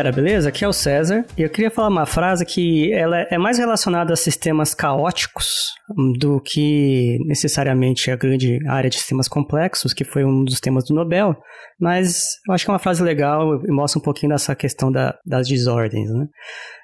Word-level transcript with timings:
Galera, 0.00 0.16
beleza? 0.16 0.48
Aqui 0.48 0.64
é 0.64 0.68
o 0.68 0.72
César 0.72 1.26
e 1.36 1.42
eu 1.42 1.50
queria 1.50 1.70
falar 1.70 1.88
uma 1.88 2.06
frase 2.06 2.46
que 2.46 2.90
ela 2.90 3.18
é 3.30 3.36
mais 3.36 3.58
relacionada 3.58 4.14
a 4.14 4.16
sistemas 4.16 4.74
caóticos 4.74 5.74
do 6.18 6.40
que 6.40 7.18
necessariamente 7.26 8.10
a 8.10 8.16
grande 8.16 8.66
área 8.66 8.88
de 8.88 8.96
sistemas 8.96 9.28
complexos, 9.28 9.92
que 9.92 10.02
foi 10.02 10.24
um 10.24 10.42
dos 10.42 10.58
temas 10.58 10.84
do 10.84 10.94
Nobel, 10.94 11.36
mas 11.78 12.22
eu 12.48 12.54
acho 12.54 12.64
que 12.64 12.70
é 12.70 12.72
uma 12.72 12.78
frase 12.78 13.02
legal 13.02 13.62
e 13.62 13.70
mostra 13.70 13.98
um 13.98 14.02
pouquinho 14.02 14.32
dessa 14.32 14.56
questão 14.56 14.90
da, 14.90 15.18
das 15.26 15.46
desordens. 15.46 16.08
Né? 16.10 16.26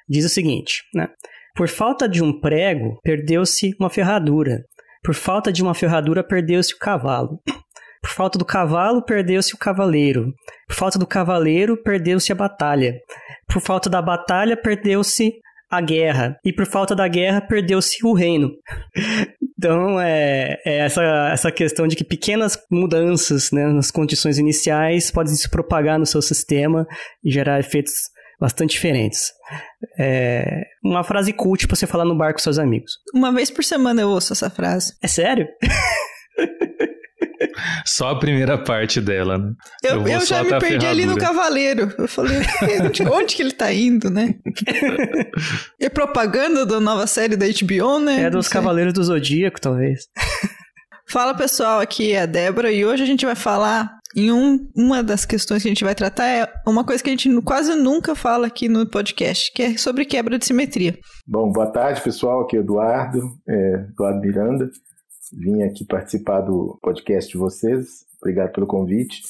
Diz 0.06 0.26
o 0.26 0.28
seguinte, 0.28 0.82
né? 0.94 1.08
Por 1.56 1.68
falta 1.68 2.06
de 2.06 2.22
um 2.22 2.38
prego, 2.38 3.00
perdeu-se 3.02 3.74
uma 3.80 3.88
ferradura. 3.88 4.62
Por 5.02 5.14
falta 5.14 5.50
de 5.50 5.62
uma 5.62 5.72
ferradura, 5.72 6.22
perdeu-se 6.22 6.74
o 6.74 6.78
cavalo. 6.78 7.40
Por 8.06 8.12
falta 8.12 8.38
do 8.38 8.44
cavalo, 8.44 9.02
perdeu-se 9.02 9.52
o 9.52 9.58
cavaleiro. 9.58 10.32
Por 10.68 10.76
falta 10.76 10.96
do 10.96 11.06
cavaleiro, 11.06 11.76
perdeu-se 11.76 12.30
a 12.30 12.36
batalha. 12.36 12.94
Por 13.48 13.60
falta 13.60 13.90
da 13.90 14.00
batalha, 14.00 14.56
perdeu-se 14.56 15.32
a 15.68 15.80
guerra. 15.80 16.38
E 16.44 16.52
por 16.52 16.66
falta 16.66 16.94
da 16.94 17.08
guerra, 17.08 17.40
perdeu-se 17.40 18.06
o 18.06 18.12
reino. 18.12 18.52
Então, 19.58 19.98
é, 19.98 20.60
é, 20.66 20.80
essa, 20.80 21.02
essa 21.32 21.50
questão 21.50 21.88
de 21.88 21.96
que 21.96 22.04
pequenas 22.04 22.58
mudanças 22.70 23.50
né, 23.50 23.66
nas 23.68 23.90
condições 23.90 24.38
iniciais 24.38 25.10
podem 25.10 25.34
se 25.34 25.48
propagar 25.48 25.98
no 25.98 26.04
seu 26.04 26.20
sistema 26.20 26.86
e 27.24 27.32
gerar 27.32 27.58
efeitos 27.58 27.94
bastante 28.38 28.72
diferentes. 28.72 29.32
É 29.98 30.62
uma 30.84 31.02
frase 31.02 31.32
cult 31.32 31.66
pra 31.66 31.74
você 31.74 31.86
falar 31.86 32.04
no 32.04 32.14
bar 32.14 32.34
com 32.34 32.38
seus 32.38 32.58
amigos. 32.58 32.98
Uma 33.14 33.32
vez 33.32 33.50
por 33.50 33.64
semana 33.64 34.02
eu 34.02 34.10
ouço 34.10 34.34
essa 34.34 34.50
frase. 34.50 34.92
É 35.02 35.08
sério? 35.08 35.48
Só 37.84 38.10
a 38.10 38.18
primeira 38.18 38.58
parte 38.58 39.00
dela, 39.00 39.38
né? 39.38 39.52
Eu, 39.82 40.02
eu, 40.02 40.08
eu 40.08 40.26
já 40.26 40.42
me 40.42 40.58
perdi 40.58 40.86
ali 40.86 41.06
no 41.06 41.16
Cavaleiro. 41.16 41.92
Eu 41.98 42.08
falei, 42.08 42.38
onde 43.10 43.36
que 43.36 43.42
ele 43.42 43.52
tá 43.52 43.72
indo, 43.72 44.10
né? 44.10 44.34
é 45.80 45.88
propaganda 45.88 46.64
da 46.66 46.80
nova 46.80 47.06
série 47.06 47.36
da 47.36 47.46
HBO, 47.46 47.98
né? 48.00 48.22
É 48.22 48.30
dos 48.30 48.48
Cavaleiros 48.48 48.92
do 48.92 49.04
Zodíaco, 49.04 49.60
talvez. 49.60 50.08
Fala 51.08 51.34
pessoal, 51.34 51.80
aqui 51.80 52.12
é 52.12 52.22
a 52.22 52.26
Débora 52.26 52.70
e 52.72 52.84
hoje 52.84 53.02
a 53.04 53.06
gente 53.06 53.24
vai 53.24 53.36
falar 53.36 53.96
em 54.16 54.32
um, 54.32 54.68
uma 54.74 55.02
das 55.02 55.24
questões 55.24 55.62
que 55.62 55.68
a 55.68 55.70
gente 55.70 55.84
vai 55.84 55.94
tratar 55.94 56.26
é 56.26 56.52
uma 56.66 56.82
coisa 56.82 57.02
que 57.02 57.10
a 57.10 57.12
gente 57.12 57.30
quase 57.42 57.74
nunca 57.74 58.14
fala 58.14 58.46
aqui 58.46 58.68
no 58.68 58.86
podcast, 58.86 59.52
que 59.52 59.62
é 59.62 59.76
sobre 59.76 60.04
quebra 60.04 60.38
de 60.38 60.46
simetria. 60.46 60.98
Bom, 61.26 61.52
boa 61.52 61.66
tarde 61.66 62.00
pessoal, 62.00 62.40
aqui 62.40 62.56
é 62.56 62.60
Eduardo, 62.60 63.20
é, 63.46 63.86
Eduardo 63.90 64.20
Miranda. 64.20 64.70
Vim 65.32 65.62
aqui 65.62 65.84
participar 65.84 66.40
do 66.40 66.78
podcast 66.82 67.30
de 67.30 67.38
vocês. 67.38 68.04
Obrigado 68.20 68.52
pelo 68.52 68.66
convite. 68.66 69.22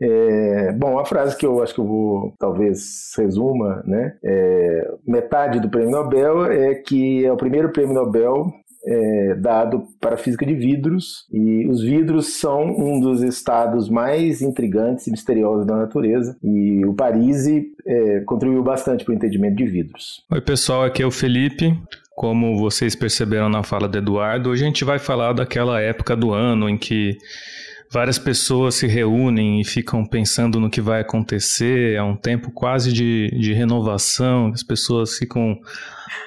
É, 0.00 0.72
bom, 0.72 0.98
a 0.98 1.04
frase 1.04 1.36
que 1.36 1.46
eu 1.46 1.62
acho 1.62 1.72
que 1.72 1.80
eu 1.80 1.86
vou 1.86 2.34
talvez 2.38 3.12
resuma, 3.16 3.82
né? 3.86 4.16
É, 4.24 4.94
metade 5.06 5.60
do 5.60 5.68
prêmio 5.68 5.90
Nobel 5.90 6.46
é 6.46 6.74
que 6.74 7.24
é 7.24 7.32
o 7.32 7.36
primeiro 7.36 7.70
prêmio 7.70 7.94
Nobel 7.94 8.52
é, 8.86 9.34
dado 9.36 9.86
para 10.00 10.14
a 10.14 10.18
física 10.18 10.44
de 10.44 10.54
vidros, 10.54 11.26
e 11.32 11.66
os 11.68 11.82
vidros 11.82 12.38
são 12.38 12.64
um 12.64 13.00
dos 13.00 13.22
estados 13.22 13.88
mais 13.88 14.42
intrigantes 14.42 15.06
e 15.06 15.10
misteriosos 15.10 15.66
da 15.66 15.76
natureza, 15.76 16.36
e 16.42 16.84
o 16.84 16.94
Parisi 16.94 17.72
é, 17.86 18.20
contribuiu 18.20 18.62
bastante 18.62 19.04
para 19.04 19.12
o 19.12 19.14
entendimento 19.14 19.56
de 19.56 19.66
vidros. 19.66 20.22
Oi, 20.30 20.40
pessoal, 20.40 20.84
aqui 20.84 21.02
é 21.02 21.06
o 21.06 21.10
Felipe. 21.10 21.74
Como 22.14 22.58
vocês 22.58 22.94
perceberam 22.94 23.48
na 23.48 23.62
fala 23.62 23.88
do 23.88 23.98
Eduardo, 23.98 24.50
hoje 24.50 24.62
a 24.62 24.66
gente 24.66 24.84
vai 24.84 24.98
falar 24.98 25.32
daquela 25.32 25.80
época 25.80 26.14
do 26.14 26.32
ano 26.32 26.68
em 26.68 26.78
que 26.78 27.16
várias 27.90 28.18
pessoas 28.18 28.76
se 28.76 28.86
reúnem 28.86 29.60
e 29.60 29.64
ficam 29.64 30.04
pensando 30.04 30.60
no 30.60 30.70
que 30.70 30.80
vai 30.80 31.00
acontecer. 31.00 31.94
É 31.94 32.02
um 32.02 32.16
tempo 32.16 32.50
quase 32.50 32.92
de, 32.92 33.30
de 33.38 33.52
renovação, 33.52 34.50
as 34.54 34.62
pessoas 34.62 35.16
ficam 35.16 35.58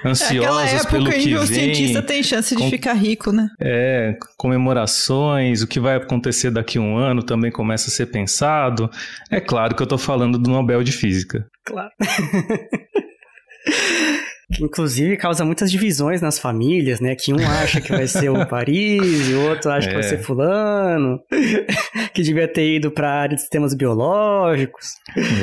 ansiosas 0.06 0.86
é 0.86 0.90
pelo 0.90 1.10
que 1.10 1.20
vem. 1.20 1.36
o 1.36 1.46
cientista 1.46 2.02
tem 2.02 2.24
chance 2.24 2.56
de 2.56 2.62
com, 2.62 2.70
ficar 2.70 2.94
rico, 2.94 3.32
né? 3.32 3.48
É, 3.60 4.18
comemorações, 4.38 5.62
o 5.62 5.68
que 5.68 5.80
vai 5.80 5.96
acontecer 5.96 6.52
daqui 6.52 6.78
a 6.78 6.82
um 6.82 6.98
ano 6.98 7.24
também 7.24 7.52
começa 7.52 7.90
a 7.90 7.92
ser 7.92 8.08
pensado. 8.08 8.90
É 9.30 9.40
claro 9.40 9.76
que 9.76 9.82
eu 9.82 9.86
estou 9.86 9.98
falando 9.98 10.38
do 10.38 10.50
Nobel 10.50 10.84
de 10.84 10.92
Física. 10.92 11.46
Claro. 11.66 11.92
Inclusive 14.62 15.18
causa 15.18 15.44
muitas 15.44 15.70
divisões 15.70 16.22
nas 16.22 16.40
famílias, 16.40 17.02
né? 17.02 17.16
Que 17.16 17.34
um 17.34 17.46
acha 17.46 17.82
que 17.82 17.92
vai 17.92 18.08
ser 18.08 18.30
o 18.30 18.46
Paris, 18.48 19.30
e 19.30 19.34
o 19.34 19.50
outro 19.50 19.70
acha 19.72 19.88
é. 19.88 19.90
que 19.90 19.96
vai 19.96 20.06
é. 20.06 20.08
ser 20.08 20.20
fulano, 20.20 21.20
que 22.14 22.22
devia 22.22 22.48
ter 22.48 22.78
ido 22.78 22.90
para 22.90 23.10
a 23.10 23.22
área 23.22 23.36
de 23.36 23.42
sistemas 23.42 23.74
biológicos. 23.74 24.92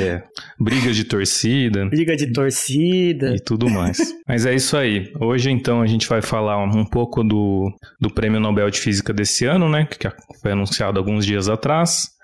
É. 0.01 0.23
Briga 0.59 0.91
de 0.91 1.03
torcida. 1.03 1.85
Briga 1.85 2.15
de 2.15 2.33
torcida. 2.33 3.35
E 3.35 3.39
tudo 3.39 3.69
mais. 3.69 3.97
Mas 4.27 4.45
é 4.45 4.55
isso 4.55 4.75
aí. 4.75 5.11
Hoje, 5.19 5.51
então, 5.51 5.81
a 5.81 5.87
gente 5.87 6.07
vai 6.07 6.21
falar 6.21 6.57
um 6.63 6.85
pouco 6.85 7.23
do, 7.23 7.71
do 8.01 8.09
Prêmio 8.09 8.39
Nobel 8.39 8.69
de 8.71 8.79
Física 8.79 9.13
desse 9.13 9.45
ano, 9.45 9.69
né? 9.69 9.85
Que 9.85 10.09
foi 10.41 10.51
anunciado 10.51 10.97
alguns 10.97 11.25
dias 11.25 11.47
atrás 11.47 12.14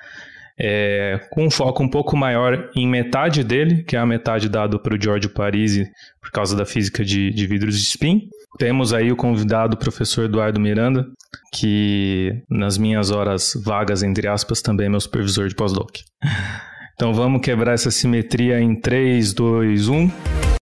é, 0.59 1.19
com 1.31 1.45
um 1.45 1.51
foco 1.51 1.83
um 1.83 1.89
pouco 1.89 2.15
maior 2.15 2.69
em 2.75 2.87
metade 2.87 3.43
dele, 3.43 3.83
que 3.83 3.95
é 3.95 3.99
a 3.99 4.05
metade 4.05 4.49
dado 4.49 4.79
para 4.79 4.95
o 4.95 5.01
Giorgio 5.01 5.29
Parisi 5.29 5.85
por 6.21 6.31
causa 6.31 6.55
da 6.55 6.65
física 6.65 7.03
de, 7.03 7.31
de 7.31 7.47
vidros 7.47 7.77
de 7.77 7.83
spin. 7.83 8.27
Temos 8.57 8.93
aí 8.93 9.11
o 9.11 9.15
convidado, 9.15 9.75
o 9.75 9.79
professor 9.79 10.25
Eduardo 10.25 10.59
Miranda, 10.59 11.05
que 11.53 12.43
nas 12.49 12.77
minhas 12.77 13.11
horas 13.11 13.53
vagas, 13.63 14.03
entre 14.03 14.27
aspas, 14.27 14.61
também 14.61 14.87
é 14.87 14.89
meu 14.89 14.99
supervisor 14.99 15.47
de 15.47 15.55
pós-doc. 15.55 15.97
Então 16.93 17.15
vamos 17.15 17.41
quebrar 17.41 17.73
essa 17.73 17.89
simetria 17.89 18.59
em 18.59 18.79
3, 18.79 19.33
2, 19.33 19.87
1. 19.87 20.11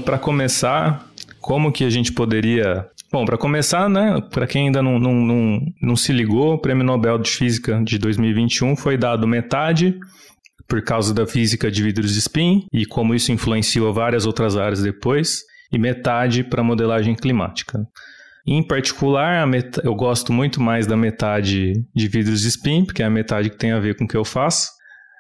Para 0.10 0.18
começar, 0.18 1.08
como 1.40 1.72
que 1.72 1.84
a 1.84 1.90
gente 1.92 2.12
poderia. 2.12 2.88
Bom, 3.12 3.26
para 3.26 3.38
começar, 3.38 3.88
né, 3.88 4.20
para 4.32 4.48
quem 4.48 4.66
ainda 4.66 4.82
não, 4.82 4.98
não, 4.98 5.14
não, 5.14 5.62
não 5.80 5.96
se 5.96 6.12
ligou, 6.12 6.56
o 6.56 6.58
Prêmio 6.58 6.84
Nobel 6.84 7.20
de 7.20 7.30
Física 7.30 7.80
de 7.84 8.00
2021 8.00 8.76
foi 8.76 8.98
dado 8.98 9.28
metade 9.28 9.96
por 10.68 10.82
causa 10.82 11.14
da 11.14 11.28
física 11.28 11.70
de 11.70 11.84
vidros 11.84 12.14
de 12.14 12.20
spin 12.20 12.66
e 12.74 12.88
como 12.88 13.14
isso 13.14 13.32
influenciou 13.32 13.94
várias 13.94 14.26
outras 14.26 14.58
áreas 14.58 14.82
depois, 14.82 15.42
e 15.72 15.78
metade 15.78 16.44
para 16.44 16.64
modelagem 16.64 17.14
climática. 17.14 17.80
Em 18.48 18.64
particular, 18.64 19.48
eu 19.84 19.94
gosto 19.94 20.34
muito 20.34 20.60
mais 20.60 20.88
da 20.88 20.98
metade 20.98 21.74
de 21.96 22.08
vidros 22.08 22.42
de 22.42 22.48
spin, 22.48 22.84
porque 22.84 23.04
é 23.04 23.06
a 23.06 23.12
metade 23.12 23.52
que 23.52 23.58
tem 23.58 23.74
a 23.74 23.80
ver 23.80 23.96
com 23.96 24.06
o 24.06 24.08
que 24.08 24.18
eu 24.18 24.26
faço, 24.26 24.70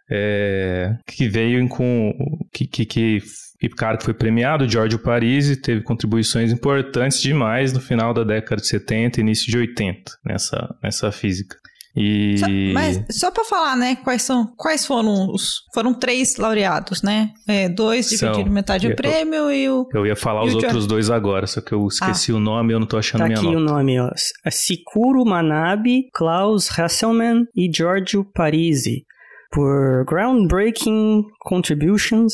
é, 0.10 0.96
que 1.06 1.30
veio 1.30 1.68
com 1.70 2.12
que, 2.52 2.66
que, 2.66 2.86
que 2.88 3.22
e 3.62 3.68
cara 3.70 3.98
que 3.98 4.06
foi 4.06 4.14
premiado, 4.14 4.70
Giorgio 4.70 5.00
Parisi, 5.00 5.58
teve 5.58 5.82
contribuições 5.82 6.52
importantes 6.52 7.22
demais 7.22 7.74
no 7.74 7.82
final 7.82 8.14
da 8.14 8.24
década 8.24 8.62
de 8.62 8.68
70 8.68 9.20
e 9.20 9.22
início 9.22 9.52
de 9.52 9.58
80 9.58 10.12
nessa, 10.26 10.76
nessa 10.82 11.12
física. 11.12 11.58
E... 11.96 12.38
Só, 12.38 12.48
mas 12.74 13.06
só 13.12 13.32
para 13.32 13.44
falar, 13.44 13.76
né, 13.76 13.96
quais 13.98 14.22
são, 14.22 14.54
quais 14.56 14.86
foram 14.86 15.30
os, 15.34 15.64
foram 15.74 15.94
três 15.94 16.38
laureados, 16.38 17.02
né? 17.02 17.32
É, 17.48 17.68
dois 17.68 18.10
dividiram 18.10 18.50
metade 18.50 18.88
do 18.88 18.96
prêmio 18.96 19.52
e 19.52 19.68
o 19.68 19.86
Eu 19.94 20.06
ia 20.06 20.16
falar 20.16 20.46
os 20.46 20.56
outros 20.56 20.88
dois 20.88 21.10
agora, 21.10 21.48
só 21.48 21.60
que 21.60 21.74
eu 21.74 21.86
esqueci 21.88 22.32
ah. 22.32 22.36
o 22.36 22.40
nome 22.40 22.72
e 22.72 22.76
eu 22.76 22.80
não 22.80 22.88
tô 22.88 22.98
achando 22.98 23.22
tá 23.22 23.28
minha 23.28 23.40
aqui 23.40 23.48
nota. 23.48 23.58
o 23.58 23.62
nome, 23.62 24.00
ó. 24.00 24.10
Sikuro 24.50 25.26
Manabe, 25.26 26.10
Klaus 26.14 26.70
Hasselmann 26.80 27.44
e 27.56 27.70
Giorgio 27.76 28.24
Parisi 28.34 29.04
por 29.52 30.06
groundbreaking 30.06 31.24
contributions 31.40 32.34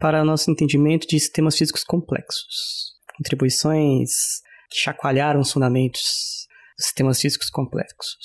para 0.00 0.24
nosso 0.24 0.50
entendimento 0.50 1.06
de 1.06 1.20
sistemas 1.20 1.56
físicos 1.56 1.84
complexos. 1.84 2.94
Contribuições 3.16 4.10
que 4.70 4.78
chacoalharam 4.78 5.40
os 5.40 5.52
fundamentos 5.52 6.00
dos 6.76 6.86
sistemas 6.86 7.20
físicos 7.20 7.50
complexos. 7.50 8.16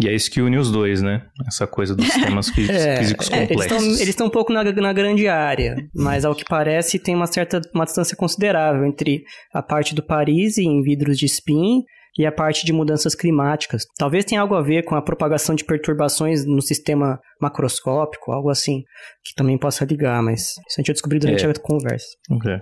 E 0.00 0.08
é 0.08 0.14
isso 0.14 0.30
que 0.30 0.40
une 0.40 0.56
os 0.56 0.70
dois, 0.70 1.02
né? 1.02 1.26
Essa 1.46 1.66
coisa 1.66 1.94
dos 1.94 2.06
sistemas 2.06 2.48
é, 2.70 2.98
físicos 2.98 3.30
é, 3.30 3.46
complexos. 3.46 4.00
Eles 4.00 4.08
estão 4.08 4.28
um 4.28 4.30
pouco 4.30 4.52
na, 4.52 4.62
na, 4.62 4.92
grande 4.92 5.26
área, 5.26 5.76
mas 5.94 6.24
ao 6.24 6.34
que 6.34 6.44
parece 6.44 6.98
tem 6.98 7.14
uma 7.14 7.26
certa 7.26 7.60
uma 7.74 7.84
distância 7.84 8.16
considerável 8.16 8.84
entre 8.84 9.24
a 9.52 9.62
parte 9.62 9.94
do 9.94 10.02
Paris 10.02 10.58
em 10.58 10.82
vidros 10.82 11.18
de 11.18 11.26
spin 11.26 11.82
e 12.16 12.24
a 12.24 12.32
parte 12.32 12.64
de 12.64 12.72
mudanças 12.72 13.14
climáticas. 13.14 13.84
Talvez 13.98 14.24
tenha 14.24 14.40
algo 14.40 14.54
a 14.54 14.62
ver 14.62 14.84
com 14.84 14.94
a 14.94 15.02
propagação 15.02 15.54
de 15.54 15.64
perturbações 15.64 16.44
no 16.44 16.62
sistema 16.62 17.18
macroscópico, 17.44 18.32
algo 18.32 18.50
assim, 18.50 18.82
que 19.24 19.34
também 19.34 19.56
possa 19.58 19.84
ligar, 19.84 20.22
mas 20.22 20.40
isso 20.40 20.76
a 20.76 20.80
gente 20.80 20.86
vai 20.88 20.94
descobrir 20.94 21.18
durante 21.18 21.44
é. 21.44 21.48
a 21.48 21.54
conversa. 21.54 22.06
Okay. 22.30 22.58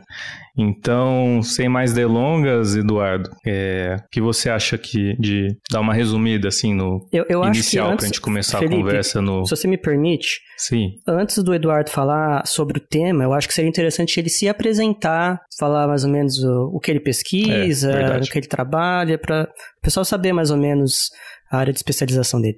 Então, 0.57 1.41
sem 1.43 1.69
mais 1.69 1.93
delongas, 1.93 2.77
Eduardo, 2.77 3.31
é, 3.47 3.97
o 3.99 4.09
que 4.11 4.21
você 4.21 4.51
acha 4.51 4.77
que 4.77 5.15
de 5.19 5.49
dar 5.71 5.81
uma 5.81 5.95
resumida 5.95 6.49
assim 6.49 6.75
no 6.75 7.07
eu, 7.13 7.25
eu 7.29 7.45
inicial 7.45 7.97
para 7.97 8.05
a 8.05 8.07
gente 8.07 8.21
começar 8.21 8.59
Felipe, 8.59 8.77
a 8.77 8.79
conversa 8.79 9.23
no. 9.23 9.45
Se 9.47 9.57
você 9.57 9.67
me 9.67 9.79
permite, 9.79 10.41
Sim. 10.63 10.93
Antes 11.09 11.43
do 11.43 11.53
Eduardo 11.53 11.91
falar 11.91 12.47
sobre 12.47 12.79
o 12.79 12.81
tema, 12.81 13.25
eu 13.25 13.33
acho 13.33 13.49
que 13.49 13.55
seria 13.55 13.69
interessante 13.69 14.19
ele 14.21 14.29
se 14.29 14.49
apresentar, 14.49 15.41
falar 15.59 15.89
mais 15.89 16.05
ou 16.05 16.11
menos 16.11 16.39
o, 16.39 16.71
o 16.75 16.79
que 16.79 16.89
ele 16.89 17.01
pesquisa, 17.01 17.91
é, 17.91 18.19
o 18.19 18.21
que 18.21 18.39
ele 18.39 18.47
trabalha, 18.47 19.19
para 19.19 19.49
o 19.79 19.81
pessoal 19.83 20.05
saber 20.05 20.33
mais 20.33 20.53
ou 20.53 20.57
menos 20.57 21.11
a 21.51 21.59
área 21.59 21.73
de 21.73 21.81
especialização 21.81 22.41
dele. 22.41 22.57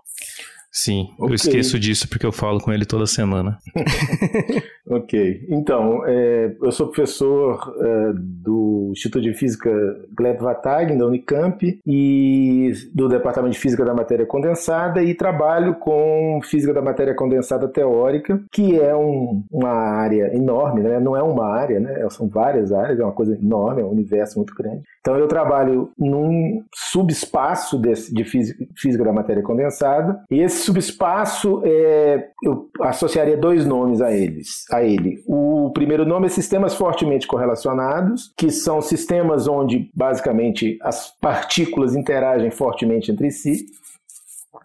Sim, 0.77 1.09
okay. 1.13 1.29
eu 1.31 1.35
esqueço 1.35 1.79
disso 1.79 2.09
porque 2.09 2.27
eu 2.27 2.33
falo 2.33 2.61
com 2.61 2.73
ele 2.73 2.85
toda 2.85 3.07
semana. 3.07 3.59
ok, 4.91 5.47
então, 5.49 6.05
é, 6.05 6.57
eu 6.61 6.73
sou 6.73 6.89
professor 6.89 7.73
é, 7.81 8.13
do 8.15 8.89
Instituto 8.91 9.23
de 9.23 9.33
Física 9.35 9.71
Gleb 10.17 10.41
Vatag, 10.41 10.99
da 10.99 11.07
Unicamp, 11.07 11.81
e 11.87 12.73
do 12.93 13.09
Departamento 13.09 13.53
de 13.53 13.61
Física 13.61 13.85
da 13.85 13.95
Matéria 13.95 14.27
Condensada, 14.27 15.01
e 15.01 15.15
trabalho 15.15 15.77
com 15.77 16.41
Física 16.43 16.75
da 16.75 16.83
Matéria 16.83 17.15
Condensada 17.15 17.69
Teórica, 17.69 18.43
que 18.51 18.77
é 18.81 18.97
um, 18.97 19.45
uma 19.53 19.71
área 19.71 20.35
enorme, 20.35 20.83
né? 20.83 20.99
não 20.99 21.17
é 21.17 21.23
uma 21.23 21.47
área, 21.47 21.79
né? 21.79 22.05
são 22.11 22.29
várias 22.29 22.73
áreas, 22.73 22.99
é 22.99 23.05
uma 23.05 23.13
coisa 23.13 23.37
enorme, 23.37 23.81
é 23.81 23.85
um 23.85 23.91
universo 23.91 24.39
muito 24.39 24.53
grande. 24.57 24.83
Então, 25.01 25.17
eu 25.17 25.29
trabalho 25.29 25.91
num 25.97 26.65
subespaço 26.75 27.79
desse, 27.79 28.13
de 28.13 28.25
física, 28.25 28.65
física 28.77 29.05
da 29.05 29.13
matéria 29.13 29.43
condensada, 29.43 30.21
e 30.29 30.41
esse 30.41 30.64
subespaço, 30.65 31.63
é, 31.65 32.29
eu 32.43 32.69
associaria 32.83 33.37
dois 33.37 33.65
nomes 33.65 34.01
a 34.01 34.13
eles, 34.13 34.65
a 34.71 34.83
ele. 34.83 35.23
O 35.27 35.71
primeiro 35.73 36.05
nome 36.05 36.27
é 36.27 36.29
sistemas 36.29 36.75
fortemente 36.75 37.27
correlacionados, 37.27 38.33
que 38.37 38.51
são 38.51 38.81
sistemas 38.81 39.47
onde 39.47 39.91
basicamente 39.95 40.79
as 40.83 41.11
partículas 41.21 41.95
interagem 41.95 42.51
fortemente 42.51 43.11
entre 43.11 43.31
si. 43.31 43.67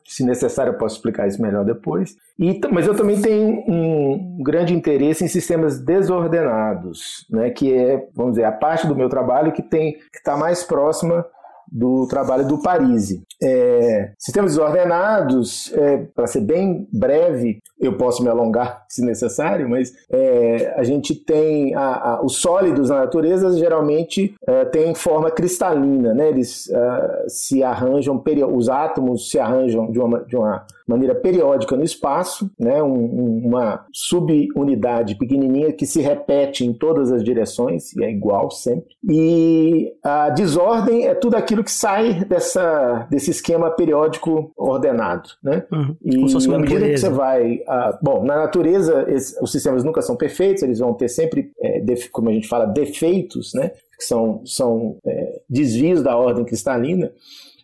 Se 0.05 0.23
necessário, 0.23 0.73
eu 0.73 0.77
posso 0.77 0.95
explicar 0.95 1.27
isso 1.27 1.41
melhor 1.41 1.63
depois. 1.63 2.15
E, 2.39 2.59
mas 2.71 2.87
eu 2.87 2.95
também 2.95 3.21
tenho 3.21 3.63
um 3.67 4.41
grande 4.41 4.73
interesse 4.73 5.23
em 5.23 5.27
sistemas 5.27 5.79
desordenados, 5.79 7.27
né, 7.29 7.51
que 7.51 7.71
é, 7.71 8.07
vamos 8.15 8.33
dizer, 8.33 8.45
a 8.45 8.51
parte 8.51 8.87
do 8.87 8.95
meu 8.95 9.07
trabalho 9.07 9.51
que 9.51 9.61
está 9.61 10.35
mais 10.35 10.63
próxima 10.63 11.23
do 11.71 12.07
trabalho 12.07 12.47
do 12.47 12.61
Parisi. 12.61 13.23
É, 13.41 14.11
sistemas 14.17 14.51
desordenados, 14.51 15.71
é, 15.73 15.97
para 15.97 16.27
ser 16.27 16.41
bem 16.41 16.87
breve, 16.91 17.59
eu 17.79 17.97
posso 17.97 18.21
me 18.23 18.29
alongar 18.29 18.83
se 18.89 19.03
necessário, 19.05 19.69
mas 19.69 19.93
é, 20.11 20.73
a 20.75 20.83
gente 20.83 21.15
tem 21.15 21.73
a, 21.75 22.13
a, 22.13 22.21
os 22.23 22.37
sólidos 22.37 22.89
na 22.89 22.99
natureza 22.99 23.51
geralmente 23.57 24.35
é, 24.47 24.65
têm 24.65 24.93
forma 24.93 25.31
cristalina, 25.31 26.13
né? 26.13 26.29
eles 26.29 26.67
uh, 26.67 27.29
se 27.29 27.63
arranjam, 27.63 28.21
os 28.53 28.69
átomos 28.69 29.29
se 29.29 29.39
arranjam 29.39 29.91
de 29.91 29.99
uma, 29.99 30.19
de 30.25 30.35
uma 30.35 30.65
maneira 30.89 31.15
periódica 31.15 31.75
no 31.75 31.83
espaço, 31.83 32.49
né? 32.59 32.81
Um, 32.81 33.45
uma 33.45 33.85
subunidade 33.93 35.15
pequenininha 35.15 35.71
que 35.71 35.85
se 35.85 36.01
repete 36.01 36.65
em 36.65 36.73
todas 36.73 37.11
as 37.11 37.23
direções 37.23 37.95
e 37.95 38.03
é 38.03 38.11
igual 38.11 38.49
sempre. 38.49 38.95
E 39.07 39.93
a 40.03 40.29
desordem 40.29 41.07
é 41.07 41.13
tudo 41.13 41.35
aquilo 41.35 41.63
que 41.63 41.71
sai 41.71 42.25
dessa, 42.25 43.07
desse 43.09 43.31
esquema 43.31 43.69
periódico 43.69 44.51
ordenado, 44.57 45.29
né? 45.43 45.65
Uhum. 45.71 45.95
E 46.03 46.15
à 46.15 46.57
medida 46.59 46.89
que 46.89 46.97
você 46.97 47.09
vai, 47.09 47.59
bom, 48.01 48.23
na 48.23 48.37
natureza 48.37 49.05
os 49.41 49.51
sistemas 49.51 49.83
nunca 49.83 50.01
são 50.01 50.15
perfeitos, 50.15 50.63
eles 50.63 50.79
vão 50.79 50.93
ter 50.93 51.07
sempre, 51.09 51.51
é, 51.61 51.81
como 52.11 52.29
a 52.29 52.33
gente 52.33 52.47
fala, 52.47 52.65
defeitos, 52.65 53.53
né? 53.53 53.71
Que 53.97 54.05
são, 54.05 54.41
são 54.45 54.97
é, 55.05 55.41
desvios 55.49 56.01
da 56.01 56.17
ordem 56.17 56.45
cristalina. 56.45 57.11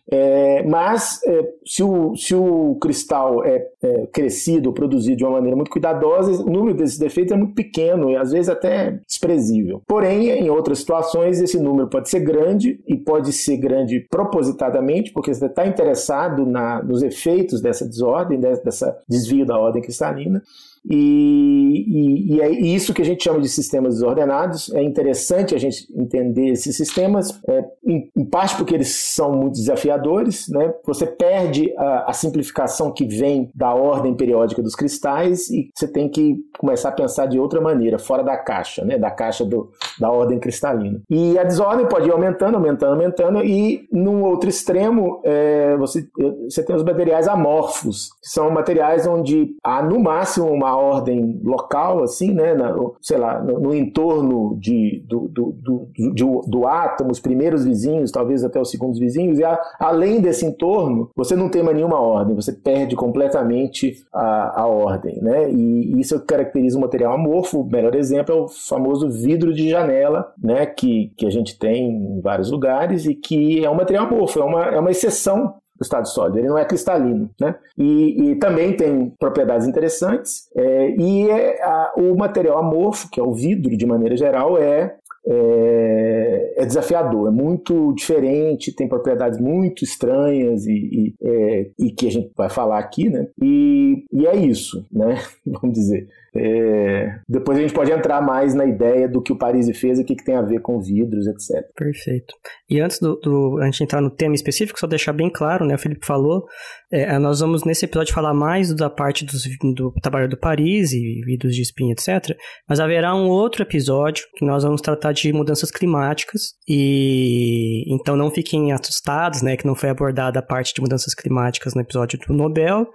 É, 0.08 0.62
mas 0.62 1.20
é, 1.26 1.48
se, 1.64 1.82
o, 1.82 2.14
se 2.14 2.34
o 2.34 2.76
cristal 2.80 3.44
é, 3.44 3.66
é, 3.82 4.06
crescido, 4.06 4.72
produzido 4.72 5.16
de 5.16 5.24
uma 5.24 5.32
maneira 5.32 5.56
muito 5.56 5.70
cuidadosa, 5.70 6.42
o 6.44 6.50
número 6.50 6.76
desses 6.76 6.96
defeitos 6.96 7.32
é 7.32 7.36
muito 7.36 7.54
pequeno 7.54 8.10
e 8.10 8.16
às 8.16 8.30
vezes 8.30 8.48
até 8.48 9.00
desprezível. 9.06 9.82
Porém, 9.86 10.28
em 10.30 10.48
outras 10.48 10.78
situações, 10.78 11.40
esse 11.40 11.58
número 11.58 11.88
pode 11.88 12.08
ser 12.08 12.20
grande 12.20 12.80
e 12.86 12.96
pode 12.96 13.32
ser 13.32 13.56
grande 13.56 14.06
propositadamente, 14.08 15.12
porque 15.12 15.34
você 15.34 15.46
está 15.46 15.66
interessado 15.66 16.46
na, 16.46 16.82
nos 16.82 17.02
efeitos 17.02 17.60
dessa 17.60 17.84
desordem, 17.86 18.38
dessa 18.38 18.96
desvio 19.08 19.44
da 19.44 19.58
ordem 19.58 19.82
cristalina. 19.82 20.40
E, 20.88 21.84
e, 21.88 22.36
e, 22.36 22.40
é 22.40 22.48
isso 22.48 22.94
que 22.94 23.02
a 23.02 23.04
gente 23.04 23.24
chama 23.24 23.40
de 23.40 23.48
sistemas 23.48 23.94
desordenados. 23.94 24.72
É 24.72 24.82
interessante 24.82 25.54
a 25.54 25.58
gente 25.58 25.86
entender 25.96 26.50
esses 26.50 26.76
sistemas, 26.76 27.40
é, 27.48 27.64
em, 27.84 28.08
em, 28.16 28.24
parte 28.24 28.56
porque 28.56 28.74
eles 28.74 28.94
são 28.94 29.32
muito 29.32 29.54
desafiadores. 29.54 30.48
Né? 30.48 30.72
Você 30.84 31.06
perde 31.06 31.74
a, 31.76 32.10
a, 32.10 32.12
simplificação 32.12 32.92
que 32.92 33.04
vem 33.04 33.50
da 33.54 33.74
ordem 33.74 34.14
periódica 34.14 34.62
dos 34.62 34.76
cristais 34.76 35.50
e 35.50 35.70
você 35.74 35.88
tem 35.88 36.08
que 36.08 36.36
começar 36.58 36.90
a 36.90 36.92
pensar 36.92 37.26
de 37.26 37.38
outra 37.38 37.60
maneira, 37.60 37.98
fora 37.98 38.22
da 38.22 38.36
caixa, 38.36 38.84
né? 38.84 38.96
da 38.96 39.10
caixa 39.10 39.44
do, 39.44 39.70
da 39.98 40.10
ordem 40.10 40.38
cristalina. 40.38 41.00
E 41.10 41.36
a 41.36 41.42
desordem 41.42 41.88
pode 41.88 42.08
ir 42.08 42.12
aumentando, 42.12 42.54
aumentando, 42.54 42.92
aumentando, 42.92 43.44
e 43.44 43.88
no 43.90 44.24
outro 44.24 44.48
extremo 44.48 45.20
é, 45.24 45.76
você, 45.76 46.06
você 46.48 46.62
tem 46.62 46.76
os 46.76 46.84
materiais 46.84 47.26
amorfos, 47.26 48.10
que 48.22 48.28
são 48.28 48.50
materiais 48.50 49.06
onde 49.06 49.56
há 49.64 49.82
no 49.82 49.98
máximo 49.98 50.46
uma 50.46 50.75
ordem 50.76 51.40
local, 51.44 52.02
assim, 52.02 52.32
né, 52.32 52.54
na, 52.54 52.74
sei 53.00 53.18
lá, 53.18 53.42
no, 53.42 53.58
no 53.58 53.74
entorno 53.74 54.56
de, 54.58 55.04
do, 55.06 55.28
do, 55.28 55.52
do, 55.52 55.88
do, 56.14 56.40
do 56.46 56.66
átomo, 56.66 57.10
os 57.10 57.20
primeiros 57.20 57.64
vizinhos, 57.64 58.10
talvez 58.10 58.44
até 58.44 58.60
os 58.60 58.70
segundos 58.70 58.98
vizinhos, 58.98 59.38
e 59.38 59.44
a, 59.44 59.58
além 59.78 60.20
desse 60.20 60.44
entorno, 60.44 61.10
você 61.14 61.34
não 61.34 61.48
tem 61.48 61.62
mais 61.62 61.76
nenhuma 61.76 62.00
ordem, 62.00 62.34
você 62.34 62.52
perde 62.52 62.96
completamente 62.96 64.04
a, 64.12 64.62
a 64.62 64.66
ordem, 64.66 65.20
né, 65.22 65.50
e 65.50 66.00
isso 66.00 66.18
caracteriza 66.20 66.78
o 66.78 66.80
material 66.80 67.14
amorfo, 67.14 67.60
o 67.60 67.64
melhor 67.64 67.94
exemplo 67.94 68.34
é 68.34 68.38
o 68.38 68.48
famoso 68.48 69.10
vidro 69.10 69.52
de 69.52 69.68
janela, 69.68 70.32
né, 70.42 70.66
que, 70.66 71.12
que 71.16 71.26
a 71.26 71.30
gente 71.30 71.58
tem 71.58 71.90
em 71.90 72.20
vários 72.20 72.50
lugares 72.50 73.06
e 73.06 73.14
que 73.14 73.64
é 73.64 73.70
um 73.70 73.74
material 73.74 74.06
amorfo, 74.06 74.40
é 74.40 74.44
uma, 74.44 74.64
é 74.66 74.78
uma 74.78 74.90
exceção 74.90 75.54
do 75.78 75.82
estado 75.82 76.08
sólido, 76.08 76.38
ele 76.38 76.48
não 76.48 76.58
é 76.58 76.64
cristalino. 76.64 77.30
Né? 77.40 77.54
E, 77.76 78.30
e 78.30 78.36
também 78.36 78.76
tem 78.76 79.12
propriedades 79.18 79.66
interessantes, 79.66 80.48
é, 80.56 80.90
e 80.90 81.30
é, 81.30 81.62
a, 81.62 81.92
o 81.96 82.16
material 82.16 82.58
amorfo, 82.58 83.08
que 83.10 83.20
é 83.20 83.22
o 83.22 83.32
vidro 83.32 83.76
de 83.76 83.86
maneira 83.86 84.16
geral, 84.16 84.58
é 84.58 84.96
é, 85.28 86.54
é, 86.56 86.64
desafiador, 86.64 87.28
é 87.28 87.30
muito 87.32 87.92
diferente, 87.94 88.72
tem 88.72 88.88
propriedades 88.88 89.40
muito 89.40 89.82
estranhas 89.82 90.66
e, 90.66 90.72
e, 90.72 91.14
é, 91.20 91.70
e, 91.78 91.90
que 91.90 92.06
a 92.06 92.10
gente 92.10 92.30
vai 92.36 92.48
falar 92.48 92.78
aqui, 92.78 93.08
né? 93.08 93.26
E, 93.42 94.04
e 94.12 94.26
é 94.26 94.36
isso, 94.36 94.86
né? 94.92 95.20
Vamos 95.44 95.76
dizer. 95.76 96.08
É, 96.38 97.18
depois 97.28 97.58
a 97.58 97.60
gente 97.60 97.74
pode 97.74 97.90
entrar 97.90 98.20
mais 98.20 98.54
na 98.54 98.64
ideia 98.64 99.08
do 99.08 99.22
que 99.22 99.32
o 99.32 99.38
Paris 99.38 99.66
fez 99.78 99.98
o 99.98 100.04
que, 100.04 100.14
que 100.14 100.24
tem 100.24 100.36
a 100.36 100.42
ver 100.42 100.60
com 100.60 100.80
vidros, 100.80 101.26
etc. 101.26 101.64
Perfeito. 101.74 102.34
E 102.68 102.80
antes 102.80 102.98
do, 102.98 103.16
do, 103.16 103.58
a 103.60 103.64
gente 103.66 103.82
entrar 103.82 104.00
no 104.00 104.10
tema 104.10 104.34
específico, 104.34 104.78
só 104.78 104.86
deixar 104.86 105.12
bem 105.12 105.30
claro, 105.30 105.64
né? 105.64 105.74
O 105.74 105.78
Felipe 105.78 106.04
falou, 106.06 106.44
é, 106.90 107.18
nós 107.18 107.40
vamos 107.40 107.64
nesse 107.64 107.84
episódio 107.84 108.14
falar 108.14 108.34
mais 108.34 108.74
da 108.74 108.90
parte 108.90 109.24
dos, 109.24 109.42
do 109.74 109.92
trabalho 110.02 110.28
do 110.28 110.36
Paris 110.36 110.92
e 110.92 111.20
vidros 111.24 111.54
de 111.54 111.62
espinha, 111.62 111.92
etc. 111.92 112.36
Mas 112.68 112.80
haverá 112.80 113.14
um 113.14 113.28
outro 113.28 113.62
episódio 113.62 114.24
que 114.36 114.44
nós 114.44 114.62
vamos 114.62 114.80
tratar 114.80 115.12
de 115.12 115.32
mudanças 115.32 115.70
climáticas 115.70 116.54
e 116.68 117.84
então 117.92 118.16
não 118.16 118.30
fiquem 118.30 118.72
assustados, 118.72 119.42
né? 119.42 119.56
Que 119.56 119.66
não 119.66 119.74
foi 119.74 119.88
abordada 119.88 120.38
a 120.38 120.42
parte 120.42 120.74
de 120.74 120.80
mudanças 120.80 121.14
climáticas 121.14 121.74
no 121.74 121.80
episódio 121.80 122.18
do 122.18 122.34
Nobel 122.34 122.86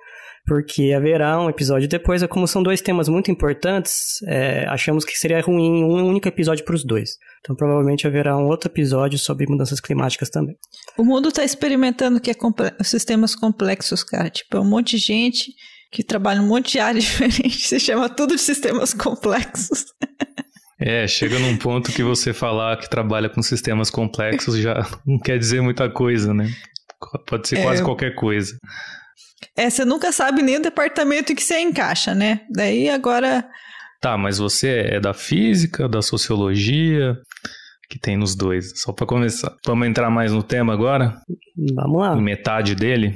porque 0.45 0.93
haverá 0.95 1.39
um 1.39 1.50
episódio 1.50 1.88
depois. 1.88 2.25
Como 2.27 2.48
são 2.48 2.62
dois 2.63 2.81
temas 2.81 3.07
muito 3.07 3.31
importantes, 3.31 4.21
é, 4.27 4.65
achamos 4.67 5.05
que 5.05 5.17
seria 5.17 5.41
ruim 5.41 5.83
um 5.83 6.07
único 6.07 6.27
episódio 6.27 6.65
para 6.65 6.75
os 6.75 6.83
dois. 6.83 7.17
Então, 7.39 7.55
provavelmente 7.55 8.05
haverá 8.05 8.38
um 8.38 8.45
outro 8.48 8.69
episódio 8.69 9.17
sobre 9.17 9.48
mudanças 9.48 9.79
climáticas 9.79 10.29
também. 10.29 10.55
O 10.98 11.03
mundo 11.03 11.29
está 11.29 11.43
experimentando 11.43 12.19
que 12.19 12.29
é 12.29 12.33
comple 12.33 12.71
sistemas 12.83 13.36
complexos, 13.36 14.03
cara. 14.03 14.29
Tipo, 14.29 14.57
é 14.57 14.60
um 14.60 14.65
monte 14.65 14.98
de 14.98 15.03
gente 15.03 15.53
que 15.91 16.03
trabalha 16.03 16.41
um 16.41 16.48
monte 16.48 16.74
de 16.74 16.79
áreas 16.79 17.03
diferentes, 17.05 17.67
se 17.67 17.79
chama 17.79 18.10
tudo 18.10 18.36
de 18.36 18.41
sistemas 18.41 18.93
complexos. 18.93 19.86
É, 20.79 21.07
chega 21.07 21.38
num 21.38 21.57
ponto 21.57 21.91
que 21.91 22.01
você 22.01 22.33
falar 22.33 22.77
que 22.77 22.89
trabalha 22.89 23.29
com 23.29 23.41
sistemas 23.43 23.91
complexos 23.91 24.57
já 24.57 24.83
não 25.05 25.19
quer 25.19 25.38
dizer 25.38 25.62
muita 25.62 25.88
coisa, 25.89 26.33
né? 26.33 26.50
Pode 27.27 27.48
ser 27.48 27.62
quase 27.62 27.81
é, 27.81 27.86
qualquer 27.86 28.15
coisa. 28.15 28.57
É, 29.55 29.69
você 29.69 29.86
nunca 29.86 30.12
sabe 30.12 30.41
nem 30.41 30.57
o 30.57 30.62
departamento 30.62 31.36
que 31.36 31.43
você 31.43 31.60
encaixa, 31.60 32.13
né? 32.13 32.41
Daí 32.50 32.89
agora. 32.89 33.45
Tá, 34.00 34.17
mas 34.17 34.38
você 34.38 34.88
é 34.91 35.00
da 35.00 35.13
física, 35.13 35.88
da 35.88 36.01
sociologia, 36.01 37.15
que 37.89 38.00
tem 38.00 38.17
nos 38.17 38.36
dois. 38.36 38.71
Só 38.75 38.93
para 38.93 39.05
começar. 39.05 39.53
Vamos 39.65 39.88
entrar 39.88 40.10
mais 40.10 40.31
no 40.31 40.41
tema 40.41 40.74
agora? 40.74 41.13
Vamos 41.75 42.01
lá. 42.01 42.15
Metade 42.15 42.75
dele? 42.75 43.15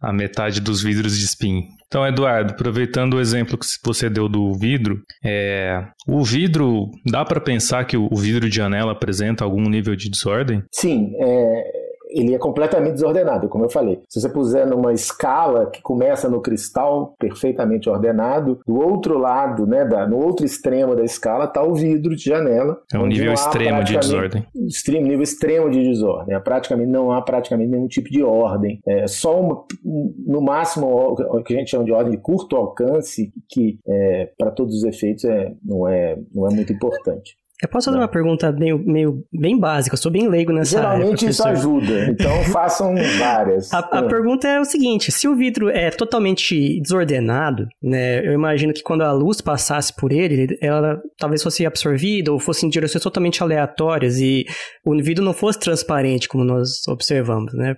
A 0.00 0.12
metade 0.12 0.60
dos 0.60 0.82
vidros 0.82 1.16
de 1.18 1.24
spin. 1.24 1.62
Então, 1.86 2.04
Eduardo, 2.04 2.52
aproveitando 2.52 3.14
o 3.14 3.20
exemplo 3.20 3.56
que 3.56 3.66
você 3.84 4.10
deu 4.10 4.28
do 4.28 4.52
vidro, 4.52 5.00
é, 5.24 5.80
o 6.08 6.24
vidro, 6.24 6.90
dá 7.06 7.24
para 7.24 7.40
pensar 7.40 7.84
que 7.84 7.96
o 7.96 8.16
vidro 8.16 8.48
de 8.50 8.56
janela 8.56 8.90
apresenta 8.90 9.44
algum 9.44 9.70
nível 9.70 9.94
de 9.94 10.10
desordem? 10.10 10.64
Sim, 10.72 11.12
é, 11.20 11.73
ele 12.14 12.34
é 12.34 12.38
completamente 12.38 12.94
desordenado, 12.94 13.48
como 13.48 13.64
eu 13.64 13.70
falei. 13.70 14.00
Se 14.08 14.20
você 14.20 14.28
puser 14.28 14.66
numa 14.66 14.92
escala 14.92 15.66
que 15.66 15.82
começa 15.82 16.28
no 16.28 16.40
cristal 16.40 17.14
perfeitamente 17.18 17.88
ordenado, 17.88 18.60
do 18.66 18.76
outro 18.76 19.18
lado, 19.18 19.66
né, 19.66 19.84
da, 19.84 20.06
no 20.06 20.18
outro 20.18 20.46
extremo 20.46 20.94
da 20.94 21.02
escala 21.02 21.44
está 21.44 21.62
o 21.62 21.74
vidro 21.74 22.14
de 22.14 22.24
janela. 22.24 22.78
É 22.92 22.98
um 22.98 23.06
nível 23.06 23.32
extremo 23.32 23.82
de 23.82 23.98
desordem. 23.98 24.46
Extremo, 24.66 25.06
nível 25.06 25.22
extremo 25.22 25.70
de 25.70 25.82
desordem. 25.82 26.40
Praticamente 26.40 26.90
não 26.90 27.10
há 27.10 27.20
praticamente 27.20 27.70
nenhum 27.70 27.88
tipo 27.88 28.08
de 28.10 28.22
ordem. 28.22 28.80
É 28.86 29.06
só 29.06 29.40
uma, 29.40 29.64
no 29.84 30.40
máximo 30.40 30.86
o 30.86 31.42
que 31.42 31.54
a 31.54 31.58
gente 31.58 31.70
chama 31.70 31.84
de 31.84 31.92
ordem 31.92 32.12
de 32.12 32.18
curto 32.18 32.56
alcance, 32.56 33.32
que 33.48 33.78
é, 33.86 34.30
para 34.38 34.50
todos 34.50 34.76
os 34.76 34.84
efeitos 34.84 35.24
é, 35.24 35.52
não, 35.64 35.88
é, 35.88 36.16
não 36.32 36.46
é 36.46 36.54
muito 36.54 36.72
importante. 36.72 37.36
Eu 37.62 37.68
posso 37.68 37.86
fazer 37.86 37.98
uma 37.98 38.08
pergunta 38.08 38.50
meio, 38.50 38.78
meio 38.78 39.24
bem 39.32 39.58
básica, 39.58 39.94
eu 39.94 39.98
sou 39.98 40.10
bem 40.10 40.28
leigo 40.28 40.52
nessa 40.52 40.76
Geralmente 40.76 41.24
área, 41.24 41.30
isso 41.30 41.46
ajuda, 41.46 42.06
então 42.10 42.42
façam 42.52 42.94
várias. 43.18 43.72
A, 43.72 43.78
a, 43.78 44.02
pergunta 44.02 44.48
é 44.48 44.60
o 44.60 44.64
seguinte: 44.64 45.12
se 45.12 45.28
o 45.28 45.36
vidro 45.36 45.68
é 45.68 45.88
totalmente 45.90 46.80
desordenado, 46.80 47.68
né, 47.80 48.26
eu 48.26 48.32
imagino 48.32 48.72
que 48.72 48.82
quando 48.82 49.02
a 49.02 49.12
luz 49.12 49.40
passasse 49.40 49.94
por 49.94 50.10
ele, 50.10 50.58
ela 50.60 51.00
talvez 51.16 51.44
fosse 51.44 51.64
absorvida 51.64 52.32
ou 52.32 52.40
fosse 52.40 52.66
em 52.66 52.68
direções 52.68 53.02
totalmente 53.02 53.40
aleatórias 53.40 54.18
e 54.18 54.44
o 54.84 55.00
vidro 55.00 55.24
não 55.24 55.32
fosse 55.32 55.58
transparente, 55.60 56.28
como 56.28 56.44
nós 56.44 56.86
observamos, 56.88 57.54
né? 57.54 57.76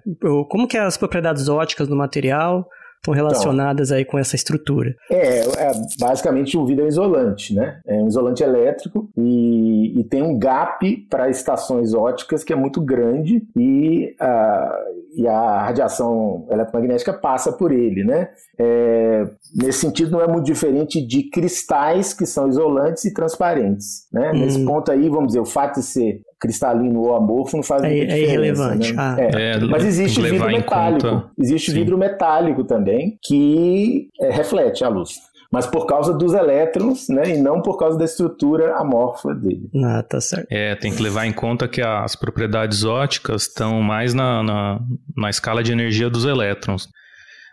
Como 0.48 0.66
que 0.66 0.78
é 0.78 0.80
as 0.80 0.96
propriedades 0.96 1.50
óticas 1.50 1.86
do 1.86 1.94
material 1.94 2.66
estão 2.96 3.14
relacionadas 3.14 3.88
então, 3.88 3.98
aí 3.98 4.04
com 4.04 4.18
essa 4.18 4.36
estrutura? 4.36 4.94
É, 5.10 5.40
é, 5.40 5.72
basicamente 5.98 6.56
o 6.56 6.66
vidro 6.66 6.84
é 6.84 6.88
isolante, 6.88 7.54
né? 7.54 7.80
É 7.86 7.94
um 7.94 8.08
isolante 8.08 8.42
elétrico 8.42 9.08
e, 9.16 10.00
e 10.00 10.04
tem 10.04 10.22
um 10.22 10.38
gap 10.38 10.96
para 11.08 11.30
estações 11.30 11.94
óticas 11.94 12.42
que 12.42 12.52
é 12.52 12.56
muito 12.56 12.80
grande 12.80 13.42
e 13.56 14.14
a, 14.20 14.78
e 15.16 15.26
a 15.26 15.64
radiação 15.64 16.46
eletromagnética 16.50 17.12
passa 17.12 17.52
por 17.52 17.72
ele, 17.72 18.04
né? 18.04 18.28
É, 18.58 19.24
nesse 19.54 19.80
sentido 19.80 20.10
não 20.10 20.20
é 20.20 20.26
muito 20.26 20.44
diferente 20.44 21.04
de 21.06 21.30
cristais 21.30 22.12
que 22.12 22.26
são 22.26 22.48
isolantes 22.48 23.04
e 23.04 23.14
transparentes, 23.14 24.08
né? 24.12 24.32
Hum. 24.32 24.40
Nesse 24.40 24.64
ponto 24.64 24.90
aí, 24.90 25.08
vamos 25.08 25.28
dizer, 25.28 25.40
o 25.40 25.46
fato 25.46 25.80
de 25.80 25.86
ser 25.86 26.20
cristalino 26.38 27.00
ou 27.00 27.16
amorfo 27.16 27.56
não 27.56 27.62
faz 27.62 27.82
é, 27.82 27.88
muita 27.88 28.04
é 28.04 28.06
diferença. 28.06 28.22
É 28.22 28.34
irrelevante. 28.34 28.92
Né? 28.92 29.02
Ah. 29.02 29.16
É. 29.18 29.52
É, 29.52 29.58
Mas 29.60 29.84
existe 29.84 30.20
vidro 30.20 30.46
metálico. 30.46 31.08
Conta... 31.08 31.30
Existe 31.38 31.70
Sim. 31.70 31.78
vidro 31.78 31.98
metálico 31.98 32.64
também 32.64 32.85
que 33.22 34.08
é, 34.20 34.30
reflete 34.30 34.84
a 34.84 34.88
luz. 34.88 35.14
Mas 35.52 35.66
por 35.66 35.86
causa 35.86 36.12
dos 36.12 36.34
elétrons, 36.34 37.08
né? 37.08 37.36
E 37.36 37.40
não 37.40 37.62
por 37.62 37.78
causa 37.78 37.96
da 37.96 38.04
estrutura 38.04 38.76
amorfa 38.76 39.32
dele. 39.32 39.70
Ah, 39.84 40.02
tá 40.02 40.20
certo. 40.20 40.48
É, 40.50 40.74
tem 40.74 40.92
que 40.92 41.00
levar 41.00 41.24
em 41.24 41.32
conta 41.32 41.68
que 41.68 41.80
as 41.80 42.16
propriedades 42.16 42.84
óticas 42.84 43.42
estão 43.42 43.80
mais 43.80 44.12
na, 44.12 44.42
na, 44.42 44.80
na 45.16 45.30
escala 45.30 45.62
de 45.62 45.72
energia 45.72 46.10
dos 46.10 46.24
elétrons 46.24 46.88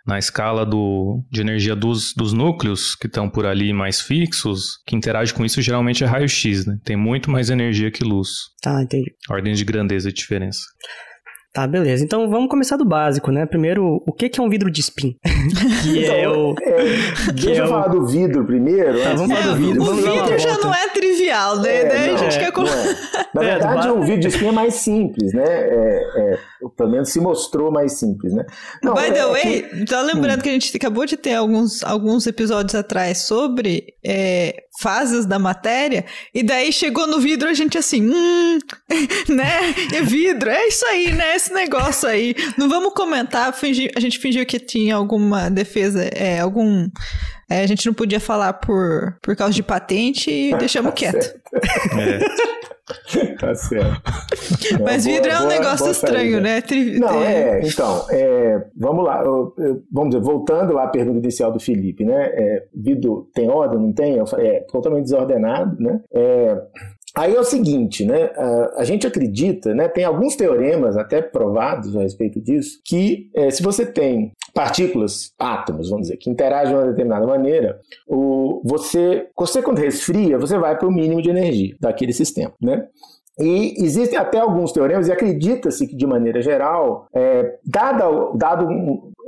na 0.06 0.20
escala 0.20 0.66
do, 0.66 1.24
de 1.32 1.42
energia 1.42 1.76
dos, 1.76 2.14
dos 2.14 2.34
núcleos 2.34 2.96
que 2.96 3.08
estão 3.08 3.30
por 3.30 3.46
ali 3.46 3.72
mais 3.72 4.02
fixos, 4.02 4.82
que 4.86 4.96
interage 4.96 5.34
com 5.34 5.46
isso 5.46 5.62
geralmente 5.62 6.04
é 6.04 6.08
raio-x, 6.08 6.66
né? 6.66 6.78
Tem 6.84 6.98
muito 6.98 7.32
mais 7.32 7.50
energia 7.50 7.90
que 7.90 8.04
luz. 8.04 8.30
Tá, 8.62 8.84
entendi. 8.84 9.14
Ordem 9.30 9.54
de 9.54 9.64
grandeza 9.64 10.10
de 10.10 10.16
diferença. 10.16 10.60
Tá, 11.54 11.68
beleza. 11.68 12.04
Então 12.04 12.28
vamos 12.28 12.50
começar 12.50 12.78
do 12.78 12.84
básico, 12.84 13.32
né? 13.32 13.46
Primeiro, 13.46 14.02
o 14.08 14.12
que, 14.12 14.28
que 14.28 14.40
é 14.40 14.44
um 14.44 14.50
vidro 14.50 14.72
de 14.72 14.82
spin? 14.82 15.16
que 15.84 16.04
é 16.04 16.22
então, 16.22 16.50
o. 16.50 16.56
É, 16.60 17.32
deixa 17.32 17.62
é 17.62 17.64
eu 17.64 17.68
falar 17.68 17.90
do 17.90 18.08
vidro 18.08 18.44
primeiro. 18.44 19.00
Tá, 19.00 19.14
vamos 19.14 19.38
falar 19.38 19.54
do 19.54 19.62
vidro. 19.62 19.84
O 19.84 19.94
vidro 19.94 20.40
já 20.40 20.58
não 20.58 20.74
é 20.74 20.90
trivial, 20.90 21.60
né? 21.60 21.76
É, 21.76 22.08
não, 22.08 22.16
a 22.16 22.18
gente 22.18 22.38
é, 22.38 22.52
quer... 22.52 22.54
Na 23.36 23.44
é, 23.46 23.46
verdade, 23.46 23.88
o 23.88 24.02
vidro 24.02 24.22
de 24.22 24.28
spin 24.30 24.48
é 24.48 24.52
mais 24.52 24.74
simples, 24.74 25.32
né? 25.32 25.44
É, 25.46 26.40
pelo 26.76 26.90
menos 26.90 27.10
se 27.10 27.20
mostrou 27.20 27.72
mais 27.72 28.00
simples, 28.00 28.34
né? 28.34 28.48
Não, 28.82 28.96
By 28.96 29.12
the 29.12 29.26
way, 29.28 29.62
que... 29.62 29.86
tá 29.86 30.02
lembrando 30.02 30.40
hum. 30.40 30.42
que 30.42 30.50
a 30.50 30.54
gente 30.54 30.76
acabou 30.76 31.06
de 31.06 31.18
ter 31.18 31.36
alguns, 31.36 31.84
alguns 31.84 32.26
episódios 32.26 32.74
atrás 32.74 33.20
sobre 33.20 33.94
fases 34.80 35.28
da 35.28 35.38
matéria, 35.38 36.04
e 36.34 36.42
daí 36.42 36.74
chegou 36.74 37.06
no 37.06 37.20
vidro 37.20 37.48
a 37.48 37.54
gente 37.54 37.78
assim, 37.78 38.10
hum, 38.10 38.58
né? 39.30 39.76
É 39.94 40.02
vidro, 40.02 40.50
é 40.50 40.68
isso 40.68 40.84
aí, 40.88 41.12
né? 41.12 41.36
Esse 41.44 41.54
negócio 41.54 42.08
aí. 42.08 42.34
Não 42.58 42.70
vamos 42.70 42.94
comentar, 42.94 43.54
fingir, 43.54 43.92
a 43.98 44.00
gente 44.00 44.18
fingiu 44.18 44.46
que 44.46 44.58
tinha 44.58 44.96
alguma 44.96 45.50
defesa, 45.50 46.02
é, 46.16 46.40
algum. 46.40 46.88
É, 47.50 47.62
a 47.62 47.68
gente 47.68 47.86
não 47.86 47.94
podia 47.94 48.20
falar 48.20 48.54
por, 48.54 49.18
por 49.22 49.36
causa 49.36 49.54
de 49.54 49.62
patente 49.62 50.32
e 50.32 50.56
deixamos 50.56 50.94
quieto. 50.94 51.38
É. 52.00 53.36
tá 53.36 53.54
certo. 53.56 54.02
Mas 54.82 55.04
vidro 55.04 55.30
é 55.30 55.36
um 55.36 55.40
boa, 55.40 55.50
negócio 55.50 55.80
boa 55.80 55.92
estranho, 55.92 56.40
né? 56.40 56.62
Tri... 56.62 56.98
Não, 56.98 57.22
é, 57.22 57.60
então, 57.62 58.06
é, 58.10 58.66
vamos 58.78 59.04
lá, 59.04 59.22
eu, 59.22 59.54
eu, 59.58 59.84
vamos 59.92 60.16
dizer, 60.16 60.24
voltando 60.24 60.74
lá 60.74 60.86
à 60.86 60.88
pergunta 60.88 61.20
inicial 61.20 61.52
do 61.52 61.60
Felipe, 61.60 62.06
né? 62.06 62.26
É, 62.34 62.64
vidro 62.74 63.30
tem 63.34 63.50
ordem, 63.50 63.80
não 63.80 63.92
tem? 63.92 64.18
É 64.38 64.62
totalmente 64.72 65.04
desordenado, 65.04 65.76
né? 65.78 66.00
Aí 67.16 67.36
é 67.36 67.40
o 67.40 67.44
seguinte, 67.44 68.06
né? 68.06 68.32
A 68.76 68.84
gente 68.84 69.06
acredita, 69.06 69.74
né? 69.74 69.88
Tem 69.88 70.04
alguns 70.04 70.36
teoremas 70.36 70.98
até 70.98 71.22
provados 71.22 71.96
a 71.96 72.02
respeito 72.02 72.42
disso, 72.42 72.80
que 72.84 73.30
é, 73.36 73.52
se 73.52 73.62
você 73.62 73.86
tem 73.86 74.32
partículas, 74.54 75.32
átomos, 75.38 75.90
vamos 75.90 76.08
dizer, 76.08 76.18
que 76.18 76.30
interagem 76.30 76.74
de 76.74 76.80
uma 76.80 76.90
determinada 76.90 77.26
maneira, 77.26 77.80
o, 78.08 78.62
você, 78.66 79.28
você 79.38 79.62
quando 79.62 79.80
resfria, 79.80 80.38
você 80.38 80.58
vai 80.58 80.78
para 80.78 80.88
o 80.88 80.92
mínimo 80.92 81.22
de 81.22 81.30
energia 81.30 81.76
daquele 81.80 82.14
sistema, 82.14 82.54
né? 82.62 82.88
E 83.40 83.84
existem 83.84 84.18
até 84.18 84.40
alguns 84.40 84.72
teoremas, 84.72 85.08
e 85.08 85.12
acredita-se 85.12 85.88
que, 85.88 85.96
de 85.96 86.06
maneira 86.06 86.42
geral, 86.42 87.08
é, 87.14 87.58
dado, 87.66 88.34
dado 88.36 88.68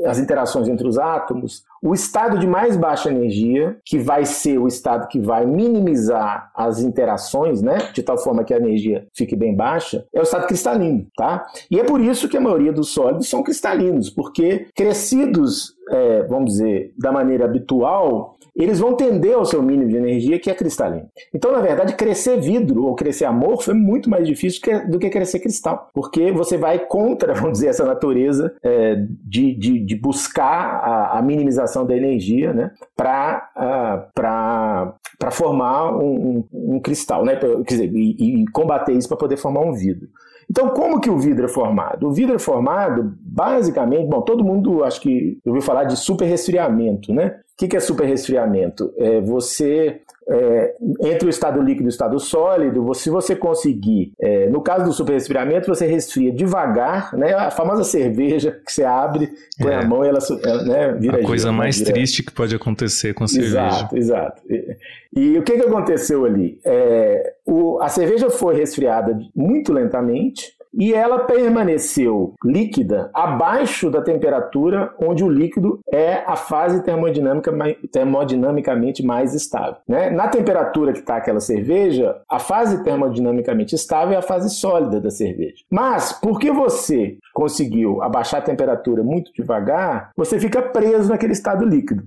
as 0.06 0.20
interações 0.20 0.68
entre 0.68 0.88
os 0.88 1.00
átomos, 1.00 1.64
o 1.86 1.94
estado 1.94 2.40
de 2.40 2.48
mais 2.48 2.76
baixa 2.76 3.12
energia, 3.12 3.78
que 3.86 4.00
vai 4.00 4.26
ser 4.26 4.58
o 4.58 4.68
estado 4.68 5.08
que 5.08 5.20
vai 5.20 5.46
minimizar 5.46 6.52
as 6.56 6.80
interações, 6.80 7.62
né, 7.62 7.78
de 7.94 8.02
tal 8.02 8.18
forma 8.18 8.44
que 8.44 8.56
a 8.56 8.58
energia 8.58 9.06
fique 9.14 9.36
bem 9.36 9.56
baixa, 9.56 10.04
é 10.12 10.20
o 10.20 10.24
estado 10.24 10.48
cristalino, 10.48 11.06
tá? 11.16 11.46
E 11.70 11.80
é 11.80 11.84
por 11.84 12.02
isso 12.02 12.28
que 12.28 12.38
a 12.38 12.42
maioria 12.42 12.74
dos 12.74 12.90
sólidos 12.90 13.30
são 13.30 13.44
cristalinos, 13.44 14.10
porque 14.10 14.66
crescidos, 14.76 15.76
é, 15.92 16.24
vamos 16.24 16.54
dizer, 16.54 16.92
da 16.98 17.12
maneira 17.12 17.46
habitual, 17.46 18.36
eles 18.56 18.80
vão 18.80 18.96
tender 18.96 19.36
ao 19.36 19.46
seu 19.46 19.62
mínimo 19.62 19.90
de 19.90 19.98
energia, 19.98 20.40
que 20.40 20.50
é 20.50 20.56
cristalino. 20.56 21.08
Então, 21.34 21.52
na 21.52 21.60
verdade, 21.60 21.94
crescer 21.94 22.40
vidro 22.40 22.86
ou 22.86 22.96
crescer 22.96 23.26
amorfo 23.26 23.72
é 23.72 23.74
muito 23.74 24.10
mais 24.10 24.26
difícil 24.26 24.62
do 24.88 24.98
que 24.98 25.10
crescer 25.10 25.40
cristal, 25.40 25.90
porque 25.94 26.32
você 26.32 26.58
vai 26.58 26.80
contra, 26.80 27.34
vamos 27.36 27.54
dizer, 27.54 27.68
essa 27.68 27.84
natureza 27.84 28.56
é, 28.64 28.96
de, 29.24 29.54
de, 29.56 29.80
de, 29.80 29.96
buscar 29.96 30.80
a, 30.84 31.20
a 31.20 31.22
minimização 31.22 31.75
utilização 31.76 31.86
da 31.86 31.96
energia 31.96 32.54
né, 32.54 32.72
para 32.96 34.96
uh, 35.22 35.32
formar 35.32 35.96
um, 35.96 36.44
um, 36.54 36.76
um, 36.76 36.80
cristal, 36.80 37.26
né, 37.26 37.36
quer 37.36 37.64
dizer, 37.64 37.92
e, 37.94 38.44
e 38.44 38.48
combater 38.48 38.94
isso 38.94 39.08
para 39.08 39.18
poder 39.18 39.38
formar 39.38 39.62
um 39.62 39.74
vidro. 39.74 40.08
Então, 40.50 40.70
como 40.70 41.02
que 41.02 41.10
o 41.10 41.18
vidro 41.18 41.46
é 41.46 41.50
formado? 41.50 42.08
O 42.08 42.12
vidro 42.12 42.36
é 42.36 42.40
formado, 42.40 43.16
basicamente, 43.20 44.08
bom, 44.08 44.22
todo 44.22 44.44
mundo 44.44 44.84
acho 44.84 45.02
que 45.02 45.40
ouviu 45.44 45.62
falar 45.62 45.86
de 45.86 45.98
superresfriamento, 45.98 47.12
né? 47.12 47.40
O 47.54 47.68
que, 47.68 47.76
é 47.76 47.80
superresfriamento? 47.80 48.94
É 48.98 49.22
você 49.22 50.02
é, 50.28 50.76
entre 51.02 51.28
o 51.28 51.30
estado 51.30 51.62
líquido 51.62 51.84
e 51.84 51.88
o 51.88 51.90
estado 51.90 52.20
sólido, 52.20 52.94
se 52.96 53.10
você 53.10 53.36
conseguir, 53.36 54.14
é, 54.20 54.50
no 54.50 54.62
caso 54.62 54.86
do 54.86 54.94
superresfriamento, 54.94 55.68
você 55.68 55.86
resfria 55.86 56.32
devagar, 56.32 57.16
né? 57.16 57.34
A 57.34 57.52
famosa 57.52 57.84
cerveja 57.84 58.52
que 58.66 58.72
você 58.72 58.84
abre, 58.84 59.30
põe 59.60 59.72
é. 59.72 59.76
a 59.76 59.86
mão 59.86 60.04
e 60.04 60.08
ela, 60.08 60.20
né, 60.66 60.94
vira 60.94 61.18
A 61.18 61.24
coisa 61.24 61.46
gelo, 61.46 61.58
mais 61.58 61.78
vira... 61.78 61.94
triste 61.94 62.24
que 62.24 62.32
pode 62.32 62.56
acontecer 62.56 63.14
com 63.14 63.24
a 63.24 63.28
cerveja. 63.28 63.60
Exato, 63.60 63.98
exato. 63.98 64.42
E, 64.50 64.78
e 65.16 65.38
o 65.38 65.44
que, 65.44 65.54
que 65.54 65.66
aconteceu 65.66 66.26
ali? 66.26 66.60
É, 66.66 67.34
o, 67.46 67.80
a 67.80 67.88
cerveja 67.88 68.30
foi 68.30 68.56
resfriada 68.56 69.18
muito 69.36 69.72
lentamente, 69.72 70.55
e 70.78 70.94
ela 70.94 71.20
permaneceu 71.20 72.34
líquida 72.44 73.10
abaixo 73.14 73.90
da 73.90 74.02
temperatura 74.02 74.94
onde 75.00 75.24
o 75.24 75.30
líquido 75.30 75.80
é 75.92 76.24
a 76.26 76.36
fase 76.36 76.84
termodinâmica, 76.84 77.52
termodinamicamente 77.92 79.04
mais 79.04 79.34
estável. 79.34 79.78
Né? 79.88 80.10
Na 80.10 80.28
temperatura 80.28 80.94
que 80.94 81.00
está 81.00 81.18
aquela 81.18 81.40
cerveja, 81.40 82.16
a 82.30 82.40
fase 82.40 82.84
termodinamicamente 82.84 83.76
estável 83.76 84.14
é 84.14 84.18
a 84.18 84.22
fase 84.22 84.50
sólida 84.50 85.00
da 85.00 85.10
cerveja. 85.10 85.64
Mas, 85.70 86.12
porque 86.14 86.52
você 86.52 87.18
conseguiu 87.34 88.02
abaixar 88.02 88.42
a 88.42 88.46
temperatura 88.46 89.04
muito 89.04 89.32
devagar, 89.34 90.12
você 90.16 90.40
fica 90.40 90.62
preso 90.62 91.10
naquele 91.10 91.34
estado 91.34 91.66
líquido. 91.66 92.04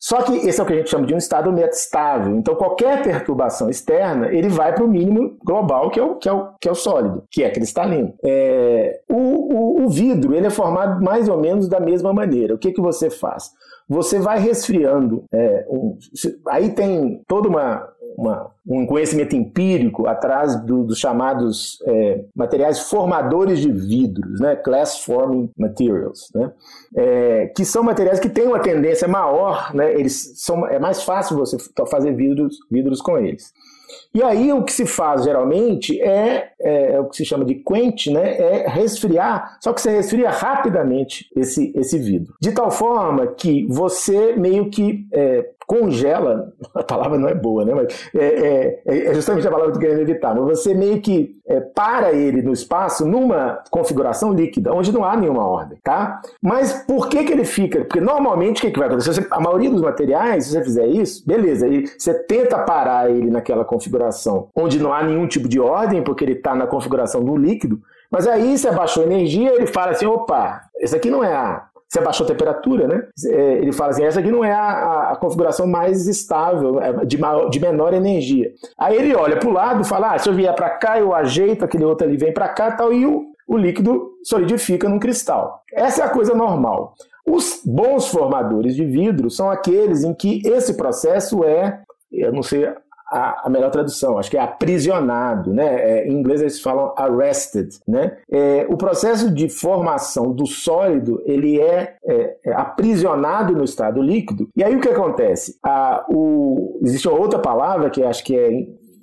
Só 0.00 0.22
que 0.22 0.32
esse 0.48 0.58
é 0.58 0.62
o 0.62 0.66
que 0.66 0.72
a 0.72 0.76
gente 0.76 0.88
chama 0.88 1.06
de 1.06 1.14
um 1.14 1.18
estado 1.18 1.52
metastável. 1.52 2.34
Então, 2.34 2.54
qualquer 2.54 3.02
perturbação 3.02 3.68
externa, 3.68 4.28
ele 4.28 4.48
vai 4.48 4.74
para 4.74 4.82
o 4.82 4.88
mínimo 4.88 5.36
global, 5.44 5.90
que 5.90 6.00
é 6.00 6.02
o, 6.02 6.16
que, 6.16 6.26
é 6.26 6.32
o, 6.32 6.54
que 6.58 6.66
é 6.66 6.72
o 6.72 6.74
sólido, 6.74 7.22
que 7.30 7.42
é 7.44 7.50
cristalino. 7.50 8.14
É, 8.24 9.00
o, 9.06 9.14
o, 9.14 9.84
o, 9.84 9.88
vidro 9.90 10.34
ele 10.34 10.46
é 10.46 10.50
formado 10.50 11.04
mais 11.04 11.28
ou 11.28 11.38
menos 11.38 11.68
da 11.68 11.78
mesma 11.78 12.14
maneira. 12.14 12.54
O 12.54 12.58
que, 12.58 12.72
que 12.72 12.80
você 12.80 13.10
faz? 13.10 13.50
Você 13.90 14.20
vai 14.20 14.38
resfriando. 14.38 15.24
É, 15.32 15.66
um, 15.68 15.98
aí 16.46 16.70
tem 16.70 17.20
toda 17.26 17.48
uma, 17.48 17.88
uma, 18.16 18.52
um 18.64 18.86
conhecimento 18.86 19.34
empírico 19.34 20.06
atrás 20.06 20.54
do, 20.64 20.84
dos 20.84 20.96
chamados 20.96 21.82
é, 21.84 22.24
materiais 22.32 22.78
formadores 22.88 23.58
de 23.58 23.72
vidros, 23.72 24.38
né? 24.38 24.54
Glass 24.64 25.00
Forming 25.00 25.50
Materials, 25.58 26.30
né? 26.32 26.52
É, 26.94 27.46
que 27.48 27.64
são 27.64 27.82
materiais 27.82 28.20
que 28.20 28.28
têm 28.28 28.46
uma 28.46 28.60
tendência 28.60 29.08
maior, 29.08 29.74
né? 29.74 29.92
Eles 29.92 30.34
são, 30.36 30.64
é 30.68 30.78
mais 30.78 31.02
fácil 31.02 31.36
você 31.36 31.56
fazer 31.90 32.14
vidros, 32.14 32.58
vidros 32.70 33.00
com 33.02 33.18
eles. 33.18 33.52
E 34.14 34.22
aí 34.22 34.52
o 34.52 34.64
que 34.64 34.72
se 34.72 34.86
faz 34.86 35.24
geralmente 35.24 36.00
é, 36.00 36.52
é, 36.60 36.92
é, 36.92 37.00
o 37.00 37.08
que 37.08 37.16
se 37.16 37.24
chama 37.24 37.44
de 37.44 37.54
quench, 37.56 38.10
né? 38.10 38.36
É 38.38 38.68
resfriar, 38.68 39.58
só 39.60 39.72
que 39.72 39.80
você 39.80 39.90
resfria 39.90 40.30
rapidamente 40.30 41.26
esse, 41.36 41.72
esse 41.76 41.98
vidro. 41.98 42.34
De 42.40 42.52
tal 42.52 42.70
forma 42.70 43.26
que 43.28 43.66
você 43.66 44.34
meio 44.36 44.70
que 44.70 45.06
é, 45.12 45.46
congela, 45.70 46.52
a 46.74 46.82
palavra 46.82 47.16
não 47.16 47.28
é 47.28 47.34
boa, 47.34 47.64
né? 47.64 47.72
Mas 47.72 48.10
é, 48.12 48.80
é, 48.84 49.06
é 49.06 49.14
justamente 49.14 49.46
a 49.46 49.50
palavra 49.52 49.78
que 49.78 49.86
eu 49.86 50.00
evitar, 50.00 50.34
mas 50.34 50.58
você 50.58 50.74
meio 50.74 51.00
que 51.00 51.40
é, 51.46 51.60
para 51.60 52.12
ele 52.12 52.42
no 52.42 52.52
espaço 52.52 53.06
numa 53.06 53.62
configuração 53.70 54.32
líquida, 54.32 54.74
onde 54.74 54.90
não 54.90 55.04
há 55.04 55.16
nenhuma 55.16 55.46
ordem, 55.46 55.78
tá? 55.84 56.20
Mas 56.42 56.72
por 56.72 57.08
que 57.08 57.22
que 57.22 57.32
ele 57.32 57.44
fica? 57.44 57.84
Porque 57.84 58.00
normalmente 58.00 58.58
o 58.58 58.60
que, 58.62 58.72
que 58.72 58.78
vai 58.80 58.88
acontecer? 58.88 59.28
a 59.30 59.40
maioria 59.40 59.70
dos 59.70 59.80
materiais, 59.80 60.44
se 60.44 60.50
você 60.50 60.64
fizer 60.64 60.86
isso, 60.88 61.24
beleza, 61.24 61.66
ele, 61.66 61.86
você 61.86 62.14
tenta 62.14 62.58
parar 62.58 63.08
ele 63.08 63.30
naquela 63.30 63.64
configuração 63.64 64.48
onde 64.56 64.80
não 64.80 64.92
há 64.92 65.04
nenhum 65.04 65.28
tipo 65.28 65.48
de 65.48 65.60
ordem, 65.60 66.02
porque 66.02 66.24
ele 66.24 66.32
está 66.32 66.52
na 66.52 66.66
configuração 66.66 67.22
do 67.22 67.36
líquido, 67.36 67.80
mas 68.10 68.26
aí 68.26 68.58
você 68.58 68.68
abaixou 68.68 69.04
a 69.04 69.06
energia, 69.06 69.54
ele 69.54 69.68
fala 69.68 69.92
assim, 69.92 70.06
opa, 70.06 70.62
esse 70.80 70.96
aqui 70.96 71.10
não 71.10 71.22
é 71.22 71.32
a 71.32 71.69
você 71.90 71.98
abaixou 71.98 72.24
a 72.24 72.28
temperatura, 72.28 72.86
né? 72.86 73.08
É, 73.26 73.54
ele 73.54 73.72
fala 73.72 73.90
assim, 73.90 74.04
essa 74.04 74.20
aqui 74.20 74.30
não 74.30 74.44
é 74.44 74.52
a, 74.52 75.10
a 75.10 75.16
configuração 75.16 75.66
mais 75.66 76.06
estável, 76.06 76.80
é 76.80 77.04
de, 77.04 77.18
maior, 77.18 77.50
de 77.50 77.58
menor 77.58 77.92
energia. 77.92 78.52
Aí 78.78 78.96
ele 78.96 79.14
olha 79.14 79.36
para 79.36 79.48
o 79.48 79.52
lado 79.52 79.84
fala, 79.84 80.14
ah, 80.14 80.18
se 80.18 80.28
eu 80.28 80.34
vier 80.34 80.54
para 80.54 80.70
cá, 80.70 81.00
eu 81.00 81.12
ajeito, 81.12 81.64
aquele 81.64 81.84
outro 81.84 82.06
ali 82.06 82.16
vem 82.16 82.32
para 82.32 82.48
cá 82.48 82.70
tal, 82.70 82.92
e 82.92 83.04
o, 83.04 83.26
o 83.48 83.56
líquido 83.56 84.12
solidifica 84.22 84.88
num 84.88 85.00
cristal. 85.00 85.62
Essa 85.74 86.02
é 86.02 86.06
a 86.06 86.10
coisa 86.10 86.32
normal. 86.32 86.94
Os 87.26 87.60
bons 87.64 88.06
formadores 88.06 88.76
de 88.76 88.84
vidro 88.84 89.28
são 89.28 89.50
aqueles 89.50 90.04
em 90.04 90.14
que 90.14 90.46
esse 90.46 90.76
processo 90.76 91.42
é, 91.42 91.82
eu 92.12 92.32
não 92.32 92.42
sei 92.42 92.68
a, 93.10 93.46
a, 93.46 93.50
melhor 93.50 93.70
tradução, 93.70 94.18
acho 94.18 94.30
que 94.30 94.36
é 94.36 94.40
aprisionado, 94.40 95.52
né? 95.52 95.66
É, 95.66 96.08
em 96.08 96.12
inglês 96.12 96.40
eles 96.40 96.60
falam 96.60 96.94
arrested, 96.96 97.68
né? 97.86 98.16
É, 98.30 98.66
o 98.68 98.76
processo 98.76 99.30
de 99.30 99.48
formação 99.48 100.32
do 100.32 100.46
sólido 100.46 101.20
ele 101.26 101.60
é, 101.60 101.96
é, 102.04 102.36
é 102.44 102.52
aprisionado 102.52 103.52
no 103.54 103.64
estado 103.64 104.00
líquido. 104.00 104.48
E 104.56 104.62
aí 104.62 104.76
o 104.76 104.80
que 104.80 104.88
acontece? 104.88 105.58
A, 105.62 106.06
o, 106.08 106.78
existe 106.82 107.08
outra 107.08 107.38
palavra 107.38 107.90
que 107.90 108.02
acho 108.02 108.22
que 108.22 108.36
é 108.36 108.50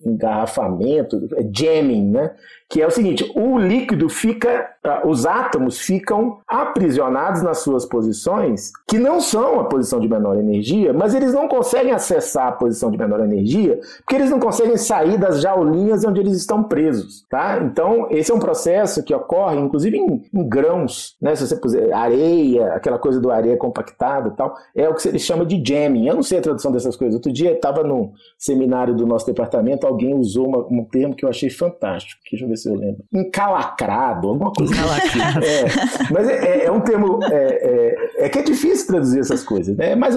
engarrafamento, 0.06 1.28
é 1.36 1.46
jamming, 1.52 2.12
né? 2.12 2.34
Que 2.70 2.82
é 2.82 2.88
o 2.88 2.92
seguinte: 2.92 3.32
o 3.36 3.58
líquido 3.58 4.10
fica, 4.10 4.70
ah, 4.84 5.02
os 5.06 5.26
átomos 5.26 5.80
ficam 5.80 6.40
aprisionados 6.48 7.42
nas 7.42 7.60
suas 7.60 7.86
posições, 7.86 8.72
que 8.88 9.00
não 9.00 9.22
são 9.22 9.60
a 9.60 9.66
posição 9.66 10.00
de 10.00 10.08
menor 10.08 10.38
energia, 10.38 10.94
mas 10.94 11.16
eles 11.16 11.34
não 11.34 11.48
conseguem 11.48 11.94
acessar 11.94 12.48
a 12.48 12.52
posição 12.52 12.92
de 12.92 12.98
menor 12.98 13.22
energia, 13.22 13.80
porque 14.00 14.16
eles 14.16 14.30
não 14.30 14.40
conseguem 14.40 14.76
sair 14.78 15.18
das 15.18 15.42
jaulinhas 15.42 16.04
onde 16.04 16.20
eles 16.20 16.36
estão 16.36 16.64
presos, 16.64 17.26
tá? 17.30 17.60
Então, 17.64 18.08
esse 18.12 18.32
é 18.32 18.36
um 18.36 18.40
processo 18.40 19.04
que 19.04 19.14
ocorre, 19.14 19.58
inclusive 19.58 19.98
em, 19.98 20.24
em 20.34 20.48
grãos, 20.48 21.16
né? 21.22 21.36
Se 21.36 21.48
você 21.48 21.56
puser 21.56 21.94
areia, 21.94 22.74
aquela 22.74 23.00
coisa 23.00 23.20
do 23.20 23.32
areia 23.32 23.56
compactada 23.56 24.30
e 24.30 24.32
tal, 24.32 24.56
é 24.76 24.90
o 24.90 24.94
que 24.94 25.08
ele 25.08 25.20
chama 25.20 25.46
de 25.46 25.62
jamming. 25.66 26.08
Eu 26.08 26.16
não 26.16 26.24
sei 26.24 26.40
a 26.40 26.42
tradução 26.42 26.72
dessas 26.72 26.96
coisas. 26.96 27.16
Outro 27.16 27.32
dia 27.32 27.54
estava 27.54 27.84
no 27.84 28.12
seminário 28.38 28.94
do 28.94 29.06
nosso 29.06 29.26
departamento, 29.26 29.88
alguém 29.88 30.14
usou 30.14 30.48
uma, 30.48 30.60
um 30.70 30.84
termo 30.84 31.16
que 31.16 31.24
eu 31.24 31.30
achei 31.30 31.50
fantástico. 31.50 32.22
Deixa 32.30 32.44
eu 32.44 32.50
ver 32.50 32.57
se 32.58 32.70
eu 32.70 32.76
lembro. 32.76 33.04
Encalacrado, 33.14 34.30
alguma 34.30 34.52
coisa 34.52 34.74
Encalacrado. 34.74 35.40
Assim. 35.40 35.48
É, 35.48 36.14
mas 36.14 36.28
é, 36.28 36.34
é, 36.34 36.66
é, 36.66 36.72
um 36.72 36.82
termo. 36.82 37.20
É, 37.24 37.36
é, 37.36 38.26
é, 38.26 38.30
que 38.30 38.40
é 38.40 38.42
difícil 38.42 38.88
traduzir 38.88 39.20
essas 39.20 39.44
coisas. 39.44 39.76
Né? 39.78 39.96
Mas 39.96 40.16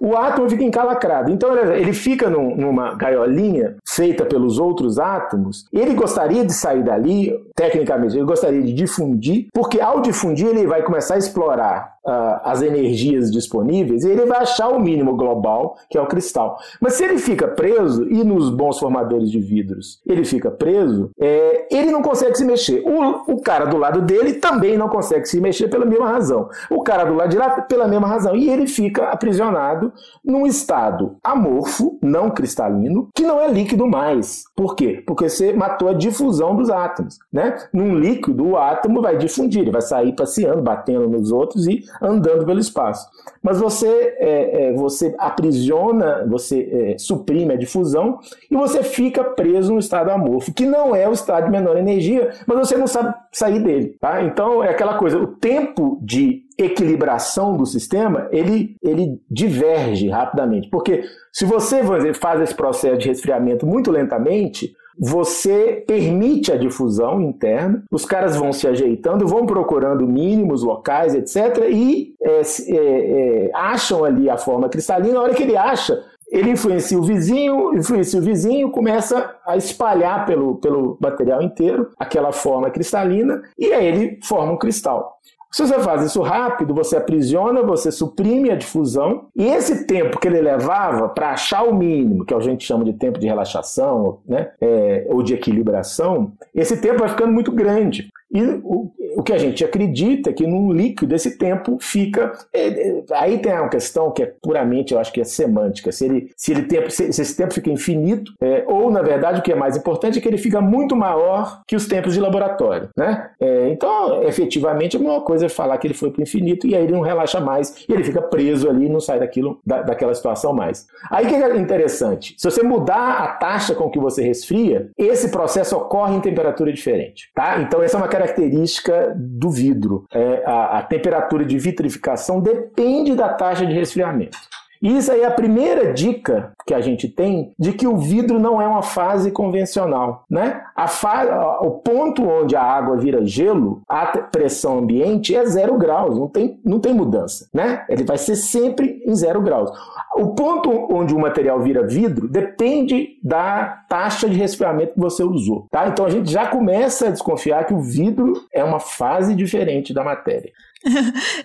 o 0.00 0.16
átomo 0.16 0.48
fica 0.48 0.64
encalacrado. 0.64 1.30
Então 1.30 1.56
ele 1.56 1.92
fica 1.92 2.30
num, 2.30 2.56
numa 2.56 2.94
gaiolinha 2.94 3.76
feita 3.86 4.24
pelos 4.24 4.58
outros 4.58 4.98
átomos. 4.98 5.66
Ele 5.72 5.94
gostaria 5.94 6.44
de 6.44 6.52
sair 6.52 6.82
dali, 6.82 7.32
tecnicamente, 7.54 8.16
ele 8.16 8.24
gostaria 8.24 8.62
de 8.62 8.72
difundir, 8.72 9.48
porque 9.52 9.80
ao 9.80 10.00
difundir 10.00 10.46
ele 10.46 10.66
vai 10.66 10.82
começar 10.82 11.14
a 11.14 11.18
explorar 11.18 11.92
uh, 12.06 12.40
as 12.44 12.62
energias 12.62 13.30
disponíveis 13.30 14.04
e 14.04 14.10
ele 14.10 14.26
vai 14.26 14.40
achar 14.40 14.68
o 14.68 14.80
mínimo 14.80 15.16
global, 15.16 15.76
que 15.88 15.98
é 15.98 16.00
o 16.00 16.06
cristal. 16.06 16.58
Mas 16.80 16.94
se 16.94 17.04
ele 17.04 17.18
fica 17.18 17.48
preso, 17.48 18.06
e 18.08 18.24
nos 18.24 18.50
bons 18.50 18.78
formadores 18.78 19.30
de 19.30 19.40
vidros 19.40 20.00
ele 20.06 20.24
fica 20.24 20.50
preso, 20.50 21.10
é, 21.18 21.71
ele 21.72 21.90
não 21.90 22.02
consegue 22.02 22.36
se 22.36 22.44
mexer. 22.44 22.82
O, 22.86 23.32
o 23.34 23.42
cara 23.42 23.64
do 23.64 23.76
lado 23.76 24.02
dele 24.02 24.34
também 24.34 24.76
não 24.76 24.88
consegue 24.88 25.26
se 25.26 25.40
mexer 25.40 25.68
pela 25.68 25.84
mesma 25.84 26.08
razão. 26.08 26.48
O 26.70 26.82
cara 26.82 27.04
do 27.04 27.14
lado 27.14 27.30
de 27.30 27.36
lá, 27.36 27.50
pela 27.62 27.88
mesma 27.88 28.06
razão. 28.06 28.36
E 28.36 28.48
ele 28.48 28.66
fica 28.66 29.10
aprisionado 29.10 29.92
num 30.24 30.46
estado 30.46 31.16
amorfo, 31.22 31.98
não 32.02 32.30
cristalino, 32.30 33.08
que 33.14 33.22
não 33.22 33.40
é 33.40 33.48
líquido 33.48 33.86
mais. 33.86 34.44
Por 34.54 34.74
quê? 34.74 35.02
Porque 35.06 35.28
você 35.28 35.52
matou 35.52 35.88
a 35.88 35.94
difusão 35.94 36.54
dos 36.56 36.70
átomos. 36.70 37.18
Né? 37.32 37.56
Num 37.72 37.94
líquido, 37.94 38.46
o 38.48 38.56
átomo 38.56 39.00
vai 39.00 39.16
difundir, 39.16 39.62
ele 39.62 39.70
vai 39.70 39.82
sair 39.82 40.14
passeando, 40.14 40.62
batendo 40.62 41.08
nos 41.08 41.32
outros 41.32 41.66
e 41.66 41.82
andando 42.00 42.44
pelo 42.44 42.60
espaço. 42.60 43.06
Mas 43.42 43.58
você, 43.58 44.14
é, 44.18 44.68
é, 44.68 44.72
você 44.72 45.14
aprisiona, 45.18 46.24
você 46.28 46.94
é, 46.94 46.98
suprime 46.98 47.54
a 47.54 47.56
difusão 47.56 48.20
e 48.50 48.56
você 48.56 48.82
fica 48.82 49.24
preso 49.24 49.72
no 49.72 49.78
estado 49.78 50.10
amorfo, 50.10 50.54
que 50.54 50.64
não 50.64 50.94
é 50.94 51.08
o 51.08 51.12
estado 51.12 51.46
de 51.46 51.50
menor 51.50 51.76
energia, 51.76 52.30
mas 52.46 52.58
você 52.58 52.76
não 52.76 52.86
sabe 52.86 53.14
sair 53.32 53.60
dele. 53.60 53.96
Tá? 54.00 54.22
Então 54.22 54.62
é 54.62 54.70
aquela 54.70 54.96
coisa, 54.96 55.18
o 55.18 55.26
tempo 55.26 55.98
de 56.00 56.42
equilibração 56.56 57.56
do 57.56 57.66
sistema, 57.66 58.28
ele, 58.30 58.76
ele 58.82 59.20
diverge 59.28 60.08
rapidamente. 60.08 60.68
Porque 60.68 61.02
se 61.32 61.44
você 61.44 61.82
faz 62.14 62.40
esse 62.40 62.54
processo 62.54 62.98
de 62.98 63.08
resfriamento 63.08 63.66
muito 63.66 63.90
lentamente, 63.90 64.72
você 65.04 65.82
permite 65.84 66.52
a 66.52 66.56
difusão 66.56 67.20
interna, 67.20 67.82
os 67.90 68.04
caras 68.04 68.36
vão 68.36 68.52
se 68.52 68.68
ajeitando, 68.68 69.26
vão 69.26 69.44
procurando 69.44 70.06
mínimos 70.06 70.62
locais, 70.62 71.12
etc., 71.12 71.66
e 71.68 72.14
é, 72.22 72.40
é, 72.40 72.76
é, 72.76 73.50
acham 73.52 74.04
ali 74.04 74.30
a 74.30 74.36
forma 74.36 74.68
cristalina. 74.68 75.14
Na 75.14 75.22
hora 75.22 75.34
que 75.34 75.42
ele 75.42 75.56
acha, 75.56 76.00
ele 76.30 76.50
influencia 76.50 76.96
o 76.96 77.02
vizinho, 77.02 77.74
influencia 77.74 78.20
o 78.20 78.22
vizinho, 78.22 78.70
começa 78.70 79.34
a 79.44 79.56
espalhar 79.56 80.24
pelo, 80.24 80.54
pelo 80.58 80.96
material 81.00 81.42
inteiro 81.42 81.90
aquela 81.98 82.30
forma 82.30 82.70
cristalina, 82.70 83.42
e 83.58 83.72
aí 83.72 83.84
ele 83.84 84.20
forma 84.22 84.52
um 84.52 84.56
cristal. 84.56 85.18
Se 85.52 85.66
você 85.66 85.78
faz 85.80 86.02
isso 86.02 86.22
rápido, 86.22 86.74
você 86.74 86.96
aprisiona, 86.96 87.62
você 87.62 87.92
suprime 87.92 88.50
a 88.50 88.56
difusão, 88.56 89.26
e 89.36 89.44
esse 89.44 89.86
tempo 89.86 90.18
que 90.18 90.26
ele 90.26 90.40
levava 90.40 91.10
para 91.10 91.32
achar 91.32 91.62
o 91.64 91.74
mínimo, 91.74 92.24
que 92.24 92.32
a 92.32 92.40
gente 92.40 92.64
chama 92.64 92.84
de 92.84 92.94
tempo 92.94 93.18
de 93.18 93.26
relaxação, 93.26 94.20
né, 94.26 94.50
é, 94.60 95.06
ou 95.10 95.22
de 95.22 95.34
equilibração, 95.34 96.32
esse 96.54 96.80
tempo 96.80 97.00
vai 97.00 97.10
ficando 97.10 97.32
muito 97.32 97.52
grande. 97.52 98.08
E 98.32 98.42
o, 98.42 98.90
o 99.16 99.22
que 99.22 99.32
a 99.32 99.38
gente 99.38 99.64
acredita 99.64 100.30
é 100.30 100.32
que 100.32 100.46
num 100.46 100.72
líquido 100.72 101.14
esse 101.14 101.36
tempo 101.36 101.78
fica. 101.80 102.32
É, 102.52 102.68
é, 102.68 103.04
aí 103.12 103.38
tem 103.38 103.52
uma 103.52 103.68
questão 103.68 104.10
que 104.10 104.22
é 104.22 104.32
puramente, 104.42 104.94
eu 104.94 104.98
acho 104.98 105.12
que 105.12 105.20
é 105.20 105.24
semântica. 105.24 105.92
Se, 105.92 106.04
ele, 106.04 106.30
se, 106.36 106.52
ele 106.52 106.62
tempo, 106.62 106.90
se, 106.90 107.12
se 107.12 107.22
esse 107.22 107.36
tempo 107.36 107.52
fica 107.52 107.70
infinito, 107.70 108.32
é, 108.40 108.64
ou 108.66 108.90
na 108.90 109.02
verdade 109.02 109.40
o 109.40 109.42
que 109.42 109.52
é 109.52 109.54
mais 109.54 109.76
importante 109.76 110.18
é 110.18 110.22
que 110.22 110.28
ele 110.28 110.38
fica 110.38 110.60
muito 110.60 110.96
maior 110.96 111.62
que 111.66 111.76
os 111.76 111.86
tempos 111.86 112.14
de 112.14 112.20
laboratório. 112.20 112.88
Né? 112.96 113.30
É, 113.40 113.68
então, 113.68 114.22
efetivamente, 114.22 114.96
é 114.96 115.00
a 115.00 115.02
mesma 115.02 115.20
coisa 115.20 115.48
falar 115.48 115.76
que 115.78 115.86
ele 115.86 115.94
foi 115.94 116.10
para 116.10 116.20
o 116.20 116.22
infinito 116.22 116.66
e 116.66 116.74
aí 116.74 116.84
ele 116.84 116.92
não 116.92 117.00
relaxa 117.00 117.40
mais 117.40 117.84
e 117.88 117.92
ele 117.92 118.04
fica 118.04 118.22
preso 118.22 118.68
ali 118.68 118.86
e 118.86 118.88
não 118.88 119.00
sai 119.00 119.20
daquilo, 119.20 119.60
da, 119.64 119.82
daquela 119.82 120.14
situação 120.14 120.52
mais. 120.52 120.86
Aí 121.10 121.26
o 121.26 121.28
que 121.28 121.34
é 121.34 121.56
interessante? 121.56 122.34
Se 122.38 122.50
você 122.50 122.62
mudar 122.62 123.18
a 123.18 123.28
taxa 123.28 123.74
com 123.74 123.90
que 123.90 123.98
você 123.98 124.22
resfria, 124.22 124.90
esse 124.96 125.30
processo 125.30 125.76
ocorre 125.76 126.16
em 126.16 126.20
temperatura 126.20 126.72
diferente. 126.72 127.30
Tá? 127.34 127.60
Então, 127.60 127.82
essa 127.82 127.96
é 127.96 128.00
uma 128.00 128.08
característica 128.22 129.14
do 129.16 129.50
vidro. 129.50 130.04
É, 130.12 130.42
a, 130.46 130.78
a 130.78 130.82
temperatura 130.82 131.44
de 131.44 131.58
vitrificação 131.58 132.40
depende 132.40 133.14
da 133.14 133.28
taxa 133.28 133.66
de 133.66 133.72
resfriamento. 133.72 134.38
E 134.82 134.96
isso 134.96 135.12
aí 135.12 135.20
é 135.20 135.26
a 135.26 135.30
primeira 135.30 135.92
dica 135.92 136.52
que 136.66 136.74
a 136.74 136.80
gente 136.80 137.08
tem 137.08 137.52
de 137.58 137.72
que 137.72 137.86
o 137.86 137.96
vidro 137.96 138.40
não 138.40 138.60
é 138.60 138.66
uma 138.66 138.82
fase 138.82 139.30
convencional, 139.30 140.24
né? 140.28 140.62
A 140.74 140.88
fa... 140.88 141.60
O 141.62 141.70
ponto 141.70 142.28
onde 142.28 142.56
a 142.56 142.62
água 142.62 142.96
vira 142.96 143.24
gelo, 143.24 143.82
a 143.88 144.06
pressão 144.06 144.78
ambiente 144.78 145.34
é 145.34 145.44
zero 145.46 145.78
graus, 145.78 146.18
não 146.18 146.28
tem, 146.28 146.58
não 146.64 146.80
tem 146.80 146.92
mudança, 146.92 147.48
né? 147.54 147.84
Ele 147.88 148.02
vai 148.02 148.18
ser 148.18 148.34
sempre 148.34 149.02
em 149.06 149.14
zero 149.14 149.40
graus. 149.40 149.70
O 150.16 150.34
ponto 150.34 150.70
onde 150.92 151.14
o 151.14 151.18
material 151.18 151.60
vira 151.60 151.86
vidro 151.86 152.28
depende 152.28 153.18
da 153.22 153.84
taxa 153.88 154.28
de 154.28 154.36
resfriamento 154.36 154.94
que 154.94 155.00
você 155.00 155.22
usou, 155.22 155.66
tá? 155.70 155.86
Então 155.86 156.04
a 156.04 156.10
gente 156.10 156.30
já 156.30 156.46
começa 156.46 157.06
a 157.06 157.10
desconfiar 157.10 157.64
que 157.64 157.74
o 157.74 157.80
vidro 157.80 158.32
é 158.52 158.64
uma 158.64 158.80
fase 158.80 159.34
diferente 159.34 159.94
da 159.94 160.02
matéria. 160.02 160.50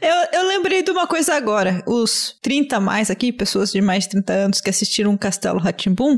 Eu, 0.01 0.39
eu 0.39 0.47
lembrei 0.47 0.81
de 0.81 0.91
uma 0.91 1.07
coisa 1.07 1.35
agora. 1.35 1.83
Os 1.85 2.35
30 2.41 2.79
mais 2.79 3.09
aqui, 3.09 3.31
pessoas 3.31 3.71
de 3.71 3.81
mais 3.81 4.03
de 4.03 4.11
30 4.11 4.33
anos 4.33 4.61
que 4.61 4.69
assistiram 4.69 5.15
Castelo 5.17 5.59
Ratimbum, 5.59 6.17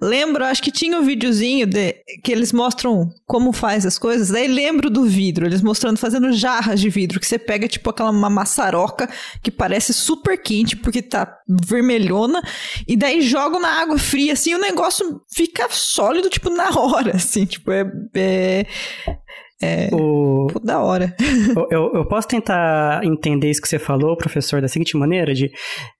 lembro, 0.00 0.44
acho 0.44 0.62
que 0.62 0.70
tinha 0.70 0.98
um 0.98 1.02
videozinho 1.02 1.66
de, 1.66 1.94
que 2.22 2.32
eles 2.32 2.52
mostram 2.52 3.10
como 3.26 3.52
faz 3.52 3.84
as 3.84 3.98
coisas. 3.98 4.28
Daí 4.28 4.48
lembro 4.48 4.88
do 4.90 5.04
vidro, 5.04 5.46
eles 5.46 5.62
mostrando 5.62 5.98
fazendo 5.98 6.32
jarras 6.32 6.80
de 6.80 6.88
vidro, 6.88 7.20
que 7.20 7.26
você 7.26 7.38
pega 7.38 7.68
tipo 7.68 7.90
aquela 7.90 8.10
uma 8.10 8.30
maçaroca 8.30 9.08
que 9.42 9.50
parece 9.50 9.92
super 9.92 10.40
quente 10.40 10.76
porque 10.76 11.02
tá 11.02 11.38
vermelhona, 11.48 12.42
e 12.86 12.96
daí 12.96 13.20
joga 13.20 13.58
na 13.58 13.80
água 13.80 13.98
fria, 13.98 14.32
assim, 14.32 14.54
o 14.54 14.60
negócio 14.60 15.22
fica 15.32 15.68
sólido, 15.70 16.30
tipo, 16.30 16.50
na 16.50 16.70
hora, 16.78 17.16
assim, 17.16 17.44
tipo, 17.44 17.70
é, 17.72 17.84
é 18.14 18.66
é 19.62 19.88
o... 19.92 20.46
Pô, 20.52 20.58
da 20.58 20.80
hora. 20.80 21.14
eu, 21.70 21.92
eu 21.94 22.04
posso 22.06 22.26
tentar 22.28 23.04
entender 23.04 23.50
isso 23.50 23.60
que 23.60 23.68
você 23.68 23.78
falou, 23.78 24.16
professor, 24.16 24.60
da 24.60 24.68
seguinte 24.68 24.96
maneira, 24.96 25.34
de 25.34 25.50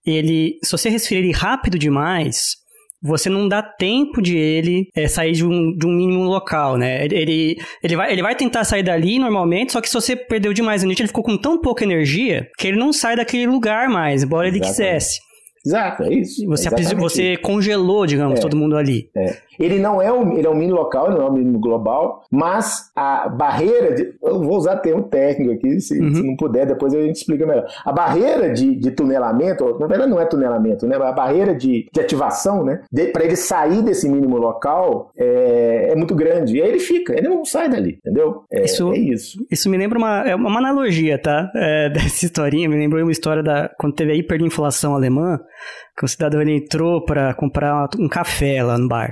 ele, 0.05 0.57
se 0.63 0.71
você 0.71 0.89
resfriar 0.89 1.23
ele 1.23 1.31
rápido 1.31 1.77
demais, 1.77 2.55
você 3.01 3.29
não 3.29 3.47
dá 3.47 3.63
tempo 3.63 4.21
de 4.21 4.37
ele 4.37 4.87
é, 4.95 5.07
sair 5.07 5.33
de 5.33 5.45
um, 5.45 5.75
de 5.75 5.87
um 5.87 5.91
mínimo 5.91 6.23
local, 6.23 6.77
né? 6.77 7.05
Ele, 7.05 7.57
ele, 7.83 7.95
vai, 7.95 8.11
ele 8.11 8.21
vai 8.21 8.35
tentar 8.35 8.63
sair 8.63 8.83
dali 8.83 9.17
normalmente, 9.17 9.73
só 9.73 9.81
que 9.81 9.87
se 9.87 9.93
você 9.93 10.15
perdeu 10.15 10.53
demais 10.53 10.83
energia, 10.83 11.03
ele 11.03 11.07
ficou 11.07 11.23
com 11.23 11.37
tão 11.37 11.59
pouca 11.59 11.83
energia 11.83 12.47
que 12.57 12.67
ele 12.67 12.77
não 12.77 12.93
sai 12.93 13.15
daquele 13.15 13.47
lugar 13.47 13.89
mais, 13.89 14.23
embora 14.23 14.47
ele 14.47 14.59
quisesse. 14.59 15.19
Exato, 15.65 16.03
é 16.03 16.13
isso. 16.13 16.45
Você, 16.47 16.67
é 16.67 16.95
você 16.95 17.37
congelou, 17.37 18.05
digamos, 18.05 18.39
é, 18.39 18.41
todo 18.41 18.55
mundo 18.55 18.75
ali. 18.75 19.09
É. 19.15 19.37
Ele 19.59 19.79
não 19.79 20.01
é 20.01 20.11
um, 20.11 20.37
ele 20.37 20.47
é 20.47 20.49
um 20.49 20.55
mínimo 20.55 20.77
local, 20.77 21.07
ele 21.07 21.19
não 21.19 21.27
é 21.27 21.29
um 21.29 21.33
mínimo 21.33 21.59
global, 21.59 22.23
mas 22.31 22.91
a 22.95 23.29
barreira 23.29 23.93
de. 23.93 24.13
Eu 24.23 24.41
vou 24.41 24.57
usar 24.57 24.77
termo 24.77 25.03
técnico 25.03 25.53
aqui, 25.53 25.79
se, 25.79 25.99
uhum. 25.99 26.15
se 26.15 26.23
não 26.23 26.35
puder, 26.35 26.65
depois 26.65 26.93
a 26.93 27.01
gente 27.01 27.17
explica 27.17 27.45
melhor. 27.45 27.65
A 27.85 27.91
barreira 27.91 28.51
de, 28.51 28.75
de 28.75 28.91
tunelamento, 28.91 29.77
na 29.79 29.87
verdade 29.87 30.09
não 30.09 30.19
é 30.19 30.25
tunelamento, 30.25 30.87
né? 30.87 30.95
A 30.95 31.11
barreira 31.11 31.53
de, 31.53 31.87
de 31.91 31.99
ativação, 31.99 32.63
né? 32.63 32.81
Para 33.13 33.23
ele 33.23 33.35
sair 33.35 33.83
desse 33.83 34.09
mínimo 34.09 34.37
local 34.37 35.11
é, 35.17 35.89
é, 35.91 35.95
muito 35.95 36.15
grande. 36.15 36.57
E 36.57 36.61
aí 36.61 36.69
ele 36.69 36.79
fica, 36.79 37.13
ele 37.13 37.27
não 37.27 37.45
sai 37.45 37.69
dali, 37.69 37.99
entendeu? 37.99 38.43
É 38.51 38.65
isso. 38.65 38.91
É 38.93 38.97
isso. 38.97 39.45
isso 39.51 39.69
me 39.69 39.77
lembra 39.77 39.97
uma, 39.97 40.21
é 40.21 40.35
uma 40.35 40.59
analogia, 40.59 41.17
tá? 41.19 41.51
É, 41.55 41.89
dessa 41.93 42.25
historinha, 42.25 42.67
me 42.67 42.77
lembrou 42.77 43.01
uma 43.01 43.11
história 43.11 43.43
da 43.43 43.69
quando 43.77 43.93
teve 43.93 44.11
a 44.11 44.15
hiperinflação 44.15 44.95
alemã, 44.95 45.39
que 45.97 46.05
o 46.05 46.07
cidadão 46.07 46.41
ele 46.41 46.57
entrou 46.57 47.03
para 47.03 47.33
comprar 47.33 47.87
um 47.97 48.07
café 48.07 48.63
lá 48.63 48.77
no 48.77 48.87
bar. 48.87 49.11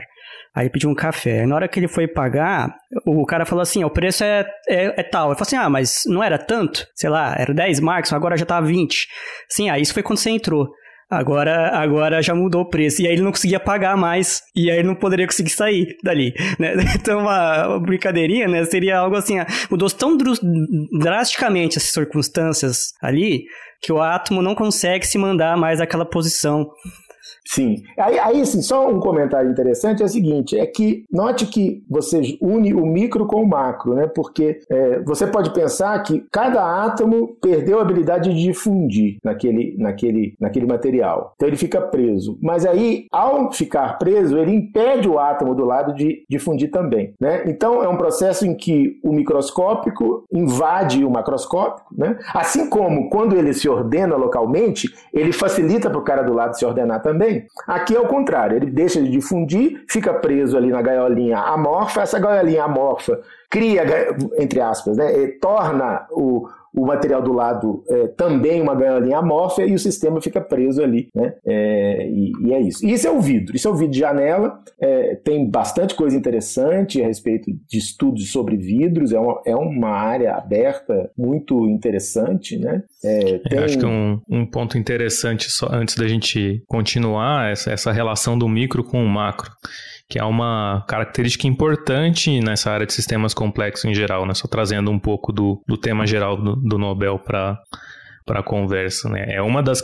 Aí 0.56 0.70
pediu 0.70 0.90
um 0.90 0.96
café. 0.96 1.46
Na 1.46 1.56
hora 1.56 1.68
que 1.68 1.80
ele 1.80 1.88
foi 1.88 2.08
pagar, 2.08 2.76
o 3.06 3.26
cara 3.26 3.46
falou 3.46 3.62
assim: 3.62 3.84
o 3.84 3.90
preço 3.90 4.24
é, 4.24 4.46
é, 4.68 5.00
é 5.00 5.04
tal. 5.04 5.30
Ele 5.30 5.36
falou 5.36 5.48
assim: 5.48 5.56
ah, 5.56 5.70
mas 5.70 6.04
não 6.06 6.24
era 6.24 6.38
tanto? 6.38 6.86
Sei 6.96 7.10
lá, 7.10 7.36
era 7.38 7.54
10 7.54 7.80
marcos, 7.80 8.12
agora 8.12 8.36
já 8.36 8.46
tá 8.46 8.60
20. 8.60 9.08
Sim, 9.48 9.70
aí 9.70 9.82
isso 9.82 9.94
foi 9.94 10.04
quando 10.04 10.18
você 10.18 10.32
entrou. 10.32 10.68
Agora, 11.12 11.70
agora 11.76 12.22
já 12.22 12.36
mudou 12.36 12.62
o 12.62 12.70
preço. 12.70 13.02
E 13.02 13.08
aí 13.08 13.14
ele 13.14 13.24
não 13.24 13.32
conseguia 13.32 13.60
pagar 13.60 13.98
mais. 13.98 14.42
E 14.56 14.70
aí 14.70 14.78
ele 14.78 14.88
não 14.88 14.96
poderia 14.96 15.26
conseguir 15.26 15.50
sair 15.50 15.98
dali. 16.04 16.34
Né? 16.60 16.74
Então, 17.00 17.22
uma 17.22 17.80
brincadeirinha, 17.80 18.48
né? 18.48 18.64
Seria 18.66 19.00
algo 19.00 19.16
assim: 19.16 19.38
mudou 19.70 19.90
tão 19.90 20.18
drasticamente 21.00 21.78
as 21.78 21.84
circunstâncias 21.86 22.94
ali 23.02 23.46
que 23.82 23.92
o 23.92 24.02
átomo 24.02 24.42
não 24.42 24.56
consegue 24.56 25.06
se 25.06 25.18
mandar 25.18 25.58
mais 25.58 25.80
daquela 25.80 26.06
posição 26.06 26.70
Sim. 27.50 27.82
Aí, 27.98 28.20
aí 28.20 28.42
assim, 28.42 28.62
só 28.62 28.88
um 28.88 29.00
comentário 29.00 29.50
interessante 29.50 30.04
é 30.04 30.06
o 30.06 30.10
seguinte: 30.10 30.56
é 30.56 30.68
que 30.68 31.04
note 31.12 31.48
que 31.48 31.84
você 31.90 32.38
une 32.40 32.76
o 32.76 32.86
micro 32.86 33.26
com 33.26 33.42
o 33.42 33.48
macro, 33.48 33.96
né? 33.96 34.06
Porque 34.06 34.60
é, 34.70 35.00
você 35.00 35.26
pode 35.26 35.52
pensar 35.52 35.98
que 36.04 36.24
cada 36.32 36.86
átomo 36.86 37.36
perdeu 37.42 37.80
a 37.80 37.82
habilidade 37.82 38.32
de 38.32 38.44
difundir 38.44 39.18
naquele, 39.24 39.76
naquele, 39.80 40.36
naquele 40.40 40.68
material. 40.68 41.34
Então 41.36 41.48
ele 41.48 41.58
fica 41.58 41.82
preso. 41.82 42.38
Mas 42.40 42.68
aí, 42.68 43.08
ao 43.12 43.52
ficar 43.52 43.98
preso, 43.98 44.38
ele 44.38 44.54
impede 44.54 45.10
o 45.10 45.18
átomo 45.18 45.56
do 45.56 45.66
lado 45.66 45.96
de 45.96 46.24
difundir 46.30 46.70
também. 46.70 47.16
Né? 47.20 47.46
Então 47.48 47.82
é 47.82 47.90
um 47.90 47.98
processo 47.98 48.46
em 48.46 48.56
que 48.56 49.00
o 49.04 49.12
microscópico 49.12 50.24
invade 50.32 51.04
o 51.04 51.10
macroscópico, 51.10 51.96
né? 51.98 52.16
Assim 52.32 52.70
como 52.70 53.10
quando 53.10 53.36
ele 53.36 53.56
se 53.56 53.68
ordena 53.68 54.16
localmente, 54.16 54.88
ele 55.12 55.32
facilita 55.32 55.90
para 55.90 56.00
o 56.00 56.04
cara 56.04 56.22
do 56.22 56.34
lado 56.34 56.56
se 56.56 56.64
ordenar 56.64 57.02
também. 57.02 57.39
Aqui 57.68 57.96
é 57.96 58.00
o 58.00 58.08
contrário, 58.08 58.58
ele 58.58 58.68
deixa 58.68 59.02
de 59.02 59.10
difundir, 59.10 59.84
fica 59.88 60.14
preso 60.14 60.58
ali 60.58 60.70
na 60.70 60.82
gaiolinha 60.82 61.38
amorfa, 61.38 62.02
essa 62.02 62.20
gaiolinha 62.20 62.64
amorfa 62.64 63.20
cria, 63.50 63.84
entre 64.38 64.62
aspas, 64.62 64.98
né, 64.98 65.28
torna 65.42 66.06
o, 66.12 66.48
o 66.74 66.86
material 66.86 67.22
do 67.22 67.34
lado 67.34 67.84
é, 67.90 68.08
também 68.08 68.62
uma 68.62 68.76
gaiolinha 68.76 69.18
amorfa 69.18 69.64
e 69.64 69.74
o 69.74 69.80
sistema 69.80 70.22
fica 70.22 70.40
preso 70.40 70.84
ali, 70.84 71.10
né? 71.16 71.34
É, 71.46 72.08
e, 72.08 72.32
e, 72.42 72.54
é 72.54 72.62
isso. 72.62 72.86
E 72.86 72.94
isso 72.94 73.08
é 73.08 73.12
o 73.12 73.20
vidro. 73.20 73.56
Isso 73.56 73.68
é 73.68 73.72
o 73.72 73.76
vidro 73.76 73.94
de 73.94 74.00
janela. 74.00 74.60
É, 74.80 75.16
tem 75.16 75.50
bastante 75.50 75.96
coisa 75.96 76.16
interessante 76.16 77.02
a 77.02 77.06
respeito 77.06 77.52
de 77.68 77.78
estudos 77.78 78.32
sobre 78.32 78.56
vidros. 78.56 79.12
É 79.12 79.20
uma, 79.20 79.42
é 79.46 79.56
uma 79.56 79.90
área 79.90 80.36
aberta 80.36 81.10
muito 81.18 81.68
interessante, 81.68 82.58
né? 82.58 82.84
É, 83.04 83.40
tem... 83.40 83.60
acho 83.60 83.78
que 83.78 83.86
um, 83.86 84.22
um 84.30 84.46
ponto 84.46 84.78
interessante 84.78 85.50
só 85.50 85.68
antes 85.72 85.96
da 85.96 86.08
gente 86.08 86.64
continuar 86.68 87.52
essa, 87.52 87.72
essa 87.72 87.92
relação 87.92 88.38
do 88.38 88.48
micro 88.48 88.84
com 88.84 89.04
o 89.04 89.08
macro 89.08 89.50
que 90.10 90.18
é 90.18 90.24
uma 90.24 90.84
característica 90.88 91.48
importante 91.48 92.40
nessa 92.42 92.72
área 92.72 92.86
de 92.86 92.94
sistemas 92.94 93.34
complexos 93.34 93.86
em 93.86 93.94
geral, 93.94 94.26
né? 94.26 94.34
Só 94.34 94.48
trazendo 94.48 94.90
um 94.90 94.98
pouco 94.98 95.32
do, 95.32 95.62
do 95.68 95.78
tema 95.78 96.08
geral 96.08 96.36
do, 96.36 96.56
do 96.56 96.78
Nobel 96.80 97.20
para 97.20 97.62
a 98.28 98.44
conversa, 98.44 99.08
né? 99.08 99.26
É 99.36 99.42
uma 99.42 99.62
das 99.62 99.84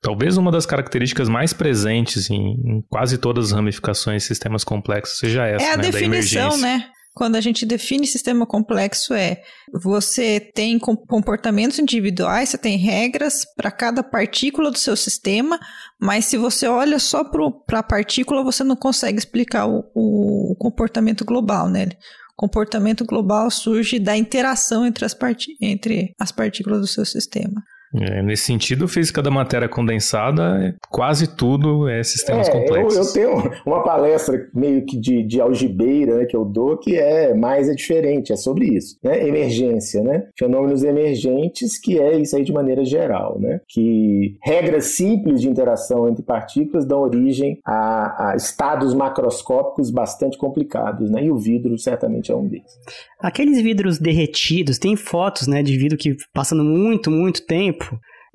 talvez 0.00 0.38
uma 0.38 0.50
das 0.50 0.64
características 0.64 1.28
mais 1.28 1.52
presentes 1.52 2.30
em, 2.30 2.54
em, 2.64 2.84
quase 2.88 3.18
todas 3.18 3.46
as 3.46 3.52
ramificações 3.52 4.22
de 4.22 4.28
sistemas 4.28 4.64
complexos 4.64 5.18
seja 5.18 5.46
essa, 5.46 5.64
É 5.64 5.72
a 5.72 5.76
né? 5.76 5.82
definição, 5.82 6.56
né? 6.56 6.86
Quando 7.16 7.36
a 7.36 7.40
gente 7.40 7.64
define 7.64 8.06
sistema 8.06 8.44
complexo 8.44 9.14
é 9.14 9.42
você 9.72 10.38
tem 10.38 10.78
comportamentos 10.78 11.78
individuais, 11.78 12.50
você 12.50 12.58
tem 12.58 12.76
regras 12.76 13.42
para 13.56 13.70
cada 13.70 14.02
partícula 14.02 14.70
do 14.70 14.76
seu 14.76 14.94
sistema, 14.94 15.58
mas 15.98 16.26
se 16.26 16.36
você 16.36 16.68
olha 16.68 16.98
só 16.98 17.24
para 17.24 17.78
a 17.78 17.82
partícula, 17.82 18.44
você 18.44 18.62
não 18.62 18.76
consegue 18.76 19.18
explicar 19.18 19.66
o, 19.66 19.82
o, 19.94 20.56
comportamento 20.56 21.24
global, 21.24 21.70
né? 21.70 21.88
Comportamento 22.36 23.02
global 23.02 23.50
surge 23.50 23.98
da 23.98 24.14
interação 24.14 24.84
entre 24.84 25.06
as, 25.06 25.16
entre 25.58 26.14
as 26.20 26.30
partículas 26.30 26.82
do 26.82 26.86
seu 26.86 27.06
sistema. 27.06 27.62
É, 28.00 28.22
nesse 28.22 28.44
sentido, 28.44 28.86
física 28.86 29.22
da 29.22 29.30
matéria 29.30 29.68
condensada, 29.68 30.76
quase 30.90 31.34
tudo 31.36 31.88
é 31.88 32.02
sistemas 32.02 32.48
é, 32.48 32.52
complexos. 32.52 33.16
Eu, 33.16 33.30
eu, 33.30 33.40
tenho 33.40 33.52
uma 33.64 33.82
palestra 33.82 34.48
meio 34.54 34.84
que 34.84 34.98
de, 34.98 35.22
de 35.22 35.40
algibeira 35.40 36.18
né, 36.18 36.24
que 36.26 36.36
eu 36.36 36.44
dou, 36.44 36.76
que 36.76 36.96
é 36.96 37.34
mais 37.34 37.68
é 37.68 37.74
diferente, 37.74 38.32
é 38.32 38.36
sobre 38.36 38.66
isso. 38.66 38.98
Né? 39.02 39.26
Emergência, 39.26 40.02
né? 40.02 40.24
Fenômenos 40.38 40.82
emergentes, 40.82 41.78
que 41.78 41.98
é 41.98 42.18
isso 42.18 42.36
aí 42.36 42.44
de 42.44 42.52
maneira 42.52 42.84
geral, 42.84 43.38
né? 43.40 43.60
Que 43.68 44.36
regras 44.42 44.86
simples 44.86 45.40
de 45.40 45.48
interação 45.48 46.08
entre 46.08 46.22
partículas 46.22 46.84
dão 46.84 47.00
origem 47.00 47.58
a, 47.64 48.30
a 48.30 48.36
estados 48.36 48.94
macroscópicos 48.94 49.90
bastante 49.90 50.36
complicados, 50.36 51.10
né? 51.10 51.24
E 51.24 51.30
o 51.30 51.36
vidro 51.36 51.78
certamente 51.78 52.30
é 52.30 52.36
um 52.36 52.46
deles. 52.46 52.72
Aqueles 53.18 53.60
vidros 53.62 53.98
derretidos, 53.98 54.78
tem 54.78 54.94
fotos, 54.94 55.46
né, 55.46 55.62
de 55.62 55.76
vidro 55.76 55.96
que 55.96 56.16
passando 56.34 56.62
muito, 56.62 57.10
muito 57.10 57.46
tempo, 57.46 57.85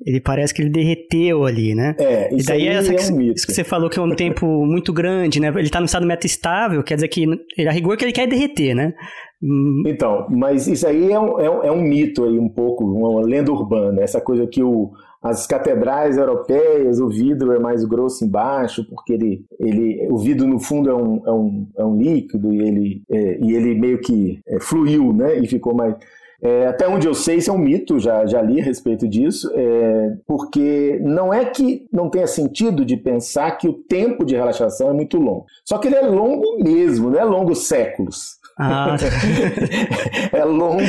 ele 0.04 0.20
parece 0.20 0.52
que 0.52 0.62
ele 0.62 0.70
derreteu 0.70 1.44
ali, 1.44 1.74
né? 1.74 1.94
É, 1.98 2.34
isso 2.34 2.44
e 2.50 2.52
daí 2.52 2.68
aí 2.68 2.76
essa 2.76 2.92
é 2.92 2.96
que, 2.96 3.12
um 3.12 3.16
mito. 3.16 3.36
isso 3.36 3.46
que 3.46 3.52
você 3.52 3.64
falou 3.64 3.88
que 3.88 3.98
é 3.98 4.02
um 4.02 4.14
tempo 4.14 4.46
muito 4.66 4.92
grande, 4.92 5.40
né? 5.40 5.52
Ele 5.54 5.70
tá 5.70 5.80
no 5.80 5.86
estado 5.86 6.06
metastável, 6.06 6.82
quer 6.82 6.96
dizer 6.96 7.08
que 7.08 7.22
ele, 7.56 7.68
a 7.68 7.72
rigor 7.72 7.96
que 7.96 8.04
ele 8.04 8.12
quer 8.12 8.26
derreter, 8.26 8.74
né? 8.74 8.94
Hum, 9.42 9.82
Então, 9.86 10.26
mas 10.30 10.66
isso 10.66 10.86
aí 10.86 11.10
é 11.10 11.18
um, 11.18 11.40
é 11.40 11.50
um, 11.50 11.62
é 11.64 11.72
um 11.72 11.82
mito 11.82 12.24
aí 12.24 12.38
um 12.38 12.48
pouco, 12.48 12.84
uma 12.84 13.24
lenda 13.24 13.52
urbana, 13.52 14.02
essa 14.02 14.20
coisa 14.20 14.46
que 14.46 14.62
o, 14.62 14.92
as 15.22 15.46
catedrais 15.46 16.16
europeias, 16.16 16.98
o 16.98 17.08
vidro 17.08 17.52
é 17.52 17.58
mais 17.58 17.84
grosso 17.84 18.24
embaixo, 18.24 18.84
porque 18.88 19.12
ele, 19.12 19.44
ele, 19.60 20.08
o 20.10 20.18
vidro 20.18 20.48
no 20.48 20.58
fundo 20.58 20.90
é 20.90 20.94
um, 20.94 21.22
é 21.24 21.32
um, 21.32 21.68
é 21.78 21.84
um 21.84 21.96
líquido 21.96 22.52
e 22.52 22.60
ele, 22.60 23.02
é, 23.08 23.38
e 23.40 23.54
ele 23.54 23.78
meio 23.78 24.00
que 24.00 24.40
é, 24.48 24.58
fluiu, 24.58 25.12
né? 25.12 25.38
E 25.38 25.46
ficou 25.46 25.74
mais. 25.74 25.94
É, 26.42 26.66
até 26.66 26.88
onde 26.88 27.06
eu 27.06 27.14
sei, 27.14 27.36
isso 27.36 27.50
é 27.50 27.52
um 27.52 27.58
mito, 27.58 28.00
já, 28.00 28.26
já 28.26 28.42
li 28.42 28.60
a 28.60 28.64
respeito 28.64 29.06
disso, 29.06 29.48
é, 29.54 30.16
porque 30.26 30.98
não 31.00 31.32
é 31.32 31.44
que 31.44 31.86
não 31.92 32.10
tenha 32.10 32.26
sentido 32.26 32.84
de 32.84 32.96
pensar 32.96 33.52
que 33.52 33.68
o 33.68 33.74
tempo 33.74 34.24
de 34.24 34.34
relaxação 34.34 34.90
é 34.90 34.92
muito 34.92 35.18
longo. 35.18 35.46
Só 35.64 35.78
que 35.78 35.86
ele 35.86 35.94
é 35.94 36.02
longo 36.02 36.58
mesmo, 36.58 37.10
não 37.10 37.18
é 37.18 37.24
longo 37.24 37.54
séculos. 37.54 38.41
Ah, 38.58 38.96
é 40.32 40.44
longo, 40.44 40.80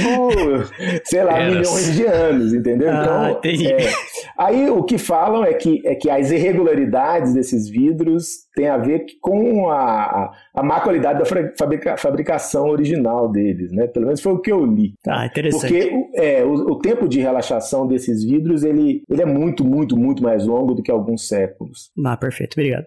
sei 1.06 1.24
lá, 1.24 1.40
Eras. 1.40 1.56
milhões 1.56 1.94
de 1.96 2.06
anos, 2.06 2.54
entendeu? 2.54 2.90
Ah, 2.92 3.02
Então, 3.04 3.30
entendi. 3.40 3.68
é, 3.72 3.90
aí 4.38 4.70
o 4.70 4.84
que 4.84 4.98
falam 4.98 5.44
é 5.44 5.54
que, 5.54 5.82
é 5.86 5.96
que 5.96 6.10
as 6.10 6.32
irregularidades 6.32 7.34
desses 7.34 7.70
vidros 7.70 8.44
têm 8.56 8.68
a 8.68 8.78
ver 8.78 9.06
com 9.22 9.70
a, 9.70 10.32
a, 10.54 10.64
má 10.64 10.80
qualidade 10.82 11.20
da 11.20 11.26
fabrica- 11.58 11.98
fabricação 11.98 12.70
original 12.70 13.32
deles, 13.32 13.72
né? 13.72 13.88
Pelo 13.88 14.06
menos 14.06 14.22
foi 14.22 14.34
o 14.34 14.40
que 14.40 14.52
eu 14.52 14.66
li. 14.66 14.94
ah, 15.08 15.26
interessante. 15.26 15.62
Porque 15.74 15.92
o, 15.96 16.10
é, 16.22 16.44
o, 16.44 16.54
o 16.72 16.80
tempo 16.80 17.08
de 17.08 17.20
relaxação 17.20 17.88
desses 17.88 18.24
vidros 18.24 18.64
ele, 18.64 19.02
ele 19.10 19.22
é 19.22 19.26
muito, 19.26 19.64
muito, 19.66 19.98
muito 19.98 20.22
mais 20.22 20.46
longo 20.46 20.74
do 20.74 20.84
que 20.84 20.92
alguns 20.92 21.28
séculos. 21.28 21.92
Ah, 22.06 22.18
perfeito, 22.18 22.54
obrigado. 22.54 22.86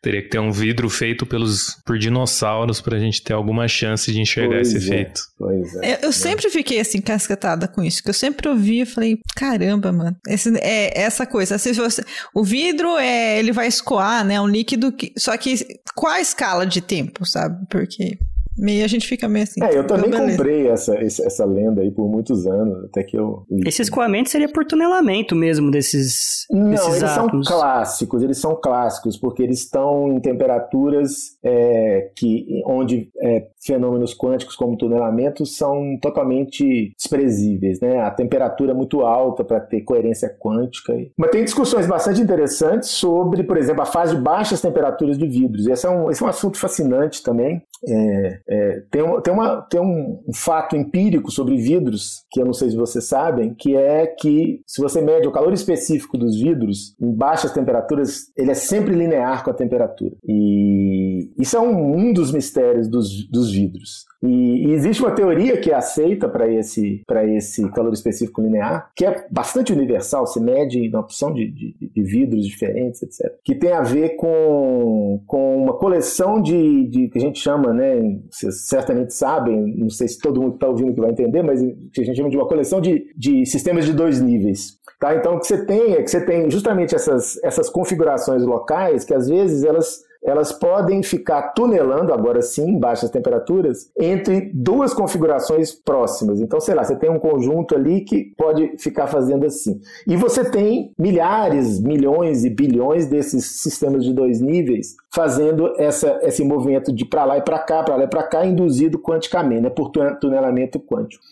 Teria 0.00 0.22
que 0.22 0.28
ter 0.28 0.38
um 0.38 0.52
vidro 0.52 0.88
feito 0.88 1.24
pelos, 1.24 1.76
por 1.84 1.98
dinossauros 1.98 2.80
pra 2.80 2.98
gente 2.98 3.22
ter 3.22 3.32
alguma 3.32 3.66
chance 3.68 4.12
de 4.12 4.20
enxergar 4.20 4.56
Pois 4.56 4.72
esse 4.72 4.76
é, 4.76 4.94
efeito. 4.94 5.20
Pois 5.38 5.74
é. 5.76 5.94
Eu, 5.94 5.98
eu 6.02 6.12
sempre 6.12 6.50
fiquei 6.50 6.80
assim, 6.80 7.00
casquetada 7.00 7.66
com 7.66 7.82
isso, 7.82 8.02
que 8.02 8.10
eu 8.10 8.14
sempre 8.14 8.48
ouvi 8.48 8.80
e 8.80 8.86
falei, 8.86 9.18
caramba, 9.34 9.92
mano, 9.92 10.16
esse, 10.28 10.50
é 10.58 11.00
essa 11.00 11.26
coisa. 11.26 11.56
Assim, 11.56 11.74
se 11.74 11.80
você, 11.80 12.04
o 12.34 12.44
vidro, 12.44 12.98
é, 12.98 13.38
ele 13.38 13.52
vai 13.52 13.66
escoar, 13.66 14.24
né? 14.24 14.40
Um 14.40 14.48
líquido 14.48 14.92
que. 14.92 15.12
Só 15.16 15.36
que 15.36 15.80
qual 15.94 16.12
a 16.12 16.20
escala 16.20 16.66
de 16.66 16.80
tempo, 16.80 17.24
sabe? 17.26 17.66
Porque 17.68 18.18
meio 18.56 18.84
a 18.84 18.88
gente 18.88 19.06
fica 19.06 19.28
meio 19.28 19.44
assim. 19.44 19.62
É, 19.62 19.76
eu 19.76 19.86
também 19.86 20.08
então, 20.08 20.20
beleza. 20.20 20.36
comprei 20.36 20.68
essa, 20.68 20.94
essa 20.96 21.44
lenda 21.44 21.82
aí 21.82 21.90
por 21.90 22.08
muitos 22.08 22.46
anos, 22.46 22.84
até 22.84 23.02
que 23.02 23.16
eu. 23.16 23.44
Esse 23.66 23.82
escoamento 23.82 24.30
seria 24.30 24.48
por 24.48 24.64
tunelamento 24.64 25.34
mesmo 25.34 25.70
desses, 25.70 26.46
Não, 26.50 26.70
desses 26.70 26.96
eles 26.96 27.10
são 27.10 27.28
clássicos, 27.44 28.22
eles 28.22 28.38
são 28.38 28.54
clássicos, 28.54 29.16
porque 29.16 29.42
eles 29.42 29.60
estão 29.60 30.12
em 30.12 30.20
temperaturas 30.20 31.36
é, 31.44 32.10
que, 32.16 32.62
onde 32.66 33.10
é, 33.20 33.46
fenômenos 33.64 34.16
quânticos 34.16 34.56
como 34.56 34.76
tunelamento 34.76 35.44
são 35.46 35.98
totalmente 36.00 36.92
desprezíveis, 36.96 37.80
né? 37.80 38.00
A 38.00 38.10
temperatura 38.10 38.72
é 38.72 38.74
muito 38.74 39.02
alta 39.02 39.44
para 39.44 39.60
ter 39.60 39.82
coerência 39.82 40.28
quântica. 40.28 40.92
Mas 41.16 41.30
tem 41.30 41.44
discussões 41.44 41.86
bastante 41.86 42.20
interessantes 42.20 42.90
sobre, 42.90 43.42
por 43.42 43.56
exemplo, 43.56 43.82
a 43.82 43.86
fase 43.86 44.16
de 44.16 44.22
baixas 44.22 44.60
temperaturas 44.60 45.18
de 45.18 45.26
vidros. 45.26 45.66
Esse 45.66 45.86
é 45.86 45.90
um, 45.90 46.10
esse 46.10 46.22
é 46.22 46.26
um 46.26 46.28
assunto 46.28 46.58
fascinante 46.58 47.22
também. 47.22 47.62
É, 47.88 48.40
é, 48.48 48.82
tem, 48.90 49.02
um, 49.02 49.20
tem, 49.20 49.32
uma, 49.32 49.62
tem 49.62 49.80
um, 49.80 50.22
um 50.26 50.34
fato 50.34 50.76
empírico 50.76 51.30
sobre 51.30 51.56
vidros, 51.56 52.24
que 52.30 52.40
eu 52.40 52.44
não 52.44 52.52
sei 52.52 52.70
se 52.70 52.76
vocês 52.76 53.04
sabem, 53.04 53.54
que 53.54 53.76
é 53.76 54.06
que 54.06 54.60
se 54.66 54.80
você 54.80 55.00
mede 55.00 55.28
o 55.28 55.32
calor 55.32 55.52
específico 55.52 56.18
dos 56.18 56.40
vidros, 56.40 56.94
em 57.00 57.12
baixas 57.12 57.52
temperaturas, 57.52 58.30
ele 58.36 58.50
é 58.50 58.54
sempre 58.54 58.94
linear 58.94 59.44
com 59.44 59.50
a 59.50 59.54
temperatura. 59.54 60.14
E 60.26 61.30
isso 61.38 61.56
é 61.56 61.60
um, 61.60 61.96
um 61.96 62.12
dos 62.12 62.32
mistérios 62.32 62.88
dos, 62.88 63.28
dos 63.28 63.52
vidros. 63.52 64.04
E, 64.22 64.68
e 64.68 64.72
existe 64.72 65.02
uma 65.02 65.10
teoria 65.10 65.56
que 65.56 65.70
é 65.70 65.74
aceita 65.74 66.28
para 66.28 66.48
esse, 66.48 67.02
esse 67.36 67.68
calor 67.72 67.92
específico 67.92 68.40
linear, 68.40 68.90
que 68.94 69.04
é 69.04 69.26
bastante 69.30 69.72
universal, 69.72 70.26
se 70.26 70.40
mede 70.40 70.88
na 70.88 71.00
opção 71.00 71.32
de, 71.32 71.50
de, 71.50 71.76
de 71.80 72.02
vidros 72.02 72.46
diferentes, 72.46 73.02
etc. 73.02 73.34
Que 73.44 73.54
tem 73.54 73.72
a 73.72 73.82
ver 73.82 74.16
com, 74.16 75.22
com 75.26 75.56
uma 75.56 75.74
coleção 75.74 76.40
de, 76.40 76.88
de 76.88 77.08
que 77.08 77.18
a 77.18 77.20
gente 77.20 77.40
chama, 77.40 77.72
né? 77.72 78.00
Vocês 78.30 78.68
certamente 78.68 79.12
sabem, 79.12 79.74
não 79.76 79.90
sei 79.90 80.06
se 80.08 80.18
todo 80.18 80.40
mundo 80.40 80.54
está 80.54 80.68
ouvindo 80.68 80.94
que 80.94 81.00
vai 81.00 81.10
entender, 81.10 81.42
mas 81.42 81.60
que 81.92 82.00
a 82.00 82.04
gente 82.04 82.16
chama 82.16 82.30
de 82.30 82.36
uma 82.36 82.46
coleção 82.46 82.80
de, 82.80 83.12
de 83.16 83.44
sistemas 83.46 83.84
de 83.84 83.92
dois 83.92 84.20
níveis. 84.20 84.80
Tá? 85.00 85.16
Então 85.16 85.34
o 85.34 85.40
que 85.40 85.48
você 85.48 85.64
tem 85.64 85.94
é 85.94 86.02
que 86.02 86.08
você 86.08 86.24
tem 86.24 86.48
justamente 86.48 86.94
essas, 86.94 87.36
essas 87.42 87.68
configurações 87.68 88.44
locais 88.44 89.04
que 89.04 89.12
às 89.12 89.28
vezes 89.28 89.64
elas 89.64 90.00
elas 90.24 90.52
podem 90.52 91.02
ficar 91.02 91.52
tunelando, 91.52 92.12
agora 92.12 92.40
sim, 92.40 92.70
em 92.70 92.78
baixas 92.78 93.10
temperaturas, 93.10 93.90
entre 93.98 94.50
duas 94.54 94.94
configurações 94.94 95.74
próximas. 95.74 96.40
Então, 96.40 96.60
sei 96.60 96.74
lá, 96.74 96.84
você 96.84 96.96
tem 96.96 97.10
um 97.10 97.18
conjunto 97.18 97.74
ali 97.74 98.02
que 98.02 98.32
pode 98.36 98.76
ficar 98.78 99.06
fazendo 99.08 99.44
assim. 99.44 99.80
E 100.06 100.16
você 100.16 100.48
tem 100.48 100.92
milhares, 100.98 101.80
milhões 101.80 102.44
e 102.44 102.50
bilhões 102.50 103.06
desses 103.06 103.62
sistemas 103.62 104.04
de 104.04 104.12
dois 104.12 104.40
níveis 104.40 104.94
fazendo 105.12 105.74
essa, 105.76 106.20
esse 106.22 106.44
movimento 106.44 106.92
de 106.92 107.04
para 107.04 107.24
lá 107.24 107.38
e 107.38 107.42
para 107.42 107.58
cá, 107.58 107.82
para 107.82 107.96
lá 107.96 108.04
e 108.04 108.08
para 108.08 108.22
cá, 108.22 108.46
induzido 108.46 108.98
quanticamente, 108.98 109.62
né, 109.62 109.70
por 109.70 109.90
tu- 109.90 110.16
tunelamento 110.20 110.78
quântico. 110.78 111.22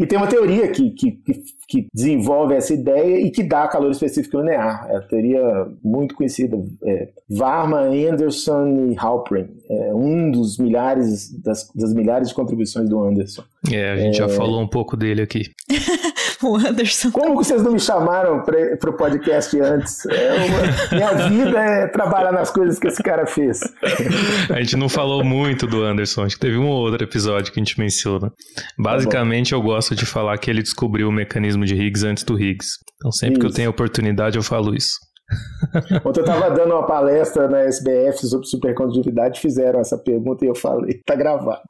E 0.00 0.06
tem 0.06 0.16
uma 0.16 0.26
teoria 0.26 0.66
que, 0.68 0.90
que, 0.92 1.20
que, 1.68 1.86
desenvolve 1.92 2.54
essa 2.54 2.72
ideia 2.72 3.20
e 3.20 3.30
que 3.30 3.42
dá 3.42 3.68
calor 3.68 3.90
específico 3.90 4.38
linear. 4.38 4.86
É 4.88 4.96
a 4.96 5.00
teoria 5.02 5.42
muito 5.84 6.14
conhecida, 6.14 6.56
é, 6.84 7.08
Varma, 7.28 7.80
Anderson 7.82 8.88
e 8.90 8.96
Halperin. 8.98 9.48
É 9.68 9.94
um 9.94 10.30
dos 10.30 10.56
milhares, 10.56 11.30
das, 11.42 11.70
das 11.74 11.92
milhares 11.92 12.28
de 12.28 12.34
contribuições 12.34 12.88
do 12.88 13.04
Anderson. 13.04 13.44
É, 13.70 13.90
a 13.90 13.96
gente 13.98 14.16
já 14.16 14.28
falou 14.30 14.62
um 14.62 14.66
pouco 14.66 14.96
dele 14.96 15.20
aqui. 15.20 15.42
O 16.42 16.56
Anderson. 16.56 17.10
Como 17.10 17.34
vocês 17.34 17.62
não 17.62 17.72
me 17.72 17.78
chamaram 17.80 18.42
para 18.42 18.90
o 18.90 18.92
podcast 18.94 19.60
antes? 19.60 20.06
É 20.06 20.32
uma- 20.34 20.96
minha 20.96 21.28
vida 21.28 21.58
é 21.60 21.86
trabalhar 21.88 22.32
nas 22.32 22.50
coisas 22.50 22.78
que 22.78 22.88
esse 22.88 23.02
cara 23.02 23.26
fez. 23.26 23.60
A 24.48 24.60
gente 24.60 24.76
não 24.76 24.88
falou 24.88 25.22
muito 25.22 25.66
do 25.66 25.82
Anderson, 25.82 26.24
acho 26.24 26.36
que 26.36 26.40
teve 26.40 26.56
um 26.56 26.66
ou 26.66 26.76
outro 26.88 27.04
episódio 27.04 27.52
que 27.52 27.60
a 27.60 27.62
gente 27.62 27.78
menciona. 27.78 28.32
Basicamente, 28.78 29.52
eu 29.52 29.60
gosto 29.60 29.94
de 29.94 30.06
falar 30.06 30.36
que 30.38 30.50
ele 30.50 30.62
descobriu 30.62 31.08
o 31.08 31.12
mecanismo 31.12 31.64
de 31.64 31.74
Higgs 31.74 32.06
antes 32.06 32.24
do 32.24 32.38
Higgs. 32.40 32.78
Então, 32.96 33.12
sempre 33.12 33.38
que 33.38 33.44
eu 33.46 33.48
Isso. 33.48 33.56
tenho 33.56 33.70
oportunidade, 33.70 34.36
eu 34.36 34.42
falo 34.42 34.74
isso. 34.74 34.98
Ontem 36.04 36.20
eu 36.20 36.24
estava 36.24 36.50
dando 36.50 36.72
uma 36.74 36.86
palestra 36.86 37.48
na 37.48 37.60
SBF 37.60 38.26
sobre 38.26 38.46
supercondutividade, 38.46 39.38
fizeram 39.40 39.80
essa 39.80 39.96
pergunta 39.96 40.44
e 40.44 40.48
eu 40.48 40.54
falei, 40.54 41.00
tá 41.06 41.14
gravado. 41.14 41.60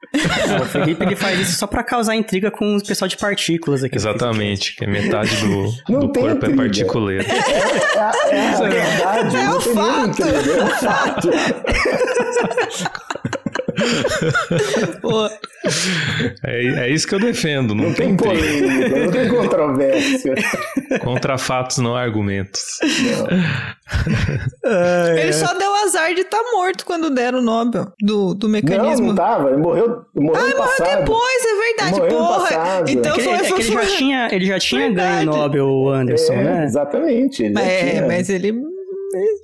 O 0.62 0.64
Felipe 0.66 1.02
ele 1.04 1.16
faz 1.16 1.38
isso 1.40 1.58
só 1.58 1.66
pra 1.66 1.82
causar 1.82 2.14
intriga 2.14 2.50
com 2.50 2.76
o 2.76 2.82
pessoal 2.86 3.08
de 3.08 3.16
partículas 3.16 3.84
aqui. 3.84 3.96
Exatamente, 3.96 4.76
que 4.76 4.84
é 4.84 4.86
metade 4.86 5.36
do, 5.44 5.92
Não 5.92 6.00
do 6.00 6.08
tem 6.12 6.22
corpo 6.22 6.46
é 6.46 6.48
intriga. 6.48 6.56
particuleiro. 6.56 7.24
É, 7.28 7.98
a- 7.98 8.12
é 8.30 8.48
a 8.48 8.60
verdade, 8.68 9.36
É 9.36 9.50
um 9.50 9.58
tem 9.58 9.74
nenhum 9.74 9.86
fato. 9.86 10.08
intriga, 10.08 10.50
é 10.50 10.62
um 10.64 10.68
fato. 10.68 11.30
É, 11.30 11.36
é 13.36 13.39
isso 16.88 17.06
que 17.06 17.14
eu 17.14 17.20
defendo, 17.20 17.74
não, 17.74 17.86
Não 17.86 17.94
tem 17.94 18.16
tem 18.16 18.16
polêmica, 18.16 18.98
não 19.04 19.10
tem 19.10 19.28
controvérsia. 19.28 20.34
Contra 21.00 21.38
fatos, 21.38 21.78
não 21.78 21.96
há 21.96 22.02
argumentos. 22.02 22.78
Não. 24.64 25.18
ele 25.18 25.32
só 25.32 25.52
deu 25.54 25.74
azar 25.84 26.14
de 26.14 26.22
estar 26.22 26.42
morto 26.52 26.84
quando 26.84 27.10
deram 27.10 27.38
o 27.38 27.42
Nobel 27.42 27.92
do, 28.00 28.34
do 28.34 28.46
Não, 28.46 28.52
mecanismo. 28.52 29.08
não 29.08 29.14
tava. 29.14 29.48
Ele 29.50 29.58
morreu, 29.58 30.02
morreu 30.14 30.48
no 30.48 30.56
passado. 30.56 30.98
Depois, 31.00 31.44
é 31.44 31.66
verdade, 31.66 32.00
Morreu 32.00 32.18
porra. 32.18 32.40
passado. 32.40 32.90
Então 32.90 33.16
É 33.16 33.20
foi, 33.20 33.32
ele, 33.34 33.42
é 33.42 33.52
que 33.52 33.62
ele 33.62 33.72
já 33.72 33.86
tinha, 33.86 34.28
ele 34.32 34.46
já 34.46 34.58
tinha 34.58 34.80
Verdade. 34.82 35.26
ganho 35.26 35.32
o 35.32 35.36
Nobel, 35.36 35.66
o 35.66 35.88
Anderson, 35.90 36.32
É, 36.34 36.44
né? 36.44 36.64
Exatamente. 36.64 37.42
ele 37.44 37.54
já 37.54 37.60
É, 37.62 37.90
tinha- 37.90 38.06
mas 38.06 38.30
ele 38.30 38.52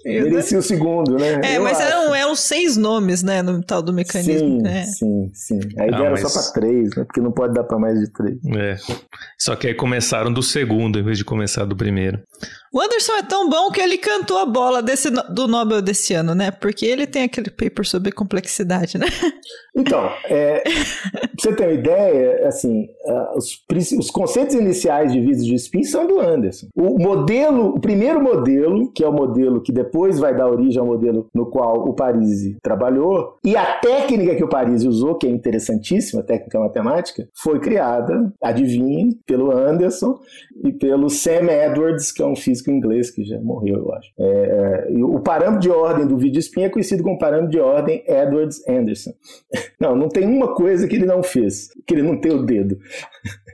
Merecia 0.05 0.59
o 0.59 0.63
segundo, 0.63 1.17
né? 1.17 1.41
É, 1.45 1.57
Eu 1.57 1.63
mas 1.63 1.79
acho. 1.81 1.89
eram, 1.89 2.15
eram 2.15 2.37
seis 2.37 2.77
nomes, 2.77 3.23
né, 3.23 3.43
no 3.43 3.63
tal 3.63 3.83
do 3.83 3.93
mecanismo. 3.93 4.39
Sim, 4.59 4.63
né? 4.63 4.85
sim, 4.87 5.31
sim. 5.35 5.59
A 5.79 5.87
ideia 5.87 5.97
Ah, 5.97 6.01
era 6.03 6.11
mas- 6.11 6.21
só 6.33 6.41
pra 6.43 6.53
três, 6.53 6.91
né? 6.97 7.05
Porque 7.05 7.21
não 7.21 7.33
pode 7.33 7.55
dar 7.55 7.65
pra 7.65 7.79
mais 7.79 7.99
de 7.99 8.11
três. 8.13 8.37
É. 8.57 8.77
Só 9.39 9.57
que 9.57 9.67
aí 9.69 9.75
começaram 9.75 10.33
do 10.33 10.43
segundo 10.43 10.99
em 10.99 11.03
vez 11.03 11.19
de 11.19 11.25
começar 11.25 11.65
do 11.65 11.77
primeiro. 11.77 12.21
O 12.73 12.81
Anderson 12.81 13.13
é 13.15 13.23
tão 13.23 13.49
bom 13.49 13.71
que 13.71 13.81
ele 13.81 13.97
cantou 13.97 14.39
a 14.39 14.47
bola 14.47 14.83
desse, 14.83 15.11
do 15.11 15.47
Nobel 15.47 15.81
desse 15.81 16.15
ano, 16.15 16.35
né? 16.35 16.51
Porque 16.51 16.85
ele 16.85 17.07
tem 17.07 17.23
aquele 17.23 17.51
paper 17.51 17.87
sobre 17.87 18.13
complexidade, 18.13 18.99
né? 18.99 19.07
Então, 19.75 20.11
é, 20.25 20.61
pra 20.61 21.29
você 21.39 21.55
ter 21.55 21.65
uma 21.65 21.73
ideia, 21.73 22.49
assim, 22.49 22.89
os, 23.37 23.63
os 23.99 24.11
conceitos 24.11 24.55
iniciais 24.55 25.13
de 25.13 25.21
vídeos 25.21 25.45
de 25.45 25.55
spin 25.55 25.85
são 25.85 26.07
do 26.07 26.19
Anderson. 26.19 26.67
O 26.75 26.99
modelo, 26.99 27.75
o 27.75 27.81
primeiro 27.81 28.23
modelo, 28.23 28.91
que 28.93 29.05
é 29.05 29.09
o 29.09 29.13
modelo 29.13 29.61
que 29.61 29.73
depois 29.73 30.19
vai 30.19 30.35
dar 30.35 30.49
origem 30.49 30.81
ao 30.81 30.87
modelo 30.87 31.29
no 31.35 31.47
qual 31.47 31.89
o 31.89 31.95
Parisi 31.95 32.57
trabalhou, 32.63 33.37
e 33.45 33.57
a 33.57 33.77
técnica 33.77 34.35
que 34.35 34.45
o 34.45 34.49
Parisi 34.49 34.89
usou, 34.89 35.17
que 35.17 35.27
é 35.27 35.31
interessantíssima, 35.31 36.23
técnica 36.23 36.59
matemática, 36.59 37.29
foi 37.35 37.61
criada, 37.61 38.33
adivinhem, 38.43 39.11
pelo 39.27 39.51
Anderson 39.51 40.19
e 40.65 40.73
pelo 40.73 41.09
Sam 41.11 41.51
Edwards, 41.51 42.11
que 42.13 42.23
é 42.23 42.27
um 42.27 42.35
físico 42.37 42.71
inglês 42.71 43.11
que 43.11 43.25
já 43.25 43.39
morreu, 43.41 43.77
eu 43.77 43.93
acho. 43.95 44.11
É, 44.19 44.87
é, 44.91 45.05
o 45.05 45.21
parâmetro 45.21 45.61
de 45.61 45.71
ordem 45.71 46.07
do 46.07 46.17
vídeo 46.17 46.39
spin 46.41 46.63
é 46.65 46.69
conhecido 46.69 47.03
como 47.03 47.19
parâmetro 47.19 47.51
de 47.51 47.61
ordem 47.61 48.03
Edwards-Anderson. 48.07 49.13
Não, 49.79 49.95
não 49.95 50.09
tem 50.09 50.27
uma 50.27 50.55
coisa 50.55 50.89
que 50.89 50.97
ele 50.97 51.05
não 51.05 51.23
fez, 51.23 51.69
que 51.87 51.93
ele 51.95 52.03
não 52.03 52.19
tem 52.19 52.33
o 52.33 52.43
dedo. 52.43 52.79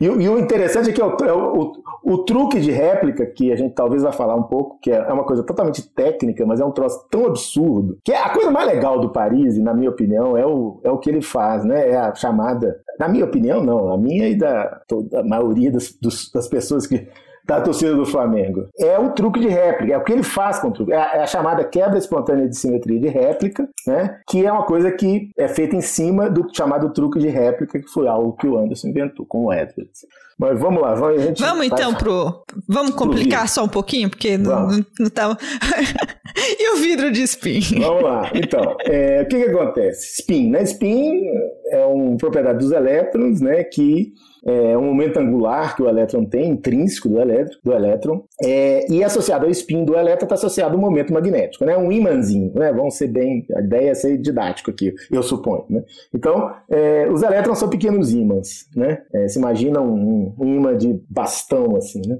E, 0.00 0.08
o- 0.08 0.20
e 0.20 0.28
o 0.28 0.36
interessante 0.38 0.90
é 0.90 0.92
que 0.92 1.00
é 1.00 1.04
o, 1.04 1.16
é 1.24 1.32
o- 1.32 1.62
o- 1.62 2.12
o 2.14 2.18
truque 2.24 2.58
de 2.58 2.72
réplica, 2.72 3.24
que 3.24 3.52
a 3.52 3.56
gente 3.56 3.72
talvez 3.74 4.02
vai 4.02 4.10
falar 4.12 4.34
um 4.34 4.42
pouco, 4.42 4.80
que 4.80 4.90
é, 4.90 4.96
é 4.96 5.12
uma 5.12 5.22
coisa 5.22 5.44
totalmente 5.44 5.88
técnica, 5.94 6.44
mas 6.44 6.60
é 6.60 6.64
um 6.64 6.72
troço 6.72 7.06
tão 7.08 7.26
absurdo, 7.26 7.96
que 8.04 8.10
é 8.10 8.16
a 8.20 8.30
coisa 8.30 8.50
mais 8.50 8.66
legal 8.66 8.98
do 8.98 9.10
Paris, 9.12 9.56
na 9.58 9.72
minha 9.72 9.90
opinião, 9.90 10.36
é 10.36 10.44
o, 10.44 10.80
é 10.82 10.90
o 10.90 10.98
que 10.98 11.08
ele 11.08 11.22
faz, 11.22 11.64
né? 11.64 11.88
É 11.90 11.96
a 11.96 12.12
chamada, 12.14 12.80
na 12.98 13.08
minha 13.08 13.24
opinião, 13.24 13.62
não, 13.62 13.92
a 13.92 13.98
minha 13.98 14.28
e 14.28 14.34
da, 14.36 14.80
maioria 15.22 15.70
das, 15.70 15.92
dos- 16.00 16.30
das 16.30 16.48
pessoas 16.48 16.86
que 16.86 17.06
da 17.50 17.60
torcida 17.60 17.96
do 17.96 18.06
Flamengo. 18.06 18.68
É 18.78 18.96
o 18.96 19.10
truque 19.10 19.40
de 19.40 19.48
réplica, 19.48 19.92
é 19.92 19.98
o 19.98 20.04
que 20.04 20.12
ele 20.12 20.22
faz 20.22 20.60
com 20.60 20.68
o 20.68 20.72
truque. 20.72 20.92
É 20.92 20.96
a, 20.96 21.16
é 21.16 21.22
a 21.22 21.26
chamada 21.26 21.64
quebra 21.64 21.98
espontânea 21.98 22.48
de 22.48 22.56
simetria 22.56 23.00
de 23.00 23.08
réplica, 23.08 23.68
né? 23.84 24.20
que 24.28 24.46
é 24.46 24.52
uma 24.52 24.62
coisa 24.64 24.92
que 24.92 25.30
é 25.36 25.48
feita 25.48 25.74
em 25.74 25.80
cima 25.80 26.30
do 26.30 26.46
chamado 26.54 26.92
truque 26.92 27.18
de 27.18 27.26
réplica, 27.26 27.80
que 27.80 27.88
foi 27.88 28.06
algo 28.06 28.36
que 28.36 28.46
o 28.46 28.56
Anderson 28.56 28.86
inventou 28.86 29.26
com 29.26 29.46
o 29.46 29.52
Edwards. 29.52 30.06
Mas 30.38 30.60
vamos 30.60 30.80
lá, 30.80 30.94
vamos, 30.94 31.20
a 31.20 31.26
gente 31.26 31.42
Vamos 31.42 31.66
então 31.66 31.92
pro. 31.92 32.44
Vamos 32.68 32.94
complicar 32.94 33.48
só 33.48 33.64
um 33.64 33.68
pouquinho, 33.68 34.08
porque 34.08 34.38
Vamos. 34.38 34.78
não, 34.78 34.86
não 35.00 35.10
tá. 35.10 35.36
e 36.58 36.72
o 36.72 36.76
vidro 36.76 37.10
de 37.10 37.22
spin? 37.24 37.60
Vamos 37.80 38.02
lá. 38.04 38.30
Então, 38.32 38.76
é, 38.86 39.22
o 39.22 39.28
que, 39.28 39.42
que 39.42 39.50
acontece? 39.50 40.20
Spin, 40.20 40.50
né? 40.50 40.62
Spin 40.62 41.20
é 41.66 41.84
uma 41.84 42.16
propriedade 42.16 42.60
dos 42.60 42.70
elétrons, 42.70 43.40
né? 43.40 43.64
Que 43.64 44.14
é 44.44 44.76
um 44.76 44.84
momento 44.84 45.18
angular 45.18 45.76
que 45.76 45.82
o 45.82 45.88
elétron 45.88 46.24
tem, 46.24 46.50
intrínseco 46.50 47.08
do 47.08 47.20
elétron, 47.20 47.58
do 47.62 47.72
elétron 47.72 48.24
é, 48.42 48.90
e 48.90 49.04
associado 49.04 49.44
ao 49.44 49.50
spin 49.50 49.84
do 49.84 49.94
elétron 49.96 50.24
está 50.24 50.34
associado 50.34 50.74
ao 50.74 50.80
momento 50.80 51.12
magnético, 51.12 51.64
né? 51.64 51.76
Um 51.76 51.92
ímãzinho, 51.92 52.52
né? 52.54 52.72
Vamos 52.72 52.96
ser 52.96 53.08
bem, 53.08 53.44
a 53.54 53.60
ideia 53.60 53.90
é 53.90 53.94
ser 53.94 54.16
didático 54.18 54.70
aqui, 54.70 54.94
eu 55.10 55.22
suponho, 55.22 55.64
né? 55.68 55.82
Então, 56.14 56.50
é, 56.70 57.08
os 57.10 57.22
elétrons 57.22 57.58
são 57.58 57.68
pequenos 57.68 58.12
ímãs, 58.12 58.66
né? 58.74 59.02
É, 59.14 59.28
se 59.28 59.38
imagina 59.38 59.80
um, 59.80 60.34
um 60.38 60.46
ímã 60.56 60.76
de 60.76 61.00
bastão, 61.08 61.76
assim, 61.76 62.00
né? 62.06 62.18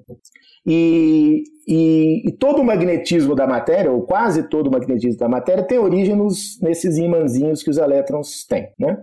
E, 0.66 1.42
e- 1.66 2.28
e 2.28 2.32
todo 2.32 2.60
o 2.60 2.64
magnetismo 2.64 3.34
da 3.34 3.46
matéria, 3.46 3.90
ou 3.90 4.02
quase 4.02 4.42
todo 4.42 4.66
o 4.66 4.70
magnetismo 4.70 5.18
da 5.18 5.28
matéria, 5.28 5.64
tem 5.64 5.78
origem 5.78 6.14
nos, 6.14 6.60
nesses 6.60 6.98
ímãzinhos 6.98 7.62
que 7.62 7.70
os 7.70 7.78
elétrons 7.78 8.44
têm. 8.46 8.68
Né? 8.78 8.98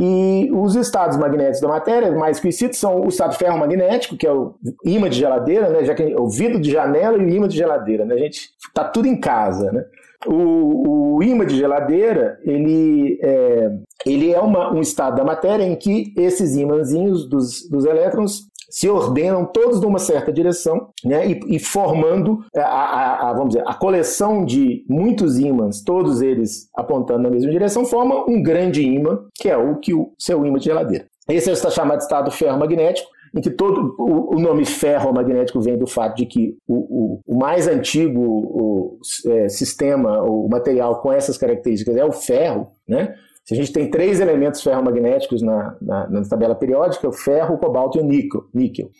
E 0.00 0.48
os 0.52 0.76
estados 0.76 1.16
magnéticos 1.16 1.60
da 1.60 1.68
matéria, 1.68 2.12
mais 2.12 2.38
conhecidos, 2.38 2.78
são 2.78 3.00
o 3.00 3.08
estado 3.08 3.34
ferromagnético, 3.34 4.16
que 4.16 4.26
é 4.26 4.32
o 4.32 4.54
ímã 4.84 5.10
de 5.10 5.18
geladeira, 5.18 5.68
né? 5.70 5.84
já 5.84 5.94
que 5.94 6.14
o 6.14 6.28
vidro 6.28 6.60
de 6.60 6.70
janela 6.70 7.16
e 7.18 7.24
o 7.24 7.28
ímã 7.28 7.48
de 7.48 7.56
geladeira. 7.56 8.04
Né? 8.04 8.14
A 8.14 8.18
gente 8.18 8.50
está 8.68 8.84
tudo 8.84 9.08
em 9.08 9.18
casa. 9.18 9.72
Né? 9.72 9.84
O, 10.26 11.16
o 11.16 11.22
ímã 11.22 11.44
de 11.44 11.56
geladeira, 11.56 12.38
ele 12.44 13.18
é, 13.22 13.70
ele 14.06 14.32
é 14.32 14.38
uma- 14.40 14.72
um 14.72 14.80
estado 14.80 15.16
da 15.16 15.24
matéria 15.24 15.64
em 15.64 15.74
que 15.74 16.12
esses 16.16 16.56
ímãzinhos 16.56 17.28
dos, 17.28 17.68
dos 17.68 17.84
elétrons 17.84 18.46
se 18.70 18.88
ordenam 18.88 19.44
todos 19.46 19.80
numa 19.80 19.98
certa 19.98 20.32
direção, 20.32 20.88
né, 21.04 21.26
e, 21.26 21.40
e 21.56 21.58
formando 21.58 22.40
a, 22.56 22.60
a- 22.62 23.30
a- 23.30 23.32
vamos 23.32 23.54
dizer, 23.54 23.64
a 23.66 23.74
coleção 23.74 24.44
de 24.44 24.84
muitos 24.88 25.38
ímãs, 25.38 25.82
todos 25.82 26.20
eles 26.20 26.68
apontando 26.74 27.22
na 27.22 27.30
mesma 27.30 27.50
direção, 27.50 27.84
forma 27.84 28.24
um 28.28 28.42
grande 28.42 28.82
ímã, 28.84 29.20
que 29.34 29.48
é 29.48 29.56
o 29.56 29.76
que 29.76 29.94
o 29.94 30.12
seu 30.18 30.44
ímã 30.44 30.58
de 30.58 30.66
geladeira. 30.66 31.06
Esse 31.28 31.50
é 31.50 31.52
o 31.52 31.70
chamado 31.70 32.00
estado 32.00 32.30
ferromagnético, 32.30 33.08
em 33.36 33.40
que 33.42 33.50
todo 33.50 33.94
o, 33.98 34.36
o 34.36 34.40
nome 34.40 34.64
ferromagnético 34.64 35.60
vem 35.60 35.76
do 35.76 35.86
fato 35.86 36.16
de 36.16 36.24
que 36.26 36.56
o, 36.66 36.74
o- 36.74 37.20
o 37.26 37.38
mais 37.38 37.68
antigo 37.68 38.20
o, 38.22 38.98
é, 39.26 39.48
sistema, 39.50 40.22
o 40.22 40.48
material 40.48 41.00
com 41.02 41.12
essas 41.12 41.36
características 41.36 41.96
é 41.96 42.04
o 42.04 42.12
ferro, 42.12 42.68
né? 42.88 43.14
Se 43.48 43.54
a 43.54 43.56
gente 43.56 43.72
tem 43.72 43.90
três 43.90 44.20
elementos 44.20 44.62
ferromagnéticos 44.62 45.40
na, 45.40 45.74
na, 45.80 46.06
na 46.06 46.22
tabela 46.22 46.54
periódica, 46.54 47.08
o 47.08 47.12
ferro, 47.12 47.54
o 47.54 47.58
cobalto 47.58 47.96
e 47.96 48.00
o 48.02 48.04
níquel. 48.04 48.44
níquel. 48.52 48.90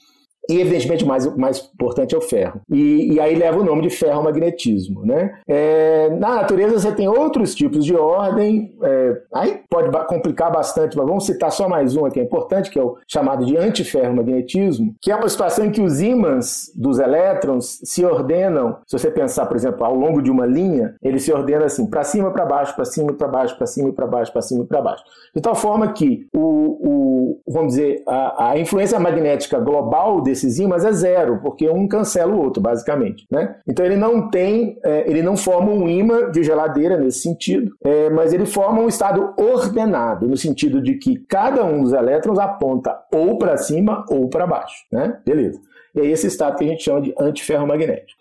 E, 0.49 0.61
evidentemente, 0.61 1.05
o 1.05 1.07
mais, 1.07 1.37
mais 1.37 1.71
importante 1.75 2.15
é 2.15 2.19
o 2.19 2.23
ferro. 2.23 2.61
E, 2.71 3.15
e 3.15 3.21
aí 3.21 3.35
leva 3.35 3.59
o 3.59 3.65
nome 3.65 3.83
de 3.83 3.91
ferromagnetismo. 3.91 5.05
Né? 5.05 5.35
É, 5.47 6.11
na 6.11 6.37
natureza, 6.37 6.79
você 6.79 6.93
tem 6.93 7.09
outros 7.09 7.55
tipos 7.55 7.85
de 7.85 7.95
ordem. 7.95 8.75
é, 8.83 9.23
aí 9.35 9.61
pode 9.69 9.91
complicar 10.07 10.51
bastante, 10.51 10.97
mas 10.97 11.07
vamos 11.07 11.27
citar 11.27 11.53
só 11.53 11.69
mais 11.69 11.97
um 11.97 12.05
aqui, 12.05 12.21
é 12.21 12.23
importante, 12.23 12.71
que 12.71 12.79
é 12.79 12.83
o 12.83 12.97
chamado 13.07 13.45
de 13.45 13.57
antiferromagnetismo, 13.57 14.95
que 15.01 15.11
é 15.11 15.17
uma 15.17 15.29
situação 15.29 15.67
em 15.67 15.71
que 15.71 15.81
os 15.81 16.01
ímãs 16.01 16.73
dos 16.75 16.99
elétrons 16.99 17.81
se 17.85 18.05
ordenam. 18.05 18.79
Se 18.87 18.99
você 18.99 19.11
pensar, 19.11 19.47
por 19.47 19.57
exemplo, 19.57 19.85
ao 19.85 19.95
longo 19.95 20.23
de 20.23 20.31
uma 20.31 20.47
linha, 20.47 20.95
ele 21.03 21.19
se 21.19 21.33
ordena 21.33 21.67
assim, 21.67 21.87
para 21.87 22.05
cima, 22.05 22.31
para 22.31 22.47
baixo, 22.47 22.75
para 22.75 22.85
cima, 22.85 23.13
para 23.13 23.29
baixo, 23.29 23.57
para 23.57 23.67
cima, 23.67 23.93
para 23.93 24.07
baixo, 24.07 24.33
para 24.33 24.43
cima 24.43 24.65
e 24.65 24.67
para 24.67 24.81
baixo. 24.81 25.05
De 25.35 25.43
tal 25.43 25.55
forma 25.55 25.93
que 25.93 26.27
o, 26.35 26.41
o 26.41 27.41
vamos 27.47 27.75
dizer, 27.75 28.03
a, 28.07 28.51
a 28.51 28.59
influência 28.59 28.99
magnética 28.99 29.59
global 29.59 30.21
desses 30.39 30.59
ímãs 30.59 30.85
é 30.85 30.93
zero, 30.93 31.41
porque 31.43 31.69
um 31.69 31.89
cancela 31.89 32.33
o 32.33 32.41
outro, 32.41 32.63
basicamente. 32.63 33.27
Né? 33.31 33.57
Então 33.67 33.85
ele 33.85 33.97
não 33.97 34.31
tem, 34.31 34.79
é, 34.85 35.11
ele 35.11 35.23
não 35.23 35.37
forma 35.37 35.73
um 35.73 35.89
ímã 35.89 36.31
de 36.31 36.43
geladeira 36.45 36.97
nesse 36.97 37.21
sentido, 37.21 37.73
é, 37.85 38.09
mas 38.11 38.33
ele 38.33 38.47
forma 38.47 38.81
um 38.81 38.89
estado 38.89 39.35
ordenado, 39.37 40.29
no 40.29 40.37
sentido 40.37 40.81
de 40.81 40.95
que 40.95 41.19
cada 41.29 41.65
um 41.65 41.83
dos 41.83 41.93
elétrons 41.93 42.39
aponta 42.39 42.97
ou 43.13 43.37
para 43.37 43.57
cima 43.57 44.05
ou 44.09 44.29
para 44.29 44.47
baixo. 44.47 44.87
Né? 44.93 45.19
Beleza. 45.27 45.61
E 45.95 46.01
é 46.01 46.07
esse 46.07 46.29
estado 46.29 46.57
que 46.57 46.65
a 46.65 46.69
gente 46.69 46.85
chama 46.85 47.01
de 47.01 47.15
antiferromagnético. 47.19 48.19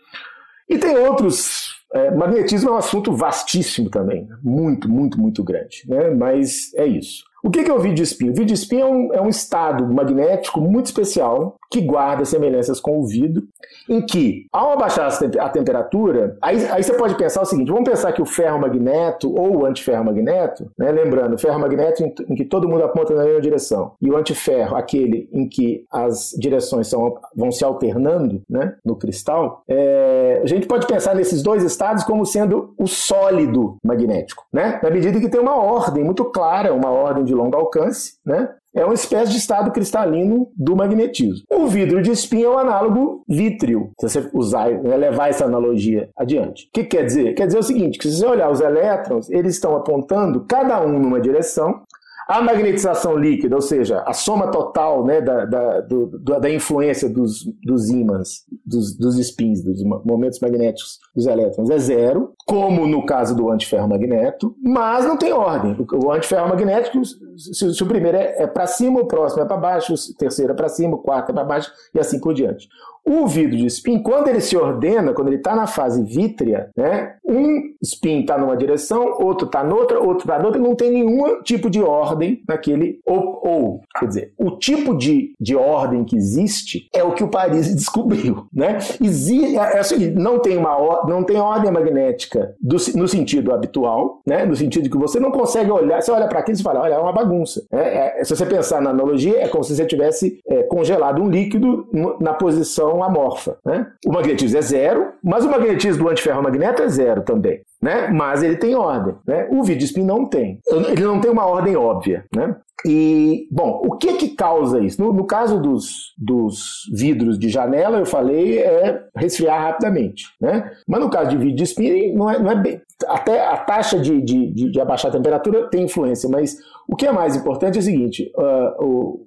E 0.70 0.78
tem 0.78 0.98
outros. 0.98 1.78
é, 1.94 2.12
magnetismo 2.12 2.70
é 2.70 2.74
um 2.74 2.78
assunto 2.78 3.14
vastíssimo 3.14 3.90
também, 3.90 4.28
muito, 4.44 4.90
muito, 4.90 5.20
muito 5.20 5.44
grande, 5.44 5.84
né? 5.88 6.10
mas 6.10 6.74
é 6.76 6.86
isso. 6.86 7.24
O 7.44 7.50
que 7.50 7.60
é 7.60 7.74
o 7.74 7.80
vídeo 7.80 8.04
spin? 8.04 8.32
O 8.32 8.34
vídeo 8.34 8.54
spin 8.56 8.80
é 8.80 8.86
um, 8.86 9.14
é 9.14 9.22
um 9.22 9.30
estado 9.30 9.88
magnético 9.88 10.60
muito 10.60 10.88
especial 10.88 11.56
que 11.70 11.82
guarda 11.82 12.26
semelhanças 12.26 12.80
com 12.80 13.00
o 13.00 13.06
vidro, 13.06 13.44
em 13.90 14.06
que, 14.06 14.46
ao 14.52 14.72
abaixar 14.74 15.08
a 15.12 15.18
tem- 15.18 15.40
a 15.40 15.50
temperatura, 15.50 16.38
aí, 16.42 16.66
aí 16.68 16.84
você 16.84 16.94
pode 16.94 17.16
pensar 17.16 17.42
o 17.42 17.46
seguinte: 17.46 17.72
vamos 17.72 17.90
pensar 17.90 18.12
que 18.12 18.22
o 18.22 18.26
ferromagneto 18.26 19.34
ou 19.34 19.58
o 19.58 19.66
antiferromagneto, 19.66 20.72
né, 20.78 20.92
lembrando, 20.92 21.36
o 21.36 21.38
ferromagneto 21.38 22.04
em, 22.04 22.14
em 22.30 22.36
que 22.36 22.46
todo 22.46 22.68
mundo 22.68 22.84
aponta 22.84 23.14
na 23.14 23.24
mesma 23.24 23.42
direção, 23.42 23.94
e 24.02 24.10
o 24.10 24.18
antiferro, 24.18 24.76
aquele 24.76 25.30
em 25.32 25.48
que 25.48 25.86
as 25.92 26.32
direções 26.38 26.88
são, 26.88 27.16
vão 27.36 27.52
se 27.52 27.64
alternando 27.64 28.42
né, 28.50 28.76
no 28.86 28.96
cristal, 28.96 29.64
é, 29.68 30.42
a 30.44 30.48
gente 30.48 30.68
pode 30.68 30.88
pensar 30.88 31.16
nesses 31.16 31.42
dois 31.42 31.64
estados 31.64 32.04
como 32.04 32.26
sendo 32.26 32.74
o 32.78 32.88
sólido 32.88 33.76
magnético, 33.84 34.46
né? 34.52 34.80
na 34.82 34.90
medida 34.90 35.20
que 35.20 35.30
tem 35.30 35.40
uma 35.40 35.56
ordem 35.56 36.04
muito 36.04 36.26
clara, 36.26 36.74
uma 36.74 36.92
ordem 36.92 37.24
de 37.24 37.34
longo 37.34 37.56
alcance, 37.56 38.18
né? 38.26 38.50
É 38.78 38.86
uma 38.86 38.94
espécie 38.94 39.32
de 39.32 39.38
estado 39.38 39.72
cristalino 39.72 40.50
do 40.56 40.76
magnetismo. 40.76 41.44
O 41.52 41.66
vidro 41.68 42.02
de 42.02 42.12
spin 42.12 42.44
é 42.44 42.50
o 42.50 42.58
análogo 42.58 43.24
vítreo, 43.28 43.92
se 44.00 44.08
você 44.08 44.30
usar, 44.34 44.70
né, 44.70 44.96
levar 44.96 45.30
essa 45.30 45.46
analogia 45.46 46.10
adiante. 46.16 46.66
O 46.68 46.70
que 46.74 46.84
quer 46.84 47.04
dizer? 47.04 47.34
Quer 47.34 47.48
dizer 47.48 47.58
o 47.58 47.64
seguinte, 47.64 47.98
que 47.98 48.08
se 48.08 48.18
você 48.18 48.26
olhar 48.26 48.52
os 48.52 48.62
elétrons, 48.62 49.30
eles 49.32 49.56
estão 49.56 49.76
apontando 49.76 50.46
cada 50.48 50.80
um 50.86 51.00
numa 51.00 51.20
direção, 51.20 51.82
a 52.28 52.42
magnetização 52.42 53.16
líquida, 53.18 53.56
ou 53.56 53.62
seja, 53.62 54.02
a 54.06 54.14
soma 54.14 54.52
total 54.52 55.06
né, 55.06 55.22
da, 55.22 55.46
da, 55.46 55.82
do- 55.82 56.08
da 56.40 56.50
influência 56.50 57.08
dos, 57.10 57.46
dos 57.64 57.90
ímãs, 57.90 58.44
dos, 58.66 58.96
dos 58.98 59.18
spins, 59.18 59.64
dos 59.64 59.82
mo- 59.84 60.02
momentos 60.06 60.40
magnéticos 60.40 61.00
dos 61.16 61.26
elétrons, 61.26 61.70
é 61.70 61.78
zero. 61.78 62.34
como 62.46 62.86
no 62.88 63.06
caso 63.06 63.36
do 63.36 63.50
antiferromagneto, 63.50 64.56
mas 64.62 65.06
não 65.06 65.18
tem 65.18 65.32
ordem. 65.32 65.76
O 66.04 66.12
antiferromagnético, 66.12 67.02
se, 67.06 67.74
se 67.74 67.84
o 67.84 67.88
primeiro 67.88 68.18
é, 68.18 68.44
é 68.44 68.48
para 68.48 68.68
cima, 68.68 69.00
o 69.02 69.08
próximo 69.08 69.44
é 69.44 69.46
para 69.46 69.58
baixo, 69.58 69.94
o 69.94 70.18
terceiro 70.18 70.52
é 70.52 70.56
para 70.56 70.70
cima, 70.70 70.96
o 70.96 71.00
quarto 71.02 71.30
é 71.32 71.34
para 71.34 71.44
baixo 71.44 71.72
e 71.96 72.00
assim 72.00 72.20
por 72.20 72.34
diante. 72.34 72.68
O 73.10 73.26
vidro 73.26 73.56
de 73.56 73.66
spin, 73.68 74.00
quando 74.00 74.28
ele 74.28 74.42
se 74.42 74.58
ordena, 74.58 75.14
quando 75.14 75.30
ele 75.30 75.38
está 75.38 75.56
na 75.56 75.66
fase 75.66 76.04
vítrea, 76.04 76.70
né, 76.76 77.16
um 77.26 77.74
spin 77.82 78.20
está 78.20 78.38
numa 78.38 78.58
direção, 78.58 79.16
outro 79.20 79.46
está 79.46 79.64
noutra, 79.64 79.98
outro 79.98 80.28
está 80.28 80.38
noutra, 80.38 80.60
não 80.60 80.76
tem 80.76 80.92
nenhum 80.92 81.42
tipo 81.42 81.70
de 81.70 81.82
ordem 81.82 82.42
naquele. 82.46 83.00
Ou, 83.06 83.40
ou 83.42 83.82
quer 83.98 84.08
dizer, 84.08 84.34
o 84.38 84.52
tipo 84.52 84.94
de, 84.94 85.34
de 85.40 85.56
ordem 85.56 86.04
que 86.04 86.18
existe 86.18 86.90
é 86.94 87.02
o 87.02 87.14
que 87.14 87.24
o 87.24 87.30
Paris 87.30 87.72
descobriu. 87.74 88.46
Né? 88.54 88.78
Existe, 89.02 89.58
é, 89.58 89.78
é 89.78 89.84
seguinte: 89.84 90.16
não 90.16 90.40
tem, 90.40 90.58
uma, 90.58 91.06
não 91.08 91.24
tem 91.24 91.38
ordem 91.38 91.72
magnética 91.72 92.56
do, 92.62 92.76
no 92.96 93.08
sentido 93.08 93.54
habitual, 93.54 94.22
né? 94.28 94.46
no 94.46 94.56
sentido 94.56 94.90
que 94.90 94.98
você 94.98 95.18
não 95.18 95.32
consegue 95.32 95.72
olhar, 95.72 96.02
você 96.02 96.12
olha 96.12 96.28
para 96.28 96.40
aquilo 96.40 96.58
e 96.60 96.64
fala, 96.64 96.82
olha, 96.82 96.96
é 96.96 97.00
uma 97.00 97.14
bagunça. 97.14 97.66
É, 97.72 98.20
é, 98.20 98.24
se 98.26 98.36
você 98.36 98.46
pensar 98.46 98.82
na 98.82 98.90
analogia, 98.90 99.40
é 99.40 99.48
como 99.48 99.64
se 99.64 99.74
você 99.74 99.86
tivesse 99.86 100.42
é, 100.46 100.64
congelado 100.64 101.22
um 101.22 101.30
líquido 101.30 101.88
na 102.20 102.34
posição 102.34 102.97
amorfa. 103.04 103.58
Né? 103.66 103.88
O 104.06 104.12
magnetismo 104.12 104.58
é 104.58 104.62
zero, 104.62 105.14
mas 105.24 105.46
o 105.46 105.50
magnetismo 105.50 106.04
do 106.04 106.10
antiferromagneto 106.10 106.82
é 106.82 106.90
zero 106.90 107.22
também. 107.24 107.62
Né? 107.82 108.10
Mas 108.10 108.44
ele 108.44 108.58
tem 108.58 108.76
ordem. 108.76 109.16
Né? 109.26 109.48
O 109.52 109.64
vídeo 109.64 109.86
spin 109.86 110.04
não 110.04 110.26
tem. 110.26 110.60
Ele 110.68 111.04
não 111.04 111.20
tem 111.20 111.32
uma 111.32 111.46
ordem 111.46 111.76
óbvia. 111.76 112.26
Né? 112.36 112.56
E, 112.86 113.48
bom, 113.52 113.82
o 113.84 113.98
que 113.98 114.14
que 114.14 114.30
causa 114.30 114.80
isso? 114.80 115.02
No, 115.02 115.12
no, 115.12 115.26
caso 115.26 115.60
dos, 115.60 116.14
dos 116.18 116.84
vidros 116.94 117.40
de 117.40 117.50
janela, 117.50 117.98
eu 117.98 118.06
falei, 118.06 118.60
é 118.60 119.04
resfriar 119.16 119.60
rapidamente, 119.60 120.26
né? 120.40 120.72
Mas 120.88 121.00
no 121.02 121.10
caso 121.10 121.32
de 121.32 121.38
vidro 121.38 121.56
de 121.56 121.64
spin, 121.64 122.14
não 122.14 122.30
é, 122.30 122.40
não 122.40 122.52
é 122.52 122.56
bem... 122.56 122.82
Até 123.08 123.46
a 123.46 123.58
taxa 123.58 123.98
de, 123.98 124.22
de, 124.22 124.54
de, 124.54 124.72
de 124.72 124.82
abaixar 124.82 125.10
a 125.10 125.14
temperatura 125.14 125.70
tem 125.70 125.86
influência, 125.86 126.30
mas 126.30 126.56
o 126.88 126.96
que 126.96 127.08
é 127.08 127.12
mais 127.12 127.36
importante 127.36 127.78
é 127.78 127.80
o 127.80 127.84
seguinte, 127.84 128.32
uh, 128.38 128.84
o, 128.84 129.26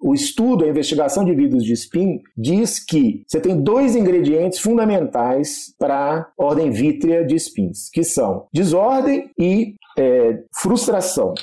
o 0.00 0.14
estudo, 0.14 0.64
a 0.64 0.68
investigação 0.68 1.24
de 1.24 1.34
vidros 1.34 1.62
de 1.62 1.74
spin 1.74 2.20
diz 2.36 2.82
que 2.82 3.22
você 3.26 3.38
tem 3.38 3.60
dois 3.60 3.94
ingredientes 3.94 4.58
fundamentais 4.58 5.74
para 5.78 5.94
a 6.20 6.26
ordem 6.38 6.70
vítrea 6.70 7.24
de 7.24 7.36
spins, 7.36 7.90
que 7.90 8.02
são 8.02 8.46
desordem 8.52 9.30
e 9.38 9.74
é, 9.98 10.42
frustração. 10.60 11.34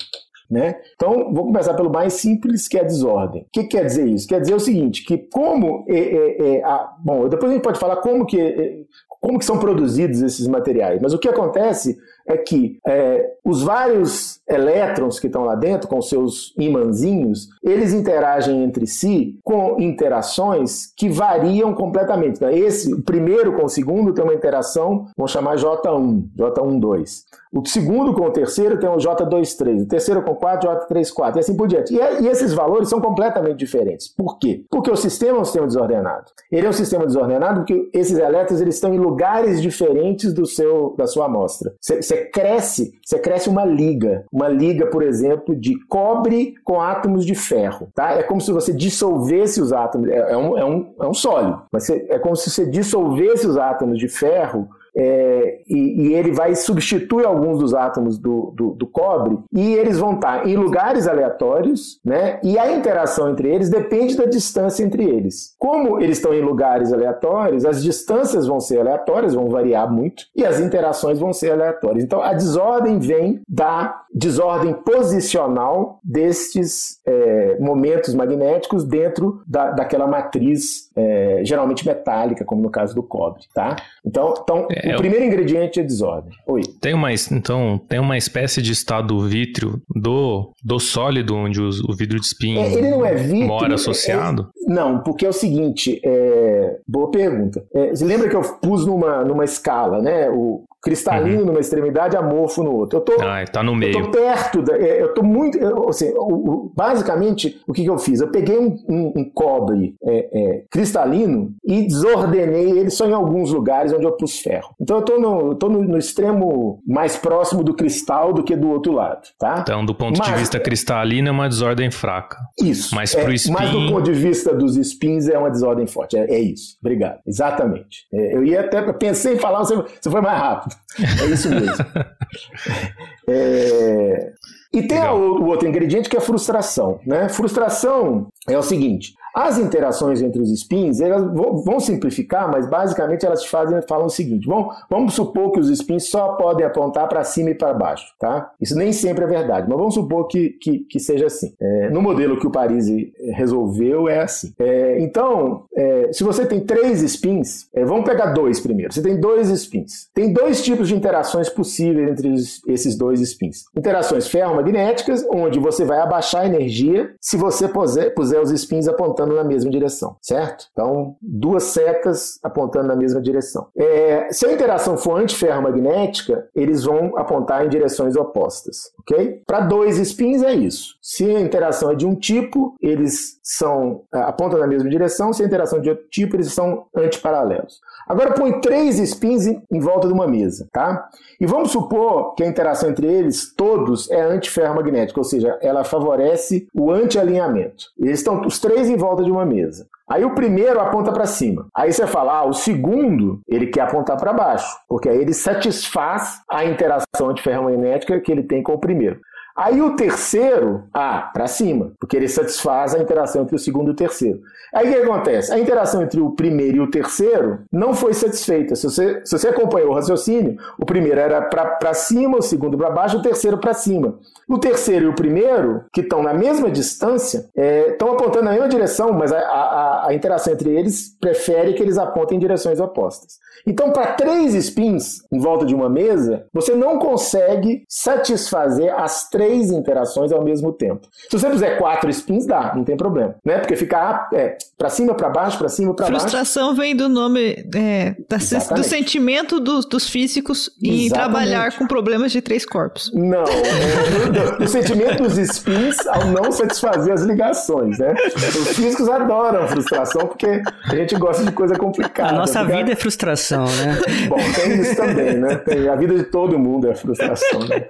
Né? 0.50 0.80
Então, 0.96 1.34
vou 1.34 1.46
começar 1.46 1.74
pelo 1.74 1.92
mais 1.92 2.14
simples, 2.14 2.70
que 2.70 2.78
é 2.78 2.82
a 2.82 2.86
desordem. 2.86 3.42
O 3.42 3.46
que 3.52 3.66
quer 3.66 3.86
dizer 3.86 4.08
isso? 4.08 4.28
Quer 4.28 4.40
dizer 4.40 4.56
o 4.56 4.60
seguinte, 4.60 5.04
que 5.04 5.18
como... 5.18 5.86
É, 5.90 6.00
é, 6.00 6.56
é 6.56 6.64
a, 6.64 6.96
bom, 7.00 7.28
depois 7.28 7.52
a 7.52 7.56
gente 7.56 7.64
pode 7.64 7.80
falar 7.80 7.98
como 7.98 8.26
que, 8.26 8.40
é, 8.40 8.78
como 9.20 9.40
que 9.40 9.46
são 9.46 9.60
produzidos 9.60 10.22
esses 10.22 10.48
materiais, 10.48 11.02
mas 11.02 11.14
o 11.14 11.20
que 11.20 11.28
acontece 11.28 11.98
é 12.26 12.38
que 12.38 12.80
é, 12.88 13.30
os 13.44 13.62
vários 13.62 14.37
elétrons 14.50 15.20
que 15.20 15.28
estão 15.28 15.44
lá 15.44 15.56
dentro, 15.56 15.88
com 15.88 16.02
seus 16.02 16.54
imãzinhos, 16.58 17.50
eles 17.64 17.94
interagem 17.94 18.64
entre 18.64 18.88
si 18.88 19.38
com 19.44 19.80
interações 19.80 20.92
que 20.96 21.10
variam 21.10 21.74
completamente. 21.74 22.38
Então, 22.38 22.50
esse, 22.50 22.94
o 22.94 23.02
primeiro 23.02 23.54
com 23.54 23.66
o 23.66 23.70
segundo 23.70 24.14
tem 24.14 24.24
uma 24.24 24.34
interação, 24.34 25.08
vamos 25.18 25.32
chamar 25.32 25.58
J1, 25.58 26.24
J12. 26.38 27.26
O 27.54 27.66
segundo 27.66 28.14
com 28.14 28.26
o 28.26 28.32
terceiro 28.32 28.78
tem 28.80 28.90
o 28.90 28.98
J23, 28.98 29.84
o 29.84 29.88
terceiro 29.88 30.22
com 30.22 30.32
o 30.32 30.36
quarto, 30.36 30.68
J34, 30.68 31.36
e 31.36 31.40
assim 31.40 31.56
por 31.56 31.68
diante. 31.68 31.94
E, 31.94 32.00
é, 32.00 32.22
e, 32.22 32.28
esses 32.28 32.54
valores 32.54 32.90
são 32.90 33.00
completamente 33.00 33.58
diferentes. 33.58 34.08
Por 34.08 34.38
quê? 34.38 34.66
Porque 34.70 34.92
o 34.92 34.96
sistema 34.96 35.38
é 35.38 35.42
um 35.42 35.46
sistema 35.46 35.66
desordenado. 35.66 36.26
Ele 36.52 36.68
é 36.68 36.70
um 36.70 36.74
sistema 36.74 37.06
desordenado 37.06 37.62
porque 37.62 37.90
esses 37.94 38.18
elétrons 38.18 38.62
eles 38.62 38.76
estão 38.76 38.94
em 38.94 39.00
lugares 39.00 39.62
diferentes 39.62 40.34
do 40.34 40.46
seu, 40.46 40.94
da 40.98 41.08
sua 41.08 41.26
amostra. 41.26 41.74
Você 41.82 42.26
cresce, 42.26 42.94
você 43.04 43.18
cresce 43.18 43.50
uma 43.50 43.66
liga. 43.66 44.26
Uma 44.38 44.50
liga, 44.50 44.86
por 44.86 45.02
exemplo, 45.02 45.56
de 45.56 45.74
cobre 45.88 46.54
com 46.64 46.80
átomos 46.80 47.26
de 47.26 47.34
ferro. 47.34 47.90
Tá? 47.96 48.12
É 48.12 48.22
como 48.22 48.40
se 48.40 48.52
você 48.52 48.72
dissolvesse 48.72 49.60
os 49.60 49.74
átomos. 49.74 50.10
É, 50.10 50.34
é 50.34 50.38
um, 50.38 50.56
é, 50.56 50.64
um, 50.64 50.94
é 51.02 51.08
um 51.08 51.14
sólido. 51.14 51.64
Mas 51.72 51.88
você, 51.88 52.06
é 52.08 52.20
como 52.20 52.36
se 52.36 52.52
você 52.52 52.64
dissolvesse 52.70 53.48
os 53.48 53.58
átomos 53.58 53.98
de 53.98 54.08
ferro 54.08 54.70
é, 54.98 55.60
e, 55.68 56.08
e, 56.08 56.14
ele 56.16 56.32
vai 56.32 56.56
substituir 56.56 57.24
alguns 57.24 57.60
dos 57.60 57.76
átomos 57.76 58.18
do, 58.18 58.52
do, 58.56 58.72
do, 58.72 58.88
cobre 58.88 59.38
e 59.54 59.76
eles 59.76 60.00
vão 60.00 60.16
estar 60.16 60.48
em 60.48 60.56
lugares 60.56 61.08
aleatórios, 61.08 62.00
né? 62.04 62.40
E 62.44 62.58
a 62.58 62.72
interação 62.72 63.30
entre 63.30 63.48
eles 63.48 63.70
depende 63.70 64.18
da 64.18 64.26
distância 64.26 64.84
entre 64.84 65.04
eles. 65.04 65.56
Como 65.60 66.02
eles 66.02 66.18
estão 66.18 66.34
em 66.34 66.42
lugares 66.42 66.92
aleatórios, 66.92 67.64
as 67.64 67.84
distâncias 67.84 68.48
vão 68.48 68.60
ser 68.60 68.80
aleatórias, 68.80 69.36
vão 69.36 69.50
variar 69.50 69.92
muito 69.92 70.24
e 70.36 70.44
as 70.44 70.60
interações 70.60 71.20
vão 71.20 71.32
ser 71.32 71.52
aleatórias. 71.52 72.04
Então 72.04 72.24
a 72.24 72.34
desordem 72.34 72.98
vem 72.98 73.40
da 73.48 74.02
desordem 74.18 74.74
posicional 74.74 76.00
destes 76.04 77.00
é, 77.06 77.58
momentos 77.60 78.16
magnéticos 78.16 78.84
dentro 78.84 79.42
da, 79.48 79.72
daquela 79.72 80.08
matriz 80.08 80.90
é, 80.96 81.42
geralmente 81.44 81.86
metálica, 81.86 82.44
como 82.44 82.62
no 82.62 82.70
caso 82.70 82.96
do 82.96 83.04
cobre, 83.04 83.44
tá? 83.54 83.76
Então, 84.04 84.34
então 84.42 84.68
é, 84.72 84.96
o 84.96 84.98
primeiro 84.98 85.24
ingrediente 85.24 85.80
é 85.80 85.84
desordem. 85.84 86.32
Oi. 86.48 86.62
Tem 86.82 86.94
uma, 86.94 87.14
então, 87.14 87.80
tem 87.88 88.00
uma 88.00 88.18
espécie 88.18 88.62
de 88.62 88.72
estado 88.72 89.20
vítreo 89.20 89.80
do, 89.96 90.52
do 90.64 90.80
sólido 90.80 91.36
onde 91.36 91.62
o, 91.62 91.70
o 91.88 91.96
vidro 91.96 92.20
de 92.20 92.26
espinho 92.26 92.60
é, 92.60 92.74
ele 92.74 92.90
não 92.90 93.06
é 93.06 93.14
vítreo, 93.14 93.48
mora 93.48 93.76
associado? 93.76 94.50
É, 94.68 94.74
não, 94.74 95.00
porque 95.04 95.26
é 95.26 95.30
o 95.30 95.34
seguinte, 95.34 96.02
é, 96.04 96.80
boa 96.88 97.12
pergunta. 97.12 97.64
você 97.90 98.04
lembra 98.04 98.28
que 98.28 98.36
eu 98.36 98.42
pus 98.42 98.86
numa, 98.86 99.24
numa 99.24 99.46
escala, 99.46 100.02
né? 100.02 100.28
O, 100.30 100.64
cristalino 100.88 101.42
uhum. 101.42 101.46
numa 101.48 101.60
extremidade, 101.60 102.16
amorfo 102.16 102.64
no 102.64 102.74
outro. 102.74 103.00
Eu 103.00 103.02
tô, 103.02 103.14
ah, 103.22 103.44
tá 103.52 103.62
no 103.62 103.76
meio. 103.76 103.98
Eu 103.98 104.04
tô 104.04 104.12
perto, 104.12 104.62
da, 104.62 104.78
é, 104.78 105.02
eu 105.02 105.14
tô 105.14 105.22
muito, 105.22 105.58
eu, 105.58 105.90
assim, 105.90 106.14
o, 106.16 106.34
o, 106.34 106.72
basicamente, 106.74 107.60
o 107.68 107.74
que, 107.74 107.84
que 107.84 107.90
eu 107.90 107.98
fiz? 107.98 108.22
Eu 108.22 108.30
peguei 108.30 108.58
um, 108.58 108.78
um, 108.88 109.14
um 109.18 109.30
cobre 109.30 109.96
é, 110.02 110.30
é, 110.32 110.64
cristalino 110.72 111.52
e 111.66 111.84
desordenei 111.84 112.72
ele 112.72 112.90
só 112.90 113.06
em 113.06 113.12
alguns 113.12 113.52
lugares 113.52 113.92
onde 113.92 114.06
eu 114.06 114.14
pus 114.14 114.40
ferro. 114.40 114.74
Então 114.80 114.98
eu 114.98 115.04
tô 115.04 115.20
no, 115.20 115.50
eu 115.50 115.56
tô 115.56 115.68
no, 115.68 115.84
no 115.84 115.98
extremo 115.98 116.82
mais 116.88 117.18
próximo 117.18 117.66
do 117.66 117.74
cristal 117.74 118.32
do 118.32 118.42
que 118.42 118.56
do 118.56 118.70
outro 118.70 118.94
lado, 118.94 119.28
tá? 119.38 119.60
Então, 119.60 119.86
do 119.86 119.94
ponto 119.94 120.18
mas, 120.20 120.28
de 120.28 120.36
vista 120.36 120.58
cristalino, 120.58 121.28
é 121.28 121.32
uma 121.32 121.50
desordem 121.50 121.92
fraca. 121.92 122.38
Isso. 122.62 122.96
Mas 122.96 123.14
pro 123.14 123.34
spin... 123.34 123.52
Mas 123.52 123.72
do 123.72 123.88
ponto 123.88 124.04
de 124.04 124.14
vista 124.14 124.56
dos 124.56 124.78
spins, 124.78 125.28
é 125.28 125.38
uma 125.38 125.50
desordem 125.50 125.86
forte. 125.86 126.16
É, 126.16 126.34
é 126.34 126.40
isso. 126.40 126.78
Obrigado. 126.80 127.20
Exatamente. 127.28 128.08
É, 128.14 128.38
eu 128.38 128.46
ia 128.46 128.62
até, 128.62 128.82
pensei 128.94 129.34
em 129.34 129.38
falar, 129.38 129.60
você, 129.60 129.76
você 129.76 130.10
foi 130.10 130.22
mais 130.22 130.40
rápido. 130.40 130.77
É 131.00 131.26
isso 131.26 131.50
mesmo. 131.50 131.86
é... 133.28 134.32
E 134.74 134.88
tem 134.88 135.00
o, 135.00 135.42
o 135.42 135.46
outro 135.46 135.68
ingrediente 135.68 136.10
que 136.10 136.18
é 136.18 136.20
frustração. 136.20 137.00
Né? 137.06 137.30
Frustração 137.30 138.28
é 138.48 138.58
o 138.58 138.64
seguinte: 138.64 139.14
as 139.34 139.58
interações 139.58 140.22
entre 140.22 140.42
os 140.42 140.52
spins, 140.52 141.00
elas 141.00 141.24
vão 141.34 141.80
simplificar, 141.80 142.50
mas 142.52 142.68
basicamente 142.68 143.26
elas 143.26 143.46
fazem, 143.46 143.80
falam 143.88 144.08
o 144.08 144.10
seguinte: 144.10 144.48
vamos, 144.48 144.76
vamos 144.90 145.14
supor 145.14 145.52
que 145.52 145.60
os 145.60 145.70
spins 145.70 146.10
só 146.10 146.34
podem 146.34 146.66
apontar 146.66 147.08
para 147.08 147.24
cima 147.24 147.52
e 147.52 147.56
para 147.56 147.74
baixo, 147.74 148.06
tá? 148.20 148.52
Isso 148.60 148.76
nem 148.76 148.92
sempre 148.92 149.24
é 149.24 149.28
verdade, 149.28 149.68
mas 149.70 149.78
vamos 149.78 149.94
supor 149.94 150.28
que, 150.28 150.50
que, 150.62 150.80
que 150.80 151.00
seja 151.00 151.28
assim. 151.28 151.54
É, 151.60 151.90
no 151.90 152.02
modelo 152.02 152.40
que 152.40 152.48
o 152.48 152.52
Paris 152.52 152.88
resolveu, 153.34 154.08
é 154.08 154.22
assim. 154.22 154.54
É, 154.60 155.00
então, 155.00 155.66
é, 155.76 156.12
se 156.12 156.24
você 156.24 156.46
tem 156.46 156.62
três 156.62 157.02
spins, 157.02 157.68
é, 157.74 157.84
vamos 157.86 158.06
pegar 158.06 158.28
dois 158.28 158.60
primeiro. 158.60 158.94
Você 158.94 159.02
tem 159.02 159.20
dois 159.20 159.50
spins. 159.50 160.10
Tem 160.14 160.32
dois 160.32 160.64
tipos 160.64 160.88
de 160.88 160.96
interações 160.96 161.50
possíveis 161.50 162.10
entre 162.10 162.34
esses 162.68 162.98
dois 162.98 163.22
spins: 163.22 163.66
interações 163.76 164.28
ferromagnéticas, 164.28 165.26
onde 165.32 165.60
você 165.60 165.86
vai 165.86 166.00
abaixar 166.00 166.42
a 166.42 166.46
energia 166.46 167.14
se 167.22 167.38
você 167.38 167.68
puser, 167.68 168.14
puser 168.14 168.42
os 168.42 168.52
spins 168.52 168.88
apontando 168.88 169.27
apontando 169.28 169.36
na 169.36 169.44
mesma 169.44 169.70
direção, 169.70 170.16
certo? 170.22 170.68
Então, 170.72 171.16
duas 171.22 171.64
setas 171.64 172.40
apontando 172.44 172.88
na 172.88 172.96
mesma 172.96 173.22
direção. 173.22 173.68
É, 173.76 174.30
se 174.32 174.46
a 174.46 174.54
interação 174.54 174.98
for 174.98 175.20
antiferromagnética, 175.20 176.48
eles 176.56 176.84
vão 176.84 177.18
apontar 177.18 177.66
em 177.66 177.70
direções 177.70 178.16
opostas, 178.16 178.92
ok? 179.00 179.42
Para 179.46 179.62
dois 179.62 179.98
spins 179.98 180.42
é 180.42 180.54
isso. 180.54 180.96
Se 181.02 181.24
a 181.36 181.40
interação 181.40 181.92
é 181.92 181.96
de 181.96 182.06
um 182.06 182.16
tipo, 182.16 182.76
eles 182.82 183.40
são 183.44 184.04
é, 184.14 184.20
apontam 184.20 184.60
na 184.60 184.68
mesma 184.68 184.90
direção. 184.90 185.34
Se 185.34 185.44
a 185.44 185.46
interação 185.46 185.80
é 185.80 185.82
de 185.82 185.90
outro 185.90 186.06
tipo, 186.10 186.36
eles 186.36 186.54
são 186.54 186.86
antiparalelos. 186.96 187.80
Agora 188.08 188.34
põe 188.34 188.62
três 188.62 189.00
spins 189.00 189.48
em 189.48 189.80
volta 189.80 190.08
de 190.08 190.14
uma 190.14 190.28
mesa, 190.28 190.68
tá? 190.72 191.10
E 191.40 191.46
vamos 191.46 191.72
supor 191.72 192.34
que 192.36 192.44
a 192.44 192.48
interação 192.48 192.90
entre 192.90 193.06
eles 193.06 193.54
todos 193.54 194.10
é 194.10 194.22
antiferromagnética, 194.22 195.20
ou 195.20 195.24
seja, 195.24 195.58
ela 195.62 195.84
favorece 195.84 196.68
o 196.74 196.92
antialinhamento. 196.92 197.86
Eles 197.98 198.20
estão 198.20 198.42
os 198.46 198.60
três 198.60 198.90
em 198.90 198.96
volta 198.96 199.07
de 199.16 199.32
uma 199.32 199.46
mesa. 199.46 199.88
Aí 200.10 200.24
o 200.24 200.34
primeiro 200.34 200.80
aponta 200.80 201.12
para 201.12 201.26
cima. 201.26 201.68
Aí 201.76 201.92
você 201.92 202.08
fala, 202.08 202.40
ah, 202.40 202.46
o 202.46 202.54
segundo 202.54 203.42
ele 203.48 203.68
quer 203.68 203.82
apontar 203.82 204.18
para 204.18 204.32
baixo, 204.32 204.78
porque 204.88 205.10
aí 205.10 205.18
ele 205.18 205.34
satisfaz 205.34 206.42
a 206.50 206.64
interação 206.64 207.30
antiferromagnética 207.30 208.20
que 208.20 208.32
ele 208.32 208.44
tem 208.44 208.64
com 208.64 208.74
o 208.74 208.80
primeiro. 208.80 209.20
Aí 209.58 209.82
o 209.82 209.96
terceiro, 209.96 210.84
ah, 210.94 211.32
para 211.34 211.48
cima, 211.48 211.92
porque 212.00 212.16
ele 212.16 212.28
satisfaz 212.28 212.94
a 212.94 213.00
interação 213.00 213.42
entre 213.42 213.56
o 213.56 213.60
segundo 213.60 213.88
e 213.88 213.92
o 213.92 213.96
terceiro. 213.96 214.40
Aí 214.72 214.88
o 214.88 214.94
que 214.94 215.02
acontece? 215.02 215.52
A 215.52 215.58
interação 215.58 216.04
entre 216.04 216.22
o 216.22 216.32
primeiro 216.32 216.78
e 216.78 216.80
o 216.82 216.92
terceiro 216.92 217.62
não 217.72 217.94
foi 217.96 218.14
satisfeita. 218.14 218.76
Se 218.76 218.84
você, 218.84 219.22
se 219.26 219.36
você 219.36 219.48
acompanhou 219.48 219.90
o 219.90 219.94
raciocínio, 219.96 220.58
o 220.78 220.86
primeiro 220.86 221.20
era 221.20 221.42
para 221.42 221.94
cima, 221.96 222.38
o 222.38 222.42
segundo 222.42 222.78
para 222.78 222.92
baixo, 222.92 223.18
o 223.18 223.22
terceiro 223.24 223.58
para 223.58 223.74
cima. 223.74 224.20
O 224.48 224.60
terceiro 224.60 225.06
e 225.06 225.10
o 225.10 225.16
primeiro, 225.16 225.86
que 225.92 226.02
estão 226.02 226.22
na 226.22 226.36
mesma 226.36 226.70
distância, 226.70 227.50
é, 227.56 227.90
estão 227.90 228.12
apontando 228.12 228.46
na 228.46 228.52
mesma 228.52 228.70
direção, 228.70 229.12
mas 229.12 229.32
a, 229.32 229.40
a, 229.40 230.08
a 230.10 230.14
interação 230.14 230.54
entre 230.54 230.70
eles 230.70 231.18
prefere 231.20 231.74
que 231.74 231.82
eles 231.82 231.98
apontem 231.98 232.38
em 232.38 232.40
direções 232.40 232.80
opostas. 232.80 233.40
Então, 233.66 233.92
para 233.92 234.14
três 234.14 234.54
spins 234.54 235.24
em 235.32 235.40
volta 235.40 235.66
de 235.66 235.74
uma 235.74 235.90
mesa, 235.90 236.46
você 236.54 236.76
não 236.76 237.00
consegue 237.00 237.84
satisfazer 237.90 238.94
as 238.98 239.30
três 239.30 239.47
interações 239.56 240.32
ao 240.32 240.44
mesmo 240.44 240.72
tempo. 240.72 241.08
Se 241.30 241.38
você 241.38 241.50
fizer 241.50 241.78
quatro 241.78 242.10
spins, 242.10 242.46
dá, 242.46 242.74
não 242.76 242.84
tem 242.84 242.96
problema, 242.98 243.36
né? 243.44 243.58
Porque 243.60 243.76
ficar 243.76 244.30
é, 244.34 244.58
para 244.78 244.90
cima, 244.90 245.14
para 245.14 245.30
baixo, 245.30 245.58
para 245.58 245.70
cima, 245.70 245.94
para 245.94 246.06
baixo. 246.08 246.22
Frustração 246.22 246.76
vem 246.76 246.96
do 246.96 247.10
nome 247.10 247.66
é, 247.76 248.16
da, 248.30 248.38
do 248.76 248.84
sentimento 248.84 249.60
dos, 249.60 249.86
dos 249.86 250.10
físicos 250.10 250.70
em 250.82 251.10
trabalhar 251.10 251.78
com 251.78 251.88
problemas 251.88 252.32
de 252.32 252.42
três 252.42 252.66
corpos. 252.66 253.12
Não, 253.14 253.44
é, 253.44 254.64
o 254.64 254.68
sentimento 254.68 255.24
dos 255.24 255.38
spins 255.38 256.06
ao 256.08 256.26
não 256.28 256.52
satisfazer 256.52 257.14
as 257.14 257.22
ligações, 257.22 257.98
né? 258.00 258.14
Os 258.36 258.76
físicos 258.76 259.10
adoram 259.10 259.68
frustração 259.68 260.28
porque 260.28 260.62
a 260.86 260.96
gente 260.96 261.16
gosta 261.16 261.44
de 261.44 261.52
coisa 261.52 261.76
complicada. 261.76 262.30
A 262.30 262.34
nossa 262.34 262.64
vida 262.64 262.92
é 262.92 262.96
frustração, 262.96 263.66
né? 263.66 263.98
Bom, 264.28 264.38
tem 264.56 264.80
isso 264.80 264.96
também, 264.96 265.38
né? 265.38 265.56
Tem, 265.56 265.88
a 265.88 265.96
vida 265.96 266.16
de 266.16 266.24
todo 266.24 266.58
mundo 266.58 266.90
é 266.90 266.96
frustração, 266.96 267.60
né? 267.68 267.88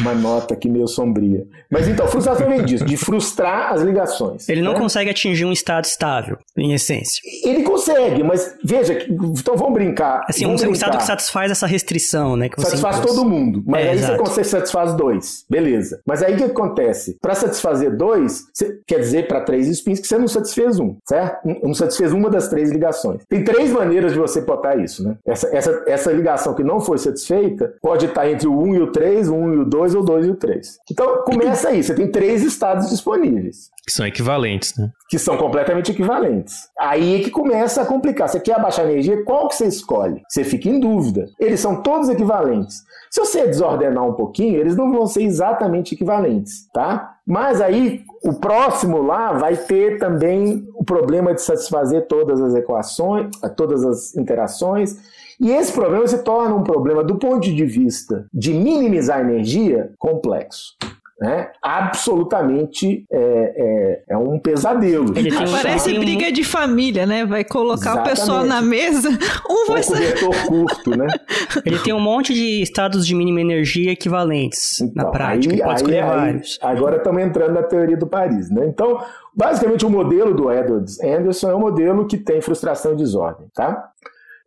Uma 0.00 0.14
nota 0.40 0.54
aqui 0.54 0.68
meio 0.68 0.88
sombria. 0.88 1.46
Mas 1.70 1.86
então, 1.86 2.06
frustração 2.08 2.48
vem 2.48 2.64
disso, 2.64 2.84
de 2.84 2.96
frustrar 2.96 3.72
as 3.72 3.82
ligações. 3.82 4.48
Ele 4.48 4.62
não 4.62 4.72
né? 4.72 4.78
consegue 4.78 5.10
atingir 5.10 5.44
um 5.44 5.52
estado 5.52 5.84
estável, 5.84 6.38
em 6.56 6.72
essência. 6.72 7.20
Ele 7.44 7.62
consegue, 7.62 8.22
mas 8.22 8.56
veja, 8.64 8.98
então 9.08 9.56
vamos 9.56 9.74
brincar. 9.74 10.24
Assim, 10.28 10.44
vamos 10.44 10.62
um 10.62 10.64
brincar. 10.64 10.86
estado 10.86 10.98
que 10.98 11.04
satisfaz 11.04 11.50
essa 11.50 11.66
restrição, 11.66 12.36
né? 12.36 12.48
Satisfaz 12.58 13.00
todo 13.00 13.24
mundo. 13.24 13.62
Mas 13.66 13.84
é, 13.84 13.90
aí 13.90 13.96
exato. 13.96 14.12
você 14.12 14.18
consegue 14.18 14.48
satisfaz 14.48 14.94
dois. 14.94 15.44
Beleza. 15.48 16.00
Mas 16.06 16.22
aí 16.22 16.34
o 16.34 16.36
que 16.36 16.44
acontece? 16.44 17.16
Para 17.20 17.34
satisfazer 17.34 17.96
dois, 17.96 18.44
você, 18.52 18.78
quer 18.86 19.00
dizer, 19.00 19.28
para 19.28 19.40
três 19.40 19.68
spins, 19.68 20.00
que 20.00 20.06
você 20.06 20.18
não 20.18 20.28
satisfez 20.28 20.78
um, 20.78 20.96
certo? 21.06 21.48
Não 21.62 21.74
satisfez 21.74 22.12
uma 22.12 22.30
das 22.30 22.48
três 22.48 22.70
ligações. 22.70 23.22
Tem 23.28 23.44
três 23.44 23.70
maneiras 23.70 24.12
de 24.12 24.18
você 24.18 24.40
botar 24.40 24.76
isso, 24.76 25.02
né? 25.02 25.16
Essa, 25.26 25.48
essa, 25.54 25.84
essa 25.86 26.12
ligação 26.12 26.54
que 26.54 26.62
não 26.62 26.80
foi 26.80 26.98
satisfeita 26.98 27.74
pode 27.80 28.06
estar 28.06 28.28
entre 28.30 28.48
o 28.48 28.58
1 28.58 28.74
e 28.74 28.80
o 28.80 28.92
3, 28.92 29.28
o 29.28 29.34
1 29.34 29.54
e 29.54 29.58
o 29.58 29.64
2 29.64 29.94
ou 29.94 30.02
o 30.02 30.04
2 30.04 30.29
e 30.30 30.32
o 30.32 30.36
3. 30.36 30.78
Então 30.90 31.22
começa 31.24 31.68
aí, 31.68 31.82
você 31.82 31.94
tem 31.94 32.10
três 32.10 32.42
estados 32.42 32.88
disponíveis. 32.90 33.70
Que 33.84 33.92
são 33.92 34.06
equivalentes, 34.06 34.76
né? 34.76 34.90
Que 35.08 35.18
são 35.18 35.36
completamente 35.36 35.90
equivalentes. 35.90 36.68
Aí 36.78 37.20
é 37.20 37.24
que 37.24 37.30
começa 37.30 37.82
a 37.82 37.86
complicar. 37.86 38.28
Você 38.28 38.38
quer 38.38 38.54
abaixar 38.54 38.86
a 38.86 38.90
energia, 38.90 39.24
qual 39.24 39.48
que 39.48 39.56
você 39.56 39.66
escolhe? 39.66 40.22
Você 40.28 40.44
fica 40.44 40.68
em 40.68 40.78
dúvida. 40.78 41.26
Eles 41.38 41.60
são 41.60 41.82
todos 41.82 42.08
equivalentes. 42.08 42.84
Se 43.10 43.18
você 43.18 43.46
desordenar 43.46 44.06
um 44.06 44.12
pouquinho, 44.12 44.60
eles 44.60 44.76
não 44.76 44.92
vão 44.92 45.06
ser 45.06 45.22
exatamente 45.22 45.94
equivalentes, 45.94 46.68
tá? 46.72 47.16
Mas 47.26 47.60
aí 47.60 48.04
o 48.24 48.34
próximo 48.34 49.02
lá 49.02 49.32
vai 49.32 49.56
ter 49.56 49.98
também 49.98 50.64
o 50.74 50.84
problema 50.84 51.34
de 51.34 51.42
satisfazer 51.42 52.06
todas 52.06 52.40
as 52.40 52.54
equações, 52.54 53.30
todas 53.56 53.84
as 53.84 54.16
interações. 54.16 54.96
E 55.40 55.50
esse 55.50 55.72
problema 55.72 56.06
se 56.06 56.22
torna 56.22 56.54
um 56.54 56.62
problema 56.62 57.02
do 57.02 57.16
ponto 57.16 57.40
de 57.40 57.64
vista 57.64 58.26
de 58.32 58.52
minimizar 58.52 59.18
a 59.18 59.20
energia 59.22 59.90
complexo. 59.98 60.74
Né? 61.18 61.50
Absolutamente 61.62 63.04
é, 63.12 64.02
é, 64.08 64.14
é 64.14 64.16
um 64.16 64.38
pesadelo. 64.38 65.10
Um- 65.10 65.52
Parece 65.52 65.94
um- 65.94 66.00
briga 66.00 66.32
de 66.32 66.42
família, 66.42 67.04
né? 67.04 67.26
Vai 67.26 67.44
colocar 67.44 68.00
o 68.00 68.02
pessoal 68.04 68.44
Exatamente. 68.44 68.48
na 68.48 68.62
mesa, 68.62 69.08
um 69.50 69.66
Com 69.66 69.72
vai 69.72 69.80
um 69.80 69.82
ser... 69.82 70.46
curto, 70.46 70.90
né? 70.96 71.06
Ele 71.66 71.78
tem 71.80 71.92
um 71.92 72.00
monte 72.00 72.32
de 72.32 72.62
estados 72.62 73.06
de 73.06 73.14
mínima 73.14 73.38
energia 73.40 73.92
equivalentes 73.92 74.78
na 74.94 75.02
Então, 75.02 75.10
prática. 75.10 75.52
aí- 75.54 75.58
pode 75.60 75.70
aí- 75.70 75.76
escolher 75.76 76.02
aí- 76.02 76.08
vários. 76.08 76.58
Agora 76.62 76.96
estamos 76.96 77.22
entrando 77.22 77.52
na 77.52 77.62
teoria 77.64 77.96
do 77.98 78.06
Paris, 78.06 78.48
né? 78.50 78.66
Então, 78.66 78.98
basicamente, 79.36 79.84
o 79.84 79.90
modelo 79.90 80.32
do 80.34 80.50
Edwards 80.50 80.98
Anderson 81.02 81.50
é 81.50 81.54
um 81.54 81.60
modelo 81.60 82.06
que 82.06 82.16
tem 82.16 82.40
frustração 82.40 82.92
e 82.94 82.96
desordem, 82.96 83.46
tá? 83.54 83.90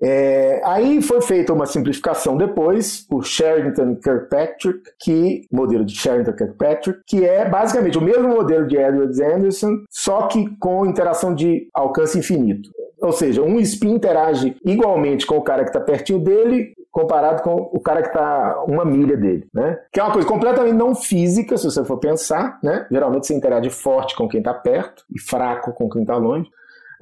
É, 0.06 0.60
aí 0.66 1.02
foi 1.02 1.22
feita 1.22 1.54
uma 1.54 1.66
simplificação 1.66 2.36
depois 2.36 3.08
por 3.08 3.26
Sherrington 3.26 3.96
Kirkpatrick, 3.96 4.82
que 5.00 5.48
modelo 5.50 5.86
de 5.86 5.96
Sherrington 5.96 6.34
Kirkpatrick, 6.34 7.00
que 7.08 7.26
é 7.26 7.48
basicamente 7.48 7.98
o 7.98 8.02
mesmo 8.02 8.28
modelo 8.28 8.68
de 8.68 8.76
Edwards 8.76 9.22
Anderson, 9.22 9.78
só 9.90 10.28
que 10.28 10.58
com 10.58 10.86
interação 10.86 11.34
de 11.34 11.70
alcance 11.74 12.20
infinito. 12.20 12.70
Ou 13.02 13.14
seja, 13.14 13.42
um 13.42 13.60
spin 13.62 13.94
interage 13.94 14.58
igualmente 14.66 15.26
com 15.26 15.38
o 15.38 15.42
cara 15.42 15.64
que 15.64 15.70
está 15.70 15.80
pertinho 15.80 16.20
dele, 16.20 16.74
comparado 16.92 17.42
com 17.42 17.70
o 17.74 17.80
cara 17.80 18.02
que 18.02 18.10
está 18.10 18.62
uma 18.68 18.86
milha 18.86 19.16
dele, 19.18 19.48
né? 19.54 19.80
Que 19.92 20.00
é 20.00 20.04
uma 20.04 20.12
coisa 20.12 20.28
completamente 20.28 20.76
não 20.76 20.94
física, 20.94 21.58
se 21.58 21.66
você 21.66 21.84
for 21.84 21.98
pensar, 21.98 22.60
né? 22.62 22.86
Geralmente 22.92 23.26
você 23.26 23.34
interage 23.34 23.70
forte 23.70 24.16
com 24.16 24.28
quem 24.28 24.40
está 24.40 24.54
perto 24.54 25.04
e 25.14 25.20
fraco 25.20 25.74
com 25.74 25.90
quem 25.90 26.02
está 26.02 26.16
longe. 26.18 26.50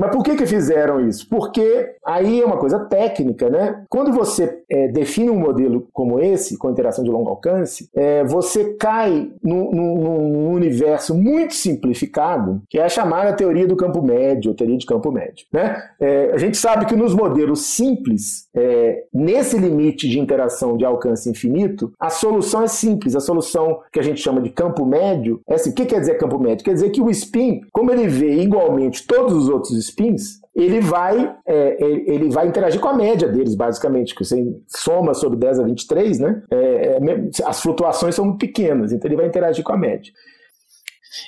Mas 0.01 0.09
por 0.09 0.23
que 0.23 0.35
que 0.35 0.47
fizeram 0.47 1.07
isso? 1.07 1.29
Porque 1.29 1.93
aí 2.03 2.41
é 2.41 2.45
uma 2.45 2.57
coisa 2.57 2.79
técnica, 2.79 3.51
né? 3.51 3.83
Quando 3.87 4.11
você 4.11 4.63
é, 4.67 4.87
define 4.87 5.29
um 5.29 5.37
modelo 5.37 5.87
como 5.93 6.19
esse, 6.19 6.57
com 6.57 6.71
interação 6.71 7.03
de 7.03 7.11
longo 7.11 7.29
alcance, 7.29 7.87
é, 7.95 8.23
você 8.23 8.73
cai 8.73 9.31
num, 9.43 10.49
universo 10.51 11.13
muito 11.13 11.53
simplificado, 11.53 12.63
que 12.67 12.79
é 12.79 12.83
a 12.83 12.89
chamada 12.89 13.33
teoria 13.33 13.67
do 13.67 13.75
campo 13.75 14.01
médio, 14.01 14.55
teoria 14.55 14.75
de 14.75 14.87
campo 14.87 15.11
médio, 15.11 15.45
né? 15.53 15.83
É, 15.99 16.31
a 16.33 16.37
gente 16.39 16.57
sabe 16.57 16.87
que 16.87 16.95
nos 16.95 17.13
modelos 17.13 17.67
simples, 17.67 18.47
é, 18.53 19.03
nesse 19.13 19.57
limite 19.57 20.09
de 20.09 20.19
interação 20.19 20.75
de 20.75 20.83
alcance 20.83 21.29
infinito, 21.29 21.93
a 21.99 22.09
solução 22.09 22.63
é 22.63 22.67
simples. 22.67 23.15
A 23.15 23.21
solução 23.21 23.79
que 23.91 23.99
a 23.99 24.03
gente 24.03 24.21
chama 24.21 24.41
de 24.41 24.49
campo 24.49 24.85
médio 24.85 25.41
é 25.47 25.55
assim: 25.55 25.71
o 25.71 25.73
que 25.73 25.85
quer 25.85 25.99
dizer 25.99 26.17
campo 26.17 26.37
médio? 26.37 26.65
Quer 26.65 26.73
dizer 26.73 26.89
que 26.89 27.01
o 27.01 27.09
spin, 27.09 27.61
como 27.71 27.91
ele 27.91 28.07
vê 28.07 28.41
igualmente 28.41 29.05
todos 29.07 29.33
os 29.33 29.49
outros 29.49 29.77
spins, 29.77 30.41
ele 30.53 30.81
vai, 30.81 31.33
é, 31.45 31.77
ele 31.83 32.11
ele 32.11 32.29
vai 32.29 32.47
interagir 32.47 32.81
com 32.81 32.89
a 32.89 32.93
média 32.93 33.27
deles, 33.27 33.55
basicamente, 33.55 34.13
que 34.13 34.25
você 34.25 34.43
soma 34.67 35.13
sobre 35.13 35.39
10 35.39 35.59
a 35.59 35.63
23, 35.63 36.19
né? 36.19 36.43
É, 36.51 36.57
é, 36.57 36.99
as 37.45 37.61
flutuações 37.61 38.15
são 38.15 38.37
pequenas, 38.37 38.91
então 38.91 39.09
ele 39.09 39.15
vai 39.15 39.27
interagir 39.27 39.63
com 39.63 39.71
a 39.71 39.77
média. 39.77 40.11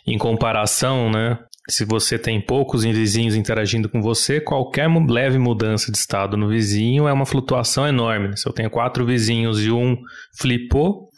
Em 0.05 0.17
comparação, 0.17 1.09
né? 1.09 1.39
Se 1.69 1.85
você 1.85 2.19
tem 2.19 2.41
poucos 2.41 2.83
vizinhos 2.83 3.35
interagindo 3.35 3.87
com 3.87 4.01
você, 4.01 4.41
qualquer 4.41 4.89
leve 4.89 5.37
mudança 5.37 5.91
de 5.91 5.97
estado 5.97 6.35
no 6.35 6.49
vizinho 6.49 7.07
é 7.07 7.13
uma 7.13 7.25
flutuação 7.25 7.87
enorme. 7.87 8.35
Se 8.35 8.47
eu 8.47 8.51
tenho 8.51 8.69
quatro 8.69 9.05
vizinhos 9.05 9.63
e 9.63 9.71
um 9.71 9.97
flipou, 10.37 11.09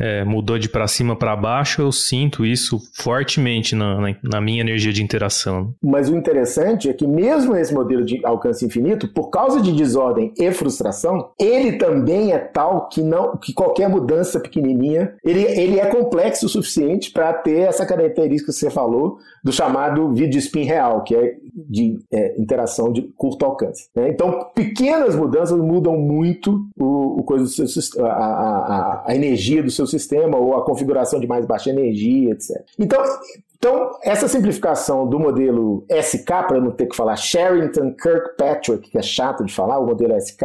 é, 0.00 0.24
mudou 0.24 0.58
de 0.58 0.68
para 0.68 0.88
cima 0.88 1.14
para 1.14 1.36
baixo, 1.36 1.82
eu 1.82 1.92
sinto 1.92 2.44
isso 2.44 2.80
fortemente 2.94 3.74
na, 3.74 4.00
na- 4.00 4.16
na 4.22 4.40
minha 4.40 4.60
energia 4.62 4.92
de 4.92 5.02
interação. 5.02 5.74
Mas 5.82 6.08
o 6.08 6.16
interessante 6.16 6.88
é 6.88 6.92
que 6.92 7.06
mesmo 7.06 7.54
esse 7.54 7.72
modelo 7.74 8.04
de 8.04 8.24
alcance 8.24 8.64
infinito, 8.64 9.06
por 9.08 9.28
causa 9.30 9.60
de 9.60 9.72
desordem 9.72 10.32
e 10.38 10.50
frustração, 10.52 11.30
ele 11.38 11.72
também 11.72 12.32
é 12.32 12.38
tal 12.38 12.88
que 12.88 13.02
não 13.02 13.36
que 13.36 13.52
qualquer 13.52 13.88
mudança 13.88 14.40
pequenininha, 14.40 15.14
ele, 15.24 15.42
ele 15.42 15.78
é 15.78 15.86
complexo 15.86 16.46
o 16.46 16.48
suficiente 16.48 17.10
para 17.12 17.32
ter 17.34 17.60
essa 17.60 17.84
característica 17.84 18.52
que 18.52 18.58
você 18.58 18.70
falou 18.70 19.18
do 19.44 19.52
chamado 19.52 20.12
vídeo 20.14 20.38
spin 20.38 20.64
real, 20.64 21.02
que 21.02 21.14
é 21.14 21.34
de 21.54 21.98
é, 22.12 22.40
interação 22.40 22.92
de 22.92 23.02
curto 23.16 23.44
alcance. 23.44 23.88
né? 23.94 24.08
Então, 24.08 24.46
pequenas 24.54 25.14
mudanças 25.14 25.58
mudam 25.58 25.96
muito 25.98 26.66
o, 26.78 27.20
o 27.20 27.22
coisa 27.24 27.46
seu, 27.46 28.06
a, 28.06 28.08
a- 28.10 29.04
a 29.06 29.14
energia 29.14 29.62
do 29.62 29.70
seu 29.70 29.86
sistema 29.90 30.38
ou 30.38 30.56
a 30.56 30.64
configuração 30.64 31.20
de 31.20 31.26
mais 31.26 31.44
baixa 31.44 31.70
energia, 31.70 32.32
etc. 32.32 32.62
Então, 32.78 33.02
então, 33.60 33.90
essa 34.02 34.26
simplificação 34.26 35.06
do 35.06 35.18
modelo 35.20 35.84
SK, 35.90 36.24
para 36.24 36.58
não 36.58 36.70
ter 36.70 36.86
que 36.86 36.96
falar 36.96 37.14
Sherrington 37.16 37.94
Kirkpatrick, 37.94 38.90
que 38.90 38.96
é 38.96 39.02
chato 39.02 39.44
de 39.44 39.52
falar, 39.52 39.78
o 39.78 39.86
modelo 39.86 40.16
SK, 40.18 40.42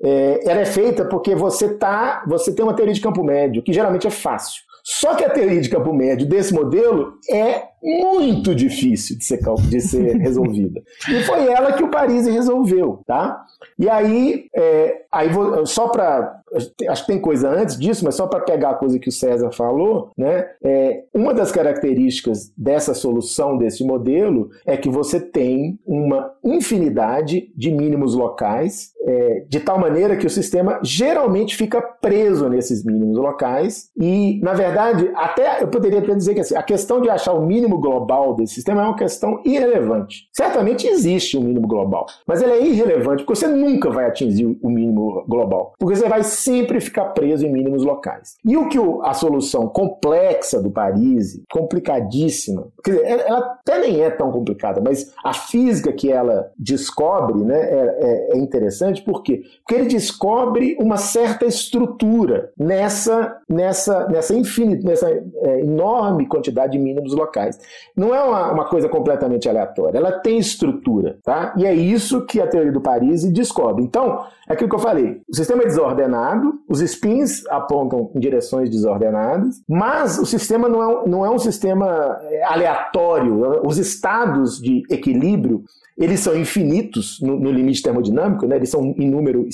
é, 0.00 0.48
ela 0.48 0.60
é 0.60 0.64
feita 0.64 1.04
porque 1.04 1.34
você, 1.34 1.74
tá, 1.74 2.22
você 2.28 2.54
tem 2.54 2.64
uma 2.64 2.74
teoria 2.74 2.94
de 2.94 3.00
campo 3.00 3.24
médio, 3.24 3.60
que 3.60 3.72
geralmente 3.72 4.06
é 4.06 4.10
fácil. 4.10 4.62
Só 4.86 5.14
que 5.14 5.24
a 5.24 5.30
teoria 5.30 5.60
de 5.62 5.70
campo 5.70 5.92
médio 5.94 6.26
desse 6.28 6.52
modelo 6.52 7.14
é 7.30 7.62
muito 7.82 8.54
difícil 8.54 9.16
de 9.18 9.24
ser, 9.24 9.40
de 9.68 9.80
ser 9.80 10.16
resolvida. 10.20 10.82
E 11.10 11.22
foi 11.22 11.48
ela 11.50 11.72
que 11.72 11.82
o 11.82 11.90
Paris 11.90 12.26
resolveu, 12.26 13.00
tá? 13.06 13.42
E 13.78 13.88
aí, 13.88 14.46
é, 14.54 15.02
aí 15.10 15.28
vou- 15.28 15.64
só 15.66 15.88
para 15.88 16.40
acho 16.88 17.04
que 17.04 17.12
tem 17.12 17.20
coisa 17.20 17.48
antes 17.50 17.76
disso, 17.76 18.04
mas 18.04 18.14
só 18.14 18.26
para 18.28 18.44
pegar 18.44 18.70
a 18.70 18.74
coisa 18.74 18.98
que 18.98 19.08
o 19.08 19.12
César 19.12 19.50
falou, 19.50 20.12
né? 20.16 20.46
É, 20.62 21.02
uma 21.12 21.34
das 21.34 21.50
características 21.50 22.52
dessa 22.56 22.94
solução 22.94 23.58
desse 23.58 23.84
modelo 23.84 24.50
é 24.64 24.76
que 24.76 24.88
você 24.88 25.18
tem 25.18 25.78
uma 25.84 26.30
infinidade 26.44 27.50
de 27.56 27.70
mínimos 27.72 28.14
locais, 28.14 28.92
é, 29.06 29.44
de 29.48 29.60
tal 29.60 29.78
maneira 29.78 30.16
que 30.16 30.26
o 30.26 30.30
sistema 30.30 30.80
geralmente 30.82 31.56
fica 31.56 31.80
preso 31.80 32.48
nesses 32.48 32.84
mínimos 32.84 33.18
locais 33.18 33.90
e, 33.96 34.40
na 34.42 34.52
verdade 34.52 35.10
até 35.14 35.62
eu 35.62 35.68
poderia 35.68 35.98
até 35.98 36.14
dizer 36.14 36.34
que 36.34 36.40
assim, 36.40 36.56
a 36.56 36.62
questão 36.62 37.00
de 37.00 37.10
achar 37.10 37.32
o 37.32 37.44
mínimo 37.44 37.78
global 37.78 38.34
desse 38.34 38.54
sistema 38.54 38.82
é 38.82 38.84
uma 38.84 38.96
questão 38.96 39.40
irrelevante. 39.44 40.28
Certamente 40.32 40.86
existe 40.86 41.36
um 41.36 41.42
mínimo 41.42 41.66
global, 41.66 42.06
mas 42.26 42.42
ele 42.42 42.52
é 42.52 42.66
irrelevante 42.66 43.24
porque 43.24 43.38
você 43.38 43.46
nunca 43.46 43.90
vai 43.90 44.06
atingir 44.06 44.46
o 44.46 44.68
mínimo 44.68 45.24
global, 45.28 45.72
porque 45.78 45.96
você 45.96 46.08
vai 46.08 46.22
sempre 46.22 46.80
ficar 46.80 47.06
preso 47.06 47.46
em 47.46 47.52
mínimos 47.52 47.84
locais. 47.84 48.36
E 48.44 48.56
o 48.56 48.68
que 48.68 48.78
o, 48.78 49.02
a 49.02 49.14
solução 49.14 49.68
complexa 49.68 50.62
do 50.62 50.70
Paris, 50.70 51.40
complicadíssima, 51.50 52.68
quer 52.82 52.92
dizer, 52.92 53.06
ela 53.06 53.38
até 53.38 53.78
nem 53.80 54.00
é 54.00 54.10
tão 54.10 54.30
complicada, 54.30 54.80
mas 54.80 55.12
a 55.24 55.32
física 55.32 55.92
que 55.92 56.10
ela 56.10 56.50
descobre 56.58 57.42
né, 57.42 57.58
é, 57.58 57.98
é, 58.00 58.36
é 58.36 58.38
interessante, 58.38 58.93
por 59.02 59.22
quê? 59.22 59.42
Porque 59.58 59.74
ele 59.74 59.88
descobre 59.88 60.76
uma 60.80 60.96
certa 60.96 61.44
estrutura 61.44 62.52
nessa, 62.58 63.36
nessa, 63.48 64.08
nessa, 64.08 64.34
infinita, 64.34 64.86
nessa 64.86 65.08
é, 65.10 65.60
enorme 65.60 66.26
quantidade 66.26 66.72
de 66.72 66.78
mínimos 66.78 67.14
locais. 67.14 67.58
Não 67.96 68.14
é 68.14 68.22
uma, 68.22 68.52
uma 68.52 68.64
coisa 68.68 68.88
completamente 68.88 69.48
aleatória, 69.48 69.98
ela 69.98 70.12
tem 70.12 70.38
estrutura, 70.38 71.18
tá? 71.22 71.54
E 71.56 71.64
é 71.64 71.74
isso 71.74 72.24
que 72.26 72.40
a 72.40 72.46
teoria 72.46 72.72
do 72.72 72.80
Paris 72.80 73.24
descobre. 73.32 73.84
Então, 73.84 74.24
é 74.48 74.52
aquilo 74.52 74.68
que 74.68 74.76
eu 74.76 74.80
falei, 74.80 75.20
o 75.28 75.34
sistema 75.34 75.62
é 75.62 75.66
desordenado, 75.66 76.54
os 76.68 76.80
spins 76.80 77.46
apontam 77.48 78.10
em 78.14 78.20
direções 78.20 78.68
desordenadas, 78.68 79.62
mas 79.68 80.18
o 80.18 80.26
sistema 80.26 80.68
não 80.68 80.82
é, 80.82 81.08
não 81.08 81.26
é 81.26 81.30
um 81.30 81.38
sistema 81.38 82.18
é, 82.22 82.44
aleatório. 82.44 83.62
Os 83.64 83.78
estados 83.78 84.60
de 84.60 84.82
equilíbrio 84.90 85.64
eles 85.96 86.20
são 86.20 86.36
infinitos 86.36 87.20
no, 87.20 87.38
no 87.38 87.50
limite 87.50 87.82
termodinâmico, 87.82 88.46
né? 88.46 88.56
eles 88.56 88.70
são 88.70 88.94
em 88.98 89.08
número, 89.08 89.46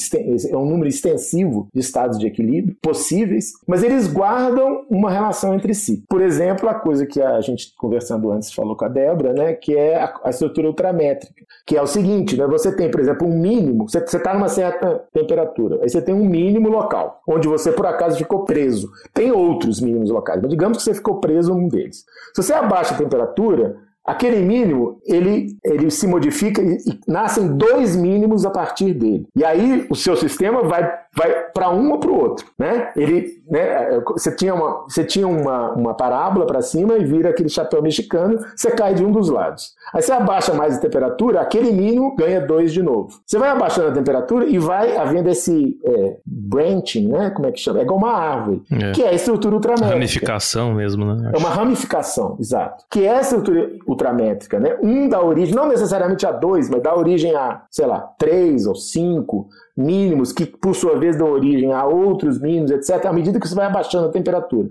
é 0.51 0.57
um 0.57 0.65
número 0.65 0.89
extensivo 0.89 1.69
de 1.73 1.81
estados 1.81 2.19
de 2.19 2.27
equilíbrio 2.27 2.77
possíveis, 2.83 3.53
mas 3.67 3.83
eles 3.83 4.07
guardam 4.07 4.85
uma 4.89 5.11
relação 5.11 5.55
entre 5.55 5.75
si. 5.75 6.03
Por 6.09 6.21
exemplo, 6.21 6.69
a 6.69 6.75
coisa 6.75 7.07
que 7.07 7.21
a 7.21 7.41
gente 7.41 7.75
conversando 7.77 8.31
antes 8.31 8.53
falou 8.53 8.77
com 8.77 8.85
a 8.85 8.89
Débora, 8.89 9.33
né? 9.33 9.53
que 9.53 9.77
é 9.77 9.97
a, 9.97 10.15
a 10.25 10.31
estrutura 10.31 10.69
ultramétrica, 10.69 11.45
que 11.67 11.77
é 11.77 11.83
o 11.83 11.87
seguinte, 11.87 12.37
né? 12.37 12.47
você 12.47 12.75
tem, 12.75 12.91
por 12.91 13.01
exemplo, 13.01 13.27
um 13.27 13.39
mínimo, 13.39 13.89
você 13.89 13.99
está 13.99 14.33
numa 14.35 14.49
certa 14.49 15.05
temperatura, 15.13 15.81
aí 15.83 15.91
você 15.91 16.01
tem 16.01 16.15
um 16.15 16.25
mínimo 16.25 16.69
local, 16.69 17.21
onde 17.29 17.47
você 17.49 17.71
por 17.73 17.87
acaso 17.87 18.17
ficou 18.17 18.45
preso. 18.45 18.91
Tem 19.13 19.31
outros 19.31 19.81
mínimos 19.81 20.11
locais, 20.11 20.41
mas 20.41 20.51
digamos 20.51 20.79
que 20.79 20.85
você 20.85 20.95
ficou 20.95 21.21
preso 21.21 21.55
num 21.55 21.69
deles. 21.69 22.05
Se 22.35 22.43
você 22.43 22.53
abaixa 22.53 22.95
a 22.95 22.99
temperatura, 22.99 23.77
Aquele 24.11 24.41
mínimo, 24.41 25.01
ele, 25.07 25.57
ele 25.65 25.91
se 25.91 26.07
modifica 26.07 26.61
e, 26.61 26.77
e 26.77 27.01
nascem 27.07 27.47
dois 27.57 27.95
mínimos 27.95 28.45
a 28.45 28.51
partir 28.51 28.93
dele. 28.93 29.27
E 29.37 29.45
aí 29.45 29.87
o 29.89 29.95
seu 29.95 30.17
sistema 30.17 30.63
vai, 30.65 30.83
vai 31.15 31.45
para 31.55 31.71
um 31.71 31.93
ou 31.93 31.99
para 31.99 32.11
o 32.11 32.19
outro. 32.21 32.47
Né? 32.59 32.91
Ele, 32.97 33.41
né, 33.49 34.01
você 34.07 34.35
tinha 34.35 34.53
uma, 34.53 34.83
você 34.89 35.05
tinha 35.05 35.29
uma, 35.29 35.73
uma 35.73 35.95
parábola 35.95 36.45
para 36.45 36.61
cima 36.61 36.97
e 36.97 37.05
vira 37.05 37.31
aquele 37.31 37.49
chapéu 37.49 37.81
mexicano, 37.81 38.39
você 38.57 38.71
cai 38.73 38.95
de 38.95 39.05
um 39.05 39.13
dos 39.13 39.29
lados. 39.29 39.75
Aí 39.95 40.03
você 40.03 40.13
abaixa 40.13 40.53
mais 40.55 40.77
a 40.77 40.81
temperatura, 40.81 41.41
aquele 41.41 41.73
mínimo 41.73 42.15
ganha 42.17 42.41
dois 42.41 42.73
de 42.73 42.83
novo. 42.83 43.09
Você 43.27 43.39
vai 43.39 43.51
abaixando 43.51 43.89
a 43.89 43.93
temperatura 43.93 44.47
e 44.47 44.59
vai 44.59 44.97
havendo 44.97 45.29
esse 45.29 45.79
é, 45.85 46.17
branching, 46.25 47.09
né? 47.09 47.31
Como 47.31 47.47
é 47.47 47.53
que 47.53 47.61
chama? 47.61 47.81
É 47.81 47.83
igual 47.83 47.99
uma 47.99 48.13
árvore, 48.13 48.63
é. 48.71 48.93
que 48.93 49.03
é 49.03 49.09
a 49.09 49.13
estrutura 49.13 49.55
ultramétrica. 49.55 49.95
Ramificação 49.95 50.75
mesmo, 50.75 51.05
né? 51.05 51.33
É 51.35 51.39
uma 51.39 51.51
ramificação, 51.51 52.37
exato. 52.39 52.85
Que 52.91 53.05
é 53.05 53.19
a 53.19 53.21
estrutura 53.21 53.71
ultramétrica, 54.01 54.59
né? 54.59 54.77
Um 54.83 55.09
dá 55.09 55.23
origem, 55.23 55.55
não 55.55 55.69
necessariamente 55.69 56.27
a 56.27 56.33
dois, 56.33 56.71
mas 56.71 56.83
dá 56.83 56.97
origem 56.97 57.35
a, 57.37 57.63
sei 57.71 57.87
lá, 57.87 58.01
três 58.19 58.67
ou 58.67 58.75
cinco 58.75 59.49
mínimos, 59.77 60.33
que 60.33 60.45
por 60.45 60.75
sua 60.75 60.99
vez 60.99 61.17
dão 61.17 61.31
origem 61.31 61.73
a 61.73 61.87
outros 61.87 62.41
mínimos, 62.41 62.71
etc., 62.71 63.07
à 63.07 63.13
medida 63.13 63.39
que 63.39 63.49
você 63.49 63.55
vai 63.55 63.67
abaixando 63.67 64.09
a 64.09 64.11
temperatura. 64.11 64.69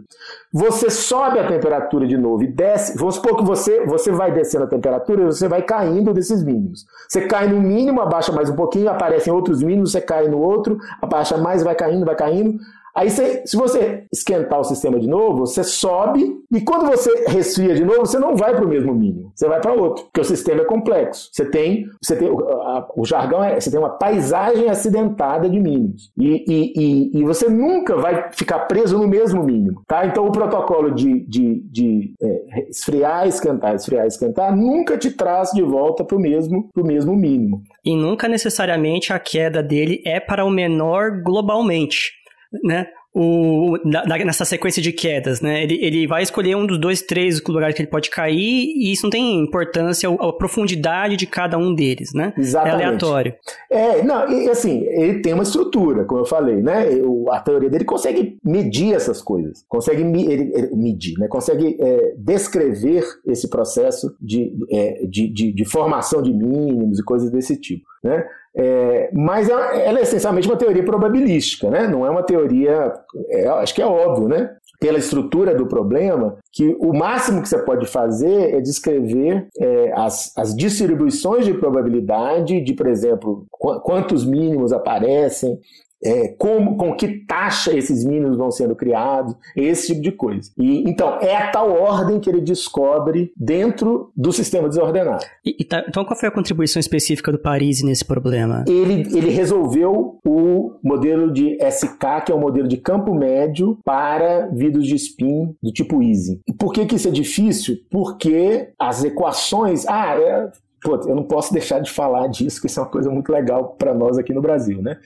Você 0.54 0.90
sobe 0.90 1.40
a 1.40 1.48
temperatura 1.48 2.06
de 2.06 2.18
novo 2.18 2.44
e 2.44 2.48
desce, 2.48 2.98
vamos 2.98 3.16
supor 3.16 3.38
que 3.38 3.44
você, 3.44 3.86
você 3.86 4.12
vai 4.12 4.32
descendo 4.32 4.66
a 4.66 4.68
temperatura 4.68 5.24
e 5.24 5.26
você 5.26 5.48
vai 5.48 5.64
caindo 5.64 6.14
desses 6.14 6.44
mínimos. 6.44 6.86
Você 7.08 7.22
cai 7.22 7.48
no 7.48 7.62
mínimo, 7.62 8.02
abaixa 8.02 8.32
mais 8.32 8.50
um 8.50 8.56
pouquinho, 8.56 8.90
aparecem 8.90 9.32
outros 9.34 9.64
mínimos, 9.64 9.92
você 9.92 10.02
cai 10.02 10.28
no 10.28 10.40
outro, 10.40 10.78
abaixa 11.02 11.38
mais, 11.38 11.64
vai 11.64 11.76
caindo, 11.76 12.06
vai 12.06 12.16
caindo, 12.16 12.60
Aí, 12.96 13.10
se 13.10 13.56
você 13.56 14.04
esquentar 14.12 14.60
o 14.60 14.64
sistema 14.64 15.00
de 15.00 15.08
novo, 15.08 15.46
você 15.46 15.64
sobe 15.64 16.40
e 16.52 16.62
quando 16.62 16.88
você 16.88 17.26
resfria 17.28 17.76
de 17.76 17.86
novo, 17.86 18.00
você 18.00 18.18
não 18.18 18.36
vai 18.36 18.56
para 18.56 18.66
o 18.66 18.68
mesmo 18.68 18.94
mínimo, 18.94 19.32
você 19.36 19.48
vai 19.48 19.60
para 19.60 19.74
outro, 19.74 20.06
porque 20.06 20.22
o 20.22 20.26
sistema 20.26 20.62
é 20.62 20.66
complexo. 20.66 21.30
Você 21.32 21.46
tem, 21.46 21.86
você 22.02 22.16
tem 22.16 22.28
a, 22.28 22.88
o 22.96 23.06
jargão 23.06 23.44
é, 23.44 23.60
você 23.60 23.70
tem 23.70 23.80
uma 23.80 23.90
paisagem 23.90 24.70
acidentada 24.70 25.50
de 25.50 25.60
mínimos 25.60 26.12
e, 26.18 26.44
e, 26.48 26.74
e, 26.76 27.20
e, 27.20 27.24
você 27.24 27.50
nunca 27.50 27.96
vai 27.96 28.32
ficar 28.32 28.60
preso 28.60 28.98
no 28.98 29.08
mesmo 29.08 29.44
mínimo, 29.44 29.82
tá? 29.88 30.06
Então 30.06 30.26
o 30.26 30.32
protocolo 30.32 30.92
de, 30.92 31.26
de, 31.28 31.62
de 31.70 32.14
é, 32.22 32.70
esfriar, 32.70 33.28
esquentar, 33.28 33.76
esfriar, 33.76 34.06
esquentar 34.06 34.56
nunca 34.56 34.98
te 34.98 35.12
traz 35.12 35.52
de 35.52 35.62
volta 35.62 36.04
para 36.04 36.18
o 36.18 36.20
mesmo, 36.20 36.70
pro 36.74 36.86
mesmo 36.86 37.16
mínimo. 37.16 37.62
E 37.86 37.96
nunca 37.96 38.28
necessariamente 38.28 39.14
a 39.14 39.20
queda 39.20 39.62
dele 39.62 40.02
é 40.06 40.20
para 40.20 40.44
o 40.44 40.50
menor 40.50 41.22
globalmente 41.24 42.19
né? 42.64 42.88
O, 43.12 43.76
na, 43.84 44.06
nessa 44.24 44.46
sequência 44.46 44.84
de 44.84 44.92
quedas, 44.92 45.42
né? 45.42 45.64
Ele, 45.64 45.84
ele 45.84 46.08
vai 46.08 46.22
escolher 46.22 46.56
um 46.56 46.66
dos 46.66 46.80
dois, 46.80 47.02
três 47.02 47.42
lugares 47.44 47.76
que 47.76 47.82
ele 47.82 47.90
pode 47.90 48.10
cair 48.10 48.38
e 48.38 48.92
isso 48.92 49.04
não 49.04 49.10
tem 49.10 49.40
importância 49.42 50.08
a, 50.08 50.34
profundidade 50.34 51.18
de 51.18 51.26
cada 51.26 51.58
um 51.58 51.74
deles, 51.74 52.14
né? 52.14 52.34
Exatamente. 52.38 52.82
É 52.82 52.86
aleatório. 52.86 53.34
É, 53.70 54.04
não, 54.04 54.32
e 54.32 54.48
assim, 54.50 54.86
ele 54.90 55.22
tem 55.22 55.34
uma 55.34 55.42
estrutura, 55.42 56.06
como 56.06 56.22
eu 56.22 56.26
falei, 56.26 56.62
né? 56.62 56.88
a 57.32 57.40
teoria 57.40 57.70
dele 57.70 57.84
consegue 57.84 58.38
medir 58.44 58.94
essas 58.94 59.22
coisas, 59.22 59.66
consegue 59.68 60.04
ele, 60.04 60.52
ele, 60.54 60.76
medir, 60.76 61.18
né? 61.18 61.28
Consegue 61.28 61.78
é, 61.80 62.14
descrever 62.16 63.04
esse 63.26 63.50
processo 63.50 64.16
de, 64.22 64.54
é, 64.72 65.06
de, 65.08 65.34
de, 65.34 65.52
de 65.52 65.66
formação 65.66 66.22
de 66.22 66.32
mínimos 66.32 67.00
e 67.00 67.04
coisas 67.04 67.32
desse 67.32 67.60
tipo, 67.60 67.86
né? 68.04 68.24
É, 68.56 69.12
mas 69.14 69.48
ela 69.48 70.00
é 70.00 70.02
essencialmente 70.02 70.48
uma 70.48 70.58
teoria 70.58 70.84
probabilística, 70.84 71.70
né? 71.70 71.88
não 71.88 72.06
é 72.06 72.10
uma 72.10 72.24
teoria, 72.24 72.94
é, 73.30 73.48
acho 73.48 73.76
que 73.76 73.82
é 73.82 73.86
óbvio, 73.86 74.28
né? 74.28 74.50
pela 74.80 74.98
estrutura 74.98 75.54
do 75.54 75.68
problema, 75.68 76.38
que 76.54 76.76
o 76.80 76.94
máximo 76.94 77.42
que 77.42 77.50
você 77.50 77.60
pode 77.60 77.86
fazer 77.86 78.56
é 78.56 78.62
descrever 78.62 79.48
é, 79.60 79.92
as, 79.94 80.32
as 80.38 80.56
distribuições 80.56 81.46
de 81.46 81.54
probabilidade 81.54 82.62
de, 82.62 82.74
por 82.74 82.88
exemplo, 82.88 83.46
qu 83.52 83.82
quantos 83.82 84.26
mínimos 84.26 84.72
aparecem, 84.72 85.60
é, 86.04 86.30
como, 86.30 86.78
com 86.78 86.96
que 86.96 87.26
taxa 87.26 87.76
esses 87.76 88.06
mínimos 88.06 88.38
vão 88.38 88.52
sendo 88.52 88.76
criados, 88.76 89.36
esse 89.56 89.88
tipo 89.88 90.02
de 90.02 90.12
coisa. 90.12 90.52
E, 90.58 90.90
então, 90.90 91.18
é 91.20 91.36
a 91.36 91.52
tal 91.52 91.72
ordem 91.72 92.20
que 92.20 92.30
ele 92.30 92.42
descobre 92.42 93.32
dentro 93.36 94.12
do 94.16 94.32
sistema 94.32 94.70
desordenado. 94.70 95.26
E, 95.46 95.56
e 95.60 95.64
tá, 95.64 95.84
então, 95.88 96.06
qual 96.06 96.18
foi 96.18 96.30
a 96.30 96.32
contribuição 96.32 96.80
específica 96.80 97.32
do 97.32 97.40
Parisi 97.40 97.86
nesse 97.86 98.06
problema? 98.06 98.64
Ele, 98.68 99.02
ele 99.16 99.30
resolveu 99.30 100.20
o 100.26 100.72
modelo 100.84 101.32
de 101.32 101.58
SK, 101.62 102.26
que 102.26 102.32
é 102.32 102.36
o 102.36 102.38
um 102.38 102.42
modelo 102.42 102.68
de 102.68 102.78
campo 102.78 103.14
médio 103.14 103.78
para 103.84 104.48
vidros 104.48 104.88
de 104.88 104.96
spin 104.96 105.56
do 105.62 105.72
tipo 105.72 106.02
easy. 106.02 106.42
E 106.48 106.54
por 106.54 106.72
que, 106.72 106.86
que 106.86 106.96
isso 106.96 107.08
é 107.08 107.12
difícil? 107.12 107.78
Porque 107.90 108.70
as 108.80 109.04
equações. 109.04 109.86
Ah, 109.88 110.16
é, 110.16 110.50
Pô, 110.82 110.96
eu 110.96 111.16
não 111.16 111.24
posso 111.24 111.52
deixar 111.52 111.80
de 111.80 111.92
falar 111.92 112.28
disso, 112.28 112.62
que 112.62 112.68
isso 112.68 112.80
é 112.80 112.84
uma 112.84 112.90
coisa 112.90 113.10
muito 113.10 113.32
legal 113.32 113.76
para 113.78 113.94
nós 113.94 114.18
aqui 114.18 114.34
no 114.34 114.42
Brasil, 114.42 114.82
né? 114.82 114.98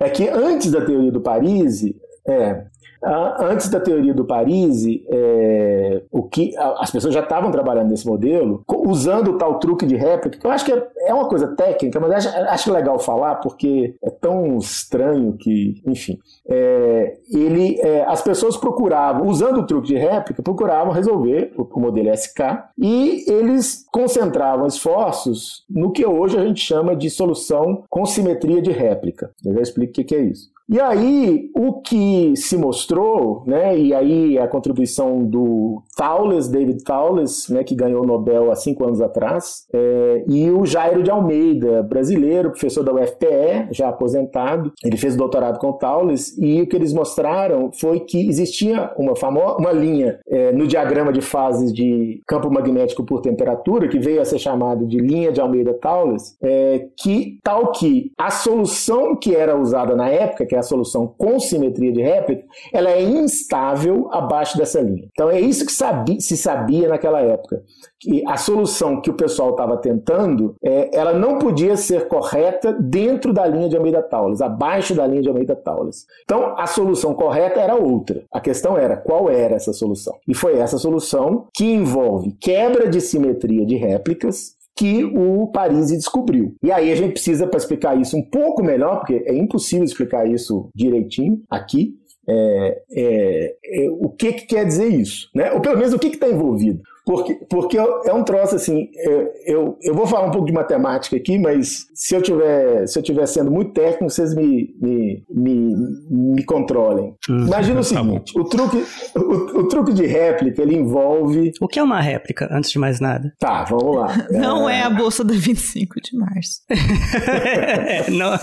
É 0.00 0.08
que 0.08 0.26
antes 0.28 0.70
da 0.70 0.80
teoria 0.84 1.12
do 1.12 1.20
Paris, 1.20 1.84
é, 2.26 2.64
antes 3.02 3.68
da 3.68 3.80
teoria 3.80 4.12
do 4.12 4.24
Paris, 4.24 4.84
é, 5.08 6.02
o 6.10 6.22
que 6.24 6.54
as 6.56 6.90
pessoas 6.90 7.14
já 7.14 7.20
estavam 7.20 7.50
trabalhando 7.50 7.90
nesse 7.90 8.06
modelo, 8.06 8.62
usando 8.68 9.32
o 9.32 9.38
tal 9.38 9.58
truque 9.58 9.86
de 9.86 9.96
réplica, 9.96 10.38
que 10.38 10.46
eu 10.46 10.50
acho 10.50 10.64
que 10.64 10.72
é, 10.72 10.88
é 11.06 11.14
uma 11.14 11.26
coisa 11.26 11.48
técnica, 11.48 11.98
mas 11.98 12.26
acho, 12.26 12.28
acho, 12.28 12.72
legal 12.72 12.98
falar 12.98 13.36
porque 13.36 13.94
é 14.02 14.10
tão 14.10 14.58
estranho 14.58 15.32
que, 15.38 15.82
enfim, 15.86 16.18
é, 16.48 17.16
ele, 17.32 17.80
é, 17.80 18.04
as 18.06 18.22
pessoas 18.22 18.56
procuravam, 18.56 19.26
usando 19.26 19.58
o 19.58 19.66
truque 19.66 19.88
de 19.88 19.96
réplica, 19.96 20.42
procuravam 20.42 20.92
resolver 20.92 21.52
o, 21.56 21.62
o 21.62 21.80
modelo 21.80 22.14
SK 22.14 22.40
e 22.78 23.24
eles 23.30 23.84
concentravam 23.92 24.66
esforços 24.66 25.64
no 25.68 25.90
que 25.90 26.04
hoje 26.06 26.38
a 26.38 26.44
gente 26.44 26.62
chama 26.62 26.94
de 26.94 27.08
solução 27.08 27.84
com 27.88 28.04
simetria 28.04 28.60
de 28.60 28.70
réplica. 28.70 29.30
Eu 29.44 29.54
já 29.54 29.60
explico 29.60 30.00
o 30.00 30.04
que 30.04 30.14
é 30.14 30.20
isso. 30.20 30.50
E 30.70 30.80
aí, 30.80 31.50
o 31.52 31.80
que 31.80 32.32
se 32.36 32.56
mostrou, 32.56 33.42
né, 33.44 33.76
e 33.76 33.92
aí 33.92 34.38
a 34.38 34.46
contribuição 34.46 35.24
do 35.24 35.82
Taules, 35.96 36.46
David 36.46 36.84
Taules, 36.84 37.48
né, 37.48 37.64
que 37.64 37.74
ganhou 37.74 38.04
o 38.04 38.06
Nobel 38.06 38.52
há 38.52 38.54
cinco 38.54 38.84
anos 38.84 39.00
atrás, 39.00 39.66
é, 39.74 40.24
e 40.28 40.48
o 40.48 40.64
Jairo 40.64 41.02
de 41.02 41.10
Almeida, 41.10 41.82
brasileiro, 41.82 42.50
professor 42.50 42.84
da 42.84 42.94
UFPE, 42.94 43.66
já 43.72 43.88
aposentado, 43.88 44.72
ele 44.84 44.96
fez 44.96 45.16
doutorado 45.16 45.58
com 45.58 45.70
o 45.70 45.72
Taules, 45.72 46.38
e 46.38 46.62
o 46.62 46.68
que 46.68 46.76
eles 46.76 46.92
mostraram 46.92 47.72
foi 47.72 47.98
que 47.98 48.28
existia 48.28 48.92
uma, 48.96 49.16
famosa, 49.16 49.56
uma 49.56 49.72
linha 49.72 50.20
é, 50.28 50.52
no 50.52 50.68
diagrama 50.68 51.12
de 51.12 51.20
fases 51.20 51.72
de 51.72 52.22
campo 52.28 52.48
magnético 52.48 53.02
por 53.02 53.22
temperatura, 53.22 53.88
que 53.88 53.98
veio 53.98 54.20
a 54.20 54.24
ser 54.24 54.38
chamado 54.38 54.86
de 54.86 54.98
linha 54.98 55.32
de 55.32 55.40
Almeida-Taules, 55.40 56.36
é, 56.40 56.86
que 56.96 57.40
tal 57.42 57.72
que 57.72 58.12
a 58.16 58.30
solução 58.30 59.16
que 59.16 59.34
era 59.34 59.58
usada 59.58 59.96
na 59.96 60.08
época, 60.08 60.46
que 60.46 60.59
a 60.60 60.62
solução 60.62 61.12
com 61.18 61.38
simetria 61.40 61.92
de 61.92 62.00
réplica, 62.00 62.44
ela 62.72 62.90
é 62.90 63.02
instável 63.02 64.08
abaixo 64.12 64.56
dessa 64.56 64.80
linha. 64.80 65.08
Então 65.12 65.30
é 65.30 65.40
isso 65.40 65.66
que 65.66 65.72
sabia, 65.72 66.20
se 66.20 66.36
sabia 66.36 66.88
naquela 66.88 67.20
época, 67.20 67.62
que 67.98 68.24
a 68.26 68.36
solução 68.36 69.00
que 69.00 69.10
o 69.10 69.14
pessoal 69.14 69.50
estava 69.50 69.76
tentando, 69.76 70.54
é, 70.62 70.96
ela 70.96 71.12
não 71.12 71.38
podia 71.38 71.76
ser 71.76 72.08
correta 72.08 72.72
dentro 72.72 73.32
da 73.32 73.46
linha 73.46 73.68
de 73.68 73.76
Almeida-Taulas, 73.76 74.40
abaixo 74.40 74.94
da 74.94 75.06
linha 75.06 75.22
de 75.22 75.28
Almeida-Taulas. 75.28 76.06
Então 76.24 76.54
a 76.56 76.66
solução 76.66 77.12
correta 77.14 77.60
era 77.60 77.74
outra. 77.74 78.22
A 78.32 78.40
questão 78.40 78.78
era 78.78 78.96
qual 78.96 79.28
era 79.28 79.54
essa 79.54 79.72
solução. 79.72 80.16
E 80.26 80.34
foi 80.34 80.58
essa 80.58 80.78
solução 80.78 81.48
que 81.54 81.64
envolve 81.64 82.32
quebra 82.40 82.88
de 82.88 83.00
simetria 83.00 83.66
de 83.66 83.76
réplicas, 83.76 84.59
que 84.80 85.04
o 85.04 85.46
Parisi 85.48 85.94
descobriu. 85.94 86.54
E 86.62 86.72
aí 86.72 86.90
a 86.90 86.94
gente 86.94 87.12
precisa, 87.12 87.46
para 87.46 87.58
explicar 87.58 88.00
isso 88.00 88.16
um 88.16 88.22
pouco 88.22 88.62
melhor, 88.62 89.00
porque 89.00 89.22
é 89.26 89.36
impossível 89.36 89.84
explicar 89.84 90.26
isso 90.26 90.70
direitinho 90.74 91.42
aqui, 91.50 91.94
é, 92.26 92.82
é, 92.90 93.56
é, 93.62 93.90
o 93.90 94.08
que, 94.08 94.32
que 94.32 94.46
quer 94.46 94.64
dizer 94.64 94.88
isso? 94.88 95.28
Né? 95.34 95.52
Ou 95.52 95.60
pelo 95.60 95.76
menos 95.76 95.92
o 95.92 95.98
que 95.98 96.06
está 96.06 96.28
envolvido? 96.28 96.80
Porque, 97.10 97.34
porque 97.50 97.76
é 97.76 98.14
um 98.14 98.22
troço 98.22 98.54
assim, 98.54 98.88
eu, 98.94 99.32
eu, 99.44 99.78
eu, 99.82 99.94
vou 99.96 100.06
falar 100.06 100.28
um 100.28 100.30
pouco 100.30 100.46
de 100.46 100.52
matemática 100.52 101.16
aqui, 101.16 101.40
mas 101.40 101.86
se 101.92 102.14
eu 102.14 102.22
tiver, 102.22 102.86
se 102.86 102.96
eu 103.00 103.02
tiver 103.02 103.26
sendo 103.26 103.50
muito 103.50 103.72
técnico, 103.72 104.08
vocês 104.08 104.32
me, 104.32 104.72
me, 104.80 105.24
me, 105.28 105.74
me 106.08 106.44
controlem. 106.44 107.16
Hum, 107.28 107.46
Imagina 107.48 107.80
o 107.80 107.82
tá 107.82 107.88
seguinte, 107.88 108.38
o 108.38 108.44
truque, 108.44 108.84
o, 109.16 109.58
o, 109.58 109.66
truque 109.66 109.92
de 109.92 110.06
réplica, 110.06 110.62
ele 110.62 110.76
envolve... 110.76 111.50
O 111.60 111.66
que 111.66 111.80
é 111.80 111.82
uma 111.82 112.00
réplica, 112.00 112.48
antes 112.48 112.70
de 112.70 112.78
mais 112.78 113.00
nada? 113.00 113.34
Tá, 113.40 113.64
vamos 113.64 113.96
lá. 113.96 114.14
Não 114.30 114.70
é, 114.70 114.78
é 114.78 114.82
a 114.84 114.90
bolsa 114.90 115.24
da 115.24 115.34
25 115.34 116.00
de 116.00 116.16
março. 116.16 116.60
é, 116.70 118.08
não... 118.08 118.34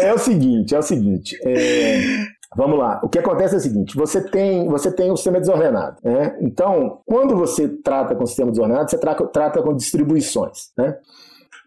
é 0.00 0.14
o 0.14 0.18
seguinte, 0.18 0.76
é 0.76 0.78
o 0.78 0.82
seguinte, 0.82 1.36
é... 1.44 2.37
Vamos 2.56 2.78
lá. 2.78 3.00
O 3.02 3.08
que 3.08 3.18
acontece 3.18 3.54
é 3.54 3.58
o 3.58 3.60
seguinte: 3.60 3.96
você 3.96 4.22
tem, 4.22 4.68
você 4.68 4.90
tem 4.90 5.12
um 5.12 5.16
sistema 5.16 5.38
desordenado. 5.38 5.96
Né? 6.02 6.36
Então, 6.40 7.00
quando 7.06 7.36
você 7.36 7.68
trata 7.68 8.14
com 8.14 8.26
sistema 8.26 8.50
desordenado, 8.50 8.90
você 8.90 8.98
trata, 8.98 9.26
trata 9.26 9.62
com 9.62 9.74
distribuições. 9.74 10.70
Né? 10.76 10.96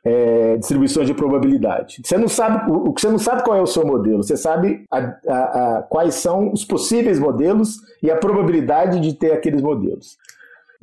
É, 0.04 0.58
distribuições 0.58 1.06
de 1.06 1.14
probabilidade. 1.14 2.02
Você 2.04 2.18
não 2.18 2.28
sabe 2.28 2.72
o, 2.72 2.92
você 2.92 3.08
não 3.08 3.20
sabe 3.20 3.44
qual 3.44 3.56
é 3.56 3.62
o 3.62 3.68
seu 3.68 3.86
modelo. 3.86 4.24
Você 4.24 4.36
sabe 4.36 4.84
a, 4.90 4.98
a, 4.98 5.78
a, 5.78 5.82
quais 5.84 6.16
são 6.16 6.52
os 6.52 6.66
possíveis 6.66 7.20
modelos 7.20 7.78
e 8.02 8.10
a 8.10 8.18
probabilidade 8.18 9.00
de 9.00 9.14
ter 9.14 9.34
aqueles 9.34 9.62
modelos. 9.62 10.18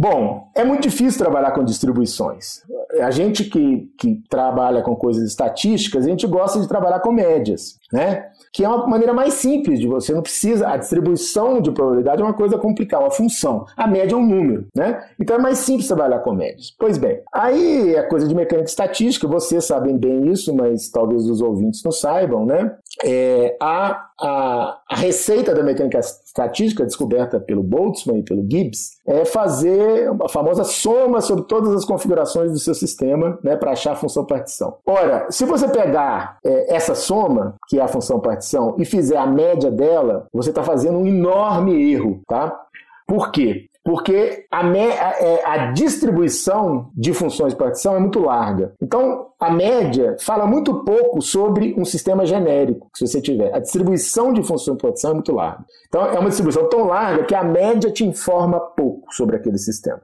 Bom, 0.01 0.49
é 0.55 0.63
muito 0.63 0.85
difícil 0.85 1.19
trabalhar 1.19 1.51
com 1.51 1.65
distribuições. 1.65 2.63
A 3.01 3.11
gente 3.11 3.43
que, 3.43 3.91
que 3.99 4.23
trabalha 4.31 4.81
com 4.81 4.95
coisas 4.95 5.25
estatísticas, 5.29 6.07
a 6.07 6.09
gente 6.09 6.25
gosta 6.25 6.61
de 6.61 6.69
trabalhar 6.69 7.01
com 7.01 7.11
médias, 7.11 7.81
né? 7.93 8.29
que 8.53 8.65
é 8.65 8.69
uma 8.69 8.87
maneira 8.87 9.13
mais 9.13 9.35
simples 9.35 9.79
de 9.79 9.87
você 9.87 10.13
não 10.13 10.23
precisa. 10.23 10.69
A 10.69 10.77
distribuição 10.77 11.61
de 11.61 11.71
probabilidade 11.71 12.23
é 12.23 12.25
uma 12.25 12.35
coisa 12.35 12.59
complicada, 12.59 13.05
uma 13.05 13.11
função. 13.11 13.67
A 13.77 13.87
média 13.87 14.15
é 14.15 14.19
um 14.19 14.27
número, 14.27 14.67
né? 14.75 15.05
Então 15.21 15.37
é 15.37 15.39
mais 15.39 15.59
simples 15.59 15.87
trabalhar 15.87 16.21
com 16.21 16.33
médias. 16.33 16.75
Pois 16.79 16.99
bem, 16.99 17.21
aí 17.33 17.95
é 17.95 18.03
coisa 18.03 18.27
de 18.27 18.35
mecânica 18.35 18.69
estatística, 18.69 19.27
vocês 19.27 19.65
sabem 19.65 19.97
bem 19.97 20.29
isso, 20.31 20.55
mas 20.55 20.89
talvez 20.91 21.29
os 21.29 21.41
ouvintes 21.41 21.83
não 21.83 21.93
saibam, 21.93 22.45
né? 22.45 22.77
É, 23.05 23.57
a, 23.61 24.09
a, 24.21 24.79
a 24.91 24.97
receita 24.97 25.55
da 25.55 25.63
mecânica 25.63 26.01
estatística, 26.01 26.85
descoberta 26.85 27.39
pelo 27.39 27.63
Boltzmann 27.63 28.19
e 28.19 28.23
pelo 28.23 28.43
Gibbs, 28.43 28.99
é 29.07 29.25
fazer 29.25 30.11
a 30.23 30.29
famosa 30.29 30.65
soma 30.65 31.21
sobre 31.21 31.45
todas 31.45 31.73
as 31.75 31.85
configurações 31.85 32.51
do 32.51 32.59
seu 32.59 32.75
sistema 32.75 33.39
né, 33.43 33.57
para 33.57 33.73
achar 33.73 33.93
a 33.93 33.97
função 33.97 34.25
partição. 34.25 34.79
Ora, 34.85 35.27
se 35.31 35.45
você 35.45 35.69
pegar 35.69 36.39
é, 36.45 36.75
essa 36.75 36.95
soma, 36.95 37.55
que 37.69 37.78
é 37.79 37.83
a 37.83 37.89
função 37.89 38.21
partição, 38.21 38.75
e 38.79 38.85
fizer 38.85 39.17
a 39.17 39.27
média 39.27 39.71
dela, 39.71 40.27
você 40.33 40.51
está 40.51 40.63
fazendo 40.63 40.99
um 40.99 41.07
enorme 41.07 41.93
erro, 41.93 42.21
tá? 42.27 42.59
Por 43.07 43.31
quê? 43.31 43.69
Porque 43.89 44.45
a, 44.51 44.63
me, 44.63 44.81
a, 44.81 45.17
é, 45.19 45.43
a, 45.47 45.73
distribuição 45.73 46.91
de 46.95 47.15
funções 47.15 47.55
de 47.55 47.59
partição 47.59 47.97
é 47.97 47.99
muito 47.99 48.21
larga. 48.21 48.75
Então, 48.83 49.29
a 49.41 49.51
média 49.51 50.15
fala 50.21 50.47
muito 50.47 50.85
pouco 50.85 51.23
sobre 51.23 51.75
um 51.79 51.87
sistema 51.87 52.27
genérico, 52.27 52.91
se 52.95 53.07
você 53.07 53.19
tiver. 53.23 53.55
A 53.55 53.59
distribuição 53.59 54.31
de 54.31 54.43
funções 54.43 54.77
de 54.77 54.83
partição 54.83 55.13
é 55.13 55.15
muito 55.15 55.33
larga. 55.33 55.65
Então, 55.89 56.05
é 56.05 56.19
uma 56.19 56.29
distribuição 56.29 56.69
tão 56.69 56.85
larga 56.85 57.25
que 57.25 57.35
a 57.35 57.43
média 57.43 57.91
te 57.91 58.05
informa 58.05 58.61
pouco 58.61 59.11
sobre 59.15 59.37
aquele 59.37 59.57
sistema. 59.57 60.03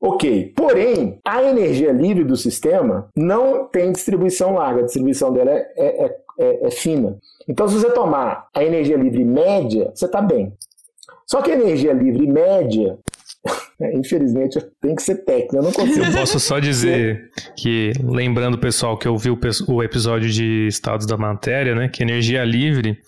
Ok, 0.00 0.52
porém, 0.56 1.20
a 1.24 1.42
energia 1.42 1.92
livre 1.92 2.24
do 2.24 2.34
sistema 2.34 3.10
não 3.14 3.66
tem 3.66 3.92
distribuição 3.92 4.54
larga, 4.54 4.80
a 4.80 4.84
distribuição 4.84 5.30
dela 5.30 5.50
é, 5.50 5.66
é, 5.76 6.16
é, 6.40 6.66
é 6.66 6.70
fina. 6.70 7.18
Então, 7.46 7.68
se 7.68 7.74
você 7.74 7.90
tomar 7.90 8.48
a 8.54 8.64
energia 8.64 8.96
livre 8.96 9.24
média, 9.24 9.90
você 9.94 10.06
está 10.06 10.22
bem. 10.22 10.52
Só 11.26 11.42
que 11.42 11.50
a 11.50 11.54
energia 11.54 11.92
livre 11.92 12.26
média, 12.26 12.98
infelizmente, 13.94 14.58
tem 14.80 14.94
que 14.94 15.02
ser 15.02 15.24
técnica. 15.24 15.56
Eu 15.56 15.62
não 15.62 15.72
consigo. 15.72 16.04
Eu 16.04 16.12
posso 16.12 16.40
só 16.40 16.58
dizer 16.58 17.30
que, 17.56 17.92
lembrando 18.02 18.54
o 18.54 18.60
pessoal 18.60 18.96
que 18.96 19.08
ouviu 19.08 19.38
o 19.68 19.82
episódio 19.82 20.30
de 20.30 20.66
estados 20.66 21.06
da 21.06 21.16
matéria, 21.16 21.74
né, 21.74 21.88
que 21.88 22.02
energia 22.02 22.44
livre 22.44 22.98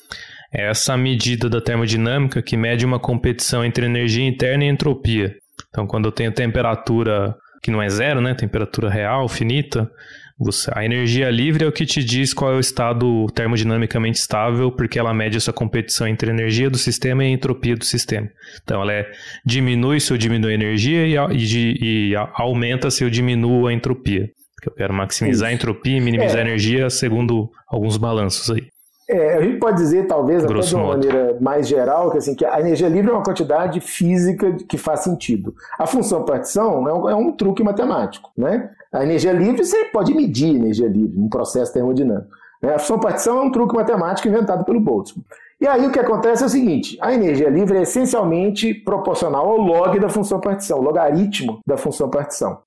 é 0.54 0.68
essa 0.68 0.96
medida 0.96 1.48
da 1.48 1.60
termodinâmica 1.60 2.42
que 2.42 2.56
mede 2.56 2.84
uma 2.84 3.00
competição 3.00 3.64
entre 3.64 3.86
energia 3.86 4.26
interna 4.26 4.64
e 4.64 4.68
entropia. 4.68 5.34
Então, 5.70 5.86
quando 5.86 6.04
eu 6.06 6.12
tenho 6.12 6.30
temperatura 6.30 7.34
que 7.62 7.70
não 7.70 7.80
é 7.80 7.88
zero, 7.88 8.20
né, 8.20 8.34
temperatura 8.34 8.90
real, 8.90 9.28
finita, 9.28 9.90
você, 10.38 10.70
a 10.74 10.84
energia 10.84 11.30
livre 11.30 11.64
é 11.64 11.68
o 11.68 11.72
que 11.72 11.86
te 11.86 12.02
diz 12.02 12.34
qual 12.34 12.52
é 12.52 12.56
o 12.56 12.60
estado 12.60 13.26
termodinamicamente 13.34 14.18
estável, 14.18 14.72
porque 14.72 14.98
ela 14.98 15.14
mede 15.14 15.36
essa 15.36 15.52
competição 15.52 16.06
entre 16.06 16.30
a 16.30 16.34
energia 16.34 16.68
do 16.68 16.78
sistema 16.78 17.24
e 17.24 17.28
a 17.28 17.30
entropia 17.30 17.76
do 17.76 17.84
sistema. 17.84 18.28
Então, 18.62 18.82
ela 18.82 18.92
é, 18.92 19.10
diminui 19.44 20.00
se 20.00 20.12
eu 20.12 20.18
diminuo 20.18 20.50
a 20.50 20.54
energia 20.54 21.06
e, 21.06 21.16
e, 21.32 22.10
e 22.10 22.16
aumenta 22.34 22.90
se 22.90 23.04
eu 23.04 23.10
diminuo 23.10 23.66
a 23.66 23.72
entropia. 23.72 24.28
Porque 24.56 24.68
eu 24.68 24.74
quero 24.74 24.94
maximizar 24.94 25.48
Isso. 25.48 25.52
a 25.52 25.54
entropia 25.54 25.96
e 25.96 26.00
minimizar 26.00 26.38
é. 26.38 26.40
a 26.40 26.46
energia 26.46 26.90
segundo 26.90 27.50
alguns 27.68 27.96
balanços 27.96 28.50
aí. 28.50 28.72
É, 29.08 29.36
a 29.36 29.42
gente 29.42 29.58
pode 29.58 29.76
dizer, 29.76 30.06
talvez, 30.06 30.44
até 30.44 30.54
de 30.54 30.74
uma 30.74 30.84
modo. 30.84 30.96
maneira 30.96 31.36
mais 31.40 31.68
geral, 31.68 32.10
que, 32.10 32.18
assim, 32.18 32.34
que 32.34 32.44
a 32.44 32.60
energia 32.60 32.88
livre 32.88 33.10
é 33.10 33.14
uma 33.14 33.22
quantidade 33.22 33.80
física 33.80 34.56
que 34.68 34.78
faz 34.78 35.00
sentido. 35.00 35.52
A 35.78 35.86
função 35.86 36.24
partição 36.24 36.88
é 36.88 36.94
um, 36.94 37.10
é 37.10 37.14
um 37.14 37.32
truque 37.32 37.62
matemático. 37.62 38.30
Né? 38.38 38.70
A 38.92 39.02
energia 39.02 39.32
livre, 39.32 39.64
você 39.64 39.86
pode 39.86 40.14
medir 40.14 40.54
energia 40.54 40.86
livre 40.86 41.16
num 41.16 41.28
processo 41.28 41.72
termodinâmico. 41.72 42.28
Né? 42.62 42.74
A 42.74 42.78
função 42.78 43.00
partição 43.00 43.38
é 43.38 43.42
um 43.42 43.50
truque 43.50 43.74
matemático 43.74 44.28
inventado 44.28 44.64
pelo 44.64 44.80
Boltzmann. 44.80 45.24
E 45.60 45.66
aí 45.66 45.86
o 45.86 45.92
que 45.92 45.98
acontece 45.98 46.42
é 46.42 46.46
o 46.46 46.48
seguinte: 46.48 46.98
a 47.00 47.12
energia 47.12 47.48
livre 47.48 47.78
é 47.78 47.82
essencialmente 47.82 48.74
proporcional 48.74 49.48
ao 49.48 49.56
log 49.56 49.98
da 49.98 50.08
função 50.08 50.40
partição, 50.40 50.80
logaritmo 50.80 51.60
da 51.66 51.76
função 51.76 52.10
partição. 52.10 52.60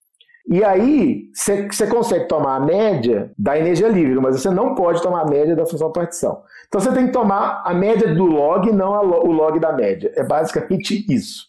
E 0.48 0.64
aí 0.64 1.24
você 1.34 1.88
consegue 1.88 2.28
tomar 2.28 2.56
a 2.56 2.60
média 2.60 3.32
da 3.38 3.58
energia 3.58 3.88
livre, 3.88 4.20
mas 4.22 4.40
você 4.40 4.52
não 4.52 4.76
pode 4.76 5.02
tomar 5.02 5.22
a 5.22 5.30
média 5.30 5.56
da 5.56 5.66
função 5.66 5.92
partição. 5.92 6.44
Então 6.68 6.80
você 6.80 6.92
tem 6.92 7.08
que 7.08 7.14
tomar 7.14 7.64
a 7.66 7.74
média 7.74 8.14
do 8.14 8.26
log, 8.26 8.72
não 8.72 8.92
o 8.94 9.32
log 9.32 9.60
da 9.60 9.74
média. 9.74 10.12
É 10.16 10.24
basicamente 10.24 11.04
isso. 11.10 11.48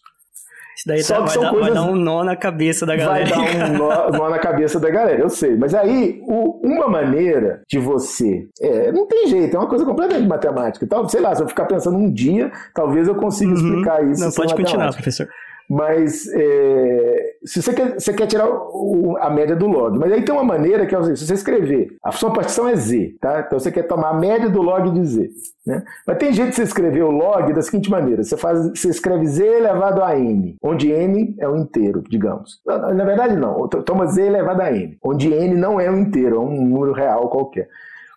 Daí 0.87 1.03
tá, 1.03 1.19
vai, 1.19 1.37
dar, 1.37 1.49
coisas... 1.49 1.59
vai, 1.59 1.73
dar, 1.73 1.83
um 1.83 1.95
nó 1.97 2.23
na 2.23 2.37
cabeça 2.37 2.85
da 2.85 2.95
galera. 2.95 3.35
Vai 3.35 3.57
dar 3.57 3.69
um 3.71 3.77
nó, 3.77 4.09
nó 4.17 4.29
na 4.29 4.39
cabeça 4.39 4.79
da 4.79 4.89
galera, 4.89 5.19
eu 5.19 5.27
sei. 5.27 5.57
Mas 5.57 5.75
aí, 5.75 6.21
o, 6.25 6.61
uma 6.65 6.87
maneira 6.87 7.61
de 7.67 7.77
você. 7.77 8.47
É, 8.61 8.89
não 8.93 9.05
tem 9.05 9.27
jeito, 9.27 9.53
é 9.53 9.59
uma 9.59 9.67
coisa 9.67 9.83
completamente 9.83 10.25
matemática. 10.25 10.85
Então, 10.85 11.07
sei 11.09 11.19
lá, 11.19 11.35
se 11.35 11.43
eu 11.43 11.47
ficar 11.49 11.65
pensando 11.65 11.97
um 11.97 12.09
dia, 12.09 12.49
talvez 12.73 13.05
eu 13.05 13.15
consiga 13.15 13.51
uhum. 13.51 13.57
explicar 13.57 14.09
isso. 14.09 14.23
Não, 14.23 14.31
pode 14.31 14.55
continuar, 14.55 14.93
professor. 14.93 15.27
Mas 15.69 16.27
é, 16.33 17.35
se 17.43 17.61
você 17.61 17.73
quer, 17.73 17.93
você 17.95 18.13
quer 18.13 18.25
tirar 18.25 18.47
o, 18.49 19.17
a 19.19 19.29
média 19.29 19.55
do 19.55 19.67
log, 19.67 19.97
mas 19.99 20.13
aí 20.13 20.23
tem 20.23 20.33
uma 20.33 20.43
maneira 20.43 20.85
que 20.85 20.95
é 20.95 21.15
se 21.15 21.25
você 21.25 21.33
escrever, 21.33 21.97
a 22.01 22.11
sua 22.11 22.31
partição 22.31 22.69
é 22.69 22.75
z, 22.75 23.17
tá? 23.19 23.43
Então 23.45 23.59
você 23.59 23.69
quer 23.69 23.83
tomar 23.83 24.11
a 24.11 24.13
média 24.13 24.49
do 24.49 24.61
log 24.61 24.89
de 24.91 25.05
z. 25.05 25.29
Né? 25.65 25.83
Mas 26.05 26.17
tem 26.17 26.31
jeito 26.31 26.51
de 26.51 26.55
você 26.55 26.63
escrever 26.63 27.03
o 27.03 27.11
log 27.11 27.51
da 27.51 27.61
seguinte 27.61 27.91
maneira: 27.91 28.23
você, 28.23 28.37
faz, 28.37 28.69
você 28.69 28.87
escreve 28.87 29.27
z 29.27 29.45
elevado 29.45 30.01
a 30.01 30.17
n, 30.17 30.55
onde 30.63 30.89
n 30.89 31.35
é 31.37 31.49
um 31.49 31.57
inteiro, 31.57 32.01
digamos. 32.09 32.61
Na, 32.65 33.03
verdade, 33.03 33.35
não. 33.35 33.67
Toma 33.67 34.05
z 34.05 34.21
elevado 34.21 34.61
a 34.61 34.71
n, 34.71 34.97
onde 35.03 35.33
n 35.33 35.53
não 35.55 35.81
é 35.81 35.91
um 35.91 35.99
inteiro, 35.99 36.37
é 36.37 36.39
um 36.39 36.65
número 36.65 36.93
real 36.93 37.29
qualquer. 37.29 37.67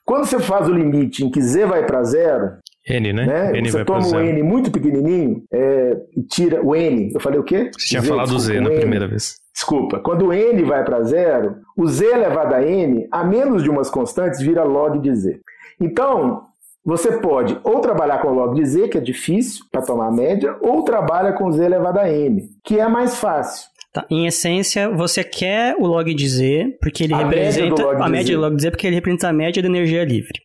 Quando 0.05 0.25
você 0.25 0.39
faz 0.39 0.69
o 0.69 0.73
limite 0.73 1.25
em 1.25 1.31
que 1.31 1.43
z 1.43 1.67
vai 1.67 1.85
para 1.85 2.05
zero, 2.05 2.53
N, 2.91 3.13
né? 3.13 3.27
né? 3.27 3.59
N 3.59 3.71
você 3.71 3.85
toma 3.85 4.07
o 4.07 4.21
N 4.21 4.43
muito 4.43 4.71
pequenininho 4.71 5.43
é, 5.53 5.97
e 6.17 6.23
tira 6.23 6.65
o 6.65 6.75
N. 6.75 7.11
Eu 7.15 7.21
falei 7.21 7.39
o 7.39 7.45
quê? 7.45 7.71
Você 7.77 7.87
tinha 7.87 8.01
Z, 8.01 8.09
falado 8.09 8.29
desculpa, 8.29 8.53
Z 8.53 8.61
na 8.61 8.71
primeira 8.71 9.09
vez. 9.09 9.37
Desculpa. 9.55 9.99
Quando 10.01 10.27
o 10.27 10.33
N 10.33 10.63
vai 10.65 10.85
para 10.85 11.03
zero, 11.03 11.57
o 11.77 11.87
Z 11.87 12.07
elevado 12.07 12.55
a 12.55 12.63
N, 12.63 13.07
a 13.11 13.25
menos 13.25 13.63
de 13.63 13.71
umas 13.71 13.91
constantes, 13.91 14.41
vira 14.41 14.65
log 14.65 14.99
de 14.99 15.15
Z. 15.15 15.41
Então, 15.81 16.43
você 16.85 17.19
pode 17.19 17.59
ou 17.63 17.81
trabalhar 17.81 18.19
com 18.19 18.33
log 18.33 18.55
de 18.55 18.65
Z, 18.65 18.89
que 18.89 18.99
é 18.99 19.01
difícil 19.01 19.65
para 19.71 19.83
tomar 19.83 20.09
a 20.09 20.13
média, 20.13 20.57
ou 20.61 20.83
trabalha 20.83 21.33
com 21.33 21.51
Z 21.53 21.65
elevado 21.65 21.99
a 21.99 22.09
N, 22.11 22.49
que 22.65 22.79
é 22.79 22.89
mais 22.89 23.17
fácil. 23.17 23.69
Tá. 23.93 24.07
Em 24.09 24.27
essência, 24.27 24.89
você 24.89 25.25
quer 25.25 25.75
o 25.77 25.85
log 25.85 26.15
de 26.15 26.29
Z, 26.29 26.77
porque 26.81 27.03
ele 27.05 27.15
A 27.15 27.25
média 27.25 27.43
representa 27.43 27.83
log 27.83 28.03
a 28.03 28.09
média 28.09 28.37
do 28.37 28.41
log 28.41 28.61
Z, 28.63 28.71
porque 28.71 28.87
ele 28.87 28.95
representa 28.95 29.29
a 29.29 29.33
média 29.33 29.61
da 29.61 29.69
energia 29.69 30.05
livre. 30.05 30.39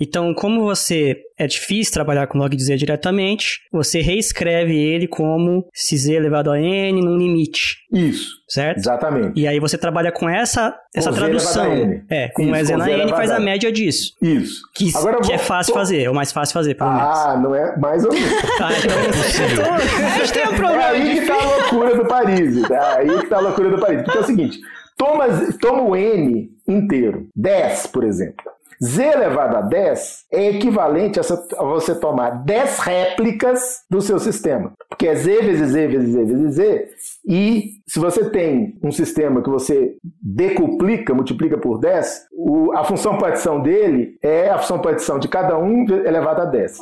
Então, 0.00 0.32
como 0.32 0.62
você 0.62 1.16
é 1.36 1.48
difícil 1.48 1.92
trabalhar 1.92 2.28
com 2.28 2.38
log 2.38 2.54
de 2.56 2.62
Z 2.62 2.76
diretamente, 2.76 3.58
você 3.72 4.00
reescreve 4.00 4.76
ele 4.78 5.08
como 5.08 5.66
se 5.74 5.96
Z 5.96 6.12
elevado 6.14 6.52
a 6.52 6.60
n 6.60 6.92
num 7.02 7.16
limite, 7.18 7.78
Isso, 7.92 8.28
certo? 8.48 8.78
exatamente. 8.78 9.40
E 9.40 9.48
aí 9.48 9.58
você 9.58 9.76
trabalha 9.76 10.12
com 10.12 10.28
essa, 10.28 10.72
essa 10.94 11.10
Z 11.10 11.18
tradução. 11.18 12.00
É, 12.08 12.28
com 12.28 12.42
Isso, 12.54 12.64
Z 12.66 12.72
com 12.74 12.78
na 12.78 12.90
N 12.92 13.10
faz 13.10 13.30
a 13.32 13.40
média 13.40 13.72
disso. 13.72 14.12
Isso. 14.22 14.60
Que, 14.72 14.96
Agora 14.96 15.16
que 15.20 15.26
vou- 15.26 15.34
é 15.34 15.38
fácil 15.38 15.72
tô- 15.72 15.80
fazer, 15.80 16.02
é 16.04 16.10
o 16.10 16.14
mais 16.14 16.30
fácil 16.30 16.52
fazer, 16.52 16.74
pelo 16.76 16.92
menos. 16.92 17.08
Ah, 17.08 17.40
não 17.42 17.52
é 17.56 17.76
mais 17.76 18.04
ou 18.04 18.12
menos. 18.12 18.30
Ah, 18.62 18.68
então, 18.78 19.74
A 19.74 20.18
gente 20.18 20.32
tem 20.32 20.46
um 20.46 20.52
É 20.52 20.56
problema 20.56 20.84
aí 20.86 21.14
de 21.14 21.20
que 21.20 21.26
tá 21.26 21.34
a 21.34 21.44
loucura 21.56 21.96
do 21.96 22.04
Paris. 22.06 22.70
É 22.70 22.76
aí 22.96 23.20
que 23.20 23.26
tá 23.26 23.36
a 23.38 23.40
loucura 23.40 23.70
do 23.70 23.80
Paris. 23.80 24.02
Porque 24.02 24.18
é 24.18 24.20
o 24.20 24.24
seguinte: 24.24 24.58
toma, 24.96 25.26
toma 25.60 25.82
o 25.82 25.96
N 25.96 26.50
inteiro, 26.66 27.26
10, 27.34 27.86
por 27.88 28.04
exemplo. 28.04 28.44
Z 28.82 29.02
elevado 29.02 29.56
a 29.56 29.60
10 29.60 30.24
é 30.32 30.50
equivalente 30.50 31.20
a 31.20 31.62
você 31.64 31.94
tomar 31.94 32.44
10 32.44 32.78
réplicas 32.80 33.82
do 33.88 34.00
seu 34.00 34.18
sistema. 34.18 34.72
Porque 34.88 35.06
é 35.06 35.14
Z 35.14 35.40
vezes 35.42 35.70
Z 35.70 35.86
vezes 35.86 36.12
Z 36.12 36.24
vezes 36.24 36.54
Z. 36.54 36.90
E 37.26 37.70
se 37.88 37.98
você 37.98 38.28
tem 38.28 38.78
um 38.82 38.90
sistema 38.92 39.42
que 39.42 39.48
você 39.48 39.94
decuplica, 40.22 41.14
multiplica 41.14 41.56
por 41.56 41.78
10, 41.78 42.26
o- 42.36 42.72
a 42.76 42.84
função 42.84 43.16
partição 43.16 43.62
dele 43.62 44.18
é 44.22 44.50
a 44.50 44.58
função 44.58 44.78
partição 44.78 45.18
de 45.18 45.26
cada 45.28 45.56
um 45.58 45.86
elevado 46.04 46.42
a 46.42 46.44
10. 46.44 46.78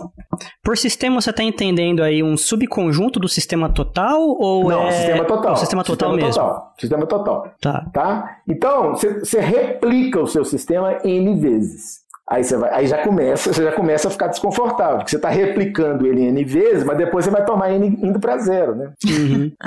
Por 0.64 0.76
sistema, 0.76 1.20
você 1.20 1.30
está 1.30 1.44
entendendo 1.44 2.02
aí 2.02 2.22
um 2.24 2.36
subconjunto 2.36 3.20
do 3.20 3.28
sistema 3.28 3.68
total 3.72 4.20
ou 4.20 4.68
Não, 4.68 4.88
é... 4.88 4.92
sistema 4.92 5.24
total. 5.24 5.52
O 5.52 5.56
sistema 5.56 5.84
total 5.84 6.12
mesmo. 6.16 6.30
Total. 6.32 6.74
Sistema 6.78 7.06
total. 7.06 7.46
Tá. 7.60 7.86
Tá? 7.92 8.36
Então, 8.48 8.90
você 8.96 9.20
você 9.20 9.40
replica 9.40 10.20
o 10.20 10.26
seu 10.26 10.44
sistema 10.44 10.98
N 11.04 11.40
vezes. 11.40 12.02
Aí, 12.28 12.42
você 12.42 12.56
vai, 12.56 12.70
aí 12.72 12.86
já 12.86 12.98
começa, 13.02 13.52
você 13.52 13.62
já 13.62 13.72
começa 13.72 14.08
a 14.08 14.10
ficar 14.10 14.28
desconfortável, 14.28 14.96
porque 14.98 15.10
você 15.10 15.16
está 15.16 15.28
replicando 15.28 16.06
ele 16.06 16.22
N 16.24 16.44
vezes, 16.44 16.82
mas 16.82 16.96
depois 16.96 17.24
você 17.24 17.30
vai 17.30 17.44
tomar 17.44 17.70
N 17.72 17.86
indo 18.02 18.18
para 18.18 18.38
zero, 18.38 18.74
né? 18.74 18.92
Uhum. 19.06 19.52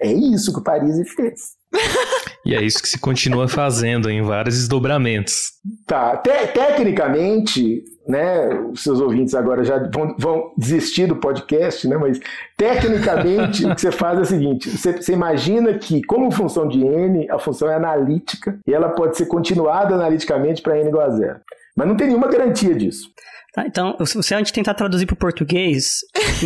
É 0.00 0.12
isso 0.12 0.52
que 0.52 0.60
o 0.60 0.64
Paris 0.64 0.96
fez. 1.14 1.40
E 2.42 2.54
é 2.54 2.62
isso 2.62 2.80
que 2.82 2.88
se 2.88 2.98
continua 2.98 3.46
fazendo 3.46 4.10
em 4.10 4.22
vários 4.22 4.56
desdobramentos. 4.56 5.52
Tá, 5.86 6.16
te- 6.16 6.46
tecnicamente, 6.54 7.84
né, 8.08 8.48
os 8.72 8.82
seus 8.82 8.98
ouvintes 8.98 9.34
agora 9.34 9.62
já 9.62 9.78
vão, 9.92 10.16
vão 10.18 10.52
desistir 10.56 11.06
do 11.06 11.16
podcast, 11.16 11.86
né, 11.86 11.98
mas 11.98 12.18
tecnicamente 12.56 13.64
o 13.68 13.74
que 13.74 13.80
você 13.80 13.92
faz 13.92 14.18
é 14.18 14.22
o 14.22 14.24
seguinte, 14.24 14.70
você, 14.70 14.94
você 14.94 15.12
imagina 15.12 15.74
que 15.78 16.02
como 16.04 16.30
função 16.30 16.66
de 16.66 16.80
n, 16.82 17.28
a 17.30 17.38
função 17.38 17.70
é 17.70 17.74
analítica 17.74 18.58
e 18.66 18.72
ela 18.72 18.88
pode 18.88 19.18
ser 19.18 19.26
continuada 19.26 19.94
analiticamente 19.94 20.62
para 20.62 20.78
n 20.78 20.88
igual 20.88 21.06
a 21.06 21.10
zero. 21.10 21.40
Mas 21.76 21.86
não 21.86 21.96
tem 21.96 22.06
nenhuma 22.08 22.28
garantia 22.28 22.74
disso. 22.74 23.08
Tá, 23.52 23.64
então, 23.66 23.96
se 24.04 24.34
a 24.34 24.38
gente 24.38 24.52
tentar 24.52 24.74
traduzir 24.74 25.06
para 25.06 25.14
o 25.14 25.18
português, 25.18 25.98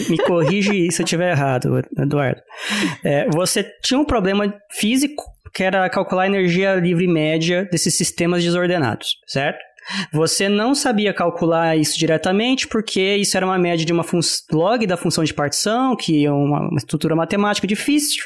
me 0.08 0.16
corrige 0.18 0.90
se 0.90 1.02
eu 1.02 1.04
estiver 1.04 1.32
errado, 1.32 1.82
Eduardo. 1.98 2.40
É, 3.04 3.28
você 3.28 3.62
tinha 3.82 4.00
um 4.00 4.04
problema 4.04 4.54
físico 4.70 5.22
que 5.52 5.62
era 5.62 5.88
calcular 5.88 6.24
a 6.24 6.26
energia 6.26 6.74
livre 6.74 7.06
média 7.06 7.68
desses 7.70 7.94
sistemas 7.94 8.42
desordenados, 8.42 9.08
certo? 9.26 9.62
Você 10.12 10.48
não 10.48 10.74
sabia 10.74 11.12
calcular 11.12 11.76
isso 11.76 11.98
diretamente 11.98 12.66
porque 12.66 13.16
isso 13.16 13.36
era 13.36 13.44
uma 13.44 13.58
média 13.58 13.84
de 13.84 13.92
uma 13.92 14.04
log 14.50 14.86
da 14.86 14.96
função 14.96 15.22
de 15.22 15.34
partição, 15.34 15.94
que 15.94 16.24
é 16.24 16.32
uma 16.32 16.70
estrutura 16.76 17.14
matemática 17.14 17.66
difícil. 17.66 18.24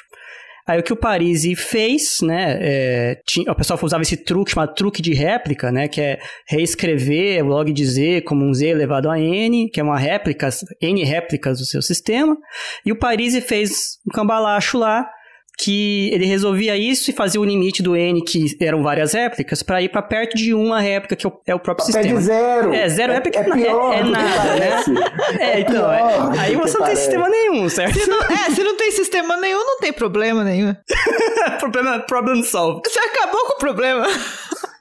Aí 0.69 0.79
o 0.79 0.83
que 0.83 0.93
o 0.93 0.97
Parisi 0.97 1.57
fez, 1.57 2.19
né? 2.23 2.59
é, 2.61 3.21
tinha, 3.27 3.51
o 3.51 3.55
pessoal 3.55 3.81
usava 3.83 4.03
esse 4.03 4.19
truque 4.19 4.51
chamado 4.51 4.75
truque 4.75 5.01
de 5.01 5.15
réplica, 5.15 5.73
né? 5.73 5.89
Que 5.89 6.01
é 6.01 6.19
reescrever 6.47 7.43
o 7.43 7.49
log 7.49 7.73
de 7.73 7.85
z 7.87 8.21
como 8.21 8.45
um 8.45 8.53
z 8.53 8.67
elevado 8.67 9.11
a 9.11 9.19
n, 9.19 9.71
que 9.71 9.81
é 9.81 9.83
uma 9.83 9.99
réplica, 9.99 10.51
n 10.83 11.03
réplicas 11.05 11.59
do 11.59 11.65
seu 11.65 11.81
sistema. 11.81 12.37
E 12.85 12.93
o 12.93 12.99
Parisi 12.99 13.41
fez 13.41 13.99
um 14.07 14.13
cambalacho 14.13 14.77
lá 14.77 15.09
que 15.61 16.11
ele 16.13 16.25
resolvia 16.25 16.77
isso 16.77 17.11
e 17.11 17.13
fazia 17.13 17.41
o 17.41 17.45
limite 17.45 17.83
do 17.83 17.97
n, 17.97 18.23
que 18.23 18.57
eram 18.61 18.83
várias 18.83 19.13
réplicas, 19.13 19.63
para 19.63 19.83
ir 19.83 19.89
para 19.89 20.01
perto 20.03 20.37
de 20.37 20.55
uma 20.55 20.81
réplica, 20.81 21.17
que 21.17 21.27
é 21.27 21.29
o- 21.31 21.41
é 21.47 21.59
próprio 21.59 21.85
Pede 21.87 21.99
sistema. 22.15 22.21
zero. 22.21 22.73
É, 22.73 22.89
zero 22.89 23.13
é 23.13 23.21
porque 23.21 23.39
é, 23.39 23.43
pior 23.45 23.93
é- 23.93 23.99
é 23.99 24.05
nada, 24.05 24.55
né? 24.55 24.71
parece. 24.71 25.43
É, 25.43 25.61
então, 25.61 25.93
é- 25.93 26.39
aí 26.39 26.55
você 26.55 26.57
não 26.57 26.65
tem 26.65 26.79
parece. 26.81 27.03
sistema 27.03 27.29
nenhum, 27.29 27.69
certo? 27.69 27.99
Se 27.99 28.09
não, 28.09 28.23
é, 28.23 28.51
se 28.55 28.63
não 28.63 28.77
tem 28.77 28.91
sistema 28.93 29.37
nenhum, 29.37 29.59
não 29.65 29.79
tem 29.81 29.93
problema 29.93 30.45
nenhum. 30.45 30.75
Problema, 31.61 31.99
problem 32.01 32.43
solved. 32.43 32.83
Você 32.89 32.99
acabou 33.01 33.41
com 33.47 33.55
o 33.55 33.59
problema. 33.59 34.07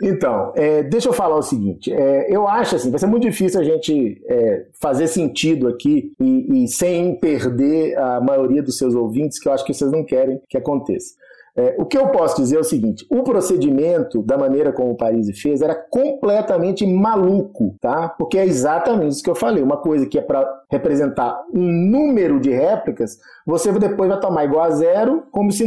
Então, 0.02 0.54
é, 0.56 0.84
deixa 0.84 1.10
eu 1.10 1.14
falar 1.14 1.36
o 1.38 1.42
seguinte: 1.42 1.92
é, 1.92 2.28
eu 2.30 2.48
acho 2.48 2.76
assim, 2.76 2.90
vai 2.92 3.00
ser 3.00 3.08
muito 3.08 3.24
difícil 3.24 3.60
a 3.60 3.64
gente 3.64 4.22
é, 4.28 4.66
fazer 4.80 5.08
sentido 5.08 5.68
aqui 5.68 6.12
e, 6.20 6.64
e 6.64 6.68
sem 6.68 7.16
perder 7.20 7.98
a 7.98 8.22
maioria 8.22 8.62
dos 8.62 8.78
seus 8.78 8.94
ouvintes, 8.94 9.40
que 9.40 9.48
eu 9.48 9.54
acho 9.54 9.66
que 9.66 9.74
vocês 9.74 9.92
não 9.92 10.04
querem 10.04 10.40
que 10.50 10.58
aconteça. 10.68 11.16
É, 11.56 11.76
o 11.80 11.86
que 11.86 11.98
eu 11.98 12.10
posso 12.10 12.36
dizer 12.40 12.58
é 12.58 12.60
o 12.60 12.64
seguinte: 12.64 13.06
o 13.10 13.24
procedimento, 13.24 14.22
da 14.22 14.38
maneira 14.38 14.72
como 14.72 14.92
o 14.92 14.96
Parisi 14.96 15.34
fez, 15.34 15.62
era 15.62 15.74
completamente 15.74 16.86
maluco, 16.86 17.76
tá? 17.82 18.10
Porque 18.10 18.38
é 18.38 18.46
exatamente 18.46 19.14
isso 19.14 19.24
que 19.24 19.30
eu 19.30 19.36
falei. 19.36 19.64
Uma 19.64 19.78
coisa 19.78 20.06
que 20.06 20.20
é 20.20 20.22
para 20.22 20.48
representar 20.70 21.44
um 21.52 21.64
número 21.64 22.40
de 22.40 22.52
réplicas, 22.52 23.18
você 23.44 23.72
depois 23.72 24.08
vai 24.08 24.20
tomar 24.20 24.46
igual 24.46 24.66
a 24.66 24.70
zero, 24.70 25.24
como 25.32 25.52
se 25.52 25.66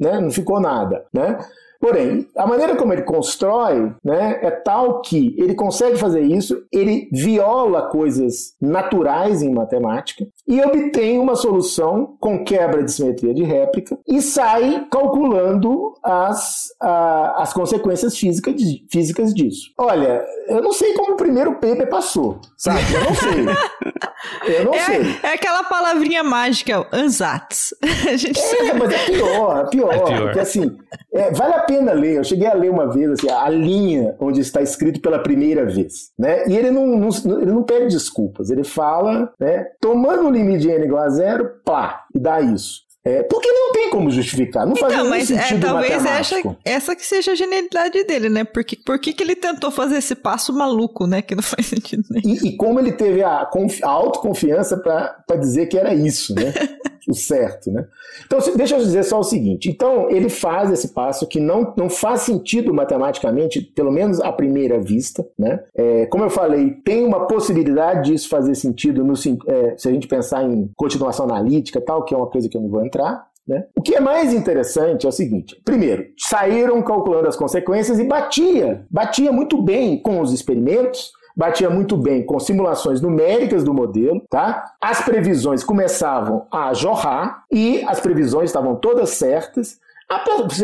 né, 0.00 0.18
não 0.20 0.32
ficou 0.32 0.58
nada, 0.58 1.04
né? 1.12 1.38
Porém, 1.84 2.26
a 2.34 2.46
maneira 2.46 2.76
como 2.76 2.94
ele 2.94 3.02
constrói 3.02 3.92
né, 4.02 4.38
é 4.42 4.50
tal 4.50 5.02
que 5.02 5.34
ele 5.38 5.54
consegue 5.54 5.98
fazer 5.98 6.22
isso, 6.22 6.62
ele 6.72 7.10
viola 7.12 7.90
coisas 7.90 8.54
naturais 8.58 9.42
em 9.42 9.52
matemática 9.52 10.24
e 10.48 10.62
obtém 10.62 11.18
uma 11.18 11.34
solução 11.36 12.16
com 12.18 12.42
quebra 12.42 12.82
de 12.82 12.90
simetria 12.90 13.34
de 13.34 13.42
réplica 13.42 13.98
e 14.08 14.22
sai 14.22 14.86
calculando 14.90 15.92
as, 16.02 16.68
a- 16.80 17.42
as 17.42 17.52
consequências 17.52 18.16
físicas, 18.16 18.54
de- 18.54 18.86
físicas 18.90 19.34
disso. 19.34 19.70
Olha, 19.78 20.24
eu 20.48 20.62
não 20.62 20.72
sei 20.72 20.94
como 20.94 21.12
o 21.12 21.16
primeiro 21.16 21.52
paper 21.56 21.86
passou, 21.90 22.40
sabe? 22.56 22.78
Eu 22.94 23.04
não 23.04 23.14
sei. 23.14 24.56
Eu 24.56 24.64
não 24.64 24.72
sei. 24.80 25.02
É, 25.22 25.26
é 25.26 25.34
aquela 25.34 25.64
palavrinha 25.64 26.22
mágica, 26.24 26.86
ansatz. 26.92 27.74
A 28.08 28.16
gente 28.16 28.40
É, 28.40 28.72
mas 28.72 28.90
é 28.92 28.98
pior, 29.06 29.64
é 29.66 29.68
pior, 29.70 29.92
É 29.92 29.98
pior. 29.98 30.22
porque 30.22 30.40
assim, 30.40 30.76
é, 31.12 31.30
vale 31.32 31.54
a 31.54 31.60
pena 31.60 31.73
ler. 31.82 32.16
Eu 32.16 32.24
cheguei 32.24 32.46
a 32.46 32.54
ler 32.54 32.70
uma 32.70 32.92
vez 32.92 33.10
assim, 33.10 33.28
a 33.30 33.48
linha 33.48 34.14
onde 34.20 34.40
está 34.40 34.62
escrito 34.62 35.00
pela 35.00 35.18
primeira 35.18 35.64
vez, 35.66 36.10
né? 36.18 36.46
E 36.48 36.56
ele 36.56 36.70
não, 36.70 36.86
não- 36.86 37.40
ele 37.40 37.52
não 37.52 37.62
pede 37.62 37.88
desculpas, 37.88 38.50
ele 38.50 38.64
fala, 38.64 39.32
né? 39.40 39.66
Tomando 39.80 40.26
o 40.26 40.30
limite 40.30 40.60
de 40.60 40.68
n 40.70 40.84
igual 40.84 41.02
a 41.04 41.08
zero, 41.10 41.50
pá, 41.64 42.04
e 42.14 42.18
dá 42.18 42.40
isso. 42.40 42.82
É, 43.06 43.22
porque 43.24 43.46
não 43.52 43.70
tem 43.72 43.90
como 43.90 44.10
justificar, 44.10 44.66
não 44.66 44.74
faz 44.74 44.90
Então, 44.94 45.04
nenhum 45.04 45.14
mas 45.18 45.30
é, 45.30 45.36
sentido 45.42 45.66
talvez 45.66 45.92
essa, 46.06 46.56
essa 46.64 46.96
que 46.96 47.04
seja 47.04 47.32
a 47.32 47.34
genialidade 47.34 48.02
dele, 48.04 48.30
né? 48.30 48.44
Porque, 48.44 48.76
por 48.76 48.98
que, 48.98 49.12
que 49.12 49.22
ele 49.22 49.36
tentou 49.36 49.70
fazer 49.70 49.98
esse 49.98 50.14
passo 50.14 50.54
maluco, 50.54 51.06
né? 51.06 51.20
Que 51.20 51.34
não 51.34 51.42
faz 51.44 51.66
sentido 51.66 52.02
nenhum. 52.10 52.34
E, 52.42 52.48
e 52.48 52.56
como 52.56 52.80
ele 52.80 52.92
teve 52.92 53.22
a, 53.22 53.42
a 53.82 53.88
autoconfiança 53.90 54.78
para 54.78 55.36
dizer 55.38 55.66
que 55.66 55.76
era 55.78 55.92
isso, 55.92 56.34
né? 56.34 56.54
o 57.08 57.14
certo, 57.14 57.70
né? 57.70 57.86
Então, 58.26 58.38
deixa 58.56 58.76
eu 58.76 58.80
dizer 58.80 59.02
só 59.02 59.18
o 59.18 59.24
seguinte. 59.24 59.70
Então, 59.70 60.10
ele 60.10 60.28
faz 60.28 60.70
esse 60.70 60.88
passo 60.88 61.26
que 61.26 61.40
não, 61.40 61.72
não 61.76 61.90
faz 61.90 62.22
sentido 62.22 62.72
matematicamente, 62.72 63.60
pelo 63.60 63.92
menos 63.92 64.20
à 64.20 64.32
primeira 64.32 64.80
vista, 64.80 65.26
né? 65.38 65.60
É, 65.74 66.06
como 66.06 66.24
eu 66.24 66.30
falei, 66.30 66.70
tem 66.84 67.04
uma 67.04 67.26
possibilidade 67.26 68.10
disso 68.10 68.28
fazer 68.28 68.54
sentido 68.54 69.04
no, 69.04 69.14
é, 69.14 69.76
se 69.76 69.88
a 69.88 69.92
gente 69.92 70.08
pensar 70.08 70.44
em 70.44 70.70
continuação 70.76 71.26
analítica 71.26 71.80
tal, 71.80 72.04
que 72.04 72.14
é 72.14 72.16
uma 72.16 72.26
coisa 72.26 72.48
que 72.48 72.56
eu 72.56 72.60
não 72.60 72.68
vou 72.68 72.84
entrar, 72.84 73.26
né? 73.46 73.66
O 73.76 73.82
que 73.82 73.94
é 73.94 74.00
mais 74.00 74.32
interessante 74.32 75.04
é 75.04 75.08
o 75.08 75.12
seguinte: 75.12 75.60
primeiro, 75.64 76.06
saíram 76.18 76.82
calculando 76.82 77.28
as 77.28 77.36
consequências 77.36 77.98
e 77.98 78.04
batia, 78.04 78.86
batia 78.90 79.30
muito 79.30 79.60
bem 79.60 80.00
com 80.00 80.20
os 80.20 80.32
experimentos, 80.32 81.12
batia 81.36 81.68
muito 81.68 81.96
bem 81.96 82.24
com 82.24 82.38
simulações 82.38 83.00
numéricas 83.00 83.64
do 83.64 83.74
modelo, 83.74 84.20
tá? 84.30 84.72
As 84.80 85.00
previsões 85.02 85.64
começavam 85.64 86.46
a 86.50 86.72
jorrar 86.72 87.44
e 87.50 87.82
as 87.86 88.00
previsões 88.00 88.50
estavam 88.50 88.76
todas 88.76 89.10
certas. 89.10 89.80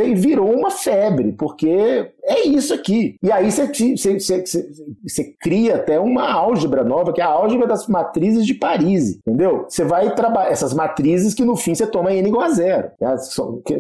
E 0.05 0.15
virou 0.15 0.53
uma 0.53 0.71
febre, 0.71 1.33
porque 1.33 2.13
é 2.31 2.47
isso 2.47 2.73
aqui. 2.73 3.17
E 3.23 3.33
aí 3.33 3.51
você, 3.51 3.67
você, 3.67 4.21
você, 4.21 4.71
você 5.03 5.25
cria 5.41 5.77
até 5.77 5.99
uma 5.99 6.31
álgebra 6.31 6.85
nova, 6.85 7.13
que 7.13 7.21
é 7.21 7.25
a 7.25 7.29
álgebra 7.29 7.67
das 7.67 7.87
matrizes 7.89 8.47
de 8.47 8.55
Paris, 8.55 9.19
entendeu? 9.19 9.67
Você 9.69 9.85
vai 9.85 10.15
trabalhar 10.15 10.51
essas 10.51 10.73
matrizes 10.73 11.35
que 11.35 11.45
no 11.45 11.57
fim 11.57 11.75
você 11.75 11.87
toma 11.87 12.13
n 12.13 12.29
igual 12.29 12.45
a 12.45 12.51
zero. 12.51 12.91
Né? 13.01 13.17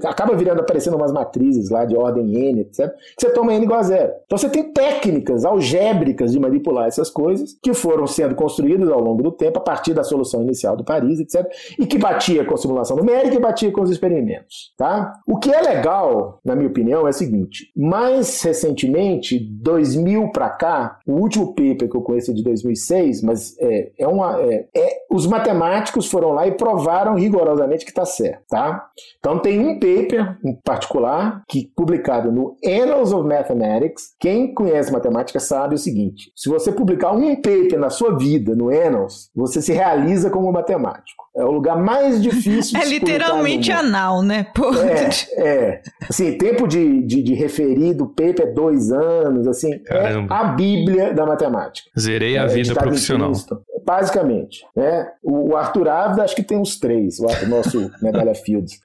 Acaba 0.05 0.35
virando, 0.35 0.61
aparecendo 0.61 0.97
umas 0.97 1.13
matrizes 1.13 1.71
lá 1.71 1.85
de 1.85 1.97
ordem 1.97 2.35
n, 2.35 2.61
etc. 2.63 2.93
Você 3.19 3.31
toma 3.31 3.55
n 3.55 3.65
igual 3.65 3.81
a 3.81 3.85
zero. 3.85 4.13
Então 4.27 4.37
você 4.37 4.49
tem 4.49 4.73
técnicas 4.73 5.45
algébricas 5.45 6.33
de 6.33 6.41
manipular 6.41 6.89
essas 6.89 7.11
coisas 7.11 7.57
que 7.63 7.73
foram 7.73 8.07
sendo 8.07 8.35
construídas 8.35 8.89
ao 8.89 9.01
longo 9.01 9.23
do 9.23 9.31
tempo 9.31 9.59
a 9.59 9.63
partir 9.63 9.95
da 9.95 10.03
solução 10.03 10.43
inicial 10.43 10.77
do 10.77 10.85
Paris, 10.85 11.21
etc. 11.21 11.47
E 11.79 11.87
que 11.87 11.99
batia 11.99 12.45
com 12.45 12.55
a 12.55 12.59
simulação 12.59 12.97
numérica 12.97 13.37
e 13.37 13.41
batia 13.41 13.71
com 13.71 13.83
os 13.83 13.91
experimentos, 13.91 14.73
tá? 14.77 15.13
O 15.27 15.39
que 15.39 15.53
é 15.53 15.61
legal, 15.61 16.41
na 16.45 16.57
minha 16.57 16.69
opinião, 16.69 17.07
é 17.07 17.11
o 17.11 17.13
seguinte: 17.13 17.71
mais 18.41 18.43
recentemente, 18.43 19.39
2000 19.39 20.31
para 20.31 20.51
cá, 20.51 20.99
o 21.07 21.13
último 21.13 21.49
paper 21.49 21.89
que 21.89 21.97
eu 21.97 22.03
conheço 22.03 22.31
é 22.31 22.35
de 22.35 22.43
2006, 22.43 23.23
mas 23.23 23.57
é, 23.59 23.93
é 23.99 24.09
uma 24.09 24.41
é, 24.41 24.67
é, 24.75 24.97
os 25.11 25.27
matemáticos 25.27 26.07
foram 26.07 26.31
lá 26.31 26.47
e 26.47 26.53
provaram 26.53 27.15
rigorosamente 27.15 27.85
que 27.85 27.91
está 27.91 28.05
certo, 28.05 28.43
tá? 28.49 28.87
Então 29.19 29.39
tem 29.39 29.59
um 29.59 29.75
paper 29.75 30.39
em 30.45 30.55
particular 30.65 31.43
que 31.49 31.71
publicado 31.77 32.33
no 32.33 32.57
Annals 32.65 33.13
of 33.13 33.27
Mathematics. 33.29 34.15
Quem 34.19 34.55
conhece 34.55 34.93
matemática 34.93 35.39
sabe 35.39 35.75
o 35.75 35.79
seguinte: 35.79 36.33
se 36.35 36.49
você 36.49 36.73
publicar 36.73 37.13
um 37.13 37.37
paper 37.37 37.79
na 37.79 37.91
sua 37.91 38.17
vida 38.17 38.55
no 38.55 38.69
Annals, 38.69 39.31
você 39.35 39.61
se 39.61 39.73
realiza 39.73 40.31
como 40.31 40.53
matemático. 40.53 41.31
É 41.37 41.45
o 41.45 41.53
lugar 41.53 41.81
mais 41.81 42.21
difícil 42.21 42.79
de 42.79 42.85
É 42.85 42.89
literalmente 42.89 43.71
anal, 43.71 44.23
né? 44.23 44.47
Pô. 44.55 44.73
É, 44.75 45.11
é. 45.41 45.83
Assim, 46.09 46.37
tempo 46.37 46.67
de, 46.67 47.03
de, 47.03 47.23
de 47.23 47.35
referir 47.35 47.95
do 47.95 48.07
paper 48.07 48.30
é 48.39 48.47
dois 48.47 48.91
anos, 48.93 49.47
assim. 49.47 49.79
Caramba. 49.81 50.35
É 50.35 50.39
a 50.39 50.45
bíblia 50.45 51.15
da 51.15 51.27
matemática. 51.27 51.91
Zerei 51.99 52.39
a 52.39 52.45
é, 52.45 52.47
vida 52.47 52.75
profissional. 52.75 53.33
Basicamente. 53.85 54.65
Né? 54.77 55.09
O, 55.23 55.57
Arthur 55.57 55.89
Ávila 55.89 56.25
acho 56.25 56.37
que 56.37 56.43
tem 56.43 56.59
uns 56.59 56.79
três, 56.79 57.19
o 57.19 57.49
nosso 57.49 57.91
medalha 58.03 58.35
Fields. 58.35 58.81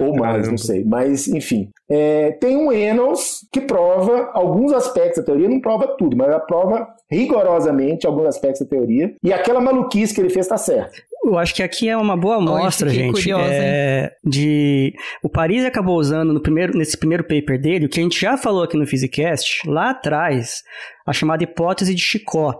ou, 0.00 0.08
ou, 0.08 0.16
mais, 0.16 0.32
Caramba. 0.32 0.50
não 0.50 0.58
sei. 0.58 0.84
Mas, 0.84 1.26
enfim. 1.28 1.70
É, 1.88 2.32
tem 2.32 2.56
um 2.56 2.70
Enos 2.70 3.46
que 3.50 3.60
prova 3.60 4.30
alguns 4.32 4.72
aspectos 4.72 5.18
da 5.18 5.24
teoria, 5.24 5.48
não 5.48 5.60
prova 5.60 5.88
tudo, 5.98 6.16
mas 6.16 6.28
ela 6.28 6.38
prova 6.38 6.86
rigorosamente 7.10 8.06
alguns 8.06 8.26
aspectos 8.26 8.60
da 8.60 8.68
teoria. 8.68 9.14
E 9.22 9.32
aquela 9.32 9.60
maluquice 9.60 10.14
que 10.14 10.20
ele 10.20 10.30
fez 10.30 10.46
está 10.46 10.56
certa. 10.56 10.92
Eu 11.22 11.38
acho 11.38 11.54
que 11.54 11.62
aqui 11.62 11.88
é 11.88 11.96
uma 11.96 12.16
boa 12.16 12.36
amostra, 12.36 12.88
gente, 12.88 13.12
curiosa, 13.12 13.52
é, 13.52 14.12
de 14.24 14.94
o 15.22 15.28
Paris 15.28 15.64
acabou 15.64 15.98
usando 15.98 16.32
no 16.32 16.40
primeiro, 16.40 16.76
nesse 16.76 16.96
primeiro 16.96 17.22
paper 17.22 17.60
dele, 17.60 17.86
o 17.86 17.88
que 17.88 18.00
a 18.00 18.02
gente 18.02 18.18
já 18.18 18.38
falou 18.38 18.62
aqui 18.62 18.76
no 18.76 18.86
Physicast, 18.86 19.68
lá 19.68 19.90
atrás, 19.90 20.62
a 21.06 21.12
chamada 21.12 21.44
hipótese 21.44 21.94
de 21.94 22.00
Chicó, 22.00 22.54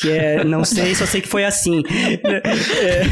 que 0.00 0.10
é, 0.10 0.44
não 0.44 0.64
sei, 0.64 0.94
só 0.94 1.06
sei 1.06 1.20
que 1.20 1.28
foi 1.28 1.44
assim. 1.44 1.82
É, 2.22 3.02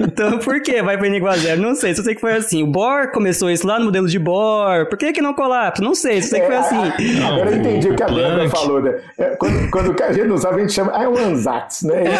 então, 0.00 0.38
por 0.38 0.62
que 0.62 0.82
vai 0.82 0.96
para 0.96 1.08
igual 1.08 1.32
a 1.32 1.36
zero? 1.36 1.60
Não 1.60 1.74
sei, 1.74 1.94
só 1.94 2.02
sei 2.02 2.14
que 2.14 2.20
foi 2.20 2.32
assim. 2.32 2.62
O 2.62 2.66
Bohr 2.66 3.10
começou 3.12 3.50
isso 3.50 3.66
lá 3.66 3.78
no 3.78 3.86
modelo 3.86 4.08
de 4.08 4.18
Bohr. 4.18 4.88
Por 4.88 4.96
que 4.96 5.12
que 5.12 5.20
não 5.20 5.34
colapsa? 5.34 5.82
Não 5.82 5.94
sei, 5.94 6.22
só 6.22 6.30
sei 6.30 6.40
que 6.40 6.46
foi 6.46 6.56
assim. 6.56 6.76
Não, 7.18 7.34
Agora 7.34 7.50
eu 7.50 7.56
entendi 7.56 7.88
o 7.88 7.96
que 7.96 8.02
a 8.02 8.06
Débora 8.06 8.48
falou, 8.48 8.80
né? 8.80 9.00
É, 9.18 9.36
quando, 9.36 9.70
quando 9.70 10.02
a 10.02 10.12
gente 10.12 10.28
não 10.28 10.38
sabe, 10.38 10.56
a 10.56 10.60
gente 10.60 10.72
chama... 10.72 10.92
Ah, 10.94 11.04
é 11.04 11.08
um 11.08 11.18
ansatz, 11.18 11.82
né? 11.82 12.04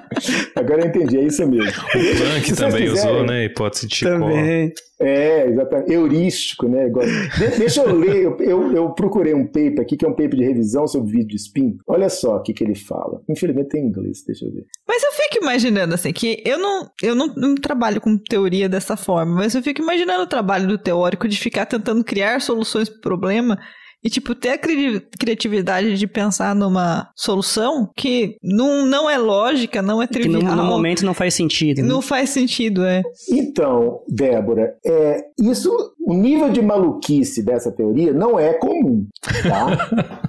É 0.00 0.03
Agora 0.54 0.82
eu 0.82 0.88
entendi, 0.88 1.18
é 1.18 1.22
isso 1.22 1.46
mesmo. 1.46 1.70
O 1.70 2.16
Planck 2.18 2.54
também 2.54 2.88
quiserem, 2.88 2.88
usou, 2.90 3.26
né? 3.26 3.44
Hipótese 3.44 3.86
de 3.86 3.96
Chicó. 3.96 4.10
Também. 4.10 4.72
É, 5.00 5.48
exatamente. 5.48 5.92
Heurístico, 5.92 6.68
né? 6.68 6.88
De 6.88 7.58
deixa 7.58 7.82
eu 7.82 7.96
ler, 7.96 8.22
eu, 8.22 8.36
eu, 8.38 8.72
eu, 8.72 8.90
procurei 8.90 9.34
um 9.34 9.46
paper 9.46 9.80
aqui, 9.80 9.96
que 9.96 10.04
é 10.04 10.08
um 10.08 10.14
paper 10.14 10.36
de 10.36 10.44
revisão 10.44 10.86
sobre 10.86 11.12
vídeo 11.12 11.28
de 11.28 11.36
spin. 11.36 11.76
Olha 11.86 12.08
só 12.08 12.36
o 12.36 12.42
que, 12.42 12.52
que 12.52 12.62
ele 12.62 12.74
fala. 12.74 13.20
Infelizmente 13.28 13.70
tem 13.70 13.86
inglês, 13.86 14.24
deixa 14.26 14.44
eu 14.44 14.52
ver. 14.52 14.64
Mas 14.86 15.02
eu 15.02 15.12
fico 15.12 15.42
imaginando, 15.42 15.94
assim, 15.94 16.12
que 16.12 16.42
eu 16.44 16.58
não, 16.58 16.88
eu 17.02 17.14
não, 17.14 17.26
não 17.34 17.54
trabalho 17.54 18.00
com 18.00 18.16
teoria 18.16 18.68
dessa 18.68 18.96
forma, 18.96 19.34
mas 19.34 19.54
eu 19.54 19.62
fico 19.62 19.82
imaginando 19.82 20.22
o 20.22 20.28
trabalho 20.28 20.68
do 20.68 20.78
teórico 20.78 21.28
de 21.28 21.38
ficar 21.38 21.66
tentando 21.66 22.04
criar 22.04 22.40
soluções 22.40 22.88
para 22.88 22.98
o 22.98 23.02
problema 23.02 23.58
e, 24.04 24.10
tipo, 24.10 24.34
ter 24.34 24.50
a 24.50 24.58
cri 24.58 25.00
criatividade 25.18 25.96
de 25.96 26.06
pensar 26.06 26.54
numa 26.54 27.08
solução 27.16 27.88
que 27.96 28.36
não, 28.42 28.84
não 28.84 29.08
é 29.08 29.16
lógica, 29.16 29.80
não 29.80 30.02
é 30.02 30.06
trivial. 30.06 30.40
Que 30.40 30.46
no, 30.46 30.56
no 30.56 30.64
momento 30.64 31.04
não 31.04 31.14
faz 31.14 31.34
sentido. 31.34 31.80
Né? 31.80 31.88
Não 31.88 32.02
faz 32.02 32.30
sentido, 32.30 32.84
é. 32.84 33.02
Então, 33.30 34.00
Débora, 34.08 34.76
é, 34.84 35.24
isso, 35.40 35.70
o 36.06 36.12
nível 36.14 36.50
de 36.50 36.60
maluquice 36.60 37.42
dessa 37.42 37.72
teoria 37.72 38.12
não 38.12 38.38
é 38.38 38.52
comum, 38.52 39.06
tá? 39.42 39.90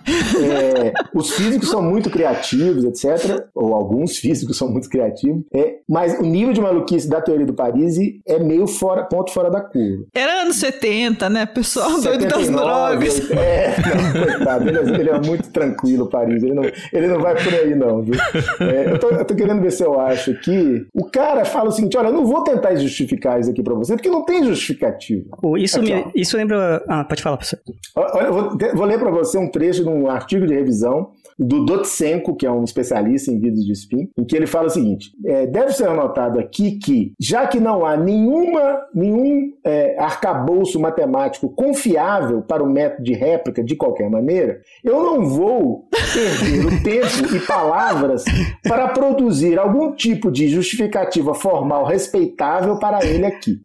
é, 0.41 0.93
os 1.13 1.32
físicos 1.32 1.69
são 1.69 1.82
muito 1.82 2.09
criativos, 2.09 2.84
etc. 2.86 3.45
Ou 3.53 3.73
alguns 3.73 4.17
físicos 4.17 4.57
são 4.57 4.69
muito 4.69 4.89
criativos. 4.89 5.43
É, 5.53 5.80
mas 5.88 6.17
o 6.17 6.23
nível 6.23 6.53
de 6.53 6.61
maluquice 6.61 7.09
da 7.09 7.21
teoria 7.21 7.45
do 7.45 7.53
Paris 7.53 7.97
é 8.26 8.39
meio 8.39 8.67
fora, 8.67 9.03
ponto 9.03 9.32
fora 9.32 9.49
da 9.49 9.61
curva. 9.61 10.05
Era 10.13 10.43
anos 10.43 10.55
70, 10.57 11.30
né? 11.30 11.45
Pessoal 11.45 11.89
79, 11.99 12.17
doido 12.17 12.32
das 12.32 12.49
drogas. 12.49 13.32
É, 13.32 13.64
não, 13.95 14.24
coitado, 14.24 14.70
ele 14.70 14.78
é, 14.78 14.99
ele 14.99 15.09
é, 15.09 15.20
muito 15.20 15.49
tranquilo, 15.49 16.07
Paris. 16.07 16.43
Ele 16.43 16.53
não, 16.53 16.63
ele 16.63 17.07
não 17.07 17.20
vai 17.20 17.36
por 17.36 17.53
aí, 17.53 17.76
não, 17.76 18.01
viu? 18.01 18.16
É, 18.59 18.91
eu, 18.91 18.99
tô, 18.99 19.09
eu, 19.09 19.26
tô, 19.26 19.36
querendo 19.36 19.61
ver 19.61 19.72
se 19.72 19.84
eu 19.84 19.99
acho 19.99 20.32
aqui. 20.32 20.86
O 20.93 21.05
cara 21.05 21.45
fala 21.45 21.70
o 21.70 21.72
seguinte: 21.72 21.97
olha, 21.97 22.07
eu 22.07 22.13
não 22.13 22.26
vou 22.26 22.43
tentar 22.43 22.76
justificar 22.76 23.39
isso 23.39 23.49
aqui 23.49 23.63
pra 23.63 23.74
você, 23.74 23.93
porque 23.93 24.09
não 24.09 24.24
tem 24.24 24.43
justificativa. 24.43 25.26
Isso, 25.57 25.80
aqui, 25.80 25.93
me, 25.93 26.11
isso 26.16 26.38
lembra. 26.38 26.84
Ah, 26.88 27.03
pode 27.03 27.22
falar, 27.22 27.38
professor. 27.38 27.59
Olha, 27.95 28.26
eu 28.26 28.34
vou, 28.34 28.57
vou 28.74 28.86
ler 28.86 28.99
pra 28.99 29.11
você 29.11 29.38
um 29.38 29.49
trecho 29.49 29.84
de 29.84 29.89
um 29.89 30.09
artigo 30.09 30.45
de 30.45 30.53
revisão 30.53 31.11
do 31.38 31.65
Dotsenko, 31.65 32.36
que 32.36 32.45
é 32.45 32.51
um 32.51 32.63
especialista 32.63 33.31
em 33.31 33.39
vídeos 33.39 33.65
de 33.65 33.73
spin, 33.73 34.09
em 34.17 34.23
que 34.23 34.36
ele 34.36 34.47
fala 34.47 34.67
o 34.67 34.69
seguinte: 34.69 35.11
é, 35.25 35.45
deve 35.45 35.71
ser 35.73 35.88
anotado 35.88 36.39
aqui 36.39 36.79
que, 36.79 37.13
já 37.19 37.47
que 37.47 37.59
não 37.59 37.86
há 37.86 37.97
nenhuma, 37.97 38.81
nenhum 38.93 39.51
é, 39.63 39.97
arcabouço 39.99 40.79
matemático 40.79 41.49
confiável 41.49 42.41
para 42.41 42.63
o 42.63 42.69
método 42.69 43.03
de 43.03 43.13
réplica 43.13 43.63
de 43.63 43.75
qualquer 43.75 44.09
maneira, 44.09 44.61
eu 44.83 45.03
não 45.03 45.25
vou 45.25 45.88
perder 45.91 46.65
o 46.65 46.83
tempo 46.83 47.36
e 47.36 47.39
palavras 47.39 48.23
para 48.63 48.89
produzir 48.89 49.59
algum 49.59 49.93
tipo 49.93 50.31
de 50.31 50.47
justificativa 50.47 51.33
formal 51.33 51.86
respeitável 51.86 52.77
para 52.77 53.05
ele 53.05 53.25
aqui. 53.25 53.59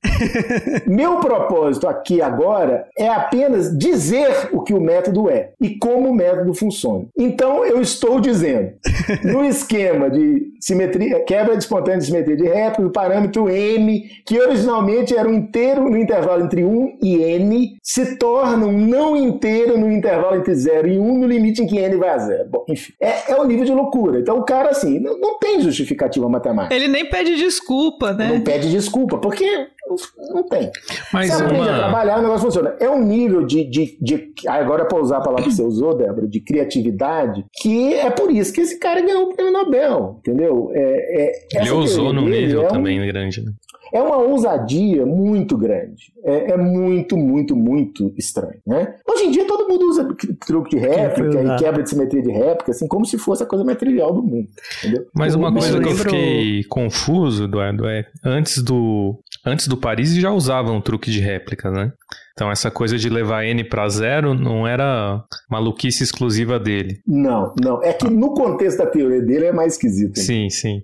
Meu 0.86 1.20
propósito 1.20 1.88
aqui 1.88 2.20
agora 2.20 2.86
é 2.96 3.08
apenas 3.08 3.76
dizer 3.76 4.50
o 4.52 4.62
que 4.62 4.74
o 4.74 4.80
método 4.80 5.28
é 5.28 5.52
e 5.60 5.76
como 5.78 6.10
o 6.10 6.14
método 6.14 6.54
funciona. 6.54 7.06
Então, 7.16 7.59
eu 7.64 7.80
estou 7.80 8.20
dizendo, 8.20 8.72
no 9.24 9.44
esquema 9.44 10.10
de 10.10 10.50
simetria, 10.60 11.24
quebra 11.24 11.56
de 11.56 11.62
espontânea 11.62 11.98
de 11.98 12.06
simetria 12.06 12.36
de 12.36 12.44
réplica, 12.44 12.86
o 12.86 12.92
parâmetro 12.92 13.48
m, 13.48 14.02
que 14.26 14.38
originalmente 14.38 15.16
era 15.16 15.28
um 15.28 15.34
inteiro 15.34 15.88
no 15.88 15.96
intervalo 15.96 16.44
entre 16.44 16.64
1 16.64 16.98
e 17.02 17.16
n, 17.16 17.76
se 17.82 18.16
torna 18.16 18.66
um 18.66 18.78
não 18.78 19.16
inteiro 19.16 19.78
no 19.78 19.90
intervalo 19.90 20.36
entre 20.36 20.54
0 20.54 20.88
e 20.88 20.98
1, 20.98 21.18
no 21.18 21.26
limite 21.26 21.62
em 21.62 21.66
que 21.66 21.78
n 21.78 21.96
vai 21.96 22.10
a 22.10 22.18
zero. 22.18 22.48
Bom, 22.48 22.64
enfim, 22.68 22.92
é, 23.00 23.32
é 23.32 23.36
o 23.36 23.44
nível 23.44 23.64
de 23.64 23.72
loucura. 23.72 24.20
Então 24.20 24.38
o 24.38 24.44
cara, 24.44 24.70
assim, 24.70 24.98
não, 24.98 25.18
não 25.18 25.38
tem 25.38 25.60
justificativa 25.60 26.28
matemática. 26.28 26.74
Ele 26.74 26.88
nem 26.88 27.08
pede 27.08 27.36
desculpa, 27.36 28.12
né? 28.12 28.28
Não 28.28 28.40
pede 28.40 28.70
desculpa, 28.70 29.18
porque 29.18 29.44
não 30.32 30.42
tem. 30.44 30.70
Mas 31.12 31.30
você 31.30 31.42
aprende 31.42 31.60
uma... 31.60 31.74
a 31.74 31.78
trabalhar, 31.78 32.18
o 32.18 32.22
negócio 32.22 32.42
funciona. 32.42 32.76
É 32.80 32.88
um 32.88 33.02
nível 33.02 33.44
de. 33.44 33.64
de, 33.64 33.98
de 34.00 34.32
agora, 34.46 34.84
para 34.84 35.00
usar 35.00 35.18
a 35.18 35.20
palavra 35.20 35.44
que 35.44 35.52
você 35.52 35.62
usou, 35.62 35.96
Débora, 35.96 36.26
de 36.26 36.40
criatividade, 36.40 37.44
que 37.60 37.94
é 37.94 38.10
por 38.10 38.30
isso 38.30 38.52
que 38.52 38.60
esse 38.60 38.78
cara 38.78 39.00
ganhou 39.00 39.24
o 39.24 39.34
prêmio 39.34 39.52
Nobel, 39.52 40.16
entendeu? 40.20 40.70
É, 40.72 41.22
é, 41.22 41.60
Ele 41.60 41.70
usou 41.70 42.12
no 42.12 42.22
nível 42.22 42.62
é 42.62 42.66
um, 42.66 42.68
também 42.68 43.06
grande, 43.06 43.42
né? 43.42 43.52
É 43.92 44.00
uma 44.00 44.18
ousadia 44.18 45.04
muito 45.04 45.56
grande. 45.56 46.12
É, 46.24 46.52
é, 46.52 46.56
muito, 46.56 47.16
muito, 47.16 47.56
muito 47.56 48.12
estranho. 48.16 48.60
Né? 48.66 48.94
Hoje 49.08 49.24
em 49.24 49.30
dia 49.30 49.46
todo 49.46 49.68
mundo 49.68 49.88
usa 49.88 50.06
truque 50.46 50.76
de 50.76 50.78
réplica 50.78 51.42
e 51.42 51.56
quebra 51.56 51.82
de 51.82 51.90
simetria 51.90 52.22
de 52.22 52.30
réplica, 52.30 52.70
assim, 52.70 52.86
como 52.86 53.04
se 53.04 53.18
fosse 53.18 53.42
a 53.42 53.46
coisa 53.46 53.64
mais 53.64 53.78
trivial 53.78 54.14
do 54.14 54.22
mundo. 54.22 54.48
Entendeu? 54.78 55.06
Mas 55.14 55.34
uma 55.34 55.52
coisa 55.52 55.80
que 55.80 55.88
eu 55.88 55.96
fiquei 55.96 56.64
confuso, 56.64 57.44
Eduardo, 57.44 57.86
é 57.86 58.06
antes 58.24 58.62
do, 58.62 59.18
antes 59.44 59.66
do 59.66 59.76
Paris 59.76 60.14
já 60.14 60.30
usavam 60.30 60.80
truque 60.80 61.10
de 61.10 61.20
réplica, 61.20 61.70
né? 61.70 61.92
Então 62.32 62.50
essa 62.50 62.70
coisa 62.70 62.96
de 62.96 63.08
levar 63.08 63.44
n 63.44 63.64
para 63.64 63.88
zero 63.88 64.34
não 64.34 64.66
era 64.66 65.22
maluquice 65.50 66.02
exclusiva 66.02 66.58
dele. 66.58 67.00
Não, 67.06 67.54
não. 67.62 67.82
É 67.82 67.92
que 67.92 68.08
no 68.08 68.34
contexto 68.34 68.78
da 68.78 68.86
teoria 68.86 69.20
dele 69.20 69.46
é 69.46 69.52
mais 69.52 69.74
esquisito. 69.74 70.18
Hein? 70.18 70.24
Sim, 70.24 70.50
sim. 70.50 70.82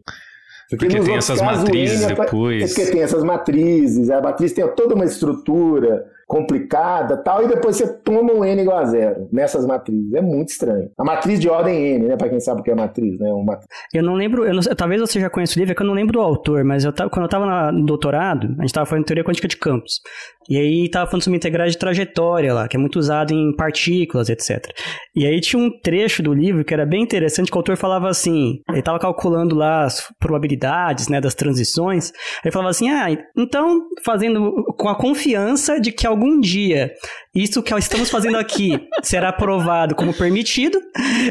Porque, 0.69 0.87
porque 0.87 1.05
tem 1.05 1.17
essas 1.17 1.39
casos, 1.39 1.65
matrizes 1.65 2.03
é 2.03 2.15
depois. 2.15 2.63
É 2.63 2.67
porque 2.67 2.91
tem 2.93 3.03
essas 3.03 3.23
matrizes, 3.23 4.11
a 4.11 4.21
matriz 4.21 4.53
tem 4.53 4.67
toda 4.75 4.95
uma 4.95 5.05
estrutura 5.05 6.05
complicada 6.27 7.17
tal, 7.17 7.45
e 7.45 7.49
depois 7.49 7.77
você 7.77 7.87
toma 7.99 8.33
um 8.33 8.45
N 8.45 8.61
igual 8.61 8.79
a 8.79 8.85
zero 8.85 9.29
nessas 9.33 9.65
matrizes. 9.65 10.13
É 10.13 10.21
muito 10.21 10.49
estranho. 10.49 10.91
A 10.99 11.05
matriz 11.05 11.39
de 11.39 11.49
ordem 11.49 11.95
N, 11.95 12.09
né? 12.09 12.17
Pra 12.17 12.29
quem 12.29 12.41
sabe 12.41 12.61
o 12.61 12.65
que 12.65 12.71
é 12.71 12.75
matriz, 12.75 13.19
né? 13.21 13.33
Uma... 13.33 13.61
Eu 13.95 14.03
não 14.03 14.15
lembro, 14.15 14.45
eu 14.45 14.55
não, 14.55 14.63
talvez 14.77 15.01
você 15.01 15.21
já 15.21 15.31
conheça 15.31 15.55
o 15.57 15.59
livro, 15.59 15.73
é 15.73 15.75
que 15.75 15.83
eu 15.83 15.87
não 15.87 15.95
lembro 15.95 16.15
do 16.15 16.21
autor, 16.21 16.65
mas 16.65 16.85
eu, 16.85 16.93
quando 16.93 17.23
eu 17.23 17.29
tava 17.29 17.71
no 17.71 17.87
doutorado, 17.87 18.55
a 18.59 18.63
gente 18.63 18.73
tava 18.73 18.87
fazendo 18.87 19.05
teoria 19.07 19.25
quântica 19.25 19.47
de 19.47 19.57
campos. 19.57 20.01
E 20.49 20.57
aí 20.57 20.89
tava 20.89 21.07
falando 21.11 21.25
sobre 21.25 21.37
integrais 21.37 21.73
de 21.73 21.79
trajetória 21.79 22.55
lá, 22.55 22.69
que 22.69 22.77
é 22.77 22.81
muito 22.81 22.99
usado 22.99 23.33
em 23.33 23.55
partículas, 23.55 24.29
etc. 24.29 24.71
E 25.15 25.27
aí 25.27 25.41
tinha 25.41 25.61
um 25.61 25.71
trecho 25.81 26.23
do 26.23 26.33
livro 26.33 26.65
que 26.65 26.73
era 26.73 26.87
bem 26.87 27.03
interessante, 27.03 27.51
que 27.51 27.57
o 27.57 27.59
autor 27.59 27.77
falava 27.77 28.09
assim, 28.09 28.61
ele 28.71 28.83
tava 28.83 28.99
calculando 28.99 29.55
lá 29.55 29.85
as 29.85 30.03
probabilidades, 30.19 31.09
né, 31.09 31.21
das 31.21 31.35
transições, 31.35 32.13
ele 32.45 32.53
falava 32.53 32.71
assim, 32.71 32.89
ah, 32.89 33.07
então 33.37 33.81
fazendo 34.05 34.65
com 34.79 34.89
a 34.89 34.95
confiança 34.95 35.81
de 35.81 35.93
que 35.93 36.07
algum 36.07 36.41
dia 36.41 36.93
isso 37.37 37.63
que 37.63 37.75
estamos 37.75 38.09
fazendo 38.09 38.39
aqui 38.39 38.89
será 39.03 39.29
aprovado 39.29 39.95
como 39.95 40.15
permitido, 40.15 40.81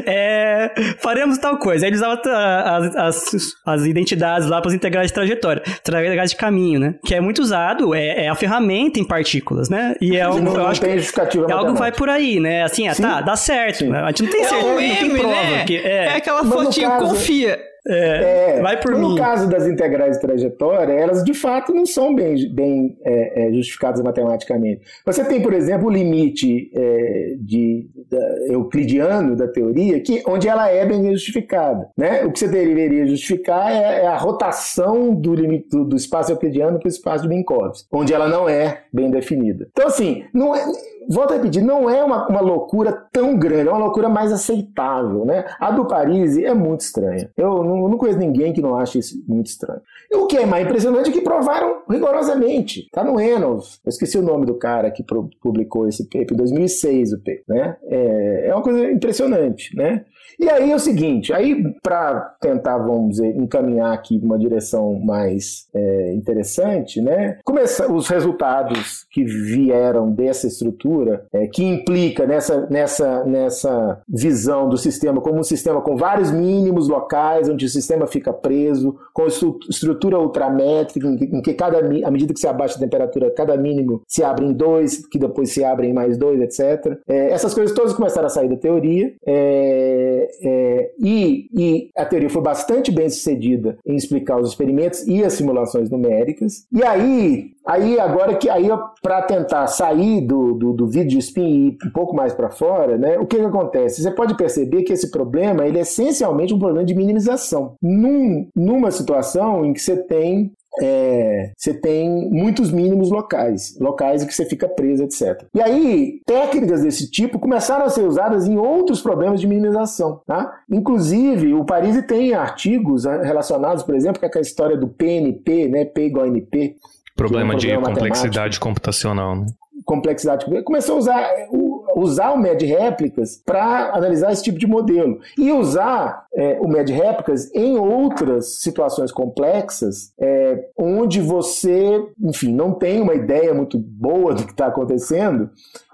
é, 0.06 0.72
faremos 1.00 1.36
tal 1.38 1.58
coisa. 1.58 1.84
Aí 1.84 1.90
ele 1.90 1.96
usava 1.96 2.20
as, 2.24 2.96
as, 2.96 3.34
as 3.66 3.84
identidades 3.84 4.48
lá 4.48 4.60
para 4.60 4.68
os 4.68 4.74
integrais 4.74 5.08
de 5.08 5.14
trajetória, 5.14 5.62
integrais 5.66 6.30
de 6.30 6.36
caminho, 6.36 6.78
né? 6.78 6.94
Que 7.04 7.16
é 7.16 7.20
muito 7.20 7.42
usado, 7.42 7.92
é, 7.92 8.26
é 8.26 8.28
a 8.28 8.34
ferramenta 8.36 9.00
partículas, 9.06 9.68
né? 9.68 9.94
E 10.00 10.16
é 10.16 10.22
algo, 10.22 10.40
não, 10.40 10.52
eu 10.52 10.58
não 10.58 10.66
acho 10.66 10.80
tem 10.80 10.90
que 10.90 10.98
justificativa 10.98 11.46
é 11.48 11.52
algo 11.52 11.74
vai 11.74 11.92
por 11.92 12.08
aí, 12.08 12.38
né? 12.40 12.62
Assim, 12.64 12.86
ah, 12.88 12.94
Sim. 12.94 13.02
tá, 13.02 13.20
dá 13.20 13.36
certo. 13.36 13.84
Né? 13.86 13.98
A 14.00 14.08
gente 14.08 14.22
não 14.24 14.30
tem 14.30 14.40
É 14.42 14.44
certeza, 14.48 14.66
um 14.68 14.70
não 14.72 14.76
tem 14.96 15.10
prova. 15.16 15.34
né? 15.34 15.64
Que, 15.64 15.76
É 15.78 16.04
é, 16.06 16.16
aquela 16.16 16.42
Mas 16.42 16.52
fotinho, 16.52 16.88
caso- 16.90 17.06
confia. 17.08 17.58
É, 17.88 18.56
É, 18.56 18.60
vai 18.62 18.80
por 18.80 18.92
no 18.92 19.10
mim. 19.10 19.16
caso 19.16 19.48
das 19.48 19.66
integrais 19.66 20.16
de 20.16 20.20
trajetória, 20.22 20.92
elas 20.92 21.22
de 21.24 21.34
fato 21.34 21.72
não 21.74 21.86
são 21.86 22.14
bem, 22.14 22.52
bem 22.52 22.96
é, 23.04 23.46
é, 23.48 23.52
justificadas 23.52 24.02
matematicamente. 24.02 24.80
Você 25.04 25.24
tem, 25.24 25.40
por 25.42 25.52
exemplo, 25.52 25.86
o 25.88 25.90
limite 25.90 26.70
é, 26.74 27.34
de, 27.38 27.88
da- 28.10 28.36
euclidiano 28.52 29.36
da 29.36 29.46
teoria, 29.48 30.00
que, 30.00 30.22
onde 30.26 30.48
ela 30.48 30.68
é 30.70 30.84
bem 30.84 31.12
justificada. 31.12 31.88
Né? 31.96 32.24
O 32.24 32.32
que 32.32 32.38
você 32.38 32.48
deveria 32.48 33.06
justificar 33.06 33.70
é, 33.72 34.02
é 34.02 34.06
a 34.06 34.16
rotação 34.16 35.14
do, 35.14 35.34
limite, 35.34 35.68
do, 35.70 35.84
do 35.84 35.96
espaço 35.96 36.32
euclidiano 36.32 36.78
para 36.78 36.86
o 36.86 36.90
espaço 36.90 37.22
de 37.22 37.28
Minkowski, 37.28 37.88
onde 37.92 38.12
ela 38.12 38.28
não 38.28 38.48
é 38.48 38.82
bem 38.92 39.10
definida. 39.10 39.68
Então, 39.70 39.86
assim, 39.86 40.24
não 40.34 40.54
é, 40.54 40.64
volto 41.08 41.32
a 41.32 41.36
repetir, 41.36 41.62
não 41.62 41.88
é 41.88 42.02
uma, 42.02 42.26
uma 42.28 42.40
loucura 42.40 42.92
tão 43.12 43.36
grande, 43.36 43.68
é 43.68 43.72
uma 43.72 43.84
loucura 43.84 44.08
mais 44.08 44.32
aceitável, 44.32 45.24
né? 45.24 45.44
A 45.60 45.70
do 45.70 45.86
Paris 45.86 46.36
é 46.36 46.54
muito 46.54 46.80
estranha. 46.80 47.30
Eu 47.36 47.62
não, 47.62 47.82
eu 47.82 47.88
não 47.88 47.98
conheço 47.98 48.18
ninguém 48.18 48.52
que 48.52 48.62
não 48.62 48.76
ache 48.76 48.98
isso 48.98 49.22
muito 49.26 49.46
estranho. 49.46 49.80
E 50.10 50.16
o 50.16 50.26
que 50.26 50.36
é 50.36 50.46
mais 50.46 50.64
impressionante 50.64 51.10
é 51.10 51.12
que 51.12 51.20
provaram 51.20 51.82
rigorosamente. 51.88 52.88
Tá 52.92 53.04
no 53.04 53.20
Ennals. 53.20 53.80
Eu 53.84 53.90
esqueci 53.90 54.18
o 54.18 54.22
nome 54.22 54.46
do 54.46 54.54
cara 54.54 54.90
que 54.90 55.04
publicou 55.40 55.88
esse 55.88 56.04
paper, 56.04 56.32
em 56.32 56.36
2006 56.36 57.12
o 57.12 57.18
paper, 57.18 57.42
né? 57.48 57.76
É, 57.84 58.48
é 58.48 58.54
uma 58.54 58.62
coisa 58.62 58.90
impressionante, 58.90 59.76
né? 59.76 60.04
E 60.38 60.48
aí 60.50 60.70
é 60.70 60.74
o 60.74 60.78
seguinte, 60.78 61.32
aí 61.32 61.74
para 61.82 62.20
tentar, 62.40 62.78
vamos 62.78 63.16
dizer, 63.16 63.36
encaminhar 63.36 63.92
aqui 63.92 64.20
uma 64.22 64.38
direção 64.38 64.94
mais 65.00 65.66
é, 65.74 66.12
interessante, 66.14 67.00
né? 67.00 67.38
Começa, 67.44 67.90
os 67.90 68.08
resultados 68.08 69.06
que 69.10 69.24
vieram 69.24 70.10
dessa 70.12 70.46
estrutura, 70.46 71.24
é, 71.32 71.46
que 71.46 71.64
implica 71.64 72.26
nessa, 72.26 72.66
nessa, 72.68 73.24
nessa 73.24 74.00
visão 74.08 74.68
do 74.68 74.76
sistema 74.76 75.20
como 75.20 75.38
um 75.38 75.42
sistema 75.42 75.80
com 75.80 75.96
vários 75.96 76.30
mínimos 76.30 76.88
locais, 76.88 77.48
onde 77.48 77.64
o 77.64 77.68
sistema 77.68 78.06
fica 78.06 78.32
preso, 78.32 78.96
com 79.14 79.26
estru- 79.26 79.58
estrutura 79.70 80.18
ultramétrica, 80.18 81.06
em 81.08 81.40
que, 81.42 81.54
cada, 81.54 81.78
à 81.78 82.10
medida 82.10 82.32
que 82.34 82.40
se 82.40 82.46
abaixa 82.48 82.76
a 82.76 82.80
temperatura, 82.80 83.30
cada 83.30 83.56
mínimo 83.56 84.02
se 84.06 84.22
abre 84.22 84.44
em 84.44 84.52
dois, 84.52 85.06
que 85.06 85.18
depois 85.18 85.50
se 85.50 85.64
abre 85.64 85.86
em 85.88 85.92
mais 85.92 86.18
dois, 86.18 86.40
etc. 86.40 86.98
É, 87.08 87.30
essas 87.30 87.54
coisas 87.54 87.74
todas 87.74 87.94
começaram 87.94 88.26
a 88.26 88.30
sair 88.30 88.48
da 88.48 88.56
teoria. 88.56 89.12
é, 89.26 90.25
é, 90.42 90.90
e, 90.98 91.48
e 91.52 91.90
a 91.96 92.04
teoria 92.04 92.30
foi 92.30 92.42
bastante 92.42 92.90
bem 92.90 93.08
sucedida 93.08 93.78
em 93.86 93.96
explicar 93.96 94.40
os 94.40 94.48
experimentos 94.48 95.06
e 95.06 95.24
as 95.24 95.34
simulações 95.34 95.90
numéricas. 95.90 96.66
E 96.72 96.82
aí, 96.82 97.50
aí 97.66 97.98
agora 97.98 98.36
que 98.36 98.48
aí 98.48 98.68
para 99.02 99.22
tentar 99.22 99.66
sair 99.66 100.20
do, 100.20 100.54
do, 100.54 100.72
do 100.72 100.86
vídeo 100.86 101.10
de 101.10 101.18
spin 101.18 101.46
e 101.46 101.68
ir 101.68 101.78
um 101.86 101.90
pouco 101.90 102.14
mais 102.14 102.32
para 102.32 102.50
fora, 102.50 102.96
né? 102.96 103.18
O 103.18 103.26
que, 103.26 103.36
que 103.36 103.44
acontece? 103.44 104.02
Você 104.02 104.10
pode 104.10 104.36
perceber 104.36 104.82
que 104.82 104.92
esse 104.92 105.10
problema 105.10 105.66
ele 105.66 105.78
é 105.78 105.82
essencialmente 105.82 106.54
um 106.54 106.58
problema 106.58 106.84
de 106.84 106.94
minimização. 106.94 107.74
Num, 107.82 108.48
numa 108.54 108.90
situação 108.90 109.64
em 109.64 109.72
que 109.72 109.80
você 109.80 109.96
tem 109.96 110.52
é, 110.80 111.52
você 111.56 111.74
tem 111.74 112.30
muitos 112.30 112.70
mínimos 112.70 113.10
locais, 113.10 113.76
locais 113.80 114.22
em 114.22 114.26
que 114.26 114.34
você 114.34 114.44
fica 114.44 114.68
preso, 114.68 115.04
etc. 115.04 115.44
E 115.54 115.60
aí, 115.60 116.20
técnicas 116.26 116.82
desse 116.82 117.10
tipo 117.10 117.38
começaram 117.38 117.84
a 117.84 117.88
ser 117.88 118.02
usadas 118.02 118.46
em 118.46 118.56
outros 118.56 119.00
problemas 119.00 119.40
de 119.40 119.46
minimização. 119.46 120.20
Tá? 120.26 120.60
Inclusive, 120.70 121.54
o 121.54 121.64
Parisi 121.64 122.02
tem 122.02 122.34
artigos 122.34 123.04
relacionados, 123.04 123.82
por 123.82 123.94
exemplo, 123.94 124.20
com 124.20 124.26
aquela 124.26 124.42
história 124.42 124.76
do 124.76 124.88
PNP, 124.88 125.68
né, 125.68 125.84
P 125.84 126.06
igual 126.06 126.24
a 126.24 126.28
NP, 126.28 126.76
Problema 127.16 127.54
um 127.54 127.56
de 127.56 127.68
problema 127.68 127.94
complexidade 127.94 128.60
computacional, 128.60 129.36
né? 129.36 129.46
complexidade. 129.86 130.44
Começou 130.64 130.96
a 130.96 130.98
usar 130.98 131.30
o, 131.50 131.75
usar 131.94 132.32
o 132.32 132.38
MED 132.38 132.66
réplicas 132.66 133.36
para 133.44 133.94
analisar 133.94 134.32
esse 134.32 134.42
tipo 134.42 134.58
de 134.58 134.66
modelo. 134.66 135.20
E 135.38 135.52
usar 135.52 136.26
é, 136.34 136.58
o 136.60 136.68
MED 136.68 136.92
réplicas 136.92 137.52
em 137.54 137.76
outras 137.78 138.60
situações 138.60 139.12
complexas, 139.12 140.12
é, 140.18 140.68
onde 140.76 141.20
você, 141.20 142.02
enfim, 142.20 142.52
não 142.52 142.72
tem 142.72 143.00
uma 143.00 143.14
ideia 143.14 143.54
muito 143.54 143.78
boa 143.78 144.34
do 144.34 144.44
que 144.44 144.52
está 144.52 144.66
acontecendo 144.66 145.50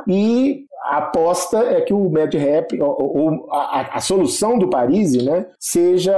e 0.06 0.66
aposta 0.84 1.58
é 1.58 1.80
que 1.80 1.94
o 1.94 2.08
MedRap, 2.10 2.72
ou, 2.80 3.16
ou 3.16 3.46
a, 3.50 3.96
a, 3.96 4.00
solução 4.00 4.58
do 4.58 4.68
Parisi, 4.68 5.22
né, 5.22 5.46
seja, 5.58 6.12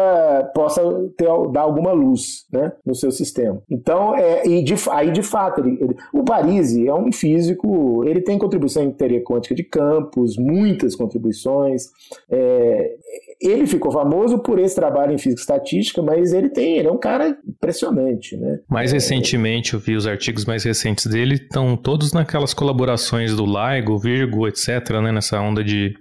possa 0.55 0.83
ter, 1.17 1.29
dar 1.53 1.63
alguma 1.63 1.93
luz 1.93 2.47
né, 2.53 2.73
no 2.85 2.95
seu 2.95 3.11
sistema. 3.11 3.63
Então, 3.71 4.15
é, 4.15 4.47
e 4.47 4.63
de, 4.63 4.75
aí 4.91 5.11
de 5.11 5.23
fato, 5.23 5.61
ele, 5.61 5.79
ele, 5.81 5.97
o 6.13 6.25
Parisi 6.25 6.89
é 6.89 6.95
um 6.95 7.13
físico, 7.13 8.05
ele 8.05 8.21
tem 8.21 8.39
contribuição 8.39 8.83
em 8.83 8.91
teoria 8.91 9.23
quântica 9.23 9.55
de 9.55 9.65
campos, 9.65 10.37
muitas 10.37 10.97
contribuições. 10.97 11.89
É, 12.31 12.97
ele 13.41 13.67
ficou 13.67 13.91
famoso 13.93 14.39
por 14.39 14.59
esse 14.59 14.75
trabalho 14.75 15.13
em 15.13 15.19
física 15.19 15.41
estatística, 15.41 16.03
mas 16.03 16.33
ele 16.33 16.49
tem, 16.49 16.79
ele 16.79 16.89
é 16.89 16.93
um 16.93 16.99
cara 16.99 17.37
impressionante, 17.47 18.37
né? 18.37 18.59
Mais 18.69 18.93
recentemente, 18.93 19.75
eu 19.75 19.81
vi 19.81 19.97
os 19.97 20.07
artigos 20.07 20.45
mais 20.45 20.65
recentes 20.65 21.07
dele, 21.07 21.35
estão 21.35 21.77
todos 21.77 22.13
naquelas 22.13 22.55
colaborações 22.55 23.35
do 23.35 23.45
LIGO, 23.45 23.99
Virgo, 23.99 24.47
etc, 24.49 24.91
né, 25.03 25.13
nessa 25.13 25.41
onda 25.41 25.63
de 25.63 25.95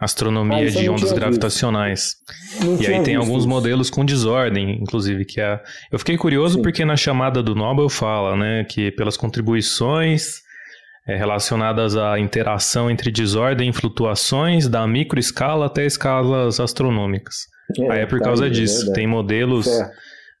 astronomia 0.00 0.58
Ah, 0.68 0.70
de 0.70 0.88
ondas 0.88 1.12
gravitacionais. 1.12 2.16
e 2.80 2.86
aí 2.86 3.02
tem 3.02 3.16
alguns 3.16 3.40
isso. 3.40 3.48
modelos 3.48 3.90
com 3.90 4.04
desordem, 4.04 4.78
inclusive, 4.80 5.24
que 5.24 5.40
é... 5.40 5.60
Eu 5.90 5.98
fiquei 5.98 6.16
curioso 6.16 6.56
Sim. 6.56 6.62
porque 6.62 6.84
na 6.84 6.96
chamada 6.96 7.42
do 7.42 7.54
Nobel 7.54 7.88
fala, 7.88 8.36
né, 8.36 8.64
que 8.64 8.92
pelas 8.92 9.16
contribuições 9.16 10.46
é, 11.08 11.16
relacionadas 11.16 11.96
à 11.96 12.18
interação 12.18 12.90
entre 12.90 13.10
desordem 13.10 13.70
e 13.70 13.72
flutuações 13.72 14.68
da 14.68 14.86
microescala 14.86 15.66
até 15.66 15.86
escalas 15.86 16.60
astronômicas. 16.60 17.34
É, 17.78 17.92
aí 17.92 18.00
é 18.00 18.06
por 18.06 18.18
tá 18.18 18.26
causa 18.26 18.44
aí, 18.44 18.50
disso. 18.50 18.92
Tem 18.92 19.06
modelos 19.06 19.66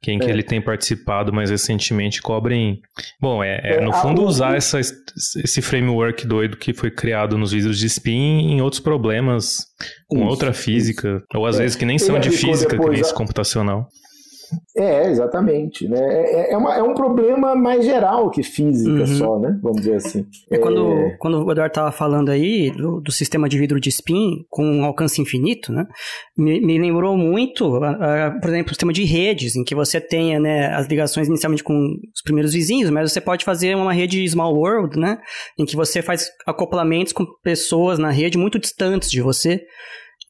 que, 0.02 0.12
em 0.12 0.18
que 0.18 0.26
é. 0.26 0.30
ele 0.30 0.42
tem 0.42 0.60
participado 0.60 1.32
mais 1.32 1.50
recentemente 1.50 2.20
cobrem. 2.20 2.80
Bom, 3.20 3.42
é, 3.42 3.60
é 3.64 3.80
no 3.80 3.92
fundo 3.94 4.22
usar 4.22 4.56
essa, 4.56 4.78
esse 4.78 5.62
framework 5.62 6.26
doido 6.26 6.56
que 6.56 6.74
foi 6.74 6.90
criado 6.90 7.38
nos 7.38 7.52
vídeos 7.52 7.78
de 7.78 7.86
spin 7.86 8.52
em 8.52 8.60
outros 8.60 8.80
problemas 8.80 9.66
com 10.06 10.18
isso, 10.18 10.26
outra 10.26 10.52
física, 10.52 11.08
isso. 11.16 11.26
ou 11.34 11.46
às 11.46 11.58
vezes 11.58 11.76
que 11.76 11.86
nem 11.86 11.98
são 11.98 12.18
de 12.18 12.30
física, 12.30 12.78
que 12.78 12.88
nem 12.88 13.00
esse 13.00 13.14
computacional. 13.14 13.88
É, 14.76 15.10
exatamente. 15.10 15.88
Né? 15.88 15.98
É, 16.00 16.52
é, 16.52 16.56
uma, 16.56 16.74
é 16.74 16.82
um 16.82 16.94
problema 16.94 17.54
mais 17.54 17.84
geral 17.84 18.30
que 18.30 18.42
física 18.42 19.00
uhum. 19.00 19.06
só, 19.06 19.38
né? 19.38 19.58
Vamos 19.62 19.78
dizer 19.78 19.96
assim. 19.96 20.26
É, 20.50 20.58
quando, 20.58 21.12
quando 21.18 21.44
o 21.44 21.50
Eduardo 21.50 21.72
estava 21.72 21.92
falando 21.92 22.30
aí 22.30 22.70
do, 22.70 23.00
do, 23.00 23.12
sistema 23.12 23.48
de 23.48 23.58
vidro 23.58 23.80
de 23.80 23.88
spin 23.88 24.44
com 24.48 24.64
um 24.64 24.84
alcance 24.84 25.20
infinito, 25.20 25.72
né? 25.72 25.86
Me, 26.36 26.60
me 26.60 26.78
lembrou 26.78 27.16
muito, 27.16 27.78
por 28.40 28.48
exemplo, 28.48 28.66
o 28.66 28.74
sistema 28.74 28.92
de 28.92 29.04
redes, 29.04 29.56
em 29.56 29.64
que 29.64 29.74
você 29.74 30.00
tenha 30.00 30.38
né, 30.38 30.74
as 30.74 30.86
ligações 30.86 31.28
inicialmente 31.28 31.64
com 31.64 31.74
os 32.14 32.22
primeiros 32.22 32.52
vizinhos, 32.52 32.90
mas 32.90 33.12
você 33.12 33.20
pode 33.20 33.44
fazer 33.44 33.74
uma 33.74 33.92
rede 33.92 34.26
small 34.28 34.54
world, 34.54 34.98
né? 34.98 35.18
Em 35.58 35.64
que 35.64 35.76
você 35.76 36.02
faz 36.02 36.28
acoplamentos 36.46 37.12
com 37.12 37.26
pessoas 37.42 37.98
na 37.98 38.10
rede 38.10 38.38
muito 38.38 38.58
distantes 38.58 39.10
de 39.10 39.20
você. 39.20 39.60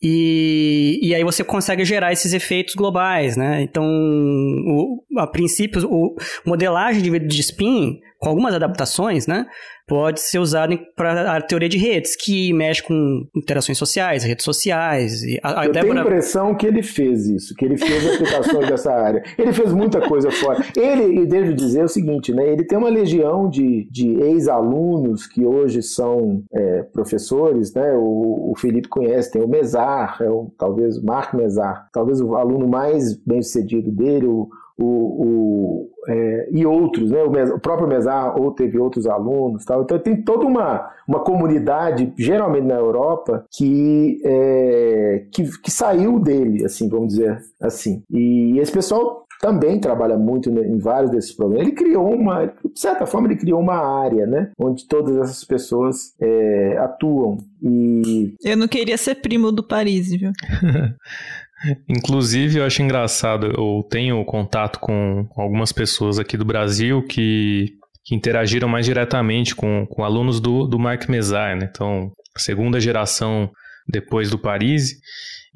E, 0.01 1.01
e 1.03 1.15
aí 1.15 1.25
você 1.25 1.43
consegue 1.43 1.85
gerar 1.85 2.13
esses 2.13 2.33
efeitos 2.33 2.75
globais, 2.75 3.37
né? 3.37 3.63
Então, 3.63 3.85
o, 3.85 5.05
a 5.19 5.27
princípio, 5.27 5.83
o 5.91 6.15
modelagem 6.47 7.03
de 7.03 7.19
de 7.19 7.41
spin, 7.41 8.01
com 8.19 8.29
algumas 8.29 8.55
adaptações, 8.55 9.27
né? 9.27 9.47
Pode 9.87 10.21
ser 10.21 10.39
usado 10.39 10.79
para 10.95 11.37
a 11.37 11.41
teoria 11.41 11.69
de 11.69 11.79
redes, 11.79 12.15
que 12.15 12.53
mexe 12.53 12.83
com 12.83 13.25
interações 13.35 13.79
sociais, 13.79 14.23
redes 14.23 14.45
sociais. 14.45 15.23
E 15.23 15.41
a, 15.43 15.63
a 15.63 15.67
Eu 15.67 15.73
Débora... 15.73 15.93
tenho 15.95 15.99
a 15.99 16.03
impressão 16.03 16.55
que 16.55 16.67
ele 16.67 16.83
fez 16.83 17.27
isso, 17.27 17.55
que 17.55 17.65
ele 17.65 17.79
fez 17.79 18.07
aplicações 18.07 18.67
dessa 18.69 18.93
área. 18.93 19.23
Ele 19.39 19.53
fez 19.53 19.73
muita 19.73 20.01
coisa 20.07 20.31
fora. 20.31 20.63
Ele, 20.77 21.23
e 21.23 21.27
devo 21.27 21.55
dizer 21.55 21.85
o 21.85 21.89
seguinte, 21.89 22.35
né? 22.35 22.47
Ele 22.47 22.65
tem 22.65 22.77
uma 22.77 22.91
legião 22.91 23.49
de, 23.49 23.89
de 23.91 24.21
ex-alunos 24.21 25.27
que 25.27 25.47
hoje 25.47 25.81
são 25.81 26.43
é, 26.53 26.83
professores, 26.93 27.73
né? 27.73 27.95
O, 27.95 28.51
o, 28.51 28.55
Felipe 28.59 28.89
conhece, 28.89 29.31
tem 29.31 29.43
o 29.43 29.49
Mesar, 29.49 30.19
é 30.21 30.29
o, 30.29 30.53
talvez 30.59 30.99
o 30.99 31.07
Marco 31.07 31.37
Mesar, 31.37 31.89
talvez 31.93 32.21
o 32.21 32.35
aluno 32.35 32.69
mais 32.69 33.17
bem 33.25 33.41
sucedido 33.41 33.91
dele, 33.91 34.27
o 34.27 34.49
o, 34.79 34.85
o 34.85 35.91
é, 36.09 36.49
e 36.53 36.65
outros, 36.65 37.11
né? 37.11 37.23
O, 37.23 37.57
o, 37.57 37.61
próprio 37.61 37.89
Mesar 37.89 38.41
ou 38.41 38.53
teve 38.53 38.79
outros 38.79 39.07
alunos, 39.07 39.65
tal. 39.65 39.83
Então 39.83 39.99
tem 39.99 40.23
toda 40.23 40.47
uma, 40.47 40.91
uma 41.07 41.21
comunidade, 41.21 42.13
geralmente 42.17 42.67
na 42.67 42.77
Europa, 42.77 43.45
que, 43.51 44.21
é, 44.25 45.27
que, 45.33 45.45
que 45.61 45.71
saiu 45.71 46.19
dele, 46.19 46.65
assim, 46.65 46.89
vamos 46.89 47.09
dizer 47.09 47.39
assim. 47.61 48.03
E 48.11 48.59
esse 48.59 48.73
pessoal 48.73 49.27
também 49.41 49.81
trabalha 49.81 50.19
muito 50.19 50.51
em 50.51 50.79
vários 50.79 51.11
desses 51.11 51.33
problemas. 51.33 51.67
Ele 51.67 51.77
criou 51.77 52.13
uma, 52.13 52.47
de 52.47 52.81
certa 52.81 53.07
forma, 53.07 53.29
ele 53.29 53.39
criou 53.39 53.61
uma 53.61 53.77
área, 54.03 54.27
né, 54.27 54.51
onde 54.59 54.87
todas 54.87 55.17
essas 55.17 55.45
pessoas 55.45 56.15
é, 56.21 56.77
atuam. 56.79 57.39
E 57.63 58.35
eu 58.45 58.57
não 58.57 58.69
queria 58.69 58.97
ser 58.97 59.17
primo 59.17 59.53
do 59.53 59.63
Paris, 59.63 60.11
viu? 60.11 60.33
Inclusive, 61.89 62.59
eu 62.59 62.65
acho 62.65 62.83
engraçado, 62.83 63.47
eu 63.47 63.87
tenho 63.91 64.25
contato 64.25 64.79
com 64.79 65.29
algumas 65.37 65.73
pessoas 65.73 66.19
aqui 66.19 66.37
do 66.37 66.45
Brasil 66.45 67.03
que, 67.03 67.75
que 68.05 68.15
interagiram 68.15 68.69
mais 68.69 68.87
diretamente 68.87 69.55
com, 69.55 69.87
com 69.87 70.05
alunos 70.05 70.41
do, 70.41 70.67
do 70.67 70.79
Mark 70.79 71.09
Mezar, 71.09 71.57
né? 71.57 71.69
Então, 71.71 72.13
segunda 72.37 72.81
geração 72.81 73.51
depois 73.89 74.31
do 74.31 74.39
Paris, 74.39 74.95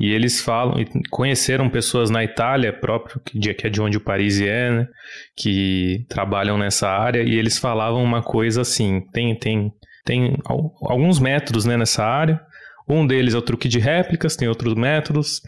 e 0.01 0.11
eles 0.11 0.41
falam, 0.41 0.75
conheceram 1.11 1.71
pessoas 1.71 2.11
na 2.11 2.25
Itália 2.25 2.73
próprio, 2.73 3.21
que 3.21 3.67
é 3.67 3.71
de 3.71 3.81
onde 3.81 3.97
o 3.97 4.01
Paris 4.01 4.41
é, 4.41 4.71
né? 4.71 4.89
Que 5.37 6.05
trabalham 6.09 6.59
nessa 6.59 6.89
área, 6.89 7.23
e 7.23 7.35
eles 7.35 7.59
falavam 7.59 8.03
uma 8.03 8.23
coisa 8.23 8.63
assim, 8.63 9.03
tem, 9.13 9.39
tem, 9.39 9.71
tem 10.05 10.37
alguns 10.83 11.21
métodos 11.21 11.65
né, 11.65 11.77
nessa 11.77 12.05
área, 12.05 12.41
um 12.89 13.07
deles 13.07 13.35
é 13.35 13.39
o 13.39 13.43
truque 13.43 13.69
de 13.69 13.79
réplicas, 13.79 14.35
tem 14.35 14.49
outros 14.49 14.75
métodos, 14.75 15.41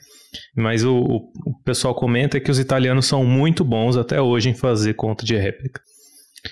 mas 0.56 0.84
o, 0.84 0.96
o, 0.96 1.54
pessoal 1.64 1.94
comenta 1.94 2.40
que 2.40 2.50
os 2.50 2.58
italianos 2.58 3.06
são 3.06 3.24
muito 3.24 3.64
bons 3.64 3.96
até 3.96 4.20
hoje 4.20 4.50
em 4.50 4.54
fazer 4.54 4.94
conta 4.94 5.24
de 5.24 5.36
réplica. 5.36 5.80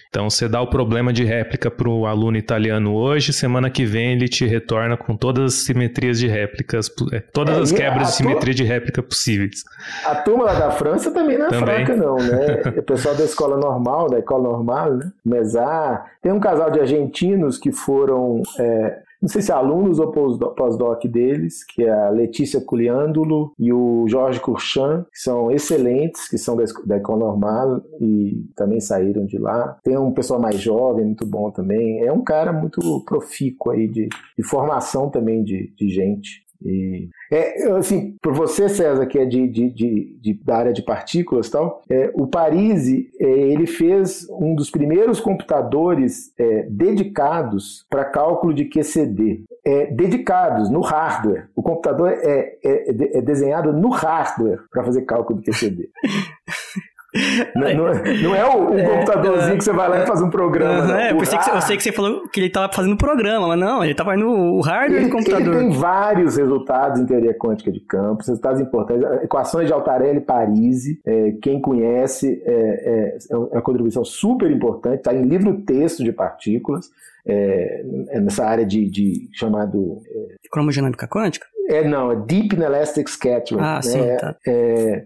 Então, 0.09 0.28
você 0.28 0.48
dá 0.48 0.60
o 0.60 0.68
problema 0.68 1.12
de 1.12 1.24
réplica 1.24 1.70
para 1.70 1.88
o 1.88 2.06
aluno 2.06 2.36
italiano 2.36 2.94
hoje, 2.94 3.32
semana 3.32 3.70
que 3.70 3.84
vem 3.84 4.12
ele 4.12 4.28
te 4.28 4.46
retorna 4.46 4.96
com 4.96 5.16
todas 5.16 5.54
as 5.54 5.64
simetrias 5.64 6.18
de 6.18 6.26
réplicas, 6.28 6.90
é, 7.12 7.20
todas 7.20 7.59
é, 7.59 7.60
as 7.60 7.72
quebras 7.72 8.09
de 8.09 8.14
simetria 8.14 8.54
de 8.54 8.64
réplica 8.64 9.02
possíveis. 9.02 9.64
A 10.06 10.14
turma 10.16 10.44
lá 10.44 10.54
da 10.54 10.70
França 10.70 11.10
também 11.10 11.38
não 11.38 11.46
é 11.46 11.50
também. 11.50 11.86
fraca, 11.86 11.96
não, 11.96 12.16
né? 12.16 12.62
O 12.78 12.82
pessoal 12.82 13.14
da 13.14 13.24
escola 13.24 13.56
normal, 13.56 14.09
da 14.09 14.18
escola 14.18 14.42
normal, 14.44 14.94
né? 14.94 15.12
Mesar. 15.24 16.04
Tem 16.22 16.32
um 16.32 16.40
casal 16.40 16.70
de 16.70 16.80
argentinos 16.80 17.59
que 17.59 17.70
foram. 17.70 18.42
É, 18.59 18.98
não 19.23 19.28
sei 19.28 19.40
se 19.40 19.53
é 19.53 19.55
alunos 19.55 20.01
ou 20.01 20.11
pós-doc 20.11 21.05
deles, 21.07 21.65
que 21.65 21.85
é 21.85 21.90
a 21.90 22.11
Letícia 22.11 22.61
Culiândulo 22.61 23.53
e 23.57 23.73
o 23.73 24.05
Jorge 24.09 24.40
Curchan, 24.40 25.07
que 25.12 25.20
são 25.20 25.49
excelentes, 25.49 26.28
que 26.28 26.36
são 26.36 26.57
da, 26.57 26.65
da 26.85 26.97
Econ 26.97 27.16
Normal 27.16 27.81
e 28.01 28.44
também 28.57 28.81
saíram 28.81 29.24
de 29.24 29.39
lá. 29.39 29.78
Tem 29.85 29.97
um 29.97 30.12
pessoal 30.12 30.40
mais 30.40 30.59
jovem, 30.59 31.05
muito 31.05 31.24
bom 31.24 31.53
também. 31.53 32.05
É 32.05 32.12
um 32.12 32.24
cara 32.24 32.53
muito 32.53 32.81
profícuo 33.05 33.70
aí 33.70 33.86
de, 33.86 34.09
de 34.36 34.43
formação 34.43 35.09
também 35.09 35.44
de, 35.44 35.73
de 35.77 35.89
gente. 35.89 36.41
E, 36.64 37.09
é, 37.30 37.70
assim, 37.72 38.16
por 38.22 38.34
você, 38.34 38.68
César, 38.68 39.06
que 39.06 39.18
é 39.18 39.24
de, 39.24 39.48
de, 39.48 39.70
de, 39.70 40.18
de 40.20 40.34
da 40.44 40.56
área 40.56 40.72
de 40.72 40.82
partículas 40.82 41.48
e 41.48 41.51
tal, 41.51 41.82
é, 41.89 42.10
o 42.14 42.26
Parisi, 42.26 43.10
é, 43.18 43.24
ele 43.24 43.66
fez 43.66 44.26
um 44.30 44.55
dos 44.55 44.70
primeiros 44.70 45.20
computadores 45.20 46.32
é, 46.39 46.66
dedicados 46.70 47.86
para 47.89 48.05
cálculo 48.05 48.55
de 48.55 48.66
QCD. 48.66 49.44
É, 49.64 49.86
dedicados 49.86 50.68
no 50.68 50.80
hardware. 50.80 51.48
O 51.55 51.62
computador 51.62 52.10
é, 52.10 52.59
é, 52.64 53.18
é 53.18 53.22
desenhado 53.22 53.72
no 53.72 53.90
hardware 53.90 54.59
para 54.70 54.82
fazer 54.82 55.02
cálculo 55.02 55.40
de 55.40 55.51
QCD. 55.51 55.89
Não, 57.55 57.74
não, 57.74 57.89
é, 58.34 58.39
é 58.39 58.47
o, 58.47 58.70
o 58.70 58.78
é, 58.78 58.89
computadorzinho 58.89 59.59
que 59.59 59.64
você 59.64 59.72
vai 59.72 59.86
lá 59.86 60.02
e 60.02 60.06
faz 60.06 60.22
um 60.22 60.30
programa. 60.30 60.84
Uhum, 60.84 60.97
é, 60.97 61.12
eu, 61.12 61.18
pensei 61.18 61.39
que, 61.39 61.51
eu 61.51 61.60
sei 61.60 61.76
que 61.76 61.82
você 61.82 61.93
falou 61.93 62.26
que 62.28 62.40
ele 62.40 62.47
estava 62.47 62.72
fazendo 62.72 62.97
programa, 62.97 63.48
mas 63.48 63.60
não, 63.60 63.82
ele 63.82 63.93
estava 63.93 64.16
no 64.16 64.60
hardware 64.60 65.02
ele, 65.02 65.10
do 65.10 65.16
computador. 65.16 65.55
Ele 65.55 65.68
tem 65.68 65.78
vários 65.78 66.36
resultados 66.36 67.01
em 67.01 67.05
teoria 67.05 67.34
quântica 67.34 67.70
de 67.70 67.80
campos, 67.80 68.28
resultados 68.28 68.62
importantes. 68.62 69.06
Equações 69.22 69.66
de 69.66 69.74
Altarelli-Parisi, 69.74 71.01
é, 71.05 71.32
quem 71.43 71.60
conhece, 71.60 72.43
é, 72.47 72.52
é, 72.52 73.18
é, 73.30 73.36
uma 73.36 73.60
contribuição 73.60 74.05
super 74.05 74.51
importante, 74.51 74.98
está 74.98 75.12
em 75.12 75.22
livro-texto 75.22 76.02
de 76.02 76.12
partículas. 76.12 76.90
É, 77.24 77.84
nessa 78.20 78.44
área 78.44 78.66
de, 78.66 78.90
de 78.90 79.28
chamado. 79.32 80.01
É, 80.10 80.34
Cromodinâmica 80.51 81.06
quântica? 81.06 81.47
É, 81.68 81.86
não, 81.86 82.10
é 82.10 82.16
Deep 82.16 82.56
Inelastic 82.56 83.09
Scattering. 83.09 83.60
Ah, 83.60 83.76
né? 83.76 83.82
sim, 83.82 84.16
tá. 84.18 84.34
É, 84.44 85.05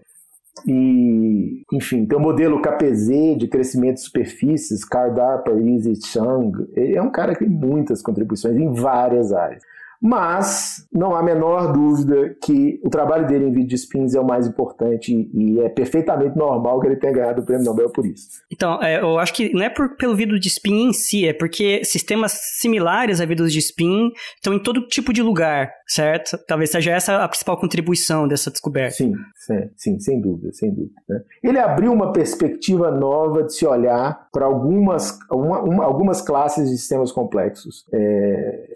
e, 0.64 1.62
enfim, 1.72 2.06
tem 2.06 2.16
o 2.16 2.20
modelo 2.20 2.62
KPZ 2.62 3.36
de 3.36 3.48
crescimento 3.48 3.96
de 3.96 4.02
superfícies, 4.02 4.84
Kardar, 4.84 5.42
Parisi, 5.42 5.94
Chang. 6.04 6.66
Ele 6.74 6.96
é 6.96 7.02
um 7.02 7.10
cara 7.10 7.34
que 7.34 7.40
tem 7.40 7.48
muitas 7.48 8.00
contribuições 8.00 8.56
em 8.56 8.72
várias 8.72 9.32
áreas. 9.32 9.62
Mas 10.00 10.86
não 10.92 11.14
há 11.14 11.20
a 11.20 11.22
menor 11.22 11.72
dúvida 11.72 12.36
que 12.42 12.80
o 12.84 12.90
trabalho 12.90 13.26
dele 13.26 13.46
em 13.46 13.52
vídeo 13.52 13.68
de 13.68 13.74
spins 13.76 14.14
é 14.14 14.20
o 14.20 14.26
mais 14.26 14.46
importante 14.46 15.28
e 15.32 15.60
é 15.60 15.68
perfeitamente 15.68 16.36
normal 16.36 16.80
que 16.80 16.86
ele 16.86 16.96
tenha 16.96 17.12
ganhado 17.12 17.42
o 17.42 17.44
prêmio 17.44 17.64
Nobel 17.64 17.90
por 17.90 18.06
isso. 18.06 18.28
Então, 18.50 18.82
é, 18.82 19.00
eu 19.00 19.18
acho 19.18 19.32
que 19.32 19.52
não 19.52 19.62
é 19.62 19.70
por, 19.70 19.96
pelo 19.96 20.14
vídeo 20.14 20.38
de 20.38 20.48
spin 20.48 20.88
em 20.88 20.92
si, 20.92 21.26
é 21.26 21.32
porque 21.32 21.84
sistemas 21.84 22.32
similares 22.60 23.20
a 23.20 23.26
vídeos 23.26 23.52
de 23.52 23.58
spin 23.58 24.10
estão 24.34 24.54
em 24.54 24.62
todo 24.62 24.86
tipo 24.86 25.12
de 25.12 25.22
lugar, 25.22 25.70
certo? 25.86 26.38
Talvez 26.46 26.70
seja 26.70 26.92
essa 26.92 27.24
a 27.24 27.28
principal 27.28 27.58
contribuição 27.58 28.28
dessa 28.28 28.50
descoberta. 28.50 28.96
Sim, 28.96 29.12
sim, 29.34 29.70
sim 29.76 30.00
sem 30.00 30.20
dúvida, 30.20 30.52
sem 30.52 30.70
dúvida. 30.72 30.94
Né? 31.08 31.20
Ele 31.42 31.58
abriu 31.58 31.92
uma 31.92 32.12
perspectiva 32.12 32.90
nova 32.90 33.42
de 33.42 33.54
se 33.54 33.66
olhar 33.66 34.28
para 34.32 34.46
algumas, 34.46 35.18
uma, 35.30 35.60
uma, 35.62 35.84
algumas 35.84 36.20
classes 36.20 36.70
de 36.70 36.76
sistemas 36.76 37.10
complexos. 37.12 37.84
É, 37.92 38.66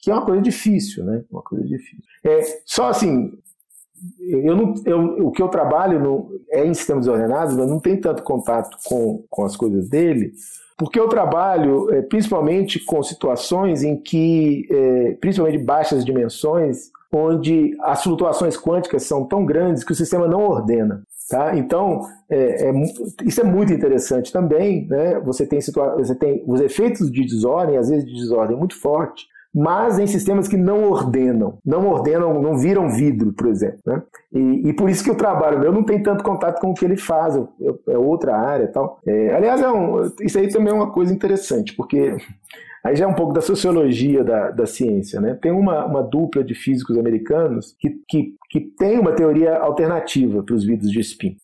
que 0.00 0.10
é 0.10 0.14
uma 0.14 0.24
coisa 0.24 0.42
difícil, 0.48 1.04
né? 1.04 1.24
Uma 1.30 1.42
coisa 1.42 1.66
difícil. 1.66 2.02
É, 2.24 2.40
só 2.64 2.88
assim, 2.88 3.32
eu 4.20 4.56
não, 4.56 4.74
eu, 4.84 5.26
o 5.26 5.30
que 5.30 5.42
eu 5.42 5.48
trabalho 5.48 5.98
no, 6.00 6.30
é 6.50 6.64
em 6.64 6.74
sistemas 6.74 7.06
ordenados, 7.08 7.56
mas 7.56 7.68
não 7.68 7.80
tem 7.80 8.00
tanto 8.00 8.22
contato 8.22 8.76
com, 8.84 9.24
com 9.28 9.44
as 9.44 9.56
coisas 9.56 9.88
dele, 9.88 10.32
porque 10.76 10.98
eu 10.98 11.08
trabalho 11.08 11.92
é, 11.92 12.02
principalmente 12.02 12.78
com 12.84 13.02
situações 13.02 13.82
em 13.82 13.96
que, 13.96 14.66
é, 14.70 15.16
principalmente 15.20 15.58
baixas 15.64 16.04
dimensões, 16.04 16.90
onde 17.12 17.76
as 17.80 18.02
flutuações 18.02 18.56
quânticas 18.56 19.02
são 19.02 19.24
tão 19.24 19.44
grandes 19.44 19.82
que 19.82 19.92
o 19.92 19.96
sistema 19.96 20.28
não 20.28 20.40
ordena. 20.42 21.02
Tá? 21.28 21.56
Então, 21.56 22.06
é, 22.30 22.68
é, 22.68 22.72
isso 23.24 23.40
é 23.40 23.44
muito 23.44 23.72
interessante 23.72 24.32
também. 24.32 24.86
Né? 24.86 25.20
Você, 25.20 25.46
tem 25.46 25.58
você 25.60 26.14
tem 26.14 26.42
os 26.46 26.60
efeitos 26.60 27.10
de 27.10 27.24
desordem, 27.24 27.76
às 27.76 27.88
vezes 27.88 28.06
de 28.06 28.14
desordem 28.14 28.56
muito 28.56 28.80
forte, 28.80 29.26
mas 29.54 29.98
em 29.98 30.06
sistemas 30.06 30.46
que 30.46 30.56
não 30.56 30.84
ordenam, 30.90 31.58
não 31.64 31.88
ordenam, 31.88 32.40
não 32.40 32.58
viram 32.58 32.90
vidro, 32.90 33.32
por 33.32 33.48
exemplo. 33.48 33.80
Né? 33.86 34.02
E, 34.32 34.68
e, 34.68 34.72
por 34.72 34.90
isso 34.90 35.02
que 35.02 35.10
o 35.10 35.16
trabalho 35.16 35.58
meu 35.58 35.72
não 35.72 35.82
tem 35.82 36.02
tanto 36.02 36.22
contato 36.22 36.60
com 36.60 36.70
o 36.70 36.74
que 36.74 36.84
ele 36.84 36.96
faz, 36.96 37.36
é 37.88 37.98
outra 37.98 38.36
área 38.36 38.68
tal. 38.68 39.00
É, 39.06 39.34
aliás, 39.34 39.60
é 39.60 39.70
um, 39.70 40.10
isso 40.20 40.38
aí 40.38 40.48
também 40.48 40.72
é 40.72 40.76
uma 40.76 40.92
coisa 40.92 41.12
interessante, 41.12 41.74
porque 41.74 42.16
aí 42.84 42.94
já 42.94 43.06
é 43.06 43.08
um 43.08 43.14
pouco 43.14 43.32
da 43.32 43.40
sociologia 43.40 44.22
da, 44.22 44.50
da 44.50 44.66
ciência. 44.66 45.20
Né? 45.20 45.34
Tem 45.40 45.50
uma, 45.50 45.86
uma 45.86 46.02
dupla 46.02 46.44
de 46.44 46.54
físicos 46.54 46.98
americanos 46.98 47.74
que, 47.78 47.96
que, 48.06 48.34
que 48.50 48.60
tem 48.60 48.98
uma 48.98 49.12
teoria 49.12 49.56
alternativa 49.56 50.42
para 50.42 50.54
os 50.54 50.64
vidros 50.64 50.90
de 50.90 51.00
spin. 51.00 51.36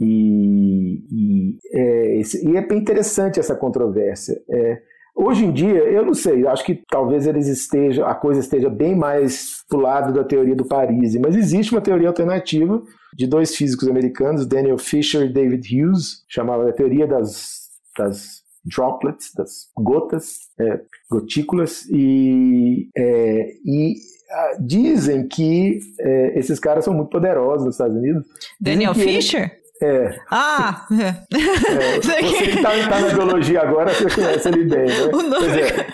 E, 0.00 1.02
e, 1.10 1.58
é, 1.72 2.20
e 2.44 2.56
é 2.56 2.64
bem 2.64 2.78
interessante 2.78 3.40
essa 3.40 3.56
controvérsia. 3.56 4.40
É, 4.48 4.80
Hoje 5.20 5.44
em 5.44 5.52
dia, 5.52 5.80
eu 5.80 6.06
não 6.06 6.14
sei, 6.14 6.46
acho 6.46 6.64
que 6.64 6.80
talvez 6.88 7.26
eles 7.26 7.48
estejam, 7.48 8.06
a 8.06 8.14
coisa 8.14 8.38
esteja 8.38 8.70
bem 8.70 8.94
mais 8.94 9.64
pro 9.68 9.80
lado 9.80 10.12
da 10.12 10.22
teoria 10.22 10.54
do 10.54 10.64
Paris, 10.64 11.16
mas 11.16 11.34
existe 11.34 11.72
uma 11.72 11.80
teoria 11.80 12.06
alternativa 12.06 12.80
de 13.16 13.26
dois 13.26 13.56
físicos 13.56 13.88
americanos, 13.88 14.46
Daniel 14.46 14.78
Fisher 14.78 15.22
e 15.24 15.32
David 15.32 15.66
Hughes, 15.74 16.24
chamada 16.28 16.68
a 16.68 16.72
teoria 16.72 17.04
das, 17.04 17.66
das 17.98 18.44
droplets, 18.64 19.32
das 19.34 19.66
gotas, 19.76 20.38
é, 20.60 20.82
gotículas, 21.10 21.84
e, 21.90 22.88
é, 22.96 23.54
e 23.64 23.94
ah, 24.30 24.56
dizem 24.60 25.26
que 25.26 25.80
é, 25.98 26.38
esses 26.38 26.60
caras 26.60 26.84
são 26.84 26.94
muito 26.94 27.10
poderosos 27.10 27.66
nos 27.66 27.74
Estados 27.74 27.96
Unidos. 27.96 28.24
Daniel 28.60 28.94
Fisher? 28.94 29.57
É. 29.80 30.18
Ah! 30.30 30.86
É. 30.92 32.00
Você 32.00 32.16
que 32.16 32.50
está 32.56 32.70
tá 32.88 33.00
na 33.00 33.08
biologia 33.14 33.62
agora, 33.62 33.92
você 33.92 34.10
conhece 34.10 34.48
ele 34.48 34.64
bem, 34.64 34.86
né? 34.86 35.04
O 35.12 35.22
nome... 35.22 35.60
É, 35.60 35.86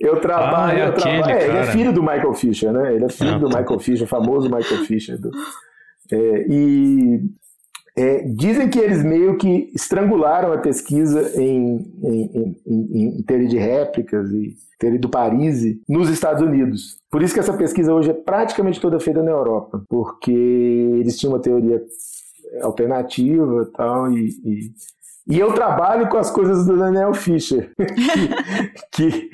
eu 0.00 0.20
trabalho. 0.20 0.78
Ah, 0.78 0.84
é 0.84 0.88
eu 0.88 0.94
trabalho 0.94 1.30
é, 1.30 1.48
ele 1.48 1.58
é 1.58 1.64
filho 1.66 1.92
do 1.92 2.02
Michael 2.02 2.34
Fisher, 2.34 2.72
né? 2.72 2.94
Ele 2.94 3.04
é 3.04 3.08
filho 3.08 3.34
ah, 3.34 3.38
do 3.38 3.48
tá. 3.48 3.60
Michael 3.60 3.78
Fisher, 3.78 4.06
famoso 4.06 4.50
Michael 4.50 4.84
Fisher. 4.84 5.18
Do... 5.18 5.30
É, 6.10 6.46
e 6.48 7.20
é, 7.96 8.22
dizem 8.22 8.68
que 8.68 8.78
eles 8.78 9.04
meio 9.04 9.36
que 9.36 9.70
estrangularam 9.74 10.52
a 10.52 10.58
pesquisa 10.58 11.32
em, 11.40 11.76
em, 12.02 12.56
em, 12.66 13.18
em 13.18 13.22
teoria 13.22 13.48
de 13.48 13.58
réplicas 13.58 14.30
e 14.32 14.56
teoria 14.78 14.98
do 14.98 15.08
Paris 15.08 15.62
nos 15.88 16.08
Estados 16.08 16.42
Unidos. 16.42 16.98
Por 17.10 17.22
isso 17.22 17.34
que 17.34 17.40
essa 17.40 17.52
pesquisa 17.52 17.92
hoje 17.92 18.10
é 18.10 18.14
praticamente 18.14 18.80
toda 18.80 18.98
feita 18.98 19.22
na 19.22 19.30
Europa, 19.30 19.84
porque 19.88 20.32
eles 20.32 21.18
tinham 21.18 21.34
uma 21.34 21.40
teoria 21.40 21.80
alternativa 22.62 23.70
tal, 23.74 24.12
e, 24.12 24.28
e, 24.44 24.72
e 25.28 25.38
eu 25.38 25.52
trabalho 25.52 26.08
com 26.08 26.18
as 26.18 26.30
coisas 26.30 26.66
do 26.66 26.76
Daniel 26.76 27.14
Fischer, 27.14 27.72
que, 28.92 29.30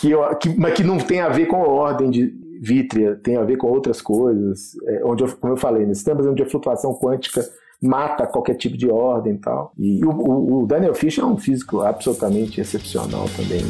que, 0.00 0.10
que, 0.40 0.58
mas 0.58 0.74
que 0.74 0.84
não 0.84 0.98
tem 0.98 1.20
a 1.20 1.28
ver 1.28 1.46
com 1.46 1.56
a 1.62 1.68
ordem 1.68 2.10
de 2.10 2.34
vítrea, 2.60 3.16
tem 3.16 3.36
a 3.36 3.44
ver 3.44 3.56
com 3.56 3.68
outras 3.68 4.00
coisas, 4.00 4.76
é, 4.86 5.04
onde 5.04 5.24
eu, 5.24 5.36
como 5.36 5.52
eu 5.52 5.56
falei, 5.56 5.84
nesses 5.84 6.04
tempos 6.04 6.26
onde 6.26 6.42
a 6.42 6.48
flutuação 6.48 6.94
quântica 6.94 7.44
mata 7.82 8.26
qualquer 8.26 8.54
tipo 8.54 8.76
de 8.76 8.90
ordem 8.90 9.34
e 9.34 9.38
tal. 9.38 9.72
E 9.78 10.04
o, 10.04 10.62
o 10.62 10.66
Daniel 10.66 10.94
Fischer 10.94 11.22
é 11.22 11.26
um 11.26 11.36
físico 11.36 11.80
absolutamente 11.82 12.60
excepcional 12.60 13.26
também. 13.36 13.62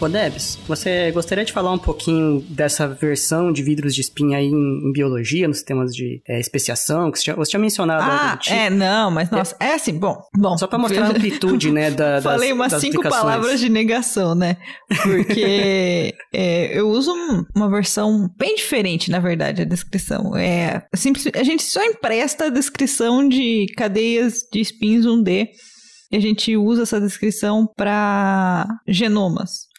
Ô 0.00 0.08
Debs, 0.08 0.58
você 0.66 1.10
gostaria 1.12 1.44
de 1.44 1.52
falar 1.52 1.72
um 1.72 1.78
pouquinho 1.78 2.40
dessa 2.48 2.88
versão 2.88 3.52
de 3.52 3.62
vidros 3.62 3.94
de 3.94 4.00
espinha 4.00 4.38
aí 4.38 4.46
em, 4.46 4.88
em 4.88 4.92
biologia, 4.92 5.46
nos 5.46 5.58
sistemas 5.58 5.94
de 5.94 6.22
é, 6.26 6.40
especiação, 6.40 7.10
que 7.10 7.18
você 7.18 7.24
tinha, 7.24 7.36
você 7.36 7.50
tinha 7.50 7.60
mencionado 7.60 8.10
ah, 8.10 8.38
tipo. 8.38 8.56
é, 8.56 8.70
não, 8.70 9.10
mas 9.10 9.30
nossa, 9.30 9.54
é, 9.60 9.66
é 9.66 9.74
assim, 9.74 9.98
bom, 9.98 10.18
bom. 10.34 10.56
Só 10.56 10.66
para 10.66 10.78
mostrar 10.78 11.04
a 11.04 11.08
amplitude, 11.10 11.70
né, 11.70 11.90
da, 11.90 12.14
das, 12.20 12.24
Falei 12.24 12.50
umas 12.50 12.72
das 12.72 12.80
cinco 12.80 13.02
palavras 13.02 13.60
de 13.60 13.68
negação, 13.68 14.34
né, 14.34 14.56
porque 15.02 16.14
é, 16.32 16.78
eu 16.78 16.88
uso 16.88 17.12
uma 17.54 17.68
versão 17.68 18.26
bem 18.38 18.54
diferente, 18.54 19.10
na 19.10 19.18
verdade, 19.18 19.60
a 19.60 19.66
descrição. 19.66 20.34
É, 20.34 20.82
simples, 20.94 21.26
a 21.34 21.42
gente 21.42 21.62
só 21.62 21.84
empresta 21.84 22.46
a 22.46 22.48
descrição 22.48 23.28
de 23.28 23.66
cadeias 23.76 24.46
de 24.50 24.62
spins 24.62 25.04
1D 25.04 25.48
e 26.10 26.16
a 26.16 26.20
gente 26.20 26.56
usa 26.56 26.84
essa 26.84 26.98
descrição 26.98 27.66
para 27.76 28.66
genomas. 28.88 29.69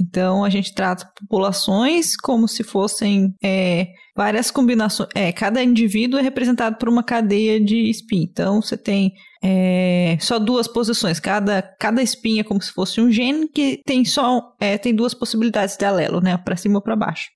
Então 0.00 0.44
a 0.44 0.50
gente 0.50 0.74
trata 0.74 1.10
populações 1.20 2.16
como 2.16 2.46
se 2.46 2.62
fossem 2.62 3.34
é, 3.42 3.88
várias 4.16 4.50
combinações. 4.50 5.08
É, 5.14 5.32
cada 5.32 5.62
indivíduo 5.62 6.20
é 6.20 6.22
representado 6.22 6.76
por 6.76 6.88
uma 6.88 7.02
cadeia 7.02 7.60
de 7.60 7.90
spin. 7.90 8.22
Então 8.22 8.62
você 8.62 8.76
tem 8.76 9.12
é, 9.42 10.16
só 10.20 10.38
duas 10.38 10.68
posições. 10.68 11.18
Cada, 11.18 11.62
cada 11.62 12.02
spin 12.02 12.38
é 12.38 12.44
como 12.44 12.62
se 12.62 12.72
fosse 12.72 13.00
um 13.00 13.10
gene 13.10 13.48
que 13.48 13.80
tem 13.84 14.04
só 14.04 14.54
é, 14.60 14.78
tem 14.78 14.94
duas 14.94 15.14
possibilidades 15.14 15.76
de 15.76 15.84
alelo, 15.84 16.20
né? 16.20 16.36
Para 16.36 16.56
cima 16.56 16.76
ou 16.76 16.82
para 16.82 16.96
baixo. 16.96 17.30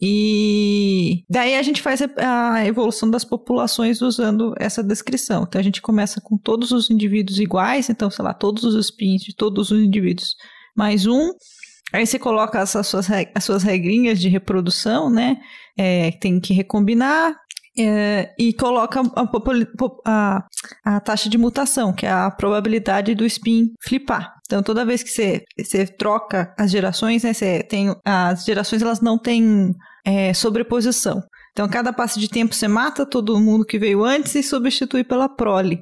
E 0.00 1.24
daí 1.28 1.56
a 1.56 1.62
gente 1.62 1.82
faz 1.82 2.00
a 2.16 2.64
evolução 2.64 3.10
das 3.10 3.24
populações 3.24 4.00
usando 4.00 4.54
essa 4.56 4.82
descrição. 4.82 5.42
Então 5.42 5.60
a 5.60 5.64
gente 5.64 5.82
começa 5.82 6.20
com 6.20 6.38
todos 6.38 6.70
os 6.70 6.88
indivíduos 6.88 7.40
iguais, 7.40 7.90
então, 7.90 8.08
sei 8.08 8.24
lá, 8.24 8.32
todos 8.32 8.62
os 8.62 8.86
spins 8.86 9.22
de 9.22 9.34
todos 9.34 9.72
os 9.72 9.82
indivíduos 9.82 10.36
mais 10.76 11.06
um. 11.06 11.32
Aí 11.92 12.06
você 12.06 12.18
coloca 12.18 12.60
as 12.60 12.70
suas, 12.70 13.08
as 13.34 13.44
suas 13.44 13.62
regrinhas 13.62 14.20
de 14.20 14.28
reprodução, 14.28 15.08
né? 15.08 15.38
É, 15.76 16.10
tem 16.12 16.38
que 16.38 16.52
recombinar 16.52 17.34
é, 17.78 18.34
e 18.38 18.52
coloca 18.52 19.00
a, 19.00 19.28
a, 20.04 20.46
a, 20.84 21.00
taxa 21.00 21.28
de 21.28 21.38
mutação, 21.38 21.92
que 21.92 22.04
é 22.04 22.10
a 22.10 22.30
probabilidade 22.30 23.14
do 23.14 23.24
spin 23.24 23.72
flipar. 23.80 24.34
Então, 24.44 24.62
toda 24.62 24.84
vez 24.84 25.02
que 25.02 25.10
você, 25.10 25.44
você 25.56 25.86
troca 25.86 26.52
as 26.58 26.70
gerações, 26.70 27.22
né, 27.22 27.32
você 27.32 27.62
tem, 27.62 27.94
as 28.04 28.44
gerações 28.44 28.82
elas 28.82 29.00
não 29.00 29.16
têm 29.16 29.74
é, 30.04 30.34
sobreposição. 30.34 31.22
Então, 31.52 31.68
cada 31.68 31.92
passo 31.92 32.18
de 32.18 32.28
tempo 32.28 32.54
você 32.54 32.66
mata 32.66 33.06
todo 33.06 33.38
mundo 33.38 33.64
que 33.64 33.78
veio 33.78 34.04
antes 34.04 34.34
e 34.34 34.42
substitui 34.42 35.04
pela 35.04 35.28
prole. 35.28 35.80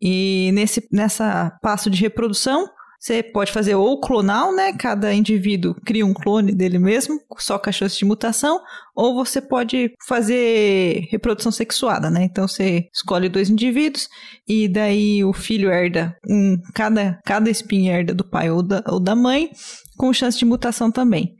E 0.00 0.50
nesse 0.52 0.86
nessa 0.90 1.56
passo 1.62 1.88
de 1.88 2.00
reprodução, 2.00 2.68
você 3.02 3.20
pode 3.20 3.50
fazer 3.50 3.74
ou 3.74 4.00
clonal, 4.00 4.54
né? 4.54 4.72
Cada 4.74 5.12
indivíduo 5.12 5.74
cria 5.84 6.06
um 6.06 6.14
clone 6.14 6.54
dele 6.54 6.78
mesmo, 6.78 7.18
só 7.36 7.58
com 7.58 7.68
a 7.68 7.72
chance 7.72 7.98
de 7.98 8.04
mutação, 8.04 8.60
ou 8.94 9.16
você 9.16 9.40
pode 9.40 9.92
fazer 10.06 11.08
reprodução 11.10 11.50
sexuada, 11.50 12.08
né? 12.08 12.22
Então 12.22 12.46
você 12.46 12.86
escolhe 12.94 13.28
dois 13.28 13.50
indivíduos 13.50 14.08
e 14.46 14.68
daí 14.68 15.24
o 15.24 15.32
filho 15.32 15.68
herda 15.68 16.16
um, 16.30 16.56
cada, 16.76 17.18
cada 17.24 17.50
espinha 17.50 17.92
herda 17.92 18.14
do 18.14 18.22
pai 18.22 18.52
ou 18.52 18.62
da, 18.62 18.84
ou 18.86 19.00
da 19.00 19.16
mãe, 19.16 19.50
com 19.96 20.12
chance 20.12 20.38
de 20.38 20.44
mutação 20.44 20.88
também. 20.88 21.34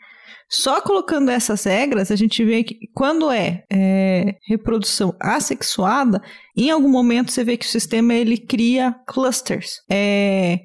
Só 0.53 0.83
colocando 0.83 1.31
essas 1.31 1.65
regras, 1.65 2.11
a 2.11 2.16
gente 2.16 2.45
vê 2.45 2.62
que 2.62 2.77
quando 2.93 3.31
é, 3.31 3.65
é, 3.73 4.37
reprodução 4.47 5.16
assexuada, 5.19 6.20
em 6.55 6.70
algum 6.70 6.91
momento 6.91 7.33
você 7.33 7.43
vê 7.43 7.57
que 7.57 7.65
o 7.65 7.69
sistema 7.69 8.12
ele 8.12 8.37
cria 8.37 8.95
clusters. 9.07 9.81
É, 9.91 10.61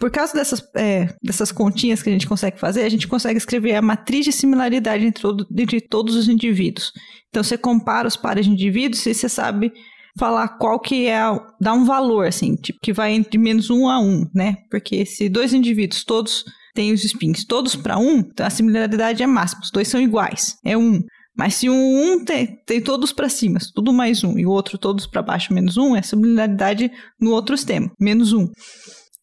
por 0.00 0.10
causa 0.10 0.34
dessas, 0.34 0.60
é, 0.74 1.14
dessas 1.22 1.52
continhas 1.52 2.02
que 2.02 2.10
a 2.10 2.12
gente 2.12 2.26
consegue 2.26 2.58
fazer, 2.58 2.82
a 2.82 2.88
gente 2.88 3.06
consegue 3.06 3.38
escrever 3.38 3.76
a 3.76 3.82
matriz 3.82 4.24
de 4.24 4.32
similaridade 4.32 5.06
entre, 5.06 5.22
entre 5.56 5.80
todos 5.80 6.16
os 6.16 6.28
indivíduos. 6.28 6.92
Então 7.28 7.44
você 7.44 7.56
compara 7.56 8.08
os 8.08 8.16
pares 8.16 8.44
de 8.44 8.50
indivíduos 8.50 9.06
e 9.06 9.14
você 9.14 9.28
sabe 9.28 9.72
falar 10.18 10.48
qual 10.58 10.80
que 10.80 11.06
é, 11.06 11.20
dá 11.60 11.72
um 11.72 11.84
valor, 11.84 12.26
assim, 12.26 12.56
tipo, 12.56 12.80
que 12.82 12.92
vai 12.92 13.12
entre 13.12 13.38
menos 13.38 13.70
um 13.70 13.88
a 13.88 14.00
um, 14.00 14.28
né? 14.34 14.56
Porque 14.68 15.06
se 15.06 15.28
dois 15.28 15.54
indivíduos 15.54 16.02
todos 16.02 16.44
tem 16.74 16.92
os 16.92 17.04
spins 17.04 17.44
todos 17.44 17.76
para 17.76 17.98
um, 17.98 18.18
então 18.18 18.46
a 18.46 18.50
similaridade 18.50 19.22
é 19.22 19.26
máxima. 19.26 19.62
Os 19.62 19.70
dois 19.70 19.88
são 19.88 20.00
iguais, 20.00 20.56
é 20.64 20.76
um. 20.76 21.00
Mas 21.36 21.54
se 21.54 21.70
um, 21.70 22.12
um 22.12 22.24
tem, 22.24 22.58
tem 22.66 22.80
todos 22.80 23.12
para 23.12 23.28
cima, 23.28 23.58
tudo 23.74 23.92
mais 23.92 24.22
um, 24.22 24.38
e 24.38 24.44
o 24.44 24.50
outro 24.50 24.76
todos 24.76 25.06
para 25.06 25.22
baixo 25.22 25.52
menos 25.54 25.76
um, 25.76 25.96
é 25.96 26.02
similaridade 26.02 26.90
no 27.18 27.30
outro 27.30 27.56
sistema, 27.56 27.90
menos 27.98 28.32
um, 28.32 28.48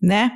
né? 0.01 0.35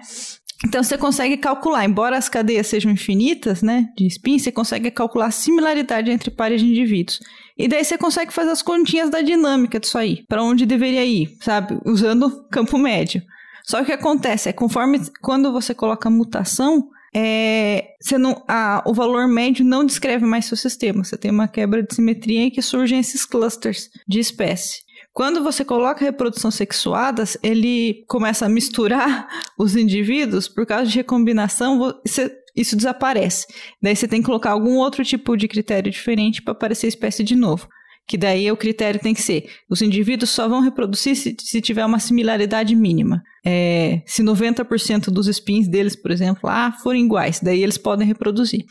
Então 0.66 0.82
você 0.82 0.98
consegue 0.98 1.36
calcular, 1.36 1.84
embora 1.84 2.18
as 2.18 2.30
cadeias 2.30 2.68
sejam 2.68 2.92
infinitas, 2.92 3.62
né, 3.62 3.88
de 3.98 4.08
spins, 4.08 4.44
você 4.44 4.52
consegue 4.52 4.90
calcular 4.92 5.26
a 5.26 5.32
similaridade 5.32 6.10
entre 6.10 6.32
pares 6.32 6.62
de 6.62 6.68
indivíduos. 6.68 7.20
E 7.58 7.68
daí 7.68 7.84
você 7.84 7.98
consegue 7.98 8.32
fazer 8.32 8.52
as 8.52 8.62
continhas 8.62 9.10
da 9.10 9.22
dinâmica 9.22 9.80
disso 9.80 9.98
aí, 9.98 10.24
para 10.28 10.42
onde 10.42 10.66
deveria 10.66 11.06
ir, 11.06 11.36
sabe? 11.42 11.78
Usando 11.86 12.48
campo 12.50 12.78
médio. 12.78 13.22
Só 13.66 13.78
que 13.78 13.84
o 13.84 13.86
que 13.88 13.92
acontece 13.92 14.50
é 14.50 14.54
conforme 14.54 15.02
quando 15.22 15.52
você 15.52 15.74
coloca 15.74 16.10
mutação, 16.10 16.90
é, 17.16 17.90
você 18.02 18.18
não, 18.18 18.44
o 18.86 18.94
valor 18.94 19.28
médio 19.28 19.64
não 19.64 19.86
descreve 19.86 20.26
mais 20.26 20.46
seu 20.46 20.58
sistema. 20.58 21.04
Você 21.04 21.18
tem 21.18 21.32
uma 21.32 21.48
quebra 21.48 21.84
de 21.84 21.94
simetria 21.94 22.42
em 22.42 22.50
que 22.50 22.62
surgem 22.62 23.00
esses 23.00 23.26
clusters 23.26 23.90
de 24.08 24.20
espécie. 24.20 24.82
Quando 25.14 25.44
você 25.44 25.64
coloca 25.64 26.04
reprodução 26.04 26.50
sexuadas, 26.50 27.38
ele 27.44 28.04
começa 28.08 28.48
a 28.48 28.50
misturar 28.50 29.28
os 29.58 29.76
indivíduos 29.76 30.48
por 30.48 30.66
causa 30.66 30.90
de 30.90 30.98
recombinação, 30.98 31.78
você, 32.04 32.36
isso 32.56 32.76
desaparece. 32.76 33.46
Daí 33.82 33.96
você 33.96 34.08
tem 34.08 34.22
que 34.22 34.26
colocar 34.26 34.52
algum 34.52 34.78
outro 34.78 35.06
tipo 35.06 35.38
de 35.38 35.48
critério 35.48 35.92
diferente 35.92 36.42
para 36.42 36.54
aparecer 36.54 36.88
a 36.88 36.90
espécie 36.90 37.24
de 37.24 37.36
novo. 37.36 37.68
Que 38.08 38.18
daí 38.18 38.52
o 38.52 38.58
critério 38.58 39.00
tem 39.00 39.14
que 39.14 39.22
ser: 39.22 39.50
os 39.70 39.82
indivíduos 39.82 40.30
só 40.30 40.48
vão 40.48 40.62
reproduzir 40.62 41.16
se, 41.16 41.36
se 41.40 41.62
tiver 41.62 41.86
uma 41.86 42.00
similaridade 42.00 42.76
mínima. 42.76 43.22
É, 43.46 44.02
se 44.06 44.24
90% 44.24 45.06
dos 45.06 45.28
spins 45.28 45.68
deles, 45.68 45.96
por 45.96 46.12
exemplo, 46.12 46.50
ah, 46.50 46.72
forem 46.84 47.06
iguais, 47.06 47.40
daí 47.42 47.62
eles 47.62 47.78
podem 47.78 48.08
reproduzir. 48.08 48.66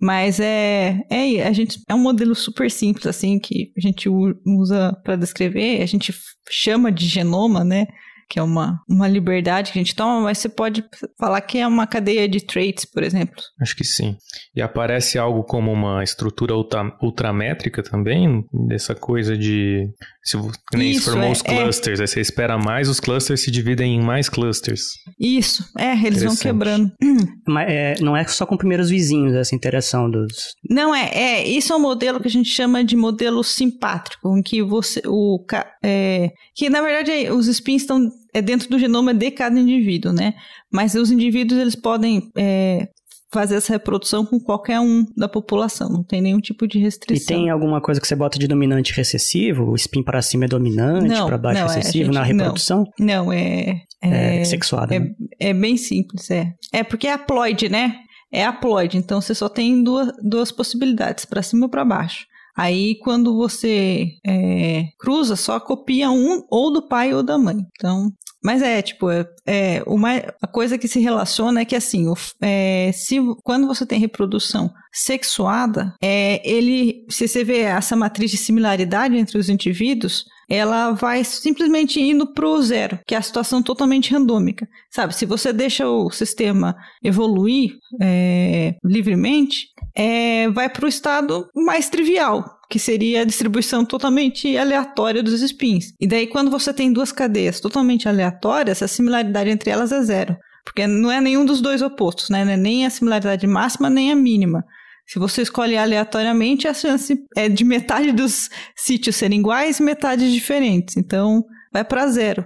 Mas 0.00 0.38
é, 0.38 1.00
é, 1.10 1.46
a 1.46 1.52
gente, 1.52 1.80
é 1.88 1.94
um 1.94 1.98
modelo 1.98 2.34
super 2.34 2.70
simples, 2.70 3.06
assim, 3.06 3.38
que 3.38 3.72
a 3.76 3.80
gente 3.80 4.08
usa 4.08 4.96
para 5.02 5.16
descrever, 5.16 5.82
a 5.82 5.86
gente 5.86 6.14
chama 6.48 6.92
de 6.92 7.06
genoma, 7.06 7.64
né? 7.64 7.86
Que 8.28 8.38
é 8.38 8.42
uma, 8.42 8.80
uma 8.88 9.08
liberdade 9.08 9.72
que 9.72 9.78
a 9.78 9.82
gente 9.82 9.94
toma, 9.94 10.20
mas 10.20 10.38
você 10.38 10.48
pode 10.48 10.84
falar 11.18 11.40
que 11.40 11.58
é 11.58 11.66
uma 11.66 11.86
cadeia 11.86 12.28
de 12.28 12.44
traits, 12.44 12.84
por 12.84 13.02
exemplo. 13.02 13.36
Acho 13.60 13.74
que 13.74 13.84
sim. 13.84 14.16
E 14.54 14.60
aparece 14.60 15.18
algo 15.18 15.42
como 15.44 15.72
uma 15.72 16.04
estrutura 16.04 16.54
ultra, 16.54 16.94
ultramétrica 17.02 17.82
também, 17.82 18.44
dessa 18.68 18.94
coisa 18.94 19.36
de. 19.36 19.88
Se 20.22 20.36
nem 20.74 20.90
Isso, 20.90 21.10
formou 21.10 21.28
é, 21.28 21.32
os 21.32 21.42
é. 21.42 21.44
clusters, 21.44 22.00
é. 22.00 22.02
aí 22.02 22.08
você 22.08 22.20
espera 22.20 22.58
mais, 22.58 22.88
os 22.88 23.00
clusters 23.00 23.40
se 23.40 23.50
dividem 23.50 23.96
em 23.96 24.02
mais 24.02 24.28
clusters. 24.28 24.82
Isso, 25.18 25.64
é, 25.78 25.92
eles 26.06 26.22
vão 26.22 26.36
quebrando. 26.36 26.92
Mas 27.48 27.70
é, 27.70 27.94
não 28.00 28.14
é 28.14 28.24
só 28.24 28.44
com 28.44 28.58
primeiros 28.58 28.90
vizinhos 28.90 29.34
essa 29.34 29.54
interação 29.54 30.10
dos. 30.10 30.54
Não 30.68 30.94
é, 30.94 31.10
é. 31.14 31.48
Isso 31.48 31.72
é 31.72 31.76
um 31.76 31.80
modelo 31.80 32.20
que 32.20 32.28
a 32.28 32.30
gente 32.30 32.50
chama 32.50 32.84
de 32.84 32.94
modelo 32.94 33.42
simpátrico, 33.42 34.36
em 34.36 34.42
que 34.42 34.62
você. 34.62 35.00
O, 35.06 35.42
é, 35.82 36.30
que 36.54 36.68
na 36.68 36.82
verdade 36.82 37.30
os 37.30 37.46
spins 37.46 37.82
estão 37.82 38.10
é 38.38 38.42
dentro 38.42 38.68
do 38.68 38.78
genoma 38.78 39.12
de 39.12 39.30
cada 39.30 39.58
indivíduo, 39.58 40.12
né? 40.12 40.34
Mas 40.72 40.94
os 40.94 41.10
indivíduos 41.10 41.60
eles 41.60 41.74
podem 41.74 42.30
é, 42.36 42.88
fazer 43.32 43.56
essa 43.56 43.72
reprodução 43.72 44.24
com 44.24 44.40
qualquer 44.40 44.80
um 44.80 45.04
da 45.16 45.28
população, 45.28 45.88
não 45.88 46.02
tem 46.02 46.22
nenhum 46.22 46.40
tipo 46.40 46.66
de 46.66 46.78
restrição. 46.78 47.36
E 47.36 47.40
tem 47.40 47.50
alguma 47.50 47.80
coisa 47.80 48.00
que 48.00 48.06
você 48.06 48.16
bota 48.16 48.38
de 48.38 48.46
dominante 48.46 48.92
recessivo? 48.92 49.70
O 49.70 49.74
spin 49.74 50.02
para 50.02 50.22
cima 50.22 50.46
é 50.46 50.48
dominante, 50.48 51.14
para 51.14 51.38
baixo 51.38 51.60
não, 51.60 51.70
é 51.70 51.74
recessivo 51.74 52.04
gente, 52.06 52.14
na 52.14 52.22
reprodução? 52.22 52.84
Não, 52.98 53.24
não 53.26 53.32
é, 53.32 53.82
é, 54.02 54.40
é 54.40 54.44
sexuado. 54.44 54.94
É, 54.94 55.00
né? 55.00 55.10
é 55.38 55.52
bem 55.52 55.76
simples, 55.76 56.30
é. 56.30 56.52
É 56.72 56.82
porque 56.82 57.06
é 57.06 57.12
haploide, 57.12 57.68
né? 57.68 57.96
É 58.32 58.44
haploide, 58.44 58.96
então 58.96 59.20
você 59.20 59.34
só 59.34 59.48
tem 59.48 59.82
duas, 59.82 60.10
duas 60.22 60.52
possibilidades, 60.52 61.24
para 61.24 61.42
cima 61.42 61.66
ou 61.66 61.70
para 61.70 61.84
baixo. 61.84 62.26
Aí, 62.58 62.96
quando 62.98 63.36
você 63.36 64.08
é, 64.26 64.86
cruza, 64.98 65.36
só 65.36 65.60
copia 65.60 66.10
um 66.10 66.42
ou 66.50 66.72
do 66.72 66.88
pai 66.88 67.14
ou 67.14 67.22
da 67.22 67.38
mãe. 67.38 67.56
Então, 67.76 68.10
mas 68.42 68.62
é, 68.62 68.82
tipo, 68.82 69.10
é, 69.10 69.26
é 69.46 69.82
uma, 69.86 70.16
a 70.42 70.46
coisa 70.46 70.76
que 70.76 70.88
se 70.88 70.98
relaciona 70.98 71.60
é 71.60 71.64
que, 71.64 71.76
assim, 71.76 72.08
o, 72.08 72.14
é, 72.40 72.90
se, 72.92 73.18
quando 73.44 73.66
você 73.66 73.86
tem 73.86 74.00
reprodução 74.00 74.72
sexuada, 74.92 75.94
é, 76.02 76.40
ele, 76.48 77.04
se 77.08 77.28
você 77.28 77.44
vê 77.44 77.60
essa 77.60 77.94
matriz 77.94 78.30
de 78.30 78.36
similaridade 78.36 79.16
entre 79.16 79.38
os 79.38 79.48
indivíduos, 79.48 80.24
ela 80.48 80.92
vai 80.92 81.22
simplesmente 81.24 82.00
indo 82.00 82.32
pro 82.32 82.60
zero, 82.62 82.98
que 83.06 83.14
é 83.14 83.18
a 83.18 83.22
situação 83.22 83.62
totalmente 83.62 84.12
randômica. 84.12 84.66
Sabe, 84.90 85.14
se 85.14 85.26
você 85.26 85.52
deixa 85.52 85.86
o 85.86 86.10
sistema 86.10 86.74
evoluir 87.04 87.72
é, 88.00 88.74
livremente, 88.82 89.66
é, 89.98 90.48
vai 90.50 90.68
para 90.68 90.86
o 90.86 90.88
estado 90.88 91.50
mais 91.52 91.88
trivial, 91.88 92.60
que 92.70 92.78
seria 92.78 93.22
a 93.22 93.24
distribuição 93.24 93.84
totalmente 93.84 94.56
aleatória 94.56 95.24
dos 95.24 95.42
spins. 95.42 95.92
E 96.00 96.06
daí, 96.06 96.28
quando 96.28 96.52
você 96.52 96.72
tem 96.72 96.92
duas 96.92 97.10
cadeias 97.10 97.58
totalmente 97.58 98.08
aleatórias, 98.08 98.80
a 98.80 98.86
similaridade 98.86 99.50
entre 99.50 99.70
elas 99.70 99.90
é 99.90 100.00
zero. 100.02 100.36
Porque 100.64 100.86
não 100.86 101.10
é 101.10 101.20
nenhum 101.20 101.44
dos 101.44 101.60
dois 101.60 101.82
opostos, 101.82 102.30
né? 102.30 102.42
É 102.42 102.56
nem 102.56 102.86
a 102.86 102.90
similaridade 102.90 103.44
máxima, 103.46 103.90
nem 103.90 104.12
a 104.12 104.16
mínima. 104.16 104.64
Se 105.04 105.18
você 105.18 105.42
escolhe 105.42 105.76
aleatoriamente, 105.76 106.68
a 106.68 106.74
chance 106.74 107.18
é 107.34 107.48
de 107.48 107.64
metade 107.64 108.12
dos 108.12 108.48
sítios 108.76 109.16
serem 109.16 109.40
iguais 109.40 109.80
e 109.80 109.82
metade 109.82 110.32
diferentes. 110.32 110.96
Então, 110.96 111.42
vai 111.72 111.82
para 111.82 112.06
zero. 112.06 112.44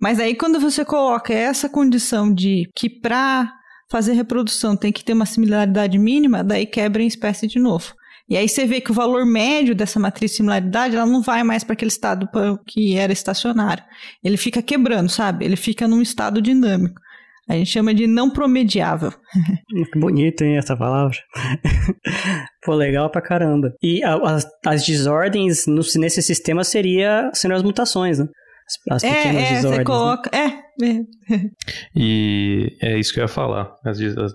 Mas 0.00 0.20
aí, 0.20 0.36
quando 0.36 0.60
você 0.60 0.84
coloca 0.84 1.32
essa 1.32 1.68
condição 1.68 2.32
de 2.32 2.70
que 2.76 2.88
para 2.88 3.52
fazer 3.92 4.14
reprodução 4.14 4.74
tem 4.74 4.90
que 4.90 5.04
ter 5.04 5.12
uma 5.12 5.26
similaridade 5.26 5.98
mínima, 5.98 6.42
daí 6.42 6.64
quebra 6.64 7.02
em 7.02 7.06
espécie 7.06 7.46
de 7.46 7.58
novo. 7.58 7.94
E 8.26 8.38
aí 8.38 8.48
você 8.48 8.64
vê 8.64 8.80
que 8.80 8.90
o 8.90 8.94
valor 8.94 9.26
médio 9.26 9.74
dessa 9.74 10.00
matriz 10.00 10.30
de 10.30 10.38
similaridade, 10.38 10.96
ela 10.96 11.04
não 11.04 11.20
vai 11.20 11.42
mais 11.42 11.62
para 11.62 11.74
aquele 11.74 11.90
estado 11.90 12.26
que 12.66 12.96
era 12.96 13.12
estacionário. 13.12 13.84
Ele 14.24 14.38
fica 14.38 14.62
quebrando, 14.62 15.10
sabe? 15.10 15.44
Ele 15.44 15.56
fica 15.56 15.86
num 15.86 16.00
estado 16.00 16.40
dinâmico. 16.40 16.98
A 17.46 17.54
gente 17.54 17.70
chama 17.70 17.92
de 17.92 18.06
não 18.06 18.30
promediável. 18.30 19.12
Que 19.92 19.98
bonito, 19.98 20.42
hein, 20.42 20.56
essa 20.56 20.74
palavra. 20.76 21.18
Pô, 22.64 22.74
legal 22.74 23.10
pra 23.10 23.20
caramba. 23.20 23.74
E 23.82 24.02
as, 24.02 24.46
as 24.64 24.86
desordens 24.86 25.66
no, 25.66 25.82
nesse 25.96 26.22
sistema 26.22 26.64
seria, 26.64 27.30
seriam 27.34 27.56
as 27.58 27.62
mutações, 27.62 28.18
né? 28.18 28.26
As, 28.66 28.96
as 28.96 29.02
pequenas 29.02 29.36
é, 29.36 29.44
é, 29.44 29.54
desordens. 29.54 29.62
Você 29.62 29.78
né? 29.78 29.84
coloca, 29.84 30.30
né? 30.32 30.66
é, 30.82 31.34
é. 31.34 31.50
E 31.94 32.76
é 32.80 32.98
isso 32.98 33.12
que 33.12 33.20
eu 33.20 33.24
ia 33.24 33.28
falar. 33.28 33.76
As, 33.84 34.00
as, 34.00 34.32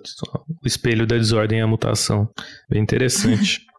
o 0.64 0.68
espelho 0.68 1.06
da 1.06 1.16
desordem 1.18 1.60
é 1.60 1.64
a 1.64 1.68
mutação. 1.68 2.30
Bem 2.70 2.82
interessante. 2.82 3.66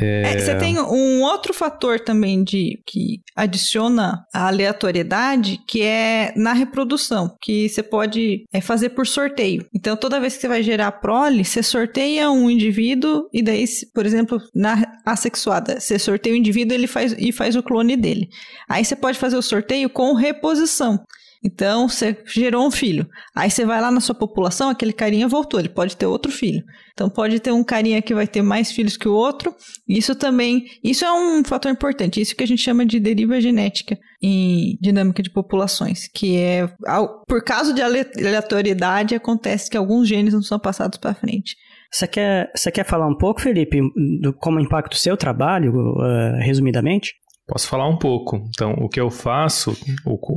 É... 0.00 0.22
É, 0.22 0.38
você 0.38 0.54
tem 0.56 0.78
um 0.78 1.22
outro 1.22 1.52
fator 1.52 2.00
também 2.00 2.42
de 2.42 2.80
que 2.86 3.20
adiciona 3.34 4.24
a 4.32 4.48
aleatoriedade, 4.48 5.60
que 5.66 5.82
é 5.82 6.32
na 6.36 6.52
reprodução, 6.52 7.34
que 7.40 7.68
você 7.68 7.82
pode 7.82 8.44
é, 8.52 8.60
fazer 8.60 8.90
por 8.90 9.06
sorteio. 9.06 9.66
Então, 9.74 9.96
toda 9.96 10.20
vez 10.20 10.34
que 10.34 10.40
você 10.40 10.48
vai 10.48 10.62
gerar 10.62 10.92
prole, 10.92 11.44
você 11.44 11.62
sorteia 11.62 12.30
um 12.30 12.50
indivíduo 12.50 13.28
e 13.32 13.42
daí, 13.42 13.64
por 13.94 14.06
exemplo, 14.06 14.40
na 14.54 14.82
assexuada, 15.04 15.80
você 15.80 15.98
sorteia 15.98 16.34
o 16.34 16.38
indivíduo 16.38 16.74
ele 16.74 16.86
faz, 16.86 17.14
e 17.18 17.32
faz 17.32 17.56
o 17.56 17.62
clone 17.62 17.96
dele. 17.96 18.28
Aí 18.68 18.84
você 18.84 18.96
pode 18.96 19.18
fazer 19.18 19.36
o 19.36 19.42
sorteio 19.42 19.90
com 19.90 20.14
reposição. 20.14 20.98
Então, 21.46 21.88
você 21.88 22.18
gerou 22.26 22.66
um 22.66 22.72
filho. 22.72 23.06
Aí 23.34 23.48
você 23.48 23.64
vai 23.64 23.80
lá 23.80 23.88
na 23.88 24.00
sua 24.00 24.16
população, 24.16 24.68
aquele 24.68 24.92
carinha 24.92 25.28
voltou, 25.28 25.60
ele 25.60 25.68
pode 25.68 25.96
ter 25.96 26.04
outro 26.04 26.32
filho. 26.32 26.64
Então, 26.92 27.08
pode 27.08 27.38
ter 27.38 27.52
um 27.52 27.62
carinha 27.62 28.02
que 28.02 28.12
vai 28.12 28.26
ter 28.26 28.42
mais 28.42 28.72
filhos 28.72 28.96
que 28.96 29.08
o 29.08 29.14
outro. 29.14 29.54
Isso 29.88 30.16
também, 30.16 30.64
isso 30.82 31.04
é 31.04 31.12
um 31.12 31.44
fator 31.44 31.70
importante. 31.70 32.20
Isso 32.20 32.34
que 32.34 32.42
a 32.42 32.46
gente 32.46 32.62
chama 32.62 32.84
de 32.84 32.98
deriva 32.98 33.40
genética 33.40 33.96
em 34.20 34.76
dinâmica 34.80 35.22
de 35.22 35.30
populações, 35.30 36.08
que 36.12 36.36
é 36.36 36.68
por 37.28 37.44
causa 37.44 37.72
de 37.72 37.80
aleatoriedade 37.80 39.14
acontece 39.14 39.70
que 39.70 39.76
alguns 39.76 40.08
genes 40.08 40.34
não 40.34 40.42
são 40.42 40.58
passados 40.58 40.98
para 40.98 41.14
frente. 41.14 41.54
Você 41.92 42.08
quer, 42.08 42.50
você 42.54 42.72
quer 42.72 42.84
falar 42.84 43.06
um 43.06 43.16
pouco, 43.16 43.40
Felipe, 43.40 43.80
do 44.20 44.32
como 44.32 44.58
impacta 44.58 44.96
o 44.96 44.98
seu 44.98 45.16
trabalho, 45.16 45.72
uh, 45.72 46.38
resumidamente? 46.40 47.14
Posso 47.46 47.68
falar 47.68 47.88
um 47.88 47.96
pouco. 47.96 48.42
Então, 48.48 48.72
o 48.72 48.88
que 48.88 49.00
eu 49.00 49.08
faço, 49.08 49.76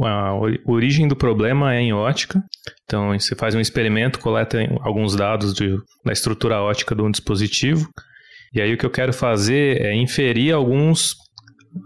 a 0.05 0.33
origem 0.65 1.07
do 1.07 1.15
problema 1.15 1.73
é 1.73 1.81
em 1.81 1.91
ótica. 1.91 2.43
Então, 2.83 3.17
você 3.17 3.35
faz 3.35 3.55
um 3.55 3.59
experimento, 3.59 4.19
coleta 4.19 4.59
alguns 4.81 5.15
dados 5.15 5.53
de, 5.53 5.75
da 6.05 6.13
estrutura 6.13 6.61
ótica 6.61 6.93
de 6.93 7.01
um 7.01 7.09
dispositivo. 7.09 7.89
E 8.53 8.61
aí, 8.61 8.73
o 8.73 8.77
que 8.77 8.85
eu 8.85 8.91
quero 8.91 9.11
fazer 9.11 9.81
é 9.81 9.95
inferir 9.95 10.53
alguns, 10.53 11.15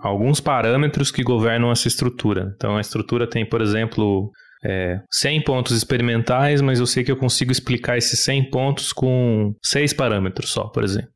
alguns 0.02 0.42
parâmetros 0.42 1.10
que 1.10 1.24
governam 1.24 1.72
essa 1.72 1.88
estrutura. 1.88 2.54
Então, 2.58 2.76
a 2.76 2.82
estrutura 2.82 3.26
tem, 3.26 3.48
por 3.48 3.62
exemplo, 3.62 4.30
é, 4.66 5.00
100 5.10 5.44
pontos 5.44 5.78
experimentais, 5.78 6.62
mas 6.62 6.80
eu 6.82 6.86
sei 6.86 7.02
que 7.02 7.12
eu 7.12 7.18
consigo 7.18 7.52
explicar 7.52 7.98
esses 7.98 8.20
100 8.20 8.50
pontos 8.50 8.92
com 8.92 9.54
seis 9.64 9.94
parâmetros 9.94 10.52
só, 10.52 10.66
por 10.68 10.84
exemplo. 10.84 11.12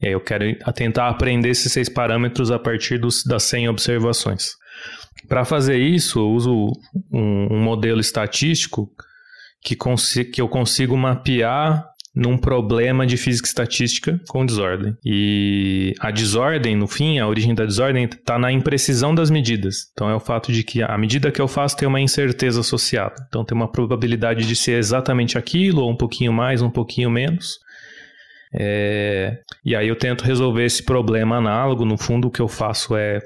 Eu 0.00 0.20
quero 0.20 0.44
tentar 0.74 1.08
aprender 1.08 1.48
esses 1.48 1.72
seis 1.72 1.88
parâmetros 1.88 2.50
a 2.50 2.58
partir 2.58 2.98
dos, 2.98 3.24
das 3.24 3.42
100 3.44 3.68
observações. 3.68 4.50
Para 5.28 5.44
fazer 5.44 5.78
isso, 5.78 6.20
eu 6.20 6.30
uso 6.30 6.72
um, 7.12 7.54
um 7.54 7.60
modelo 7.60 8.00
estatístico 8.00 8.88
que, 9.62 9.76
que 10.24 10.40
eu 10.40 10.48
consigo 10.48 10.96
mapear 10.96 11.84
num 12.14 12.36
problema 12.36 13.06
de 13.06 13.16
física 13.16 13.46
estatística 13.46 14.20
com 14.28 14.44
desordem. 14.44 14.96
E 15.04 15.94
a 16.00 16.10
desordem, 16.10 16.74
no 16.74 16.88
fim, 16.88 17.18
a 17.18 17.28
origem 17.28 17.54
da 17.54 17.64
desordem 17.64 18.04
está 18.04 18.38
na 18.38 18.50
imprecisão 18.50 19.14
das 19.14 19.30
medidas. 19.30 19.90
Então 19.92 20.10
é 20.10 20.14
o 20.14 20.20
fato 20.20 20.52
de 20.52 20.64
que 20.64 20.82
a 20.82 20.98
medida 20.98 21.30
que 21.30 21.40
eu 21.40 21.46
faço 21.46 21.76
tem 21.76 21.86
uma 21.86 22.00
incerteza 22.00 22.60
associada. 22.60 23.14
Então 23.28 23.44
tem 23.44 23.56
uma 23.56 23.70
probabilidade 23.70 24.46
de 24.46 24.56
ser 24.56 24.78
exatamente 24.78 25.38
aquilo, 25.38 25.82
ou 25.82 25.90
um 25.90 25.96
pouquinho 25.96 26.32
mais, 26.32 26.60
um 26.60 26.70
pouquinho 26.70 27.10
menos. 27.10 27.58
É, 28.54 29.38
e 29.64 29.76
aí 29.76 29.88
eu 29.88 29.96
tento 29.96 30.24
resolver 30.24 30.64
esse 30.64 30.82
problema 30.82 31.36
análogo. 31.36 31.84
No 31.84 31.96
fundo, 31.96 32.28
o 32.28 32.30
que 32.30 32.40
eu 32.40 32.48
faço 32.48 32.96
é, 32.96 33.20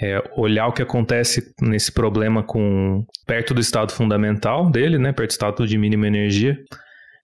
é, 0.00 0.22
olhar 0.36 0.68
o 0.68 0.72
que 0.72 0.82
acontece 0.82 1.52
nesse 1.60 1.92
problema 1.92 2.42
com 2.42 3.04
perto 3.26 3.54
do 3.54 3.60
estado 3.60 3.92
fundamental 3.92 4.70
dele, 4.70 4.98
né, 4.98 5.12
perto 5.12 5.30
do 5.30 5.32
estado 5.32 5.66
de 5.66 5.78
mínima 5.78 6.06
energia. 6.06 6.56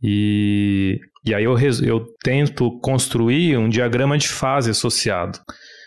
E, 0.02 0.98
e 1.24 1.34
aí 1.34 1.44
eu, 1.44 1.56
eu 1.82 2.04
tento 2.22 2.78
construir 2.80 3.56
um 3.56 3.68
diagrama 3.68 4.18
de 4.18 4.28
fase 4.28 4.70
associado. 4.70 5.38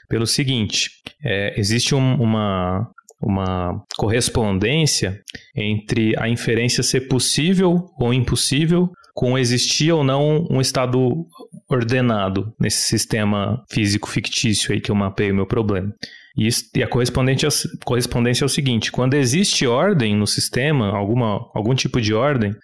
Pelo 0.09 0.25
seguinte, 0.25 0.89
é, 1.23 1.59
existe 1.59 1.93
um, 1.93 2.15
uma, 2.15 2.89
uma 3.21 3.83
correspondência 3.97 5.21
entre 5.55 6.15
a 6.17 6.29
inferência 6.29 6.81
ser 6.81 7.01
possível 7.01 7.85
ou 7.99 8.13
impossível 8.13 8.89
com 9.13 9.37
existir 9.37 9.91
ou 9.91 10.03
não 10.03 10.45
um 10.49 10.61
estado 10.61 11.25
ordenado 11.69 12.53
nesse 12.59 12.83
sistema 12.83 13.63
físico 13.69 14.09
fictício 14.09 14.73
aí 14.73 14.79
que 14.79 14.91
eu 14.91 14.95
mapeio 14.95 15.33
o 15.33 15.35
meu 15.35 15.45
problema. 15.45 15.93
E, 16.37 16.83
a 16.83 16.87
correspondência, 16.87 17.49
correspondência 17.83 18.43
é 18.43 18.45
o 18.45 18.49
seguinte: 18.49 18.91
quando 18.91 19.15
existe 19.15 19.65
ordem 19.65 20.15
no 20.15 20.27
sistema, 20.27 20.95
alguma, 20.95 21.49
algum 21.55 21.73
tipo 21.73 21.99
de 21.99 22.13
ordem, 22.13 22.55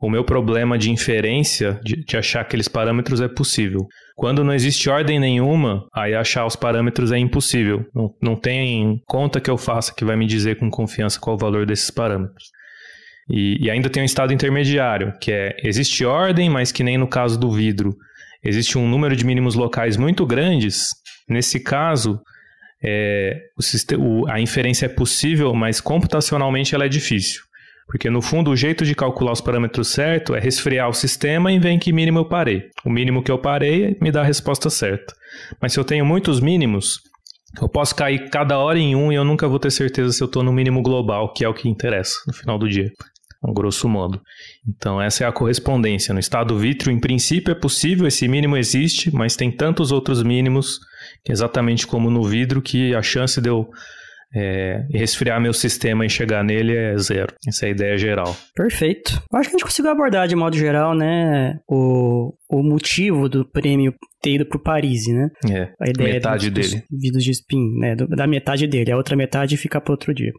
o 0.00 0.08
meu 0.08 0.24
problema 0.24 0.78
de 0.78 0.90
inferência, 0.90 1.78
de, 1.84 2.02
de, 2.02 2.16
achar 2.16 2.40
aqueles 2.40 2.66
parâmetros, 2.66 3.20
é 3.20 3.28
possível. 3.28 3.86
Quando 4.16 4.42
não 4.42 4.54
existe 4.54 4.88
ordem 4.88 5.20
nenhuma, 5.20 5.86
aí 5.94 6.14
achar 6.14 6.46
os 6.46 6.56
parâmetros 6.56 7.12
é 7.12 7.18
impossível. 7.18 7.84
Não, 7.94 8.14
não 8.22 8.36
tem 8.36 9.02
conta 9.06 9.38
que 9.40 9.50
eu 9.50 9.58
faça 9.58 9.94
que 9.94 10.04
vai 10.04 10.16
me 10.16 10.26
dizer 10.26 10.58
com 10.58 10.70
confiança 10.70 11.20
qual 11.20 11.36
o 11.36 11.38
valor 11.38 11.66
desses 11.66 11.90
parâmetros. 11.90 12.48
E, 13.28 13.66
e, 13.66 13.70
ainda 13.70 13.90
tem 13.90 14.02
um 14.02 14.06
estado 14.06 14.32
intermediário, 14.32 15.12
que 15.20 15.30
é 15.30 15.54
existe 15.62 16.04
ordem, 16.06 16.48
mas 16.48 16.72
que 16.72 16.82
nem 16.82 16.96
no 16.96 17.06
caso 17.06 17.38
do 17.38 17.52
vidro, 17.52 17.94
existe 18.42 18.78
um 18.78 18.88
número 18.88 19.14
de 19.14 19.24
mínimos 19.24 19.54
locais 19.54 19.96
muito 19.96 20.26
grandes. 20.26 20.88
Nesse 21.28 21.60
caso, 21.60 22.20
é, 22.82 23.38
o 23.98 24.28
a 24.28 24.40
inferência 24.40 24.86
é 24.86 24.88
possível, 24.88 25.54
mas 25.54 25.80
computacionalmente 25.80 26.74
ela 26.74 26.84
é 26.84 26.88
difícil. 26.88 27.42
Porque 27.86 28.08
no 28.08 28.22
fundo 28.22 28.50
o 28.52 28.56
jeito 28.56 28.84
de 28.84 28.94
calcular 28.94 29.32
os 29.32 29.40
parâmetros 29.40 29.88
certo 29.88 30.34
é 30.34 30.40
resfriar 30.40 30.88
o 30.88 30.94
sistema 30.94 31.52
e 31.52 31.58
ver 31.58 31.70
em 31.70 31.78
que 31.78 31.92
mínimo 31.92 32.20
eu 32.20 32.24
parei. 32.24 32.68
O 32.84 32.90
mínimo 32.90 33.22
que 33.22 33.30
eu 33.30 33.38
parei 33.38 33.96
me 34.00 34.12
dá 34.12 34.20
a 34.20 34.24
resposta 34.24 34.70
certa. 34.70 35.12
Mas 35.60 35.72
se 35.72 35.80
eu 35.80 35.84
tenho 35.84 36.06
muitos 36.06 36.40
mínimos, 36.40 37.00
eu 37.60 37.68
posso 37.68 37.94
cair 37.96 38.30
cada 38.30 38.58
hora 38.58 38.78
em 38.78 38.94
um 38.94 39.10
e 39.10 39.16
eu 39.16 39.24
nunca 39.24 39.48
vou 39.48 39.58
ter 39.58 39.72
certeza 39.72 40.12
se 40.12 40.22
eu 40.22 40.26
estou 40.26 40.44
no 40.44 40.52
mínimo 40.52 40.82
global, 40.82 41.32
que 41.32 41.44
é 41.44 41.48
o 41.48 41.54
que 41.54 41.68
interessa 41.68 42.14
no 42.28 42.32
final 42.32 42.58
do 42.58 42.68
dia 42.68 42.92
grosso 43.52 43.88
modo. 43.88 44.20
Então, 44.68 45.00
essa 45.00 45.24
é 45.24 45.26
a 45.26 45.32
correspondência. 45.32 46.12
No 46.12 46.20
estado 46.20 46.58
vítreo, 46.58 46.92
em 46.92 47.00
princípio, 47.00 47.52
é 47.52 47.54
possível, 47.54 48.06
esse 48.06 48.28
mínimo 48.28 48.56
existe, 48.56 49.10
mas 49.14 49.36
tem 49.36 49.50
tantos 49.50 49.90
outros 49.92 50.22
mínimos, 50.22 50.78
exatamente 51.28 51.86
como 51.86 52.10
no 52.10 52.22
vidro, 52.22 52.60
que 52.60 52.94
a 52.94 53.02
chance 53.02 53.40
de 53.40 53.48
eu 53.48 53.68
é, 54.32 54.86
resfriar 54.92 55.40
meu 55.40 55.52
sistema 55.52 56.06
e 56.06 56.08
chegar 56.10 56.44
nele 56.44 56.76
é 56.76 56.96
zero. 56.98 57.34
Essa 57.48 57.66
é 57.66 57.68
a 57.68 57.72
ideia 57.72 57.98
geral. 57.98 58.36
Perfeito. 58.54 59.20
Acho 59.34 59.48
que 59.50 59.56
a 59.56 59.58
gente 59.58 59.64
conseguiu 59.64 59.90
abordar 59.90 60.28
de 60.28 60.36
modo 60.36 60.56
geral, 60.56 60.94
né, 60.94 61.58
o, 61.68 62.32
o 62.48 62.62
motivo 62.62 63.28
do 63.28 63.44
prêmio 63.44 63.92
ter 64.22 64.34
ido 64.34 64.46
pro 64.46 64.62
Paris, 64.62 65.06
né? 65.08 65.30
É, 65.50 65.72
A 65.80 65.88
ideia 65.90 66.12
metade 66.14 66.48
dos, 66.50 66.70
dele. 66.70 66.84
Dos 66.90 67.00
vidros 67.02 67.24
de 67.24 67.30
spin, 67.32 67.78
né? 67.80 67.96
do- 67.96 68.06
da 68.06 68.26
metade 68.26 68.66
dele. 68.68 68.92
A 68.92 68.96
outra 68.96 69.16
metade 69.16 69.56
fica 69.56 69.80
pro 69.80 69.94
outro 69.94 70.14
dia. 70.14 70.30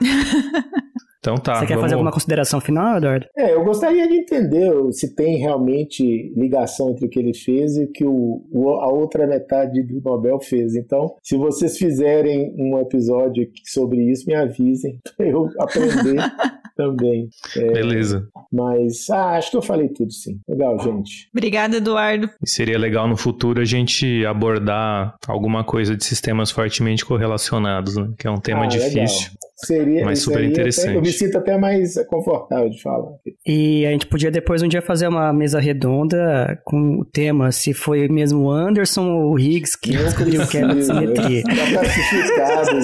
Então 1.20 1.34
tá, 1.36 1.54
Você 1.56 1.66
quer 1.66 1.74
vamos... 1.74 1.82
fazer 1.82 1.94
alguma 1.94 2.12
consideração 2.12 2.60
final, 2.60 2.96
Eduardo? 2.98 3.26
É, 3.36 3.52
eu 3.52 3.64
gostaria 3.64 4.06
de 4.06 4.14
entender 4.20 4.70
se 4.92 5.14
tem 5.16 5.36
realmente 5.36 6.32
ligação 6.36 6.90
entre 6.90 7.06
o 7.06 7.08
que 7.08 7.18
ele 7.18 7.34
fez 7.34 7.76
e 7.76 7.84
o 7.84 7.90
que 7.90 8.04
o, 8.04 8.44
o- 8.52 8.70
a 8.80 8.86
outra 8.92 9.26
metade 9.26 9.82
do 9.82 10.00
Nobel 10.00 10.38
fez. 10.40 10.76
Então, 10.76 11.16
se 11.22 11.36
vocês 11.36 11.76
fizerem 11.76 12.54
um 12.56 12.78
episódio 12.78 13.48
sobre 13.64 14.00
isso, 14.10 14.26
me 14.28 14.34
avisem 14.34 14.98
para 15.16 15.26
eu 15.26 15.48
aprender 15.58 16.22
também. 16.78 17.28
É, 17.56 17.72
Beleza. 17.72 18.28
mas, 18.52 19.10
ah, 19.10 19.32
acho 19.36 19.50
que 19.50 19.56
eu 19.56 19.62
falei 19.62 19.88
tudo 19.88 20.12
sim. 20.12 20.38
Legal, 20.48 20.78
gente. 20.78 21.28
Obrigada, 21.34 21.76
Eduardo. 21.78 22.30
E 22.40 22.48
seria 22.48 22.78
legal 22.78 23.08
no 23.08 23.16
futuro 23.16 23.60
a 23.60 23.64
gente 23.64 24.24
abordar 24.24 25.16
alguma 25.26 25.64
coisa 25.64 25.96
de 25.96 26.04
sistemas 26.04 26.50
fortemente 26.52 27.04
correlacionados, 27.04 27.96
né? 27.96 28.08
Que 28.16 28.28
é 28.28 28.30
um 28.30 28.38
tema 28.40 28.64
Ah, 28.64 28.68
legal. 28.68 28.88
difícil. 28.88 29.30
Seria, 29.60 30.04
Mas 30.04 30.20
super 30.20 30.38
aí 30.38 30.44
até- 30.44 30.52
interessante. 30.52 30.94
eu 30.94 31.02
me 31.02 31.10
sinto 31.10 31.36
até 31.36 31.58
mais 31.58 31.96
confortável 32.06 32.70
de 32.70 32.80
falar. 32.80 33.08
E 33.44 33.84
a 33.86 33.90
gente 33.90 34.06
podia 34.06 34.30
depois 34.30 34.62
um 34.62 34.68
dia 34.68 34.80
fazer 34.80 35.08
uma 35.08 35.32
mesa 35.32 35.58
redonda 35.58 36.60
com 36.64 37.00
o 37.00 37.04
tema 37.04 37.50
se 37.50 37.74
foi 37.74 38.06
mesmo 38.06 38.42
o 38.44 38.50
Anderson 38.52 39.10
ou 39.10 39.32
o 39.32 39.38
Higgs 39.38 39.76
que 39.76 39.94
Não 39.96 40.04
descobriu 40.04 40.46
que 40.46 40.58
era 40.58 40.68
de 40.68 40.74
precisa, 40.74 40.94
simetria. 40.94 41.42
Tá 41.42 41.72
classificado. 41.72 42.78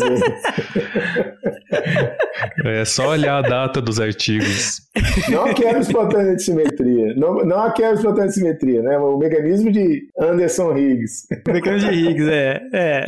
É 2.64 2.84
só 2.84 3.08
olhar 3.10 3.38
a 3.38 3.42
data 3.48 3.80
dos 3.84 4.00
artigos. 4.00 4.80
Não 5.30 5.52
quero 5.54 5.78
espontânea 5.80 6.34
de 6.36 6.42
simetria. 6.42 7.14
Não, 7.16 7.44
não 7.44 7.72
quero 7.72 7.94
espontânea 7.96 8.28
de 8.28 8.34
simetria, 8.34 8.80
né? 8.82 8.96
O 8.96 9.18
mecanismo 9.18 9.70
de 9.72 10.06
Anderson 10.18 10.76
Higgs. 10.76 11.26
Mecanismo 11.46 11.90
de 11.90 11.96
Higgs, 11.98 12.30
é. 12.30 12.60
É. 12.72 13.06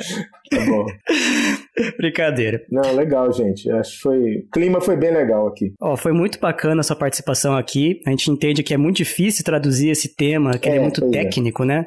Tá 0.51 0.65
bom. 0.66 0.86
Brincadeira. 1.98 2.62
Não, 2.70 2.94
legal, 2.94 3.32
gente. 3.32 3.70
Acho 3.70 3.93
que 3.93 4.01
foi. 4.03 4.19
O 4.39 4.51
clima 4.53 4.81
foi 4.81 4.97
bem 4.97 5.12
legal 5.12 5.47
aqui. 5.47 5.73
Ó, 5.81 5.97
foi 5.97 6.12
muito 6.12 6.39
bacana 6.40 6.81
a 6.81 6.85
sua 6.85 6.97
participação 6.97 7.57
aqui. 7.57 8.01
A 8.07 8.11
gente 8.11 8.31
entende 8.31 8.62
que 8.62 8.74
é 8.74 8.77
muito 8.77 8.97
difícil 8.97 9.44
traduzir 9.44 9.90
esse 9.90 10.15
tema, 10.16 10.59
que 10.59 10.69
ele 10.69 10.77
é 10.77 10.81
É, 10.81 10.82
muito 10.82 11.05
é. 11.05 11.11
técnico, 11.11 11.65
né? 11.65 11.86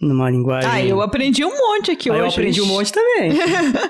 Numa 0.00 0.28
linguagem. 0.30 0.70
Ah, 0.70 0.84
eu 0.84 1.00
aprendi 1.00 1.44
um 1.44 1.56
monte 1.56 1.90
aqui 1.90 2.10
Aí 2.10 2.16
hoje. 2.16 2.24
eu 2.24 2.30
aprendi 2.30 2.60
um 2.60 2.66
monte 2.66 2.92
também. 2.92 3.32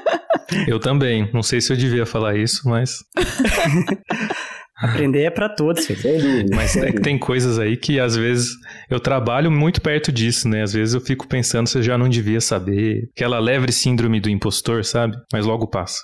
Eu 0.68 0.78
também. 0.78 1.28
Não 1.34 1.42
sei 1.42 1.60
se 1.60 1.72
eu 1.72 1.76
devia 1.76 2.06
falar 2.06 2.36
isso, 2.36 2.68
mas. 2.68 2.98
Aprender 4.78 5.22
é 5.22 5.30
pra 5.30 5.48
todos. 5.48 5.84
Sem 5.84 5.96
dúvida. 5.96 6.50
Mas 6.54 6.72
sem 6.72 6.82
é 6.84 6.92
que 6.92 7.00
tem 7.00 7.18
coisas 7.18 7.58
aí 7.58 7.78
que 7.78 7.98
às 7.98 8.14
vezes 8.14 8.50
eu 8.90 9.00
trabalho 9.00 9.50
muito 9.50 9.80
perto 9.80 10.12
disso, 10.12 10.46
né? 10.48 10.62
Às 10.62 10.74
vezes 10.74 10.94
eu 10.94 11.00
fico 11.00 11.26
pensando 11.26 11.66
se 11.66 11.78
eu 11.78 11.82
já 11.82 11.96
não 11.96 12.08
devia 12.10 12.42
saber. 12.42 13.08
Aquela 13.16 13.38
leve 13.38 13.72
síndrome 13.72 14.20
do 14.20 14.28
impostor, 14.28 14.84
sabe? 14.84 15.16
Mas 15.32 15.46
logo 15.46 15.66
passa. 15.66 15.98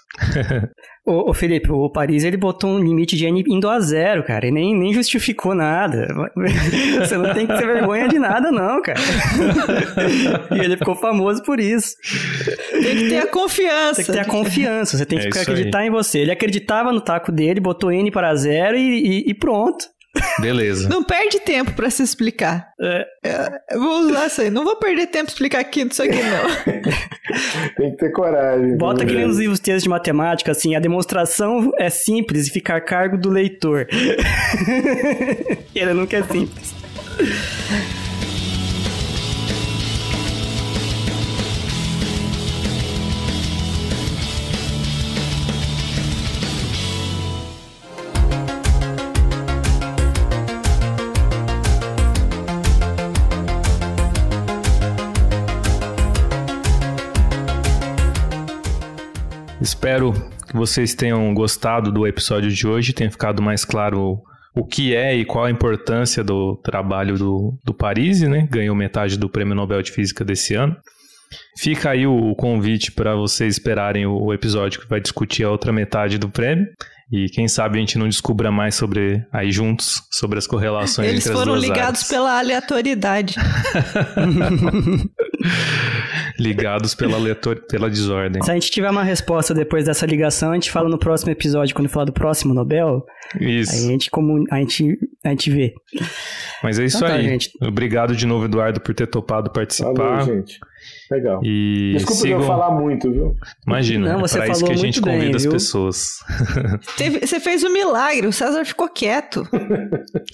Ô, 1.04 1.30
ô, 1.30 1.34
Felipe, 1.34 1.68
o 1.72 1.90
Paris 1.90 2.22
ele 2.22 2.36
botou 2.36 2.70
um 2.70 2.78
limite 2.78 3.16
de 3.16 3.26
N 3.26 3.42
indo 3.48 3.68
a 3.68 3.80
zero, 3.80 4.22
cara, 4.22 4.46
e 4.46 4.52
nem, 4.52 4.72
nem 4.78 4.94
justificou 4.94 5.52
nada. 5.52 6.06
Você 7.00 7.16
não 7.18 7.34
tem 7.34 7.44
que 7.44 7.56
ter 7.58 7.66
vergonha 7.66 8.06
de 8.06 8.20
nada, 8.20 8.52
não, 8.52 8.80
cara. 8.80 9.00
e 10.54 10.60
ele 10.60 10.76
ficou 10.76 10.94
famoso 10.94 11.42
por 11.42 11.58
isso. 11.58 11.96
Tem 12.70 12.96
que 12.96 13.08
ter 13.08 13.18
a 13.18 13.26
confiança. 13.26 13.96
Tem 13.96 14.04
que 14.04 14.12
ter 14.12 14.20
a 14.20 14.24
confiança, 14.24 14.96
você 14.96 15.04
tem 15.04 15.18
É 15.18 15.28
que 15.28 15.38
acreditar 15.38 15.84
em 15.84 15.90
você. 15.90 16.20
Ele 16.20 16.30
acreditava 16.30 16.92
no 16.92 17.00
taco 17.00 17.32
dele, 17.32 17.58
botou 17.58 17.90
N 17.90 18.08
para 18.12 18.32
zero 18.36 18.76
e, 18.76 19.24
e- 19.26 19.30
e 19.30 19.34
pronto. 19.34 19.84
Beleza. 20.40 20.88
Não 20.88 21.02
perde 21.02 21.40
tempo 21.40 21.72
pra 21.72 21.88
se 21.88 22.02
explicar. 22.02 22.68
É, 22.80 23.06
Eu 23.70 23.80
vou 23.80 24.00
usar 24.00 24.26
isso 24.26 24.40
aí. 24.42 24.50
Não 24.50 24.64
vou 24.64 24.76
perder 24.76 25.06
tempo 25.06 25.24
pra 25.26 25.32
explicar 25.32 25.60
aqui 25.60 25.82
isso 25.82 26.02
aqui, 26.02 26.18
não. 26.22 26.72
Tem 27.76 27.90
que 27.92 27.96
ter 27.96 28.10
coragem. 28.12 28.76
bota 28.76 29.02
aqui 29.04 29.14
nos 29.14 29.38
livros 29.38 29.58
textos 29.58 29.84
de 29.84 29.88
matemática, 29.88 30.52
assim, 30.52 30.74
a 30.74 30.80
demonstração 30.80 31.70
é 31.78 31.88
simples 31.88 32.48
e 32.48 32.50
fica 32.50 32.76
a 32.76 32.80
cargo 32.80 33.16
do 33.16 33.30
leitor. 33.30 33.86
ele 35.74 35.94
nunca 35.94 36.18
é 36.18 36.22
simples. 36.22 36.74
Espero 59.62 60.12
que 60.48 60.56
vocês 60.56 60.92
tenham 60.92 61.32
gostado 61.32 61.92
do 61.92 62.04
episódio 62.04 62.50
de 62.50 62.66
hoje, 62.66 62.92
tenha 62.92 63.10
ficado 63.10 63.40
mais 63.40 63.64
claro 63.64 64.20
o 64.54 64.66
que 64.66 64.94
é 64.94 65.16
e 65.16 65.24
qual 65.24 65.44
a 65.44 65.50
importância 65.50 66.24
do 66.24 66.56
trabalho 66.56 67.16
do, 67.16 67.56
do 67.64 67.72
Parisi, 67.72 68.28
né? 68.28 68.46
Ganhou 68.50 68.74
metade 68.74 69.16
do 69.16 69.30
Prêmio 69.30 69.54
Nobel 69.54 69.80
de 69.80 69.92
Física 69.92 70.24
desse 70.24 70.54
ano. 70.54 70.76
Fica 71.56 71.90
aí 71.90 72.06
o 72.06 72.34
convite 72.34 72.90
para 72.90 73.14
vocês 73.14 73.54
esperarem 73.54 74.04
o 74.04 74.32
episódio 74.34 74.80
que 74.80 74.88
vai 74.88 75.00
discutir 75.00 75.44
a 75.44 75.50
outra 75.50 75.72
metade 75.72 76.18
do 76.18 76.28
prêmio. 76.28 76.66
E 77.10 77.28
quem 77.28 77.46
sabe 77.46 77.76
a 77.76 77.80
gente 77.80 77.98
não 77.98 78.08
descubra 78.08 78.50
mais 78.50 78.74
sobre 78.74 79.24
aí 79.32 79.52
juntos 79.52 80.02
sobre 80.10 80.38
as 80.38 80.46
correlações 80.46 81.08
Eles 81.08 81.20
entre 81.20 81.32
as 81.32 81.38
foram 81.38 81.52
duas 81.52 81.62
ligados 81.62 82.00
áreas. 82.00 82.08
pela 82.08 82.38
aleatoriedade. 82.38 83.36
ligados 86.38 86.94
pela, 86.94 87.18
letor... 87.18 87.56
pela 87.68 87.88
desordem. 87.90 88.42
Se 88.42 88.50
a 88.50 88.54
gente 88.54 88.70
tiver 88.70 88.90
uma 88.90 89.02
resposta 89.02 89.52
depois 89.54 89.84
dessa 89.84 90.06
ligação, 90.06 90.50
a 90.52 90.54
gente 90.54 90.70
fala 90.70 90.88
no 90.88 90.98
próximo 90.98 91.30
episódio, 91.32 91.74
quando 91.74 91.88
falar 91.88 92.04
do 92.06 92.12
próximo 92.12 92.52
Nobel. 92.54 93.04
Aí 93.40 93.46
a 93.46 93.60
Isso. 93.60 93.86
gente, 93.88 94.10
comun... 94.10 94.44
a 94.50 94.58
gente, 94.58 94.98
a 95.24 95.28
gente 95.30 95.50
vê. 95.50 95.72
Mas 96.62 96.78
é 96.78 96.84
isso 96.84 96.96
Então 96.98 97.08
tá, 97.08 97.14
aí. 97.14 97.24
gente. 97.24 97.50
Obrigado 97.62 98.14
de 98.14 98.26
novo, 98.26 98.44
Eduardo, 98.44 98.80
por 98.80 98.94
ter 98.94 99.06
topado 99.06 99.50
participar. 99.50 99.94
Falou, 99.94 100.20
gente. 100.20 100.58
Legal. 101.10 101.40
E 101.44 101.92
Desculpa 101.94 102.20
sigam. 102.22 102.40
eu 102.40 102.46
falar 102.46 102.70
muito, 102.72 103.10
viu? 103.10 103.36
Imagina, 103.66 104.08
Não, 104.12 104.18
é 104.18 104.20
você 104.20 104.38
pra 104.38 104.48
isso 104.48 104.64
que 104.64 104.72
a 104.72 104.74
gente 104.74 105.00
muito 105.00 105.02
bem, 105.02 105.18
convida 105.18 105.36
as 105.36 105.42
viu? 105.42 105.52
pessoas. 105.52 106.06
Teve- 106.98 107.24
você 107.26 107.38
fez 107.38 107.62
um 107.62 107.72
milagre, 107.72 108.26
o 108.26 108.32
César 108.32 108.64
ficou 108.64 108.88
quieto. 108.88 109.46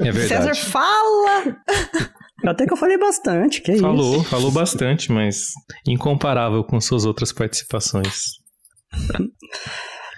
É 0.01 0.11
verdade. 0.11 0.29
César 0.29 0.55
fala! 0.55 1.57
Até 2.45 2.67
que 2.67 2.73
eu 2.73 2.77
falei 2.77 2.97
bastante, 2.97 3.61
que 3.61 3.73
é 3.73 3.79
Falou, 3.79 4.17
isso. 4.17 4.25
falou 4.25 4.51
bastante, 4.51 5.11
mas 5.11 5.53
incomparável 5.87 6.63
com 6.63 6.81
suas 6.81 7.05
outras 7.05 7.33
participações. 7.33 8.39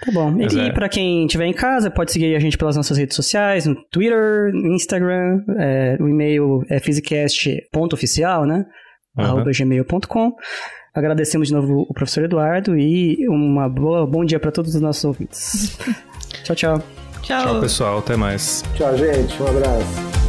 Tá 0.03 0.11
bom. 0.11 0.31
Mas 0.31 0.53
e 0.53 0.59
é. 0.59 0.71
pra 0.71 0.89
quem 0.89 1.25
estiver 1.25 1.45
em 1.45 1.53
casa, 1.53 1.89
pode 1.91 2.11
seguir 2.11 2.35
a 2.35 2.39
gente 2.39 2.57
pelas 2.57 2.75
nossas 2.75 2.97
redes 2.97 3.15
sociais, 3.15 3.65
no 3.65 3.75
Twitter, 3.89 4.51
no 4.53 4.73
Instagram, 4.73 5.43
é, 5.59 5.97
o 5.99 6.07
e-mail 6.07 6.63
é 6.69 6.79
physicast.oficial, 6.79 8.45
né? 8.45 8.65
Uhum. 9.17 9.25
arroba 9.25 9.51
gmail.com. 9.51 10.35
Agradecemos 10.93 11.47
de 11.47 11.53
novo 11.53 11.85
o 11.87 11.93
professor 11.93 12.23
Eduardo 12.23 12.77
e 12.77 13.27
uma 13.29 13.69
boa, 13.69 14.05
bom 14.05 14.25
dia 14.25 14.39
para 14.39 14.51
todos 14.51 14.75
os 14.75 14.81
nossos 14.81 15.03
ouvintes. 15.05 15.77
tchau, 16.43 16.55
tchau. 16.55 16.83
Tchau. 17.21 17.43
Tchau, 17.43 17.61
pessoal. 17.61 17.99
Até 17.99 18.15
mais. 18.15 18.63
Tchau, 18.75 18.97
gente. 18.97 19.41
Um 19.41 19.47
abraço. 19.47 20.20